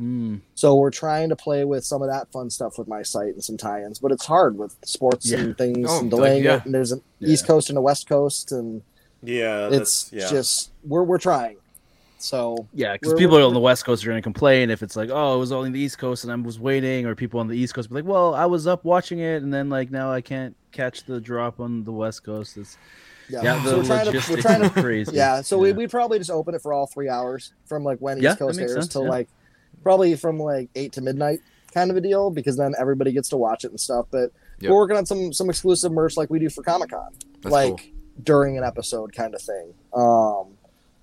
Hmm. 0.00 0.36
So 0.54 0.76
we're 0.76 0.90
trying 0.90 1.28
to 1.28 1.36
play 1.36 1.66
with 1.66 1.84
some 1.84 2.00
of 2.00 2.08
that 2.08 2.32
fun 2.32 2.48
stuff 2.48 2.78
with 2.78 2.88
my 2.88 3.02
site 3.02 3.34
and 3.34 3.44
some 3.44 3.58
tie-ins, 3.58 3.98
but 3.98 4.12
it's 4.12 4.24
hard 4.24 4.56
with 4.56 4.74
sports 4.82 5.30
Yeah. 5.30 5.40
and 5.40 5.58
things 5.58 5.86
Oh, 5.90 6.00
and 6.00 6.08
delaying 6.08 6.42
yeah. 6.44 6.56
it. 6.56 6.64
And 6.64 6.72
there's 6.74 6.90
an 6.92 7.02
Yeah. 7.18 7.28
East 7.28 7.46
Coast 7.46 7.68
and 7.68 7.76
a 7.76 7.82
West 7.82 8.08
Coast, 8.08 8.50
and 8.50 8.80
Yeah, 9.22 9.68
it's 9.70 10.10
yeah. 10.10 10.26
just 10.30 10.70
we're 10.86 11.02
we're 11.02 11.18
trying. 11.18 11.56
So 12.18 12.66
Yeah, 12.72 12.94
because 12.94 13.12
people 13.14 13.36
we're- 13.36 13.44
on 13.46 13.52
the 13.52 13.60
West 13.60 13.84
Coast 13.84 14.02
are 14.04 14.08
going 14.08 14.16
to 14.18 14.22
complain 14.22 14.70
if 14.70 14.82
it's 14.82 14.96
like, 14.96 15.10
oh, 15.12 15.36
it 15.36 15.38
was 15.38 15.52
only 15.52 15.70
the 15.70 15.80
East 15.80 15.98
Coast 15.98 16.24
and 16.24 16.32
I 16.32 16.36
was 16.36 16.58
waiting, 16.58 17.04
or 17.04 17.14
people 17.14 17.38
on 17.40 17.48
the 17.48 17.56
East 17.56 17.74
Coast 17.74 17.90
be 17.90 17.96
like, 17.96 18.04
well, 18.06 18.34
I 18.34 18.46
was 18.46 18.66
up 18.66 18.84
watching 18.86 19.18
it 19.18 19.42
and 19.42 19.52
then 19.52 19.68
like 19.68 19.90
now 19.90 20.10
I 20.10 20.22
can't 20.22 20.56
catch 20.72 21.04
the 21.04 21.20
drop 21.20 21.60
on 21.60 21.84
the 21.84 21.92
West 21.92 22.24
Coast. 22.24 22.56
It's 22.56 22.78
yeah, 23.28 23.42
yeah, 23.42 23.64
so 23.64 23.78
we're 23.78 23.84
trying 23.84 23.98
to 24.00 24.04
logistics 24.06 24.28
we're 24.30 24.42
trying 24.42 24.62
to 24.62 24.70
crazy. 24.70 25.12
yeah. 25.14 25.40
So 25.42 25.56
we 25.58 25.72
we 25.72 25.86
probably 25.86 26.18
just 26.18 26.30
open 26.30 26.54
it 26.54 26.62
for 26.62 26.72
all 26.72 26.86
three 26.86 27.08
hours 27.08 27.52
from 27.66 27.84
like 27.84 27.98
when 27.98 28.16
East 28.18 28.24
Yeah, 28.24 28.30
that 28.32 28.38
Coast 28.38 28.58
airs 28.58 28.72
sense, 28.72 28.88
till 28.88 29.04
yeah. 29.04 29.10
like 29.10 29.28
probably 29.82 30.14
from 30.16 30.38
like 30.38 30.68
eight 30.74 30.92
to 30.92 31.00
midnight 31.00 31.40
kind 31.72 31.90
of 31.90 31.96
a 31.96 32.00
deal 32.00 32.30
because 32.30 32.56
then 32.56 32.74
everybody 32.78 33.12
gets 33.12 33.28
to 33.28 33.36
watch 33.36 33.64
it 33.64 33.70
and 33.70 33.78
stuff. 33.80 34.06
But 34.10 34.32
Yep. 34.60 34.70
we're 34.72 34.76
working 34.76 34.96
on 34.96 35.06
some 35.06 35.32
some 35.32 35.48
exclusive 35.48 35.90
merch 35.92 36.16
like 36.16 36.28
we 36.30 36.38
do 36.38 36.50
for 36.50 36.62
Comic 36.62 36.90
Con. 36.90 37.12
Like 37.44 37.68
cool. 37.78 37.80
during 38.22 38.58
an 38.58 38.64
episode 38.64 39.14
kind 39.14 39.34
of 39.34 39.40
thing, 39.40 39.72
um, 39.94 40.48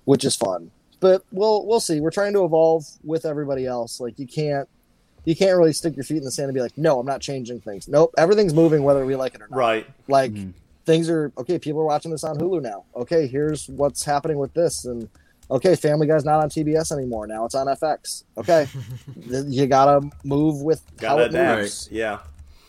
which 0.04 0.24
is 0.24 0.36
fun. 0.36 0.70
But 1.00 1.24
we'll 1.32 1.66
we'll 1.66 1.80
see. 1.80 2.00
We're 2.00 2.10
trying 2.12 2.32
to 2.34 2.44
evolve 2.44 2.86
with 3.02 3.24
everybody 3.24 3.66
else. 3.66 3.98
Like 4.00 4.18
you 4.18 4.26
can't 4.26 4.68
you 5.24 5.34
can't 5.34 5.58
really 5.58 5.72
stick 5.72 5.96
your 5.96 6.04
feet 6.04 6.18
in 6.18 6.24
the 6.24 6.30
sand 6.30 6.48
and 6.48 6.54
be 6.54 6.60
like, 6.60 6.78
no, 6.78 7.00
I'm 7.00 7.06
not 7.06 7.20
changing 7.20 7.60
things. 7.60 7.88
Nope, 7.88 8.14
everything's 8.16 8.54
moving 8.54 8.82
whether 8.84 9.04
we 9.04 9.16
like 9.16 9.34
it 9.34 9.42
or 9.42 9.48
not. 9.48 9.56
right. 9.58 9.86
Like 10.06 10.32
Mhm. 10.32 10.52
things 10.86 11.10
are 11.10 11.32
okay. 11.38 11.58
People 11.58 11.80
are 11.80 11.84
watching 11.86 12.10
this 12.12 12.22
on 12.24 12.38
Hulu 12.38 12.62
now. 12.62 12.84
Okay, 12.94 13.26
here's 13.26 13.68
what's 13.68 14.04
happening 14.04 14.38
with 14.38 14.54
this 14.54 14.84
and. 14.84 15.08
Okay, 15.50 15.74
Family 15.76 16.06
Guy's 16.06 16.24
not 16.24 16.42
on 16.42 16.50
TBS 16.50 16.92
anymore. 16.92 17.26
Now 17.26 17.44
it's 17.46 17.54
on 17.54 17.66
FX. 17.68 18.24
Okay, 18.36 18.66
you 19.48 19.66
gotta 19.66 20.08
move 20.24 20.60
with 20.62 20.82
how 21.00 21.16
Gotta 21.16 21.22
it 21.24 21.28
adapt. 21.30 21.60
moves. 21.60 21.88
Yeah. 21.90 22.18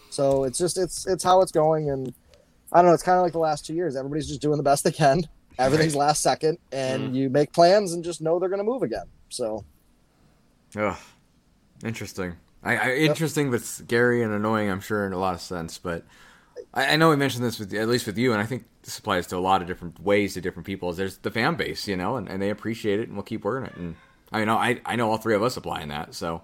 So 0.09 0.43
it's 0.45 0.57
just 0.57 0.77
it's 0.77 1.05
it's 1.05 1.23
how 1.23 1.41
it's 1.41 1.51
going, 1.51 1.89
and 1.89 2.13
I 2.71 2.77
don't 2.81 2.87
know. 2.87 2.93
It's 2.93 3.03
kind 3.03 3.17
of 3.17 3.23
like 3.23 3.33
the 3.33 3.39
last 3.39 3.65
two 3.65 3.73
years. 3.73 3.95
Everybody's 3.95 4.27
just 4.27 4.41
doing 4.41 4.57
the 4.57 4.63
best 4.63 4.83
they 4.83 4.91
can. 4.91 5.23
Everything's 5.57 5.95
last 5.95 6.21
second, 6.21 6.57
and 6.71 7.09
Mhm. 7.11 7.15
you 7.15 7.29
make 7.29 7.51
plans 7.51 7.91
and 7.93 8.01
just 8.03 8.21
know 8.21 8.39
they're 8.39 8.47
going 8.47 8.59
to 8.59 8.63
move 8.63 8.81
again. 8.81 9.07
So 9.27 9.65
Ugh. 10.77 10.95
Interesting. 11.83 12.35
I, 12.63 12.75
I 12.77 12.95
interesting, 12.95 13.51
but 13.51 13.61
scary 13.61 14.21
and 14.23 14.33
annoying. 14.33 14.69
I'm 14.69 14.79
sure 14.81 15.05
in 15.05 15.13
a 15.13 15.17
lot 15.17 15.33
of 15.33 15.41
sense. 15.41 15.77
But 15.77 16.03
I, 16.73 16.93
I 16.93 16.95
know 16.95 17.09
we 17.09 17.15
mentioned 17.15 17.43
this 17.43 17.59
with 17.59 17.73
at 17.73 17.87
least 17.87 18.05
with 18.05 18.17
you, 18.17 18.31
and 18.33 18.41
I 18.41 18.45
think 18.45 18.65
this 18.83 18.97
applies 18.97 19.27
to 19.27 19.37
a 19.37 19.39
lot 19.39 19.61
of 19.61 19.67
different 19.67 19.99
ways 20.01 20.33
to 20.35 20.41
different 20.41 20.65
people. 20.65 20.89
Is 20.89 20.97
there's 20.97 21.17
the 21.17 21.31
fan 21.31 21.55
base, 21.55 21.87
you 21.87 21.97
know, 21.97 22.15
and, 22.15 22.27
and 22.27 22.41
they 22.41 22.49
appreciate 22.49 22.99
it, 22.99 23.07
and 23.07 23.13
we'll 23.15 23.23
keep 23.23 23.43
working 23.43 23.65
it. 23.67 23.75
And 23.75 23.95
I 24.31 24.45
know 24.45 24.55
I 24.57 24.79
I 24.85 24.95
know 24.95 25.09
all 25.11 25.17
three 25.17 25.35
of 25.35 25.43
us 25.43 25.57
applying 25.57 25.89
that, 25.89 26.13
so 26.15 26.41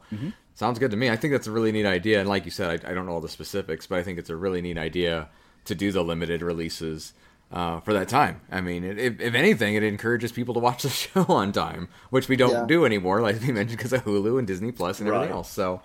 sounds 0.55 0.79
good 0.79 0.91
to 0.91 0.97
me. 0.97 1.09
I 1.09 1.15
think 1.15 1.31
that's 1.33 1.47
a 1.47 1.51
really 1.51 1.71
neat 1.71 1.85
idea. 1.85 2.19
And 2.19 2.29
like 2.29 2.45
you 2.45 2.51
said, 2.51 2.85
I, 2.85 2.91
I 2.91 2.93
don't 2.93 3.05
know 3.05 3.11
all 3.13 3.21
the 3.21 3.29
specifics, 3.29 3.87
but 3.87 3.99
I 3.99 4.03
think 4.03 4.17
it's 4.19 4.29
a 4.29 4.35
really 4.35 4.61
neat 4.61 4.77
idea 4.77 5.29
to 5.65 5.75
do 5.75 5.91
the 5.91 6.03
limited 6.03 6.41
releases. 6.41 7.13
Uh, 7.51 7.79
for 7.81 7.93
that 7.93 8.09
time, 8.09 8.41
I 8.51 8.59
mean, 8.59 8.83
it, 8.83 8.97
if, 8.97 9.21
if 9.21 9.35
anything, 9.35 9.75
it 9.75 9.83
encourages 9.83 10.31
people 10.31 10.55
to 10.55 10.59
watch 10.59 10.81
the 10.81 10.89
show 11.03 11.25
on 11.29 11.51
time, 11.51 11.89
which 12.09 12.27
we 12.27 12.35
don't 12.35 12.51
Yeah. 12.51 12.65
do 12.67 12.85
anymore, 12.85 13.21
like 13.21 13.39
we 13.39 13.51
mentioned, 13.51 13.77
because 13.77 13.93
of 13.93 14.03
Hulu 14.03 14.39
and 14.39 14.47
Disney 14.47 14.71
Plus 14.71 14.99
and 14.99 15.07
everything 15.07 15.31
else. 15.31 15.51
So, 15.51 15.81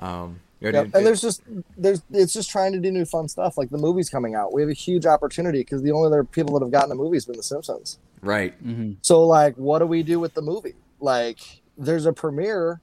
um, 0.00 0.40
it- 0.60 0.74
Yep. 0.74 0.86
it- 0.86 0.94
and 0.94 1.06
there's 1.06 1.20
just 1.20 1.42
there's 1.76 2.02
it's 2.10 2.32
just 2.32 2.50
trying 2.50 2.72
to 2.72 2.78
do 2.80 2.90
new 2.90 3.04
fun 3.04 3.28
stuff. 3.28 3.56
Like 3.58 3.70
the 3.70 3.78
movies 3.78 4.08
coming 4.10 4.34
out, 4.34 4.52
we 4.52 4.62
have 4.62 4.70
a 4.70 4.74
huge 4.74 5.06
opportunity 5.06 5.58
because 5.60 5.82
the 5.82 5.92
only 5.92 6.06
other 6.06 6.24
people 6.24 6.58
that 6.58 6.64
have 6.64 6.72
gotten 6.72 6.90
a 6.92 6.94
movie 6.94 7.16
has 7.16 7.24
been 7.26 7.36
The 7.36 7.42
Simpsons. 7.42 7.98
right, 8.22 8.54
hmm 8.54 8.92
So 9.02 9.24
like, 9.26 9.54
what 9.56 9.78
do 9.80 9.86
we 9.86 10.02
do 10.02 10.18
with 10.20 10.34
the 10.34 10.42
movie? 10.42 10.74
Like, 11.00 11.38
there's 11.76 12.06
a 12.06 12.12
premiere. 12.12 12.80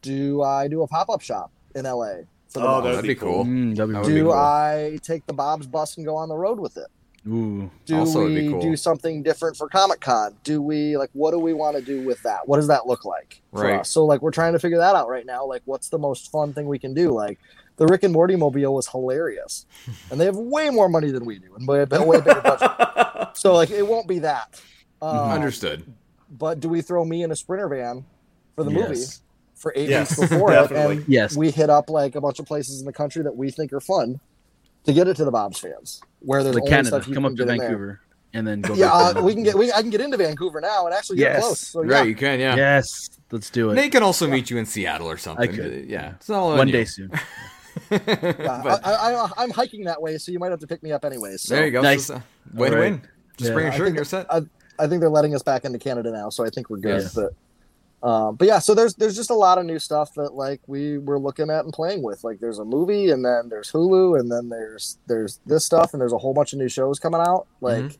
Do 0.00 0.42
I 0.42 0.68
do 0.68 0.82
a 0.82 0.86
pop 0.86 1.10
up 1.10 1.20
shop 1.20 1.50
in 1.74 1.84
LA? 1.86 2.24
For 2.48 2.60
the 2.60 2.66
Oh, 2.66 2.68
Bobs? 2.68 2.84
that'd 2.84 2.96
that'd 2.98 3.02
be 3.02 3.08
be 3.08 3.14
cool. 3.20 3.32
cool. 3.32 3.44
Mm, 3.44 3.76
that'd 3.76 3.88
be 3.88 3.92
That 3.94 4.06
be 4.06 4.12
do 4.14 4.24
cool. 4.24 4.32
I 4.32 4.98
take 5.02 5.26
the 5.26 5.32
Bob's 5.32 5.66
bus 5.66 5.96
and 5.96 6.06
go 6.06 6.14
on 6.16 6.28
the 6.28 6.36
road 6.36 6.60
with 6.60 6.76
it? 6.76 6.86
Ooh. 7.26 7.70
Do 7.84 7.98
Also 7.98 8.26
we 8.26 8.48
cool. 8.48 8.60
do 8.60 8.76
something 8.76 9.22
different 9.22 9.56
for 9.56 9.68
Comic 9.68 10.00
Con? 10.00 10.36
Do 10.44 10.60
we 10.62 10.96
like 10.96 11.10
what 11.12 11.32
do 11.32 11.38
we 11.38 11.52
want 11.52 11.76
to 11.76 11.82
do 11.82 12.00
with 12.00 12.22
that? 12.22 12.46
What 12.46 12.56
does 12.56 12.68
that 12.68 12.86
look 12.86 13.04
like 13.04 13.42
for 13.52 13.62
Right. 13.64 13.80
us? 13.80 13.90
So 13.90 14.04
like 14.04 14.22
we're 14.22 14.30
trying 14.30 14.52
to 14.52 14.58
figure 14.58 14.78
that 14.78 14.94
out 14.94 15.08
right 15.08 15.26
now. 15.26 15.44
Like 15.46 15.62
what's 15.64 15.88
the 15.88 15.98
most 15.98 16.30
fun 16.30 16.52
thing 16.52 16.66
we 16.66 16.78
can 16.78 16.94
do? 16.94 17.10
Like 17.10 17.38
the 17.76 17.86
Rick 17.86 18.02
and 18.04 18.12
Morty 18.12 18.36
mobile 18.36 18.74
was 18.74 18.86
hilarious, 18.88 19.66
and 20.10 20.20
they 20.20 20.24
have 20.26 20.36
way 20.36 20.70
more 20.70 20.88
money 20.88 21.10
than 21.10 21.24
we 21.24 21.38
do 21.38 21.54
and 21.56 21.66
way, 21.66 21.84
way 21.84 22.20
bigger 22.20 22.40
budget. 22.42 22.70
So 23.34 23.54
like 23.54 23.70
it 23.70 23.86
won't 23.86 24.06
be 24.06 24.20
that. 24.20 24.60
Um, 25.00 25.30
understood. 25.30 25.84
But 26.30 26.60
do 26.60 26.68
we 26.68 26.82
throw 26.82 27.04
me 27.04 27.22
in 27.22 27.30
a 27.32 27.36
sprinter 27.36 27.66
van 27.68 28.04
for 28.54 28.62
the 28.62 28.70
movie 28.70 29.04
for 29.56 29.72
eight 29.74 29.88
Yes, 29.88 30.16
weeks 30.18 30.30
before 30.30 30.52
it, 30.54 30.70
and 30.70 31.04
Yes. 31.08 31.34
we 31.36 31.50
hit 31.50 31.70
up 31.70 31.88
like 31.88 32.14
a 32.14 32.20
bunch 32.20 32.38
of 32.40 32.46
places 32.46 32.80
in 32.80 32.86
the 32.86 32.92
country 32.92 33.22
that 33.22 33.34
we 33.34 33.50
think 33.50 33.72
are 33.72 33.80
fun 33.80 34.20
to 34.84 34.92
get 34.92 35.08
it 35.08 35.16
to 35.16 35.24
the 35.24 35.30
Bob's 35.30 35.58
fans, 35.58 36.00
where 36.20 36.42
there's 36.42 36.54
Like 36.54 36.62
only 36.62 36.70
Canada, 36.70 36.88
stuff 36.88 37.08
you 37.08 37.14
come 37.14 37.24
can 37.24 37.32
up 37.32 37.36
to 37.38 37.44
get 37.44 37.52
in 37.52 37.58
there. 37.58 37.68
Vancouver 37.68 38.00
and 38.34 38.46
then 38.46 38.60
go. 38.62 38.74
Yeah, 38.74 38.88
back 39.12 39.16
uh, 39.16 39.22
we 39.22 39.34
can 39.34 39.42
get. 39.42 39.54
We, 39.56 39.72
I 39.72 39.80
can 39.82 39.90
get 39.90 40.00
into 40.00 40.16
Vancouver 40.16 40.60
now 40.60 40.86
and 40.86 40.94
actually 40.94 41.18
get 41.18 41.38
close. 41.40 41.60
So 41.60 41.82
yeah, 41.82 41.98
Right, 41.98 42.08
you 42.08 42.14
can, 42.14 42.40
yeah. 42.40 42.56
Yes, 42.56 43.10
let's 43.30 43.50
do 43.50 43.70
it. 43.70 43.74
They 43.74 43.88
can 43.90 44.02
also 44.02 44.26
meet 44.28 44.50
you 44.50 44.58
in 44.58 44.66
Seattle 44.66 45.08
or 45.08 45.16
something. 45.18 45.50
I 45.50 45.52
could. 45.54 45.84
Yeah, 45.88 46.14
it's 46.14 46.30
all 46.30 46.52
on 46.52 46.58
One 46.58 46.68
you. 46.68 46.72
day 46.72 46.84
soon. 46.84 47.10
yeah. 47.90 47.98
But- 47.98 48.86
I, 48.86 48.92
I, 48.92 49.14
I, 49.24 49.30
I'm 49.38 49.50
hiking 49.50 49.84
that 49.84 50.00
way, 50.00 50.18
so 50.18 50.32
you 50.32 50.38
might 50.38 50.50
have 50.50 50.60
to 50.60 50.66
pick 50.66 50.82
me 50.82 50.92
up 50.92 51.04
anyways. 51.04 51.42
So 51.42 51.54
there 51.54 51.66
you 51.66 51.72
go. 51.72 51.82
Nice. 51.82 52.06
So, 52.06 52.22
win 52.54 52.72
All 52.74 52.78
right. 52.80 52.90
win. 52.92 53.02
Just 53.36 53.48
Yeah. 53.50 53.54
bring 53.54 53.66
a 53.66 53.70
I 53.70 53.72
shirt 53.72 53.78
and 53.80 53.86
think- 53.88 53.96
you're 53.96 54.04
set. 54.04 54.26
I, 54.32 54.40
I 54.78 54.86
think 54.86 55.00
they're 55.00 55.10
letting 55.10 55.34
us 55.34 55.42
back 55.42 55.64
into 55.64 55.78
Canada 55.78 56.10
now, 56.10 56.28
so 56.30 56.44
I 56.44 56.50
think 56.50 56.70
we're 56.70 56.78
good. 56.78 57.02
Yeah. 57.02 57.08
But 57.14 57.34
um, 58.02 58.36
but 58.36 58.48
yeah, 58.48 58.58
so 58.58 58.74
there's 58.74 58.94
there's 58.94 59.16
just 59.16 59.30
a 59.30 59.34
lot 59.34 59.58
of 59.58 59.64
new 59.64 59.78
stuff 59.78 60.10
that 60.16 60.34
like 60.34 60.60
we 60.66 60.98
were 60.98 61.18
looking 61.18 61.50
at 61.50 61.64
and 61.64 61.72
playing 61.72 62.02
with. 62.02 62.24
Like 62.24 62.40
there's 62.40 62.58
a 62.58 62.64
movie, 62.64 63.10
and 63.10 63.24
then 63.24 63.48
there's 63.48 63.70
Hulu, 63.70 64.18
and 64.18 64.30
then 64.30 64.48
there's 64.48 64.98
there's 65.06 65.40
this 65.46 65.64
stuff, 65.64 65.92
and 65.92 66.00
there's 66.00 66.12
a 66.12 66.18
whole 66.18 66.34
bunch 66.34 66.52
of 66.52 66.58
new 66.58 66.68
shows 66.68 66.98
coming 66.98 67.20
out. 67.20 67.46
Like 67.60 67.84
Mhm. 67.84 67.98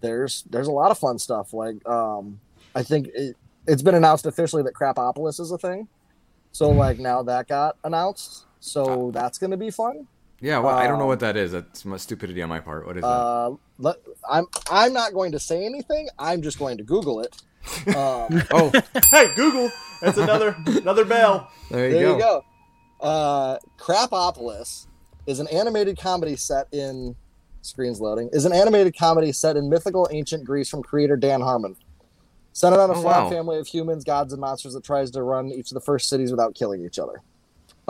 there's 0.00 0.42
there's 0.50 0.68
a 0.68 0.72
lot 0.72 0.90
of 0.90 0.98
fun 0.98 1.18
stuff. 1.18 1.52
Like 1.52 1.86
um, 1.88 2.40
I 2.74 2.82
think 2.82 3.08
it, 3.14 3.36
it's 3.66 3.82
been 3.82 3.94
announced 3.94 4.26
officially 4.26 4.62
that 4.64 4.74
Krapopolis 4.74 5.38
is 5.40 5.52
a 5.52 5.58
thing. 5.58 5.88
So 6.52 6.70
like 6.70 6.98
now 6.98 7.22
that 7.24 7.46
got 7.46 7.76
announced, 7.84 8.46
so 8.58 9.10
that's 9.14 9.38
gonna 9.38 9.56
be 9.56 9.70
fun. 9.70 10.08
yeah, 10.40 10.58
well, 10.58 10.74
I 10.74 10.86
don't 10.86 10.96
know 10.98 11.04
um, 11.04 11.08
what 11.08 11.20
that 11.20 11.36
is. 11.36 11.52
That's 11.52 11.84
my 11.84 11.98
stupidity 11.98 12.42
on 12.42 12.48
my 12.48 12.60
part. 12.60 12.86
What 12.86 12.96
is 12.96 13.02
that? 13.02 13.06
Uh, 13.08 13.50
let, 13.78 13.96
I'm 14.28 14.46
I'm 14.70 14.92
not 14.92 15.12
going 15.12 15.32
to 15.32 15.38
say 15.38 15.64
anything. 15.64 16.08
I'm 16.18 16.42
just 16.42 16.58
going 16.58 16.78
to 16.78 16.82
Google 16.84 17.20
it. 17.20 17.36
Um, 17.88 18.42
oh, 18.52 18.70
hey, 19.10 19.32
Google. 19.34 19.70
That's 20.00 20.18
another 20.18 20.56
another 20.66 21.04
bell. 21.04 21.50
there 21.70 21.88
you 21.88 21.94
there 21.94 22.04
go. 22.06 22.14
you 22.14 22.18
go. 22.20 22.44
Uh, 23.00 23.58
Krapopolis 23.78 24.86
is 25.26 25.40
an 25.40 25.46
animated 25.48 25.98
comedy 25.98 26.36
set 26.36 26.66
in 26.72 27.14
screens 27.62 28.00
loading. 28.00 28.30
Is 28.32 28.44
an 28.44 28.52
animated 28.52 28.96
comedy 28.98 29.32
set 29.32 29.56
in 29.56 29.68
mythical 29.68 30.08
ancient 30.10 30.44
Greece 30.44 30.68
from 30.70 30.82
creator 30.82 31.16
Dan 31.16 31.40
Harmon. 31.40 31.76
Centered 32.52 32.80
on 32.80 32.90
a 32.90 32.94
Oh, 32.94 33.02
flawed 33.02 33.24
wow. 33.24 33.30
family 33.30 33.58
of 33.58 33.66
humans, 33.68 34.02
gods, 34.04 34.32
and 34.32 34.40
monsters 34.40 34.72
that 34.74 34.82
tries 34.82 35.10
to 35.12 35.22
run 35.22 35.48
each 35.52 35.70
of 35.70 35.74
the 35.74 35.80
first 35.80 36.08
cities 36.08 36.30
without 36.30 36.54
killing 36.54 36.84
each 36.84 36.98
other. 36.98 37.22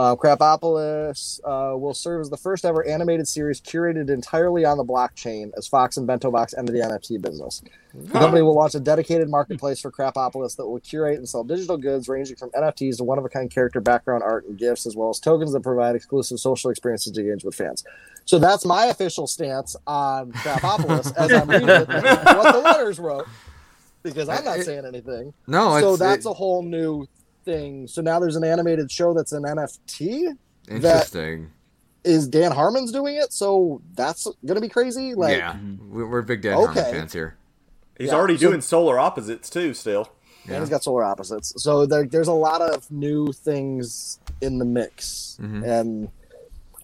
Uh, 0.01 0.17
Krapopolis 0.17 1.41
uh, 1.45 1.77
will 1.77 1.93
serve 1.93 2.23
as 2.23 2.31
the 2.31 2.37
first 2.39 2.65
ever 2.65 2.83
animated 2.87 3.29
series 3.29 3.61
curated 3.61 4.09
entirely 4.09 4.65
on 4.65 4.79
the 4.79 4.85
blockchain 4.85 5.51
as 5.59 5.69
Fox 5.69 5.99
and 5.99 6.09
BentoBox 6.09 6.57
enter 6.57 6.73
the 6.73 6.79
NFT 6.79 7.21
business. 7.21 7.61
The 7.93 8.11
company 8.11 8.41
will 8.41 8.55
launch 8.55 8.75
a 8.75 8.81
dedicated 8.81 9.29
marketplace 9.29 9.79
for 9.79 9.93
Krapopolis 9.93 10.57
that 10.57 10.67
will 10.67 10.81
curate 10.81 11.19
and 11.19 11.29
sell 11.29 11.45
digital 11.45 11.77
goods 11.77 12.09
ranging 12.09 12.37
from 12.37 12.49
NFTs 12.53 12.97
to 12.97 13.05
one 13.05 13.19
of 13.19 13.27
a 13.27 13.29
kind 13.29 13.51
character 13.51 13.79
background 13.79 14.23
art 14.23 14.47
and 14.47 14.57
gifts, 14.57 14.87
as 14.87 14.97
well 14.97 15.11
as 15.11 15.21
tokens 15.21 15.53
that 15.53 15.61
provide 15.61 15.95
exclusive 15.97 16.41
social 16.41 16.71
experiences 16.71 17.13
to 17.13 17.21
engage 17.21 17.45
with 17.45 17.55
fans. 17.55 17.85
So 18.25 18.39
that's 18.39 18.65
my 18.65 18.87
official 18.87 19.27
stance 19.27 19.77
on 19.87 20.33
Krapopolis 20.33 21.15
as 21.19 21.31
I'm 21.31 21.47
reading 21.47 21.69
it, 21.69 21.89
what 21.89 22.55
the 22.55 22.61
letters 22.65 22.99
wrote, 22.99 23.27
because 24.03 24.31
I'm 24.31 24.47
not 24.47 24.61
saying 24.61 24.87
anything. 24.87 25.35
No, 25.47 25.79
so 25.79 25.97
that's 25.99 26.25
it- 26.25 26.31
a 26.31 26.33
whole 26.33 26.63
new 26.63 27.07
thing. 27.51 27.87
So 27.87 28.01
now 28.03 28.21
there's 28.21 28.37
an 28.37 28.45
animated 28.45 28.91
show 28.91 29.13
that's 29.15 29.33
an 29.33 29.43
NFT. 29.45 30.37
interesting. 30.69 31.51
Is 32.05 32.29
Dan 32.29 32.53
Harmon's 32.53 32.93
doing 32.93 33.17
it? 33.17 33.33
So 33.33 33.83
that's 33.95 34.27
gonna 34.47 34.61
be 34.61 34.69
crazy. 34.69 35.15
Like, 35.15 35.37
yeah, 35.37 35.57
we- 35.91 36.05
we're 36.05 36.23
big 36.23 36.41
Dan 36.43 36.55
Harmon 36.55 36.75
fans 36.75 37.13
here. 37.13 37.37
He's 37.99 38.09
Yeah, 38.09 38.15
already 38.15 38.37
so- 38.39 38.49
doing 38.49 38.61
solar 38.63 38.99
opposites 38.99 39.51
too. 39.51 39.75
Still. 39.75 40.09
and 40.49 40.59
he's 40.59 40.71
got 40.71 40.83
solar 40.83 41.05
opposites. 41.05 41.53
So 41.63 41.85
there, 41.87 42.05
there's 42.07 42.27
a 42.27 42.33
lot 42.33 42.61
of 42.63 42.91
new 42.91 43.31
things 43.33 44.19
in 44.41 44.59
the 44.59 44.65
mix, 44.65 45.39
Mhm. 45.41 45.65
and 45.65 46.09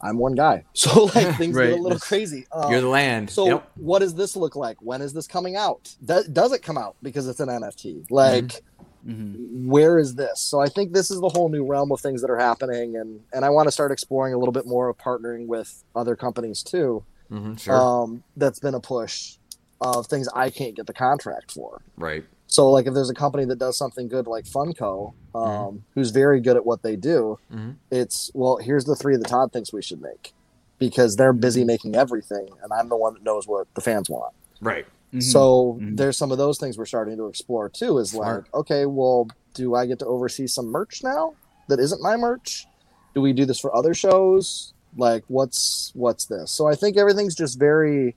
I'm 0.02 0.18
one 0.18 0.34
guy, 0.34 0.64
so 0.74 1.04
like 1.06 1.36
things 1.38 1.56
Right. 1.56 1.70
get 1.70 1.78
a 1.78 1.82
little 1.82 1.98
crazy. 1.98 2.46
Um, 2.52 2.70
You're 2.70 2.82
the 2.82 2.88
land. 2.88 3.30
so 3.30 3.46
yep. 3.46 3.70
what 3.76 4.00
does 4.00 4.14
this 4.14 4.36
look 4.36 4.54
like? 4.56 4.76
When 4.82 5.00
is 5.00 5.14
this 5.14 5.26
coming 5.26 5.56
out? 5.56 5.96
Does, 6.04 6.26
does 6.28 6.52
it 6.52 6.62
come 6.62 6.76
out 6.76 6.96
because 7.02 7.26
it's 7.28 7.40
an 7.40 7.48
NFT? 7.48 8.04
Like, 8.10 8.62
Mhm. 9.06 9.66
where 9.66 9.98
is 9.98 10.14
this? 10.14 10.40
So 10.40 10.60
I 10.60 10.68
think 10.68 10.92
this 10.92 11.10
is 11.10 11.20
the 11.20 11.28
whole 11.28 11.48
new 11.48 11.64
realm 11.64 11.92
of 11.92 12.00
things 12.00 12.20
that 12.22 12.30
are 12.30 12.38
happening, 12.38 12.96
and 12.96 13.20
and 13.32 13.44
I 13.44 13.50
want 13.50 13.66
to 13.68 13.72
start 13.72 13.92
exploring 13.92 14.34
a 14.34 14.38
little 14.38 14.52
bit 14.52 14.66
more 14.66 14.88
of 14.88 14.96
partnering 14.98 15.46
with 15.46 15.84
other 15.94 16.16
companies 16.16 16.62
too. 16.62 17.04
Mhm, 17.30 17.58
sure. 17.58 17.74
um, 17.74 18.22
that's 18.36 18.58
been 18.60 18.74
a 18.74 18.80
push 18.80 19.36
of 19.80 20.06
things 20.06 20.28
I 20.34 20.48
can't 20.50 20.74
get 20.76 20.86
the 20.86 20.92
contract 20.94 21.52
for. 21.52 21.82
right. 21.96 22.24
So, 22.48 22.70
like, 22.70 22.86
if 22.86 22.94
there's 22.94 23.10
a 23.10 23.14
company 23.14 23.44
that 23.46 23.58
does 23.58 23.76
something 23.76 24.06
good 24.06 24.28
like 24.28 24.44
Funko, 24.44 25.14
um, 25.34 25.42
Mm-hmm. 25.42 25.76
who's 25.94 26.10
very 26.10 26.40
good 26.40 26.54
at 26.56 26.64
what 26.64 26.82
they 26.82 26.94
do, 26.94 27.38
Mhm. 27.52 27.74
it's 27.90 28.30
well, 28.34 28.58
here's 28.58 28.84
the 28.84 28.94
three 28.94 29.16
that 29.16 29.26
Todd 29.26 29.52
thinks 29.52 29.72
we 29.72 29.82
should 29.82 30.00
make 30.00 30.32
because 30.78 31.16
they're 31.16 31.32
busy 31.32 31.64
making 31.64 31.96
everything, 31.96 32.48
and 32.62 32.72
I'm 32.72 32.88
the 32.88 32.96
one 32.96 33.14
that 33.14 33.24
knows 33.24 33.48
what 33.48 33.66
the 33.74 33.80
fans 33.80 34.08
want. 34.08 34.32
Right. 34.60 34.86
So 35.20 35.78
Mhm. 35.80 35.96
there's 35.96 36.16
some 36.18 36.30
of 36.32 36.38
those 36.38 36.58
things 36.58 36.76
we're 36.76 36.84
starting 36.84 37.16
to 37.16 37.26
explore 37.26 37.68
too. 37.68 37.98
Is 37.98 38.10
Smart. 38.10 38.44
like, 38.44 38.54
okay, 38.54 38.86
well, 38.86 39.28
do 39.54 39.74
I 39.74 39.86
get 39.86 39.98
to 40.00 40.06
oversee 40.06 40.46
some 40.46 40.66
merch 40.66 41.02
now 41.02 41.34
that 41.68 41.78
isn't 41.80 42.02
my 42.02 42.16
merch? 42.16 42.66
Do 43.14 43.20
we 43.22 43.32
do 43.32 43.44
this 43.46 43.58
for 43.58 43.74
other 43.74 43.94
shows? 43.94 44.72
Like, 44.96 45.24
what's 45.28 45.90
what's 45.94 46.26
this? 46.26 46.50
So 46.50 46.66
I 46.66 46.74
think 46.74 46.96
everything's 46.96 47.34
just 47.34 47.58
very 47.58 48.16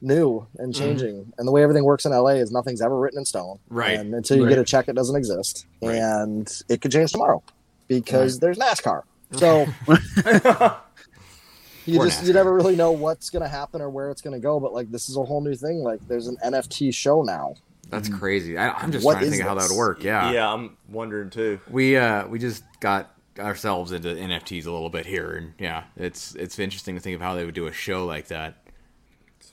new 0.00 0.46
and 0.58 0.72
Mm-hmm. 0.72 0.82
changing. 0.82 1.32
And 1.38 1.46
the 1.46 1.52
way 1.52 1.62
everything 1.62 1.84
works 1.84 2.04
in 2.06 2.12
LA 2.12 2.36
is 2.36 2.50
nothing's 2.50 2.80
ever 2.82 2.98
written 2.98 3.18
in 3.20 3.24
stone. 3.24 3.58
Right. 3.68 3.98
And 3.98 4.14
until 4.14 4.36
you 4.38 4.44
Right. 4.44 4.50
get 4.50 4.58
a 4.58 4.64
check, 4.64 4.88
it 4.88 4.94
doesn't 4.94 5.16
exist. 5.16 5.66
Right. 5.82 5.96
And 5.96 6.50
it 6.68 6.80
could 6.80 6.90
change 6.92 7.12
tomorrow 7.12 7.42
because 7.88 8.38
there's 8.40 8.58
NASCAR. 8.58 9.02
So 9.32 9.66
you 11.86 11.98
Or 11.98 12.06
just 12.06 12.24
you 12.24 12.32
never 12.32 12.52
really 12.52 12.76
know 12.76 12.92
what's 12.92 13.30
gonna 13.30 13.48
happen 13.48 13.80
or 13.80 13.90
where 13.90 14.10
it's 14.10 14.22
gonna 14.22 14.38
go. 14.40 14.60
But 14.60 14.72
like 14.72 14.90
this 14.90 15.08
is 15.08 15.16
a 15.16 15.22
whole 15.24 15.40
new 15.40 15.54
thing. 15.54 15.78
Like 15.82 16.06
there's 16.08 16.26
an 16.28 16.36
NFT 16.44 16.94
show 16.94 17.22
now. 17.22 17.54
That's 17.88 18.08
crazy. 18.08 18.56
I, 18.56 18.70
I'm 18.70 18.90
just 18.90 19.04
What 19.04 19.14
trying 19.14 19.24
to 19.26 19.30
think 19.30 19.42
of 19.42 19.48
how 19.48 19.54
that 19.56 19.68
would 19.68 19.76
work. 19.76 20.02
Yeah. 20.02 20.32
yeah, 20.32 20.50
I'm 20.50 20.76
wondering 20.88 21.30
too. 21.30 21.60
We 21.70 21.96
uh 21.96 22.26
we 22.26 22.38
just 22.38 22.64
got 22.80 23.14
ourselves 23.38 23.92
into 23.92 24.08
NFTs 24.08 24.66
a 24.66 24.70
little 24.70 24.90
bit 24.90 25.06
here, 25.06 25.32
and 25.32 25.52
yeah, 25.58 25.84
it's 25.96 26.34
it's 26.34 26.58
interesting 26.58 26.94
to 26.94 27.00
think 27.00 27.14
of 27.16 27.20
how 27.20 27.34
they 27.34 27.44
would 27.44 27.54
do 27.54 27.66
a 27.66 27.72
show 27.72 28.06
like 28.06 28.28
that. 28.28 28.56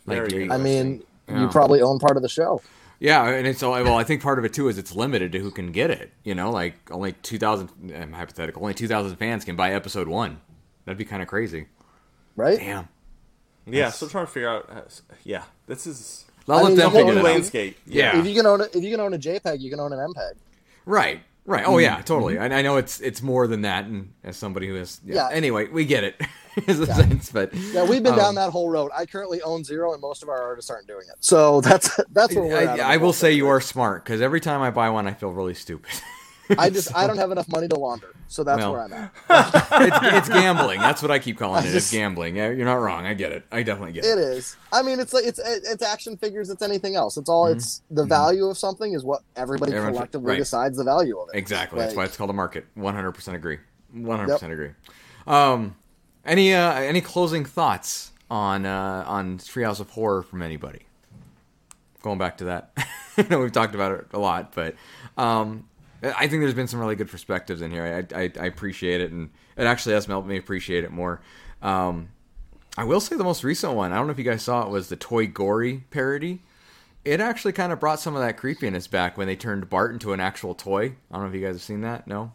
Like, 0.06 0.30
Very 0.30 0.50
I 0.50 0.58
mean, 0.58 1.04
Yeah. 1.28 1.42
you 1.42 1.48
probably 1.50 1.82
own 1.82 2.00
part 2.00 2.16
of 2.16 2.24
the 2.24 2.30
show. 2.30 2.62
Yeah, 3.00 3.28
and 3.30 3.48
it's 3.48 3.64
all 3.64 3.72
well. 3.72 3.98
I 3.98 4.04
think 4.04 4.22
part 4.22 4.40
of 4.40 4.46
it 4.46 4.54
too 4.54 4.68
is 4.68 4.78
it's 4.78 4.94
limited 4.96 5.32
to 5.34 5.40
who 5.40 5.52
can 5.52 5.72
get 5.72 5.90
it. 5.90 6.12
You 6.24 6.36
know, 6.36 6.52
like 6.52 6.76
only 6.92 7.14
two 7.14 7.38
thousand. 7.38 7.70
I'm 7.96 8.12
hypothetical. 8.14 8.62
Only 8.62 8.74
two 8.74 8.88
thousand 8.88 9.16
fans 9.18 9.46
can 9.46 9.56
buy 9.56 9.74
episode 9.74 10.08
one. 10.08 10.42
That'd 10.86 10.98
be 10.98 11.06
kind 11.06 11.22
of 11.22 11.28
crazy. 11.28 11.68
Right? 12.40 12.58
Damn. 12.58 12.88
Yeah, 13.66 13.92
still 13.92 14.10
trying 14.10 14.26
to 14.26 14.32
figure 14.32 14.50
out. 14.50 14.70
How, 14.72 14.84
yeah, 15.24 15.44
this 15.68 15.86
is 15.86 16.26
I'll 16.48 16.60
I 16.60 16.62
let 16.62 16.70
mean, 16.70 16.78
them 16.78 16.92
figure 16.92 17.04
whole 17.04 17.12
it 17.12 17.18
out. 17.20 17.24
landscape. 17.24 17.78
Yeah. 17.86 18.18
If 18.18 18.26
you 18.26 18.34
can 18.34 18.46
own 18.46 18.62
a, 18.62 18.64
if 18.64 18.84
you 18.84 18.90
can 18.90 19.00
own 19.00 19.14
a 19.14 19.20
JPEG, 19.20 19.60
you 19.60 19.70
can 19.70 19.80
own 19.80 19.94
an 19.94 20.00
MPEG. 20.00 20.34
Right. 20.86 21.22
Right. 21.46 21.66
Oh 21.66 21.72
mm-hmm. 21.72 21.82
yeah, 21.82 22.02
totally. 22.02 22.36
Mm-hmm. 22.36 22.54
I, 22.54 22.60
I 22.60 22.62
know 22.62 22.78
it's 22.78 23.00
it's 23.02 23.22
more 23.22 23.48
than 23.48 23.64
that, 23.64 23.86
and 23.86 24.14
as 24.24 24.38
somebody 24.38 24.68
who 24.68 24.76
is 24.76 25.02
yeah. 25.06 25.16
Yeah. 25.16 25.36
Anyway, 25.36 25.68
we 25.68 25.86
get 25.86 26.04
it. 26.04 26.22
is 26.68 26.80
a 26.80 26.86
sense, 26.88 27.32
but 27.32 27.54
Yeah, 27.54 27.86
we've 27.86 28.04
been 28.04 28.14
um, 28.14 28.20
down 28.20 28.36
that 28.36 28.52
whole 28.52 28.70
road. 28.70 28.92
I 28.96 29.06
currently 29.06 29.42
own 29.42 29.64
zero, 29.64 29.94
and 29.94 30.02
most 30.02 30.24
of 30.24 30.30
our 30.30 30.42
artists 30.42 30.70
aren't 30.70 30.88
doing 30.88 31.06
it. 31.10 31.16
So 31.20 31.62
that's 31.68 32.00
that's 32.12 32.36
where 32.36 32.46
we're 32.46 32.58
at. 32.58 32.80
I, 32.80 32.94
I 32.94 32.98
will 32.98 33.14
say 33.14 33.30
thing. 33.30 33.38
you 33.38 33.48
are 33.48 33.62
smart 33.62 34.04
because 34.04 34.22
every 34.22 34.42
time 34.42 34.62
I 34.62 34.72
buy 34.72 34.90
one, 34.90 35.08
I 35.08 35.14
feel 35.14 35.32
really 35.32 35.54
stupid. 35.54 35.92
I 36.58 36.70
just 36.70 36.96
I 36.96 37.06
don't 37.08 37.18
have 37.18 37.32
enough 37.32 37.48
money 37.48 37.68
to 37.68 37.76
launder, 37.76 38.14
so 38.28 38.44
that's 38.44 38.58
Well. 38.60 38.72
where 38.74 38.82
I'm 38.82 38.94
at. 38.94 39.12
it's, 39.30 40.18
it's 40.18 40.30
gambling. 40.30 40.80
That's 40.80 41.02
what 41.02 41.12
I 41.12 41.20
keep 41.20 41.38
calling 41.38 41.64
I 41.64 41.68
it. 41.68 41.76
It's 41.76 41.92
gambling. 42.00 42.36
Yeah, 42.38 42.50
You're 42.50 42.66
not 42.66 42.76
wrong. 42.76 43.06
I 43.06 43.14
get 43.14 43.32
it. 43.32 43.44
I 43.52 43.62
definitely 43.64 43.94
get 43.94 44.06
It 44.06 44.18
it. 44.18 44.20
is. 44.20 44.56
I 44.74 44.82
mean, 44.82 45.00
it's 45.00 45.14
like 45.14 45.26
it's 45.26 45.40
it's 45.40 45.84
action 45.84 46.18
figures. 46.18 46.50
It's 46.50 46.62
anything 46.62 46.96
else. 46.96 47.18
It's 47.18 47.30
all. 47.30 47.48
It's 47.48 47.82
the 47.92 48.04
Mhm. 48.06 48.10
value 48.10 48.46
of 48.46 48.58
something 48.58 48.94
is 48.94 49.04
what 49.04 49.22
everybody 49.36 49.74
Everyone- 49.74 49.94
collectively 49.94 50.30
right. 50.32 50.38
decides 50.40 50.78
the 50.78 50.84
value 50.84 51.18
of 51.20 51.30
it. 51.34 51.38
Exactly. 51.38 51.80
That's 51.80 51.96
why 51.96 52.06
it's 52.06 52.18
called 52.18 52.30
a 52.32 52.34
market. 52.34 52.66
100% 52.76 53.36
agree. 53.36 53.60
100% 53.96 54.52
agree. 54.52 54.72
Um, 55.28 55.76
any 56.26 56.54
uh, 56.54 56.74
any 56.74 57.02
closing 57.02 57.46
thoughts 57.46 58.12
on 58.32 58.66
uh, 58.66 59.04
on 59.08 59.38
Treehouse 59.38 59.80
of 59.80 59.90
Horror 59.92 60.24
from 60.24 60.42
anybody? 60.42 60.82
Going 62.02 62.18
back 62.18 62.38
to 62.38 62.46
that, 62.46 62.72
I 63.18 63.26
know 63.30 63.40
we've 63.40 63.52
talked 63.52 63.76
about 63.76 63.92
it 63.92 64.08
a 64.14 64.20
lot, 64.20 64.54
but 64.56 64.76
um, 65.18 65.68
I 66.04 66.28
think 66.28 66.42
there's 66.42 66.54
been 66.54 66.68
some 66.68 66.80
really 66.80 66.96
good 66.96 67.10
perspectives 67.10 67.62
in 67.62 67.72
here. 67.72 68.08
I, 68.14 68.22
I, 68.22 68.32
I 68.40 68.46
appreciate 68.46 69.02
it, 69.02 69.12
and 69.12 69.30
it 69.58 69.64
actually 69.66 69.96
has 69.96 70.06
helped 70.06 70.28
me 70.28 70.38
appreciate 70.38 70.84
it 70.84 70.92
more. 70.92 71.22
Um, 71.62 72.10
I 72.78 72.84
will 72.86 73.02
say 73.02 73.16
the 73.18 73.24
most 73.24 73.44
recent 73.44 73.74
one. 73.74 73.92
I 73.92 73.96
don't 73.98 74.08
know 74.08 74.12
if 74.12 74.18
you 74.20 74.24
guys 74.24 74.44
saw 74.44 74.64
it 74.64 74.70
was 74.70 74.90
the 74.90 74.96
Toy 74.96 75.28
Gory 75.28 75.84
parody. 75.92 76.42
It 77.06 77.22
actually 77.22 77.54
kind 77.54 77.72
of 77.72 77.80
brought 77.80 78.00
some 78.00 78.16
of 78.16 78.22
that 78.22 78.38
creepiness 78.38 78.86
back 78.88 79.18
when 79.18 79.26
they 79.28 79.36
turned 79.36 79.70
Bart 79.70 79.92
into 79.94 80.12
an 80.14 80.20
actual 80.20 80.54
toy. 80.54 80.96
I 81.10 81.16
don't 81.16 81.22
know 81.24 81.28
if 81.30 81.34
you 81.34 81.42
guys 81.42 81.56
have 81.56 81.62
seen 81.62 81.82
that. 81.82 82.08
No, 82.08 82.32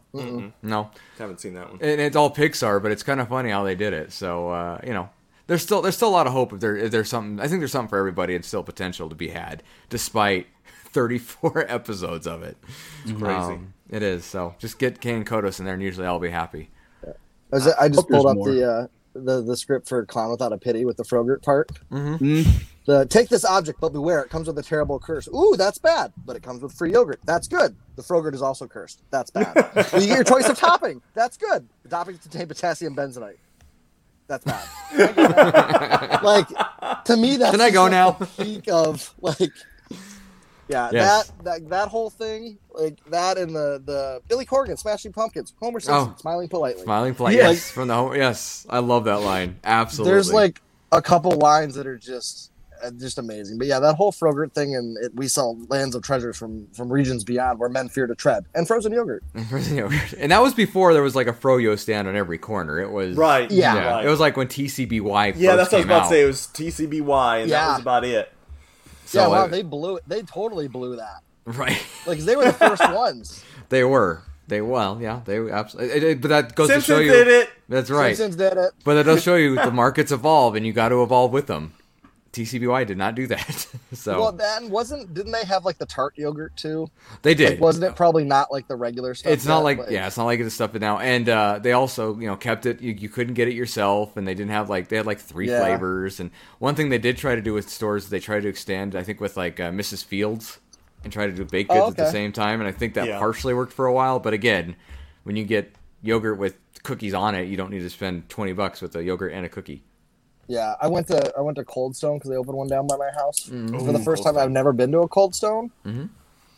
no, 0.62 0.90
Haven't 1.18 1.40
seen 1.40 1.54
that 1.54 1.70
one. 1.70 1.78
and 1.82 2.00
it's 2.00 2.16
all 2.16 2.34
Pixar, 2.34 2.82
but 2.82 2.90
it's 2.90 3.02
kind 3.02 3.20
of 3.20 3.28
funny 3.28 3.50
how 3.50 3.62
they 3.62 3.74
did 3.74 3.92
it. 3.92 4.10
So 4.12 4.48
uh, 4.48 4.80
you 4.84 4.92
know, 4.94 5.10
there's 5.46 5.62
still 5.62 5.82
there's 5.82 5.96
still 5.96 6.08
a 6.08 6.16
lot 6.16 6.26
of 6.26 6.32
hope 6.32 6.52
if 6.54 6.60
there 6.60 6.76
if 6.76 6.90
there's 6.90 7.10
something. 7.10 7.40
I 7.44 7.46
think 7.48 7.60
there's 7.60 7.72
something 7.72 7.90
for 7.90 7.98
everybody 7.98 8.34
and 8.34 8.44
still 8.44 8.62
potential 8.62 9.08
to 9.10 9.14
be 9.14 9.28
had, 9.28 9.62
despite 9.90 10.46
34 10.94 11.66
episodes 11.68 12.26
of 12.26 12.42
it. 12.42 12.56
It's 13.02 13.12
crazy. 13.12 13.34
Um, 13.34 13.74
it 13.90 14.02
is. 14.02 14.24
So 14.24 14.54
just 14.58 14.78
get 14.78 15.00
Kang 15.00 15.24
Kodos 15.24 15.58
in 15.58 15.66
there, 15.66 15.74
and 15.74 15.82
usually 15.82 16.06
I'll 16.06 16.18
be 16.18 16.30
happy. 16.30 16.70
I, 17.06 17.10
was, 17.50 17.66
I 17.68 17.88
just 17.88 18.00
hope 18.00 18.08
pulled 18.08 18.26
up 18.26 18.36
more. 18.36 18.50
the 18.50 18.70
uh, 18.70 18.86
the 19.12 19.42
the 19.42 19.56
script 19.56 19.88
for 19.88 20.06
Clown 20.06 20.30
Without 20.30 20.52
a 20.52 20.58
Pity 20.58 20.84
with 20.84 20.96
the 20.96 21.04
Frogurt 21.04 21.42
part. 21.42 21.70
Mm. 21.90 22.46
The 22.86 23.06
take 23.06 23.28
this 23.28 23.44
object, 23.44 23.80
but 23.80 23.92
beware, 23.92 24.22
it 24.22 24.30
comes 24.30 24.46
with 24.46 24.58
a 24.58 24.62
terrible 24.62 24.98
curse. 24.98 25.28
Ooh, 25.28 25.54
that's 25.56 25.78
bad, 25.78 26.12
but 26.24 26.36
it 26.36 26.42
comes 26.42 26.62
with 26.62 26.72
free 26.72 26.92
yogurt. 26.92 27.20
That's 27.24 27.48
good. 27.48 27.76
The 27.96 28.02
Frogurt 28.02 28.34
is 28.34 28.42
also 28.42 28.66
cursed. 28.66 29.02
That's 29.10 29.30
bad. 29.30 29.54
you 29.94 30.06
get 30.06 30.08
your 30.08 30.24
choice 30.24 30.48
of 30.48 30.58
topping. 30.58 31.00
That's 31.14 31.36
good. 31.36 31.68
The 31.82 31.88
toppings 31.88 32.22
contain 32.22 32.46
potassium 32.46 32.94
benzoate. 32.94 33.36
That's 34.26 34.44
bad. 34.44 34.68
I 34.92 34.96
get 34.96 35.16
that. 35.16 36.24
like 36.24 37.04
to 37.04 37.16
me, 37.16 37.36
that's 37.36 37.52
Can 37.52 37.60
I 37.60 37.70
go 37.70 37.82
like, 37.82 37.90
now? 37.90 38.10
the 38.12 38.26
peak 38.26 38.68
of 38.68 39.14
like. 39.20 39.52
Yeah, 40.74 40.90
Yes. 40.92 41.26
that, 41.28 41.44
that 41.44 41.68
that 41.70 41.88
whole 41.88 42.10
thing, 42.10 42.58
like 42.74 42.98
that, 43.10 43.38
and 43.38 43.54
the 43.54 43.80
the 43.84 44.20
Billy 44.28 44.44
Corgan, 44.44 44.78
Smashing 44.78 45.12
Pumpkins, 45.12 45.54
Homer 45.60 45.80
Simpson, 45.80 46.12
Oh. 46.14 46.20
smiling 46.20 46.48
politely. 46.48 46.82
Smiling 46.82 47.14
play. 47.14 47.36
Yeah. 47.36 47.50
Yes, 47.50 47.70
from 47.70 47.88
the 47.88 47.94
home. 47.94 48.14
Yes, 48.14 48.66
I 48.68 48.80
love 48.80 49.04
that 49.04 49.20
line. 49.22 49.58
Absolutely. 49.64 50.12
There's 50.12 50.32
like 50.32 50.60
a 50.92 51.00
couple 51.00 51.32
lines 51.32 51.74
that 51.76 51.86
are 51.86 51.96
just 51.98 52.50
uh, 52.82 52.90
just 52.90 53.18
amazing. 53.18 53.56
But 53.56 53.66
yeah, 53.68 53.78
that 53.78 53.94
whole 53.94 54.10
Frogurt 54.12 54.52
thing, 54.52 54.74
and 54.74 54.96
it, 54.98 55.14
we 55.14 55.28
sell 55.28 55.56
lands 55.68 55.94
of 55.94 56.02
treasures 56.02 56.36
from 56.36 56.66
from 56.72 56.92
regions 56.92 57.22
beyond 57.24 57.58
where 57.60 57.68
men 57.68 57.88
fear 57.88 58.06
to 58.08 58.14
tread, 58.14 58.44
and 58.54 58.66
frozen 58.66 58.92
yogurt. 58.92 59.22
and 60.18 60.32
that 60.32 60.42
was 60.42 60.54
before 60.54 60.92
there 60.92 61.02
was 61.02 61.14
like 61.14 61.28
a 61.28 61.32
froyo 61.32 61.78
stand 61.78 62.08
on 62.08 62.16
every 62.16 62.36
corner. 62.38 62.80
It 62.80 62.90
was 62.90 63.16
Right. 63.16 63.50
Yeah. 63.50 63.74
Yeah, 63.74 63.86
Right. 63.94 64.04
it 64.06 64.08
was 64.08 64.20
like 64.20 64.36
when 64.36 64.48
TCBY. 64.48 65.30
First 65.32 65.40
yeah, 65.40 65.56
that's 65.56 65.70
what 65.72 65.76
I 65.76 65.78
was 65.78 65.84
about 65.86 66.02
out. 66.02 66.08
to 66.08 66.08
say. 66.14 66.22
It 66.22 66.26
was 66.26 66.48
TCBY, 66.52 67.42
and 67.42 67.50
that 67.52 67.68
was 67.72 67.80
about 67.80 68.04
it. 68.04 68.30
So 69.06 69.20
yeah, 69.20 69.28
wow, 69.28 69.44
it- 69.44 69.50
they 69.50 69.62
blew 69.62 69.96
it. 69.96 70.04
They 70.06 70.22
totally 70.22 70.68
blew 70.68 70.96
that. 70.96 71.20
right. 71.46 71.82
Like 72.06 72.18
they 72.20 72.36
were 72.36 72.44
the 72.44 72.52
first 72.52 72.82
ones. 72.92 73.44
They 73.68 73.84
were. 73.84 74.22
They 74.46 74.60
well, 74.60 74.98
yeah, 75.00 75.20
they 75.24 75.38
absolutely. 75.50 76.14
But 76.16 76.28
that 76.28 76.54
goes 76.54 76.68
to 76.68 76.74
show 76.74 76.80
Simpsons 76.98 77.06
you. 77.06 77.12
did 77.12 77.28
it. 77.28 77.50
That's 77.68 77.88
right. 77.90 78.14
Simpsons 78.14 78.36
did 78.36 78.58
it. 78.58 78.72
But 78.84 78.94
that 78.94 79.04
does 79.06 79.22
show 79.22 79.36
you 79.36 79.54
the 79.62 79.70
markets 79.70 80.12
evolve, 80.12 80.54
and 80.54 80.66
you 80.66 80.72
got 80.74 80.90
to 80.90 81.02
evolve 81.02 81.32
with 81.32 81.46
them. 81.46 81.72
TCBY 82.34 82.86
did 82.86 82.98
not 82.98 83.14
do 83.14 83.26
that, 83.28 83.66
so 83.92 84.20
Well, 84.20 84.32
then 84.32 84.68
wasn't 84.70 85.14
didn't 85.14 85.32
they 85.32 85.44
have 85.44 85.64
like 85.64 85.78
the 85.78 85.86
tart 85.86 86.14
yogurt 86.18 86.56
too? 86.56 86.88
they 87.22 87.34
did. 87.34 87.50
Like, 87.52 87.60
wasn't 87.60 87.84
it 87.84 87.96
probably 87.96 88.24
not 88.24 88.52
like 88.52 88.68
the 88.68 88.76
regular 88.76 89.14
stuff? 89.14 89.32
it's 89.32 89.46
not 89.46 89.58
yet, 89.58 89.64
like 89.64 89.78
but- 89.78 89.90
yeah, 89.90 90.06
it's 90.06 90.16
not 90.16 90.24
like 90.24 90.40
it's 90.40 90.54
stuff 90.54 90.74
now. 90.74 90.98
And 90.98 91.28
uh, 91.28 91.60
they 91.62 91.72
also 91.72 92.18
you 92.18 92.26
know 92.26 92.36
kept 92.36 92.66
it. 92.66 92.80
You, 92.82 92.92
you 92.92 93.08
couldn't 93.08 93.34
get 93.34 93.48
it 93.48 93.54
yourself, 93.54 94.16
and 94.16 94.26
they 94.26 94.34
didn't 94.34 94.50
have 94.50 94.68
like 94.68 94.88
they 94.88 94.96
had 94.96 95.06
like 95.06 95.20
three 95.20 95.48
Yeah. 95.48 95.60
flavors. 95.60 96.20
And 96.20 96.30
one 96.58 96.74
thing 96.74 96.88
they 96.90 96.98
did 96.98 97.16
try 97.16 97.34
to 97.34 97.40
do 97.42 97.54
with 97.54 97.70
stores, 97.70 98.08
they 98.10 98.20
tried 98.20 98.42
to 98.42 98.48
extend. 98.48 98.94
I 98.96 99.02
think 99.02 99.20
with 99.20 99.36
like 99.36 99.60
uh, 99.60 99.70
Mrs. 99.70 100.04
Fields, 100.04 100.58
and 101.04 101.12
try 101.12 101.26
to 101.26 101.32
do 101.32 101.44
baked 101.44 101.70
goods 101.70 101.80
Oh, 101.84 101.88
at 101.90 101.96
the 101.96 102.10
same 102.10 102.32
time. 102.32 102.60
And 102.60 102.68
I 102.68 102.72
think 102.72 102.94
that 102.94 103.06
Yeah. 103.06 103.18
partially 103.18 103.54
worked 103.54 103.72
for 103.72 103.86
a 103.86 103.92
while. 103.92 104.18
But 104.18 104.32
again, 104.34 104.74
when 105.22 105.36
you 105.36 105.44
get 105.44 105.74
yogurt 106.02 106.38
with 106.38 106.56
cookies 106.82 107.14
on 107.14 107.34
it, 107.34 107.48
you 107.48 107.56
don't 107.56 107.70
need 107.70 107.80
to 107.80 107.90
spend 107.90 108.28
twenty 108.28 108.52
bucks 108.52 108.82
with 108.82 108.94
a 108.96 109.02
yogurt 109.04 109.32
and 109.32 109.46
a 109.46 109.48
cookie. 109.48 109.82
Yeah, 110.48 110.74
I 110.80 110.88
went 110.88 111.06
to 111.08 111.32
I 111.36 111.40
went 111.40 111.56
to 111.56 111.64
Cold 111.64 111.96
Stone 111.96 112.18
because 112.18 112.30
they 112.30 112.36
opened 112.36 112.56
one 112.56 112.68
down 112.68 112.86
by 112.86 112.96
my 112.96 113.10
house 113.14 113.48
Mm-hmm. 113.50 113.78
for 113.86 113.92
the 113.92 113.98
first 113.98 114.22
time. 114.24 114.36
I've 114.36 114.50
never 114.50 114.72
been 114.72 114.92
to 114.92 115.00
a 115.00 115.08
Cold 115.08 115.34
Stone, 115.34 115.70
Mhm. 115.86 116.08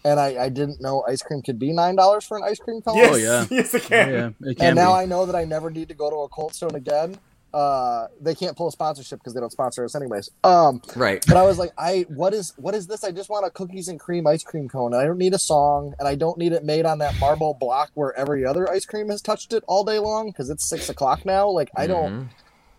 and 0.05 0.21
I, 0.21 0.45
I 0.45 0.49
didn't 0.49 0.81
know 0.81 1.05
ice 1.09 1.23
cream 1.23 1.43
could 1.43 1.59
be 1.59 1.73
nine 1.73 1.97
dollars 1.97 2.25
for 2.25 2.37
an 2.37 2.45
ice 2.45 2.59
cream 2.59 2.81
cone. 2.83 2.97
Yes, 2.97 3.13
Oh, 3.13 3.17
yeah. 3.17 3.47
yes, 3.51 3.75
it 3.75 3.83
Yeah, 3.91 4.05
can. 4.05 4.13
yeah, 4.41 4.51
it 4.51 4.57
can 4.59 4.67
and 4.69 4.77
now. 4.77 4.93
I 4.95 5.07
know 5.07 5.27
that 5.27 5.37
I 5.37 5.45
never 5.45 5.71
need 5.71 5.89
to 5.89 5.95
go 5.95 6.11
to 6.11 6.17
a 6.17 6.29
Cold 6.29 6.55
Stone 6.55 6.75
again. 6.75 7.17
Uh, 7.55 8.09
they 8.21 8.35
can't 8.35 8.55
pull 8.55 8.69
a 8.69 8.73
sponsorship 8.73 9.19
because 9.19 9.33
they 9.33 9.41
don't 9.41 9.53
sponsor 9.53 9.83
us 9.83 9.95
anyways. 9.95 10.29
Um, 10.45 10.83
Right. 10.95 11.25
but 11.27 11.39
I 11.39 11.43
was 11.45 11.59
like, 11.59 11.73
I 11.79 12.05
what 12.09 12.35
is 12.35 12.53
what 12.59 12.75
is 12.75 12.87
this? 12.87 13.03
I 13.03 13.13
just 13.13 13.31
want 13.31 13.47
a 13.47 13.51
cookies 13.51 13.89
and 13.89 13.99
cream 13.99 14.27
ice 14.27 14.43
cream 14.43 14.69
cone. 14.69 14.93
And 14.93 15.01
I 15.01 15.07
don't 15.07 15.17
need 15.17 15.33
a 15.33 15.39
song, 15.39 15.95
and 15.99 16.07
I 16.07 16.17
don't 16.17 16.37
need 16.37 16.53
it 16.53 16.65
made 16.65 16.85
on 16.85 16.99
that 16.99 17.19
marble 17.19 17.55
block 17.55 17.93
where 17.95 18.13
every 18.19 18.45
other 18.45 18.69
ice 18.71 18.85
cream 18.85 19.09
has 19.09 19.23
touched 19.23 19.55
it 19.55 19.65
all 19.67 19.85
day 19.85 19.99
long 19.99 20.27
because 20.27 20.51
it's 20.51 20.67
six 20.69 20.91
o'clock 20.91 21.25
now. 21.25 21.49
Like 21.49 21.71
I 21.77 21.87
don't. 21.87 22.13
Mhm. 22.13 22.29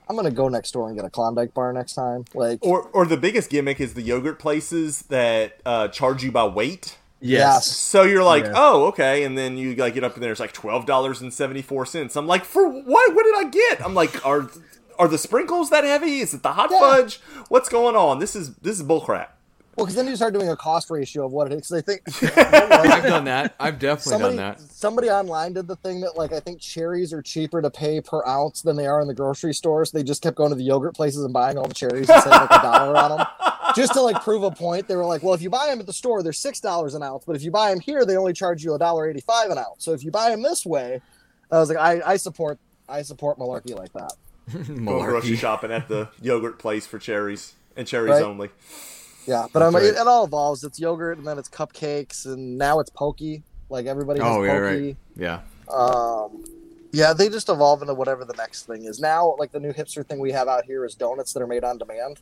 I'm 0.10 0.16
gonna 0.16 0.32
go 0.32 0.48
next 0.48 0.72
door 0.72 0.88
and 0.88 0.96
get 0.96 1.06
a 1.06 1.10
Klondike 1.10 1.54
bar 1.54 1.72
next 1.74 1.94
time. 1.94 2.26
Like 2.34 2.60
Or, 2.62 2.84
or 2.94 3.06
the 3.06 3.18
biggest 3.18 3.50
gimmick 3.50 3.80
is 3.80 3.94
the 3.94 4.02
yogurt 4.02 4.40
places 4.40 5.04
that 5.04 5.60
uh, 5.66 5.88
charge 5.90 6.24
you 6.24 6.32
by 6.32 6.46
weight. 6.46 6.98
Yes. 7.20 7.66
So 7.66 8.04
you're 8.04 8.24
like, 8.24 8.46
Yeah. 8.46 8.54
oh, 8.56 8.86
okay, 8.88 9.24
and 9.24 9.38
then 9.38 9.58
you 9.58 9.76
like 9.76 9.96
get 9.96 10.04
up 10.04 10.16
in 10.16 10.22
there, 10.22 10.32
it's 10.32 10.40
like 10.40 10.54
twelve 10.54 10.86
dollars 10.86 11.20
and 11.22 11.34
seventy 11.34 11.62
four 11.62 11.86
cents. 11.86 12.16
I'm 12.16 12.28
like, 12.28 12.46
for 12.46 12.68
what? 12.70 13.16
What 13.16 13.24
did 13.24 13.36
I 13.36 13.50
get? 13.50 13.84
I'm 13.84 13.94
like, 13.96 14.26
are 14.26 14.50
are 15.00 15.08
the 15.08 15.18
sprinkles 15.18 15.70
that 15.72 15.84
heavy? 15.84 16.20
Is 16.20 16.34
it 16.34 16.44
the 16.44 16.54
hot 16.54 16.70
Yeah. 16.72 16.80
fudge? 16.80 17.20
What's 17.50 17.70
going 17.70 17.96
on? 17.96 18.20
This 18.20 18.36
is 18.36 18.56
this 18.58 18.80
is 18.80 18.86
bullcrap. 18.86 19.28
Well, 19.78 19.86
because 19.86 19.96
then 19.96 20.08
you 20.08 20.16
start 20.16 20.34
doing 20.34 20.50
a 20.50 20.56
cost 20.56 20.90
ratio 20.90 21.24
of 21.26 21.32
what 21.32 21.52
it 21.52 21.54
is. 21.56 21.70
Because 21.70 21.74
I 21.74 21.82
think 21.82 22.02
I've 22.38 23.04
done 23.04 23.26
that. 23.26 23.56
I've 23.60 23.78
definitely 23.78 24.12
somebody 24.12 24.36
done 24.38 24.56
that. 24.58 24.62
somebody 24.72 25.10
online 25.12 25.54
did 25.54 25.68
the 25.68 25.76
thing 25.76 26.02
that 26.02 26.18
like 26.18 26.34
I 26.34 26.40
think 26.40 26.60
cherries 26.60 27.14
are 27.14 27.22
cheaper 27.22 27.62
to 27.62 27.70
pay 27.70 28.02
per 28.02 28.26
ounce 28.26 28.64
than 28.64 28.76
they 28.76 28.88
are 28.88 29.00
in 29.02 29.08
the 29.08 29.14
grocery 29.14 29.54
stores. 29.54 29.92
They 29.92 30.02
just 30.04 30.24
kept 30.24 30.36
going 30.36 30.50
to 30.50 30.56
the 30.56 30.64
yogurt 30.64 30.96
places 30.96 31.24
and 31.24 31.32
buying 31.32 31.58
all 31.60 31.68
the 31.68 31.76
cherries 31.76 32.10
and 32.10 32.24
saving 32.24 32.40
like 32.40 32.50
a 32.52 32.62
dollar 32.64 32.98
on 32.98 33.18
them, 33.18 33.28
just 33.76 33.94
to 33.94 34.02
like 34.02 34.24
prove 34.24 34.42
a 34.42 34.50
point. 34.52 34.88
They 34.88 34.96
were 34.96 35.06
like, 35.06 35.22
well, 35.22 35.36
if 35.36 35.44
you 35.44 35.52
buy 35.52 35.68
them 35.68 35.80
at 35.80 35.86
the 35.86 35.94
store, 35.94 36.24
they're 36.24 36.34
six 36.34 36.60
dollars 36.60 36.96
an 36.96 37.04
ounce, 37.04 37.24
but 37.26 37.36
if 37.36 37.44
you 37.44 37.52
buy 37.52 37.70
them 37.70 37.80
here, 37.80 38.04
they 38.04 38.18
only 38.18 38.34
charge 38.34 38.64
you 38.64 38.74
a 38.74 38.80
dollar 38.80 39.08
eighty 39.08 39.22
five 39.22 39.52
an 39.52 39.60
ounce. 39.60 39.84
So 39.86 39.94
if 39.94 40.04
you 40.04 40.10
buy 40.10 40.32
them 40.32 40.42
this 40.42 40.66
way, 40.66 41.02
I 41.52 41.60
was 41.60 41.70
like, 41.70 41.78
I, 41.78 42.02
I 42.14 42.18
support 42.18 42.58
I 42.90 43.04
support 43.04 43.38
malarkey 43.38 43.76
like 43.76 43.94
that. 43.94 44.14
Going 44.52 44.86
grocery 45.06 45.32
Malarkey. 45.34 45.38
shopping 45.38 45.72
at 45.72 45.88
the 45.88 46.10
yogurt 46.20 46.58
place 46.58 46.88
for 46.88 46.98
cherries 46.98 47.54
and 47.76 47.86
cherries 47.88 48.14
Right. 48.14 48.24
only. 48.24 48.50
Yeah, 49.28 49.46
but 49.52 49.62
I'm, 49.62 49.74
That's 49.74 49.86
it, 49.86 49.96
it 49.96 50.08
all 50.08 50.26
evolves. 50.26 50.64
It's 50.64 50.80
yogurt 50.80 51.18
and 51.18 51.28
then 51.28 51.38
it's 51.38 51.50
cupcakes 51.50 52.26
and 52.26 52.58
now 52.58 52.80
it's 52.80 52.90
poke. 52.90 53.20
Like 53.70 53.86
everybody 53.86 54.22
has 54.22 54.28
Oh 54.36 54.44
yeah, 54.44 54.54
poke. 54.54 54.62
right. 54.64 54.98
Yeah. 55.18 55.42
Um, 55.72 56.46
yeah, 56.94 57.12
they 57.14 57.28
just 57.28 57.50
evolve 57.50 57.82
into 57.82 57.94
whatever 57.94 58.24
the 58.24 58.34
next 58.36 58.66
thing 58.68 58.86
is. 58.86 59.00
Now, 59.02 59.36
like 59.38 59.52
the 59.52 59.60
new 59.60 59.74
hipster 59.74 60.06
thing 60.08 60.20
we 60.20 60.32
have 60.32 60.48
out 60.48 60.64
here 60.66 60.86
is 60.86 60.96
donuts 60.96 61.34
that 61.34 61.42
are 61.44 61.48
made 61.48 61.66
on 61.66 61.78
demand, 61.78 62.22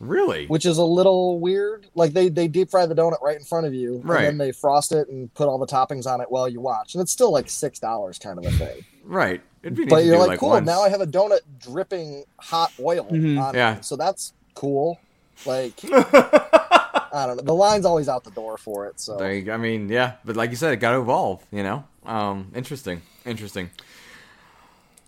Really? 0.00 0.46
which 0.48 0.66
is 0.66 0.76
a 0.78 0.84
little 0.84 1.38
weird. 1.38 1.86
Like 1.94 2.12
they 2.12 2.28
they 2.28 2.48
deep 2.48 2.70
fry 2.70 2.84
the 2.86 2.94
donut 2.96 3.22
right 3.22 3.36
in 3.38 3.44
front 3.44 3.66
of 3.66 3.72
you, 3.74 4.00
Right. 4.04 4.24
and 4.24 4.26
then 4.40 4.46
they 4.46 4.50
frost 4.52 4.90
it 4.90 5.08
and 5.08 5.32
put 5.34 5.46
all 5.48 5.58
the 5.58 5.66
toppings 5.66 6.06
on 6.06 6.20
it 6.20 6.30
while 6.30 6.48
you 6.48 6.60
watch, 6.60 6.94
and 6.94 7.00
it's 7.00 7.12
still 7.12 7.30
like 7.32 7.48
six 7.48 7.78
dollars 7.78 8.18
kind 8.18 8.38
of 8.38 8.44
a 8.44 8.50
thing. 8.50 8.84
Right. 9.04 9.40
It'd 9.62 9.76
be 9.76 9.84
But 9.86 10.04
you're 10.04 10.16
do, 10.16 10.26
like, 10.26 10.40
cool. 10.40 10.50
once. 10.50 10.66
Now 10.66 10.82
I 10.82 10.88
have 10.88 11.00
a 11.00 11.06
donut 11.06 11.40
dripping 11.60 12.24
hot 12.40 12.72
oil 12.80 13.06
Mhm. 13.10 13.40
on 13.40 13.54
Yeah. 13.54 13.76
it, 13.76 13.84
so 13.84 13.94
that's 13.96 14.32
cool. 14.54 14.98
Like 15.46 15.74
I 15.84 17.26
don't 17.26 17.36
know, 17.36 17.42
the 17.42 17.54
line's 17.54 17.84
always 17.84 18.08
out 18.08 18.24
the 18.24 18.30
door 18.30 18.58
for 18.58 18.86
it. 18.86 18.98
So 19.00 19.16
There 19.16 19.32
you. 19.34 19.52
I 19.52 19.56
mean, 19.56 19.88
yeah, 19.88 20.14
but 20.24 20.36
like 20.36 20.50
you 20.50 20.56
said, 20.56 20.72
it 20.72 20.76
got 20.76 20.92
to 20.92 21.00
evolve. 21.00 21.44
You 21.52 21.62
know, 21.62 21.84
um, 22.04 22.50
interesting, 22.54 23.02
interesting. 23.24 23.70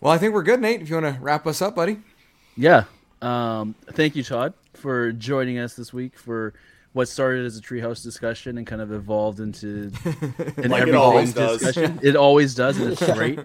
Well, 0.00 0.12
I 0.12 0.18
think 0.18 0.34
we're 0.34 0.42
good, 0.42 0.60
Nate. 0.60 0.82
If 0.82 0.88
you 0.90 0.96
want 1.00 1.16
to 1.16 1.20
wrap 1.22 1.46
us 1.46 1.62
up, 1.62 1.74
buddy. 1.74 1.98
Yeah. 2.56 2.84
Um, 3.22 3.74
thank 3.92 4.14
you, 4.14 4.22
Todd, 4.22 4.52
for 4.74 5.10
joining 5.12 5.58
us 5.58 5.74
this 5.74 5.92
week 5.92 6.18
for 6.18 6.52
what 6.92 7.08
started 7.08 7.44
as 7.44 7.58
a 7.58 7.60
treehouse 7.62 8.02
discussion 8.02 8.56
and 8.58 8.66
kind 8.66 8.80
of 8.80 8.92
evolved 8.92 9.40
into 9.40 9.90
an 10.04 10.34
Like 10.36 10.56
it 10.58 10.70
everything 10.72 10.94
always 10.94 11.34
does. 11.34 11.58
discussion. 11.60 11.98
It 12.02 12.14
always 12.16 12.54
does, 12.54 12.78
and 12.78 12.92
it's 12.92 13.12
great 13.14 13.40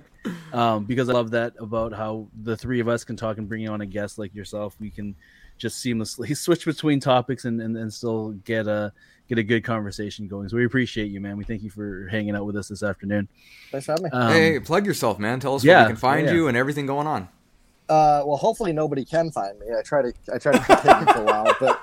um, 0.54 0.86
because 0.86 1.10
I 1.10 1.14
love 1.14 1.32
that 1.32 1.54
about 1.60 1.94
how 1.94 2.28
the 2.44 2.56
three 2.56 2.80
of 2.80 2.88
us 2.88 3.04
can 3.04 3.16
talk 3.16 3.38
and 3.38 3.48
bring 3.50 3.68
on 3.68 3.82
a 3.82 3.86
guest 3.86 4.18
like 4.20 4.36
yourself. 4.36 4.76
We 4.80 4.90
can 4.90 5.16
just 5.62 5.84
seamlessly 5.84 6.36
switch 6.38 6.66
between 6.66 7.00
topics 7.00 7.46
and, 7.46 7.62
and, 7.62 7.78
and 7.78 7.94
still 7.94 8.32
get 8.44 8.68
a 8.68 8.92
get 9.30 9.38
a 9.38 9.44
good 9.44 9.64
conversation 9.64 10.28
going. 10.28 10.50
So 10.50 10.58
we 10.58 10.66
appreciate 10.66 11.12
you, 11.12 11.22
man. 11.22 11.38
We 11.38 11.46
thank 11.46 11.64
you 11.64 11.70
for 11.70 12.08
hanging 12.10 12.36
out 12.36 12.46
with 12.46 12.58
us 12.58 12.68
this 12.68 12.84
afternoon. 12.84 13.30
thanks 13.72 13.86
for 13.86 13.94
having 13.94 14.06
me. 14.06 14.10
Um, 14.12 14.34
hey, 14.34 14.60
plug 14.60 14.86
yourself, 14.86 15.20
man. 15.20 15.40
Tell 15.40 15.56
us 15.56 15.64
yeah, 15.64 15.78
where 15.78 15.86
we 15.86 15.90
can 15.92 15.96
find 15.98 16.28
yeah. 16.28 16.34
you 16.34 16.48
and 16.50 16.58
everything 16.58 16.86
going 16.86 17.08
on. 17.08 17.30
Uh, 17.88 18.24
well, 18.26 18.38
hopefully 18.38 18.72
nobody 18.72 19.04
can 19.04 19.32
find 19.32 19.60
me. 19.60 19.68
I 19.78 19.82
try 19.82 20.02
to 20.02 20.14
I 20.34 20.38
try 20.38 20.54
to 20.54 20.60
keep 20.60 20.80
hidden 20.80 21.06
for 21.08 21.22
a 21.22 21.24
while, 21.24 21.56
but 21.60 21.80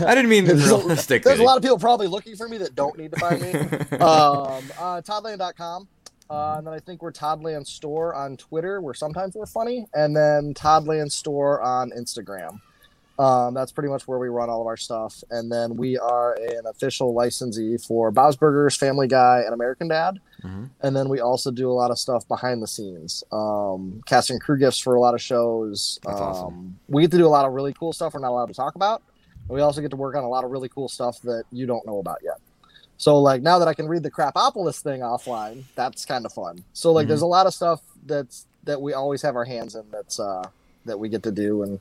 I 0.06 0.14
didn't 0.14 0.30
mean 0.30 0.44
There's 0.44 0.70
a- 0.70 0.76
realistic. 0.76 1.22
There's 1.22 1.40
a 1.40 1.42
lot 1.42 1.56
of 1.56 1.62
people 1.62 1.78
probably 1.78 2.08
looking 2.08 2.36
for 2.36 2.48
me 2.48 2.58
that 2.58 2.74
don't 2.74 2.98
need 2.98 3.12
to 3.12 3.20
find 3.20 3.40
me. 3.40 3.52
um, 3.98 4.62
uh, 4.78 5.02
Toddland.com. 5.02 5.88
Uh, 6.30 6.54
and 6.56 6.66
then 6.66 6.72
I 6.72 6.78
think 6.78 7.02
we're 7.02 7.12
Toddland 7.12 7.66
Store 7.66 8.14
on 8.14 8.38
Twitter, 8.38 8.80
where 8.80 8.94
sometimes 8.94 9.34
we're 9.34 9.44
funny, 9.44 9.86
and 9.92 10.16
then 10.16 10.54
Toddland 10.54 11.12
Store 11.12 11.60
on 11.60 11.90
Instagram. 11.90 12.58
Um, 13.22 13.54
that's 13.54 13.70
pretty 13.70 13.88
much 13.88 14.08
where 14.08 14.18
we 14.18 14.28
run 14.28 14.50
all 14.50 14.60
of 14.60 14.66
our 14.66 14.76
stuff. 14.76 15.22
And 15.30 15.50
then 15.52 15.76
we 15.76 15.96
are 15.98 16.34
an 16.34 16.66
official 16.66 17.14
licensee 17.14 17.76
for 17.78 18.10
Bob's 18.10 18.36
Burgers, 18.36 18.76
Family 18.76 19.06
Guy, 19.06 19.42
and 19.44 19.54
American 19.54 19.86
Dad. 19.88 20.18
Mhm. 20.42 20.70
And 20.80 20.96
then 20.96 21.08
we 21.08 21.20
also 21.20 21.50
do 21.52 21.70
a 21.70 21.72
lot 21.72 21.90
of 21.92 21.98
stuff 21.98 22.26
behind 22.26 22.62
the 22.62 22.66
scenes, 22.66 23.22
um, 23.30 24.02
casting 24.06 24.40
crew 24.40 24.58
gifts 24.58 24.78
for 24.80 24.96
a 24.96 25.00
lot 25.00 25.14
of 25.14 25.20
shows. 25.20 26.00
Um, 26.04 26.14
awesome. 26.14 26.78
We 26.88 27.02
get 27.02 27.12
to 27.12 27.18
do 27.18 27.26
a 27.26 27.28
lot 27.28 27.44
of 27.46 27.52
really 27.52 27.72
cool 27.74 27.92
stuff 27.92 28.14
we're 28.14 28.20
not 28.20 28.30
allowed 28.30 28.46
to 28.48 28.54
talk 28.54 28.74
about. 28.74 29.02
And 29.48 29.54
we 29.54 29.60
also 29.60 29.80
get 29.80 29.90
to 29.92 29.96
work 29.96 30.16
on 30.16 30.24
a 30.24 30.28
lot 30.28 30.42
of 30.44 30.50
really 30.50 30.68
cool 30.68 30.88
stuff 30.88 31.20
that 31.22 31.44
you 31.52 31.64
don't 31.66 31.86
know 31.86 31.98
about 32.00 32.18
yet. 32.24 32.38
So 32.96 33.18
like 33.18 33.40
now 33.42 33.58
that 33.60 33.68
I 33.68 33.74
can 33.74 33.86
read 33.86 34.02
the 34.02 34.10
Krapopolis 34.10 34.80
thing 34.80 35.00
offline, 35.00 35.62
that's 35.76 36.04
kind 36.04 36.24
of 36.26 36.32
fun. 36.32 36.64
So 36.72 36.90
like 36.92 37.04
Mhm. 37.04 37.08
there's 37.08 37.22
a 37.22 37.26
lot 37.26 37.46
of 37.46 37.54
stuff 37.54 37.80
that's 38.06 38.46
that 38.64 38.80
we 38.82 38.92
always 38.94 39.22
have 39.22 39.34
our 39.36 39.44
hands 39.44 39.74
in 39.76 39.84
that's 39.92 40.18
uh 40.18 40.42
that 40.86 40.98
we 40.98 41.08
get 41.08 41.22
to 41.24 41.30
do 41.32 41.62
and 41.62 41.78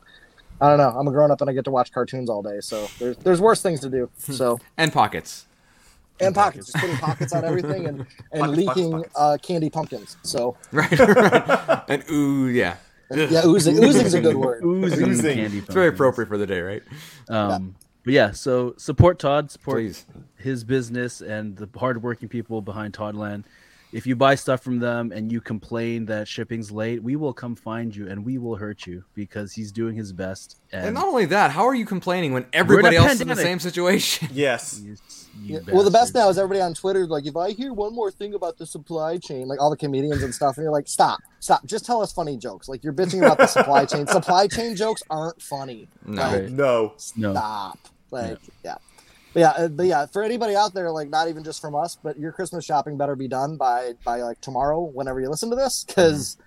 I 0.62 0.70
don't 0.70 0.78
know. 0.78 0.90
I'm 0.98 1.08
a 1.08 1.12
grown 1.12 1.32
up 1.32 1.42
and 1.42 1.50
I 1.50 1.54
get 1.54 1.66
to 1.66 1.72
watch 1.72 1.92
cartoons 1.92 2.30
all 2.30 2.42
day, 2.44 2.60
so 2.62 2.88
there's 3.00 3.18
there's 3.18 3.42
worse 3.42 3.62
things 3.62 3.80
to 3.82 3.90
do. 3.90 4.10
So 4.18 4.60
and 4.78 4.94
pockets. 4.94 5.46
and 6.20 6.36
pockets, 6.36 6.68
just 6.72 6.78
putting 6.78 6.98
pockets 6.98 7.34
on 7.34 7.44
everything 7.44 7.88
and 7.88 8.06
and 8.32 8.42
Pockets, 8.42 8.64
pockets, 8.66 8.78
leaking 8.78 8.92
pockets. 8.92 9.14
Uh, 9.16 9.38
candy 9.42 9.70
pumpkins. 9.72 10.18
So 10.24 10.56
Right. 10.72 10.92
right. 11.00 11.84
And 11.90 12.04
ooh, 12.12 12.46
yeah. 12.48 12.76
yeah, 13.10 13.42
oozing 13.46 13.84
oozing's 13.84 14.14
a 14.14 14.22
good 14.22 14.38
word. 14.38 14.64
oozing 14.64 15.10
Oozing. 15.10 15.36
candy. 15.36 15.58
It's 15.58 15.74
very 15.74 15.88
appropriate 15.90 16.28
for 16.28 16.38
the 16.38 16.46
day, 16.48 16.62
right? 16.62 16.84
Um, 17.28 17.76
But 18.04 18.14
yeah, 18.14 18.32
so 18.32 18.74
support 18.78 19.20
Todd, 19.20 19.52
support 19.52 19.78
Please. 19.80 20.06
his 20.38 20.64
business 20.64 21.22
and 21.22 21.56
the 21.58 21.68
hardworking 21.78 22.30
people 22.30 22.62
behind 22.62 22.94
Toddland. 22.94 23.44
If 23.92 24.08
you 24.08 24.16
buy 24.16 24.36
stuff 24.36 24.62
from 24.64 24.80
them 24.80 25.12
and 25.12 25.32
you 25.32 25.42
complain 25.42 26.06
that 26.06 26.28
shipping's 26.28 26.72
late, 26.72 27.04
we 27.04 27.16
will 27.18 27.34
come 27.34 27.56
find 27.56 27.94
you 27.96 28.08
and 28.08 28.24
we 28.26 28.38
will 28.38 28.56
hurt 28.56 28.88
you 28.88 29.04
because 29.14 29.52
he's 29.52 29.72
doing 29.72 29.96
his 29.96 30.14
best. 30.14 30.58
And 30.72 30.86
And, 30.88 30.96
not 30.96 31.06
only 31.08 31.26
that, 31.26 31.52
how 31.52 31.66
are 31.68 31.76
you 31.76 31.86
complaining 31.86 32.32
when 32.32 32.46
everybody 32.54 32.96
else 32.96 33.14
is 33.14 33.22
in 33.22 33.28
the 33.28 33.36
same 33.36 33.60
situation? 33.60 34.30
Yes. 34.34 34.80
You- 34.84 34.96
you 35.42 35.56
Yeah, 35.66 35.74
well, 35.74 35.84
the 35.84 35.92
best 35.92 36.14
now 36.14 36.30
is 36.30 36.38
everybody 36.38 36.62
on 36.62 36.74
Twitter 36.74 37.02
is 37.02 37.10
like, 37.10 37.26
if 37.26 37.36
I 37.36 37.52
hear 37.52 37.74
one 37.74 37.94
more 37.94 38.12
thing 38.12 38.34
about 38.34 38.58
the 38.58 38.66
supply 38.66 39.18
chain, 39.18 39.48
like 39.48 39.60
all 39.62 39.70
the 39.70 39.78
comedians 39.78 40.24
and 40.24 40.34
stuff, 40.34 40.58
and 40.58 40.64
you're 40.64 40.72
like, 40.72 40.88
stop, 40.88 41.20
stop, 41.40 41.66
just 41.66 41.86
tell 41.86 42.02
us 42.02 42.12
funny 42.14 42.38
jokes. 42.38 42.70
Like 42.70 42.84
you're 42.84 42.94
bitching 42.94 43.20
about 43.26 43.38
the 43.38 43.48
supply 43.48 43.86
chain. 43.86 44.08
Supply 44.08 44.48
chain 44.48 44.76
jokes 44.76 45.04
aren't 45.10 45.42
funny. 45.42 45.88
No. 46.06 46.22
Like, 46.22 46.32
Right. 46.42 46.52
No. 46.52 46.94
no. 47.18 47.32
stop. 47.34 47.80
Like, 48.12 48.40
yeah. 48.64 48.76
But 49.34 49.40
yeah, 49.40 49.49
uh, 49.52 49.68
but 49.70 49.86
yeah, 49.86 50.06
for 50.08 50.24
anybody 50.24 50.56
out 50.56 50.74
there, 50.74 50.91
like 50.91 51.10
not 51.10 51.30
even 51.30 51.44
just 51.44 51.62
from 51.62 51.74
us, 51.76 51.98
but 52.02 52.20
your 52.20 52.32
Christmas 52.32 52.66
shopping 52.66 52.98
better 52.98 53.16
be 53.16 53.28
done 53.28 53.56
by 53.56 53.94
by 54.03 54.22
like 54.22 54.41
tomorrow, 54.41 54.82
whenever 54.82 55.22
you 55.22 55.30
listen 55.30 55.49
to 55.49 55.56
this, 55.56 55.86
because 55.86 56.38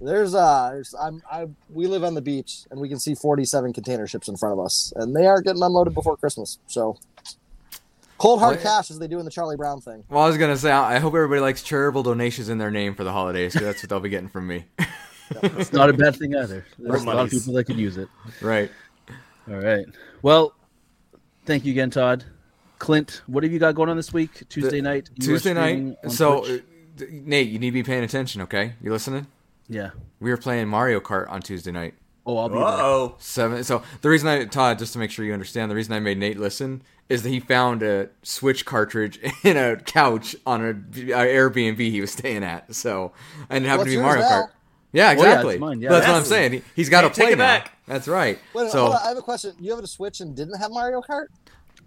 there's 0.00 0.34
uh, 0.34 0.70
there's, 0.72 0.94
I'm 0.94 1.22
I 1.30 1.46
we 1.70 1.86
live 1.86 2.02
on 2.02 2.14
the 2.14 2.22
beach 2.22 2.64
and 2.70 2.80
we 2.80 2.88
can 2.88 2.98
see 2.98 3.14
47 3.14 3.72
container 3.72 4.06
ships 4.06 4.28
in 4.28 4.36
front 4.36 4.54
of 4.58 4.64
us, 4.64 4.92
and 4.96 5.14
they 5.14 5.26
aren't 5.26 5.46
getting 5.46 5.62
unloaded 5.62 5.94
before 5.94 6.16
Christmas. 6.16 6.58
So 6.66 6.98
cold 8.18 8.40
hard 8.40 8.56
Well, 8.56 8.62
cash 8.64 8.90
as 8.90 8.98
they 8.98 9.06
do 9.06 9.20
in 9.20 9.24
the 9.24 9.30
Charlie 9.30 9.56
Brown 9.56 9.80
thing. 9.80 10.02
Well, 10.08 10.24
I 10.24 10.26
was 10.26 10.36
gonna 10.36 10.56
say, 10.56 10.72
I 10.72 10.96
I 10.96 10.98
hope 10.98 11.14
everybody 11.14 11.40
likes 11.40 11.62
charitable 11.62 12.02
donations 12.02 12.48
in 12.48 12.58
their 12.58 12.72
name 12.72 12.96
for 12.96 13.04
the 13.04 13.12
holidays, 13.12 13.52
because 13.52 13.68
that's 13.68 13.82
what 13.84 13.90
they'll 13.90 14.00
be 14.00 14.08
getting 14.08 14.28
from 14.28 14.48
me. 14.48 14.64
It's 15.42 15.72
not 15.72 15.90
a 15.90 15.92
bad 15.92 16.16
thing 16.16 16.36
either. 16.36 16.64
There's 16.78 17.02
a 17.02 17.06
lot 17.06 17.18
of 17.18 17.30
people 17.30 17.54
that 17.54 17.64
could 17.64 17.78
use 17.78 17.96
it. 17.96 18.08
right. 18.40 18.70
All 19.48 19.56
right. 19.56 19.84
Well, 20.22 20.54
thank 21.46 21.64
you 21.64 21.72
again, 21.72 21.90
Todd. 21.90 22.24
Clint, 22.78 23.22
what 23.26 23.42
have 23.42 23.52
you 23.52 23.58
got 23.58 23.74
going 23.74 23.88
on 23.88 23.96
this 23.96 24.12
week? 24.12 24.46
Tuesday 24.48 24.80
night. 24.82 25.08
Tuesday 25.18 25.54
night. 25.54 25.96
So, 26.10 26.44
Twitch? 26.44 26.62
uh, 27.00 27.04
Nate, 27.10 27.48
you 27.48 27.58
need 27.58 27.68
to 27.70 27.72
be 27.74 27.82
paying 27.82 28.04
attention, 28.04 28.42
okay? 28.42 28.74
You 28.82 28.90
listening? 28.92 29.26
yeah. 29.68 29.90
We 30.20 30.30
were 30.30 30.36
playing 30.38 30.68
Mario 30.68 31.00
Kart 31.00 31.30
on 31.30 31.42
Tuesday 31.42 31.70
night. 31.72 31.94
Oh, 32.24 32.38
I'll 32.38 32.48
be 32.48 32.56
Uh 32.56 32.76
there. 32.76 32.84
oh. 32.84 33.14
Seven. 33.18 33.64
So 33.64 33.82
the 34.00 34.08
reason 34.08 34.28
I 34.28 34.44
Todd, 34.46 34.78
just 34.78 34.92
to 34.94 34.98
make 34.98 35.10
sure 35.10 35.24
you 35.24 35.32
understand, 35.32 35.70
the 35.70 35.74
reason 35.74 35.92
I 35.92 36.00
made 36.00 36.18
Nate 36.18 36.38
listen 36.38 36.82
is 37.08 37.22
that 37.22 37.28
he 37.28 37.38
found 37.38 37.82
a 37.82 38.08
Switch 38.22 38.64
cartridge 38.64 39.20
in 39.44 39.56
a 39.56 39.76
couch 39.76 40.34
on 40.44 40.62
a, 40.64 40.70
a 40.70 41.26
Airbnb 41.26 41.78
he 41.78 42.00
was 42.00 42.10
staying 42.10 42.42
at. 42.44 42.74
So 42.74 43.12
and 43.48 43.64
it 43.64 43.68
happened 43.68 43.88
What's 43.88 43.92
to 43.92 43.96
be 43.98 44.02
Mario 44.02 44.22
now? 44.22 44.28
Kart. 44.28 44.48
Yeah, 44.96 45.08
yeah, 45.08 45.12
exactly. 45.12 45.54
it's 45.54 45.60
mine, 45.60 45.80
yeah. 45.80 45.90
That's 45.90 46.06
what 46.06 46.16
I'm 46.16 46.24
saying. 46.24 46.52
He, 46.52 46.62
he's 46.74 46.88
got 46.88 47.02
to 47.02 47.10
play 47.10 47.26
it 47.32 47.38
now. 47.38 47.44
back. 47.44 47.72
That's 47.86 48.08
right. 48.08 48.38
Wait, 48.54 48.70
so 48.70 48.80
hold 48.80 48.94
on, 48.94 49.00
I 49.04 49.08
have 49.08 49.18
a 49.18 49.22
question. 49.22 49.54
You 49.60 49.74
have 49.74 49.84
a 49.84 49.86
Switch 49.86 50.20
and 50.20 50.34
didn't 50.34 50.58
have 50.58 50.70
Mario 50.70 51.02
Kart? 51.02 51.26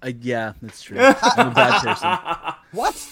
I, 0.01 0.15
yeah, 0.21 0.53
that's 0.61 0.81
true. 0.81 0.97
I'm 1.01 1.47
a 1.47 1.51
bad 1.51 1.81
person. 1.81 2.53
What? 2.71 3.09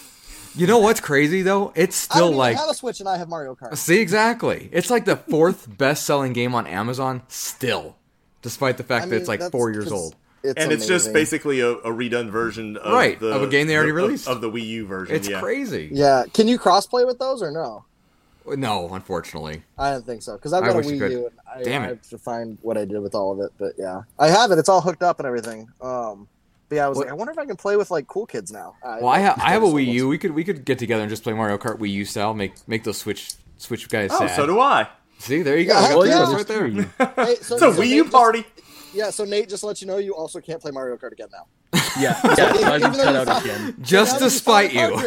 you 0.56 0.68
know 0.68 0.80
what's 0.80 1.00
crazy 1.00 1.42
though? 1.42 1.72
It's 1.76 2.10
I 2.12 2.20
don't 2.20 2.20
still 2.20 2.28
even 2.30 2.38
like 2.38 2.58
I 2.58 2.62
have 2.62 2.70
a 2.70 2.74
Switch 2.74 3.00
and 3.00 3.10
I 3.10 3.18
have 3.18 3.28
Mario 3.30 3.56
Kart. 3.56 3.76
see 3.78 4.00
exactly. 4.00 4.70
It's 4.72 4.90
like 4.90 5.06
the 5.06 5.18
fourth 5.18 5.68
best-selling 5.78 6.34
game 6.34 6.56
on 6.56 6.66
Amazon 6.68 7.24
still, 7.28 7.96
despite 8.42 8.78
the 8.78 8.84
fact 8.84 9.08
I 9.08 9.10
that 9.10 9.16
it's 9.18 9.28
like 9.28 9.42
four 9.52 9.72
years 9.72 9.92
old. 9.92 10.16
It's 10.44 10.64
and 10.64 10.72
it's 10.72 10.88
just 10.88 11.12
basically 11.12 11.60
a, 11.60 11.72
a 11.72 11.92
redone 11.92 12.30
version 12.30 12.78
of 12.78 12.94
Right, 12.94 13.20
the, 13.20 13.30
of 13.34 13.42
a 13.42 13.48
game 13.48 13.68
they 13.68 13.76
already 13.76 13.92
the- 13.92 13.98
of- 13.98 14.04
released. 14.06 14.28
of, 14.28 14.40
the 14.42 14.50
Wii 14.50 14.66
U 14.68 14.86
version. 14.86 15.16
It's 15.16 15.28
yeah. 15.28 15.40
crazy. 15.42 15.90
Yeah. 15.92 16.24
Can 16.34 16.48
you 16.48 16.58
crossplay 16.58 17.06
with 17.06 17.20
those 17.20 17.42
or 17.42 17.52
no? 17.52 17.84
No, 18.56 18.88
unfortunately. 18.94 19.64
I 19.78 19.92
don't 19.92 20.06
think 20.06 20.22
so 20.22 20.34
because 20.34 20.54
I've 20.54 20.64
I 20.64 20.68
got 20.74 20.84
a 20.86 20.88
you 20.88 20.94
Wii 20.96 21.00
could. 21.00 21.12
U 21.12 21.26
and 21.28 21.36
I, 21.54 21.64
Damn 21.64 21.82
I 21.82 21.86
it. 21.86 21.90
have 21.90 22.10
to 22.10 22.18
find 22.18 22.58
what 22.62 22.78
I 22.78 22.86
did 22.86 23.00
with 23.02 23.16
all 23.16 23.32
of 23.32 23.40
it. 23.40 23.52
But 23.58 23.74
yeah, 23.78 24.02
I 24.20 24.30
have 24.30 24.52
it. 24.52 24.58
It's 24.60 24.70
all 24.70 24.82
hooked 24.82 25.04
up 25.04 25.20
and 25.20 25.28
everything. 25.28 25.68
Um, 25.82 26.28
but 26.70 26.76
yeah, 26.78 26.86
I 26.86 26.90
was 26.90 26.98
What- 26.98 27.08
like, 27.08 27.12
I 27.12 27.16
wonder 27.16 27.32
if 27.32 27.38
I 27.40 27.46
can 27.46 27.56
play 27.56 27.76
with 27.78 27.92
like 27.92 28.08
cool 28.08 28.26
kids 28.26 28.52
now. 28.52 28.76
Well, 28.84 29.08
I, 29.08 29.22
ha- 29.22 29.36
I 29.44 29.52
have 29.52 29.64
a 29.64 29.68
Wii 29.68 29.86
U. 29.88 29.92
U. 29.94 30.08
We 30.08 30.18
could 30.18 30.32
we 30.32 30.44
could 30.44 30.66
get 30.66 30.80
together 30.80 31.02
and 31.02 31.10
just 31.10 31.24
play 31.24 31.34
Mario 31.34 31.58
Kart 31.58 31.78
Wii 31.80 31.90
U 31.92 32.06
style. 32.06 32.34
Make 32.34 32.54
make 32.68 32.84
those 32.84 32.98
Switch 32.98 33.34
Switch 33.58 33.90
guys 33.90 34.12
Oh, 34.14 34.20
sad. 34.20 34.36
so 34.36 34.46
do 34.46 34.60
I. 34.60 34.88
See, 35.20 35.42
there 35.42 35.58
you 35.58 35.66
go. 35.66 35.74
Yeah, 35.74 35.80
I 35.80 35.94
got 35.94 36.02
the 36.04 36.10
yeah. 36.10 36.36
right 36.36 36.48
there. 36.48 36.70
true. 36.70 36.86
Hey, 37.26 37.36
so, 37.36 37.36
It's 37.36 37.52
a 37.52 37.58
so 37.60 37.72
Wii 37.74 37.78
Nate 37.80 37.90
U 37.90 38.04
just- 38.04 38.14
party. 38.14 38.46
yeah, 38.94 39.10
so 39.10 39.26
Nate, 39.26 39.50
just 39.50 39.62
to 39.62 39.68
let 39.68 39.82
you 39.82 39.88
know, 39.88 39.98
you 39.98 40.14
also 40.16 40.40
can't 40.40 40.62
play 40.62 40.72
Mario 40.72 40.96
Kart 40.98 41.12
again 41.12 41.28
now. 41.32 41.46
Yeah, 42.00 42.20
yeah. 42.24 42.36
So 42.36 42.44
I 42.64 42.76
Even 42.78 42.82
just 42.94 43.04
cut 43.04 43.28
out 43.28 43.42
again. 43.44 43.76
Just 43.82 44.20
to 44.20 44.30
spite 44.30 44.74
you. 44.74 44.98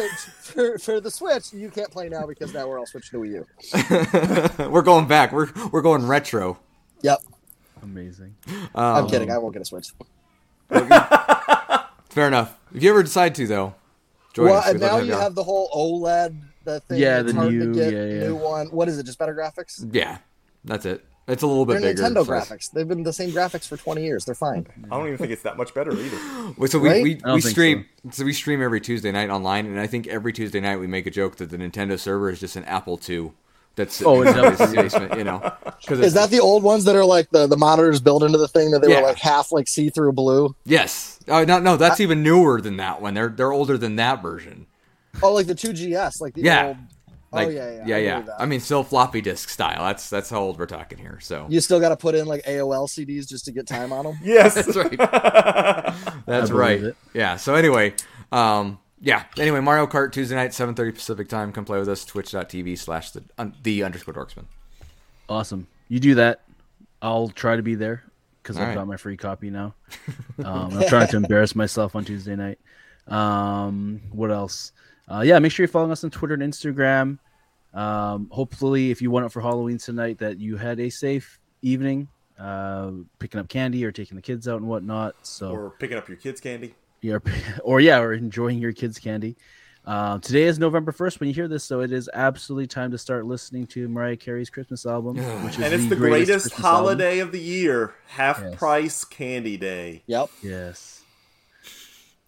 For, 0.41 0.77
for 0.79 0.99
the 0.99 1.09
Switch, 1.09 1.53
you 1.53 1.69
can't 1.69 1.89
play 1.91 2.09
now 2.09 2.25
because 2.27 2.53
now 2.53 2.67
we're 2.67 2.77
all 2.79 2.85
switching 2.85 3.21
to 3.21 3.25
Wii 3.25 4.59
U. 4.59 4.69
we're 4.69 4.81
going 4.81 5.07
back. 5.07 5.31
We're 5.31 5.49
we're 5.71 5.81
going 5.81 6.05
retro. 6.05 6.59
Yep. 7.01 7.19
Amazing. 7.83 8.35
I'm 8.75 9.05
Um, 9.05 9.09
kidding. 9.09 9.31
I 9.31 9.37
won't 9.37 9.53
get 9.53 9.61
a 9.61 9.65
Switch. 9.65 9.87
Fair 10.69 12.27
enough. 12.27 12.57
If 12.73 12.83
you 12.83 12.89
ever 12.91 13.03
decide 13.03 13.35
to, 13.35 13.47
though, 13.47 13.75
join 14.33 14.47
well, 14.47 14.57
us. 14.59 14.67
and 14.69 14.79
We'd 14.79 14.85
love 14.85 14.91
now 14.91 14.99
to 14.99 15.05
you 15.05 15.11
you 15.13 15.17
have 15.19 15.35
the 15.35 15.43
whole 15.43 15.69
OLED 15.73 16.41
the 16.63 16.79
thing. 16.81 16.99
Yeah, 16.99 17.21
it's 17.21 17.31
the 17.31 17.39
hard 17.39 17.53
new- 17.53 17.73
to 17.73 17.79
get 17.79 17.93
yeah, 17.93 18.05
yeah. 18.05 18.19
new 18.27 18.35
one. 18.35 18.67
What 18.67 18.87
is 18.89 18.97
it? 18.99 19.05
Just 19.05 19.17
better 19.19 19.33
graphics? 19.33 19.87
Yeah, 19.93 20.17
that's 20.65 20.85
it. 20.85 21.05
It's 21.27 21.43
a 21.43 21.47
little 21.47 21.65
bit 21.65 21.81
They're 21.81 21.93
bigger. 21.93 22.03
Nintendo 22.03 22.25
graphics. 22.25 22.71
They've 22.71 22.87
been 22.87 23.03
the 23.03 23.13
same 23.13 23.29
graphics 23.31 23.67
for 23.67 23.77
20 23.77 24.03
years. 24.03 24.25
They're 24.25 24.35
fine. 24.35 24.65
I 24.91 24.97
don't 24.97 25.05
even 25.07 25.17
think 25.19 25.31
it's 25.31 25.43
that 25.43 25.55
much 25.55 25.73
better 25.73 25.93
either. 25.93 26.17
Well, 26.57 26.67
So 26.67 26.79
we, 26.79 26.89
Right? 26.89 27.03
we, 27.03 27.15
I 27.15 27.19
don't 27.19 27.35
we 27.35 27.41
think 27.41 27.51
stream 27.51 27.85
so. 28.11 28.25
we 28.25 28.33
stream 28.33 28.61
every 28.61 28.81
Tuesday 28.81 29.11
night 29.11 29.29
online, 29.29 29.67
and 29.67 29.79
I 29.79 29.87
think 29.87 30.07
every 30.07 30.33
Tuesday 30.33 30.59
night 30.59 30.77
we 30.77 30.87
make 30.87 31.05
a 31.05 31.11
joke 31.11 31.37
that 31.37 31.49
the 31.51 31.57
Nintendo 31.57 31.97
server 31.97 32.29
is 32.29 32.39
just 32.39 32.55
an 32.55 32.65
Apple 32.65 32.99
II. 33.07 33.31
That's 33.75 34.01
Oh, 34.01 34.21
it's 34.23 34.31
in 34.31 34.35
somebody's 34.57 34.75
basement, 34.75 35.15
you 35.17 35.23
know. 35.23 35.39
'Cause 35.87 35.99
Is 36.01 36.13
that 36.15 36.29
the 36.29 36.41
old 36.41 36.61
ones 36.63 36.83
that 36.85 36.95
are 36.97 37.05
like 37.05 37.29
the, 37.29 37.47
the 37.47 37.55
monitors 37.55 38.01
built 38.01 38.21
into 38.23 38.37
the 38.37 38.47
thing 38.49 38.71
that 38.71 38.81
they 38.81 38.89
Yeah. 38.89 38.99
were 39.01 39.07
like 39.07 39.17
half 39.19 39.51
like 39.53 39.69
see 39.69 39.89
through 39.89 40.11
blue? 40.11 40.53
yes? 40.65 41.19
Oh 41.29 41.45
no, 41.45 41.59
no, 41.59 41.77
that's 41.77 42.01
even 42.01 42.21
newer 42.23 42.59
than 42.59 42.75
that 42.77 43.01
one. 43.01 43.13
They're 43.13 43.29
they're 43.29 43.51
older 43.53 43.77
than 43.77 43.95
that 43.95 44.21
version. 44.21 44.65
Oh, 45.23 45.31
like 45.33 45.45
the 45.47 45.55
2GS, 45.55 46.19
like 46.19 46.33
the 46.33 46.41
Yeah. 46.41 46.67
old. 46.67 46.77
Like, 47.31 47.47
oh 47.47 47.49
yeah, 47.51 47.71
yeah, 47.71 47.85
yeah, 47.85 47.95
I 47.95 47.99
yeah. 47.99 48.25
I 48.39 48.45
mean, 48.45 48.59
still 48.59 48.83
floppy 48.83 49.21
disk 49.21 49.47
style. 49.47 49.85
That's 49.85 50.09
that's 50.09 50.29
how 50.29 50.41
old 50.41 50.59
we're 50.59 50.65
talking 50.65 50.97
here. 50.97 51.19
So 51.21 51.47
you 51.49 51.61
still 51.61 51.79
got 51.79 51.89
to 51.89 51.97
put 51.97 52.13
in 52.13 52.27
like 52.27 52.43
AOL 52.43 52.89
CDs 52.89 53.27
just 53.27 53.45
to 53.45 53.53
get 53.53 53.67
time 53.67 53.93
on 53.93 54.05
them. 54.05 54.19
Yes, 54.23 54.53
that's 54.55 54.75
right. 54.75 54.97
That's 56.25 56.51
right. 56.51 56.83
it. 56.83 56.97
Yeah. 57.13 57.37
So 57.37 57.55
anyway, 57.55 57.93
um, 58.31 58.79
yeah. 58.99 59.23
Anyway, 59.37 59.59
Mario 59.61 59.87
Kart 59.87 60.11
Tuesday 60.11 60.35
night, 60.35 60.53
seven 60.53 60.75
thirty 60.75 60.91
Pacific 60.91 61.29
time. 61.29 61.51
Come 61.53 61.65
play 61.65 61.79
with 61.79 61.89
us. 61.89 62.03
Twitch.tv 62.05 62.77
slash 62.77 63.11
the 63.11 63.23
un, 63.37 63.55
the 63.63 63.83
underscore 63.83 64.13
dorksmen. 64.13 64.45
Awesome. 65.29 65.67
You 65.87 65.99
do 65.99 66.15
that. 66.15 66.41
I'll 67.01 67.29
try 67.29 67.55
to 67.55 67.63
be 67.63 67.75
there 67.75 68.03
because 68.43 68.57
I've 68.57 68.69
right. 68.69 68.75
got 68.75 68.87
my 68.87 68.97
free 68.97 69.17
copy 69.17 69.49
now. 69.49 69.73
Um, 70.43 70.75
I'm 70.75 70.87
trying 70.87 71.07
to 71.09 71.17
embarrass 71.17 71.53
myself 71.55 71.95
on 71.95 72.03
Tuesday 72.03 72.35
night. 72.35 72.57
Um, 73.07 74.01
what 74.11 74.31
else? 74.31 74.71
Uh, 75.11 75.21
yeah, 75.21 75.37
make 75.39 75.51
sure 75.51 75.63
you're 75.63 75.67
following 75.71 75.91
us 75.91 76.03
on 76.03 76.09
Twitter 76.09 76.33
and 76.35 76.43
Instagram. 76.43 77.19
Um, 77.73 78.27
hopefully, 78.31 78.91
if 78.91 79.01
you 79.01 79.11
went 79.11 79.25
out 79.25 79.31
for 79.33 79.41
Halloween 79.41 79.77
tonight, 79.77 80.19
that 80.19 80.39
you 80.39 80.57
had 80.57 80.79
a 80.79 80.89
safe 80.89 81.39
evening, 81.61 82.07
uh, 82.39 82.91
picking 83.19 83.39
up 83.39 83.49
candy 83.49 83.83
or 83.85 83.91
taking 83.91 84.15
the 84.15 84.21
kids 84.21 84.47
out 84.47 84.57
and 84.57 84.67
whatnot. 84.67 85.15
So 85.23 85.51
or 85.51 85.69
picking 85.79 85.97
up 85.97 86.07
your 86.07 86.17
kids' 86.17 86.39
candy. 86.39 86.75
yeah, 87.01 87.17
or 87.63 87.79
yeah, 87.81 87.99
or 87.99 88.13
enjoying 88.13 88.59
your 88.59 88.73
kids' 88.73 88.99
candy. 88.99 89.35
Uh, 89.83 90.19
today 90.19 90.43
is 90.43 90.59
November 90.59 90.91
first 90.91 91.19
when 91.19 91.27
you 91.27 91.33
hear 91.33 91.47
this, 91.47 91.63
so 91.63 91.81
it 91.81 91.91
is 91.91 92.09
absolutely 92.13 92.67
time 92.67 92.91
to 92.91 92.97
start 92.99 93.25
listening 93.25 93.65
to 93.65 93.87
Mariah 93.89 94.15
Carey's 94.15 94.49
Christmas 94.49 94.85
album, 94.85 95.17
which 95.43 95.57
is 95.57 95.63
And 95.63 95.73
it's 95.73 95.87
the 95.87 95.95
greatest, 95.95 96.29
Christmas 96.51 96.53
album. 96.65 96.83
holiday 96.85 97.19
of 97.19 97.31
the 97.31 97.39
year. 97.39 97.95
Half 98.07 98.41
Yes. 98.43 98.55
price 98.55 99.03
candy 99.03 99.57
day. 99.57 100.03
Yep. 100.05 100.29
Yes. 100.43 101.00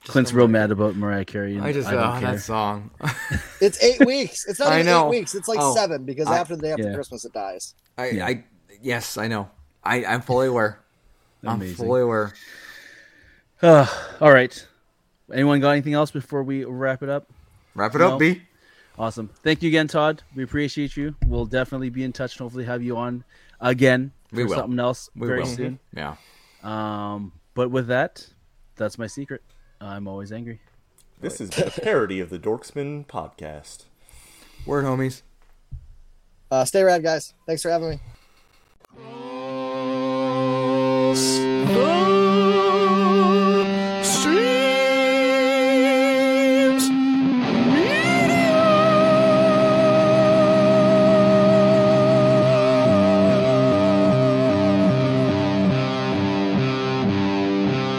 Clint's 0.06 0.34
real 0.34 0.48
mad 0.50 0.72
about 0.72 0.96
Mariah 0.96 1.24
Carey. 1.26 1.56
And 1.56 1.64
I 1.64 1.72
just 1.72 1.88
I 1.88 1.92
don't 1.94 2.18
oh, 2.18 2.20
care. 2.20 2.32
that 2.34 2.42
song. 2.42 2.92
It's 3.62 3.82
eight 3.82 4.06
weeks. 4.06 4.46
It's 4.48 4.60
not 4.60 4.74
I 4.74 4.80
even 4.82 4.88
know. 4.88 5.08
eight 5.08 5.20
weeks. 5.20 5.36
It's 5.36 5.48
like 5.48 5.60
Oh. 5.62 5.74
seven 5.74 6.04
because 6.04 6.28
I- 6.28 6.38
after 6.40 6.56
the 6.58 6.62
day 6.64 6.72
after 6.72 6.84
Yeah. 6.90 6.96
Christmas 6.96 7.24
it 7.24 7.32
dies. 7.32 7.76
I, 7.98 8.10
Yeah. 8.10 8.26
I 8.28 8.44
yes, 8.82 9.18
I 9.18 9.28
know. 9.30 9.50
I 9.84 10.04
I'm 10.04 10.22
fully 10.22 10.48
aware. 10.48 10.80
I'm 11.46 11.62
fully 11.76 12.02
aware. 12.02 12.34
Uh, 13.62 13.86
all 14.22 14.32
right. 14.34 14.68
Anyone 15.32 15.62
got 15.62 15.72
anything 15.72 15.94
else 15.94 16.12
before 16.12 16.44
we 16.44 16.66
wrap 16.66 17.02
it 17.04 17.10
up? 17.10 17.32
Wrap 17.76 17.96
it 17.96 18.00
No. 18.00 18.14
up, 18.14 18.20
B. 18.20 18.42
Awesome. 19.00 19.30
Thank 19.42 19.64
you 19.64 19.70
again, 19.70 19.88
Todd. 19.88 20.22
We 20.36 20.44
appreciate 20.44 20.96
you. 20.98 21.16
We'll 21.26 21.46
definitely 21.46 21.90
be 21.90 22.04
in 22.04 22.12
touch 22.14 22.34
and 22.36 22.42
hopefully 22.44 22.66
have 22.66 22.84
you 22.84 22.98
on 22.98 23.24
again 23.62 24.12
for 24.30 24.36
We 24.36 24.44
will. 24.44 24.56
something 24.56 24.80
else 24.80 25.10
We 25.16 25.28
very 25.28 25.40
will. 25.40 25.48
soon. 25.48 25.80
Yeah. 25.96 26.16
Um, 26.62 27.32
but 27.56 27.72
with 27.72 27.88
that, 27.88 28.28
that's 28.76 28.98
my 29.00 29.08
secret. 29.08 29.42
I'm 29.84 30.08
always 30.08 30.32
angry. 30.32 30.60
This 31.20 31.42
is 31.42 31.50
a 31.60 31.70
parody 31.82 32.20
of 32.20 32.30
the 32.30 32.40
Dorksmen 32.40 33.06
podcast. 33.06 33.84
Word, 34.66 34.86
homies. 34.86 35.22
Uh, 36.50 36.64
stay 36.64 36.84
rad, 36.84 37.04
guys. 37.04 37.34
Thanks 37.46 37.62
for 37.62 37.70
having 37.70 37.90
me. 37.90 38.00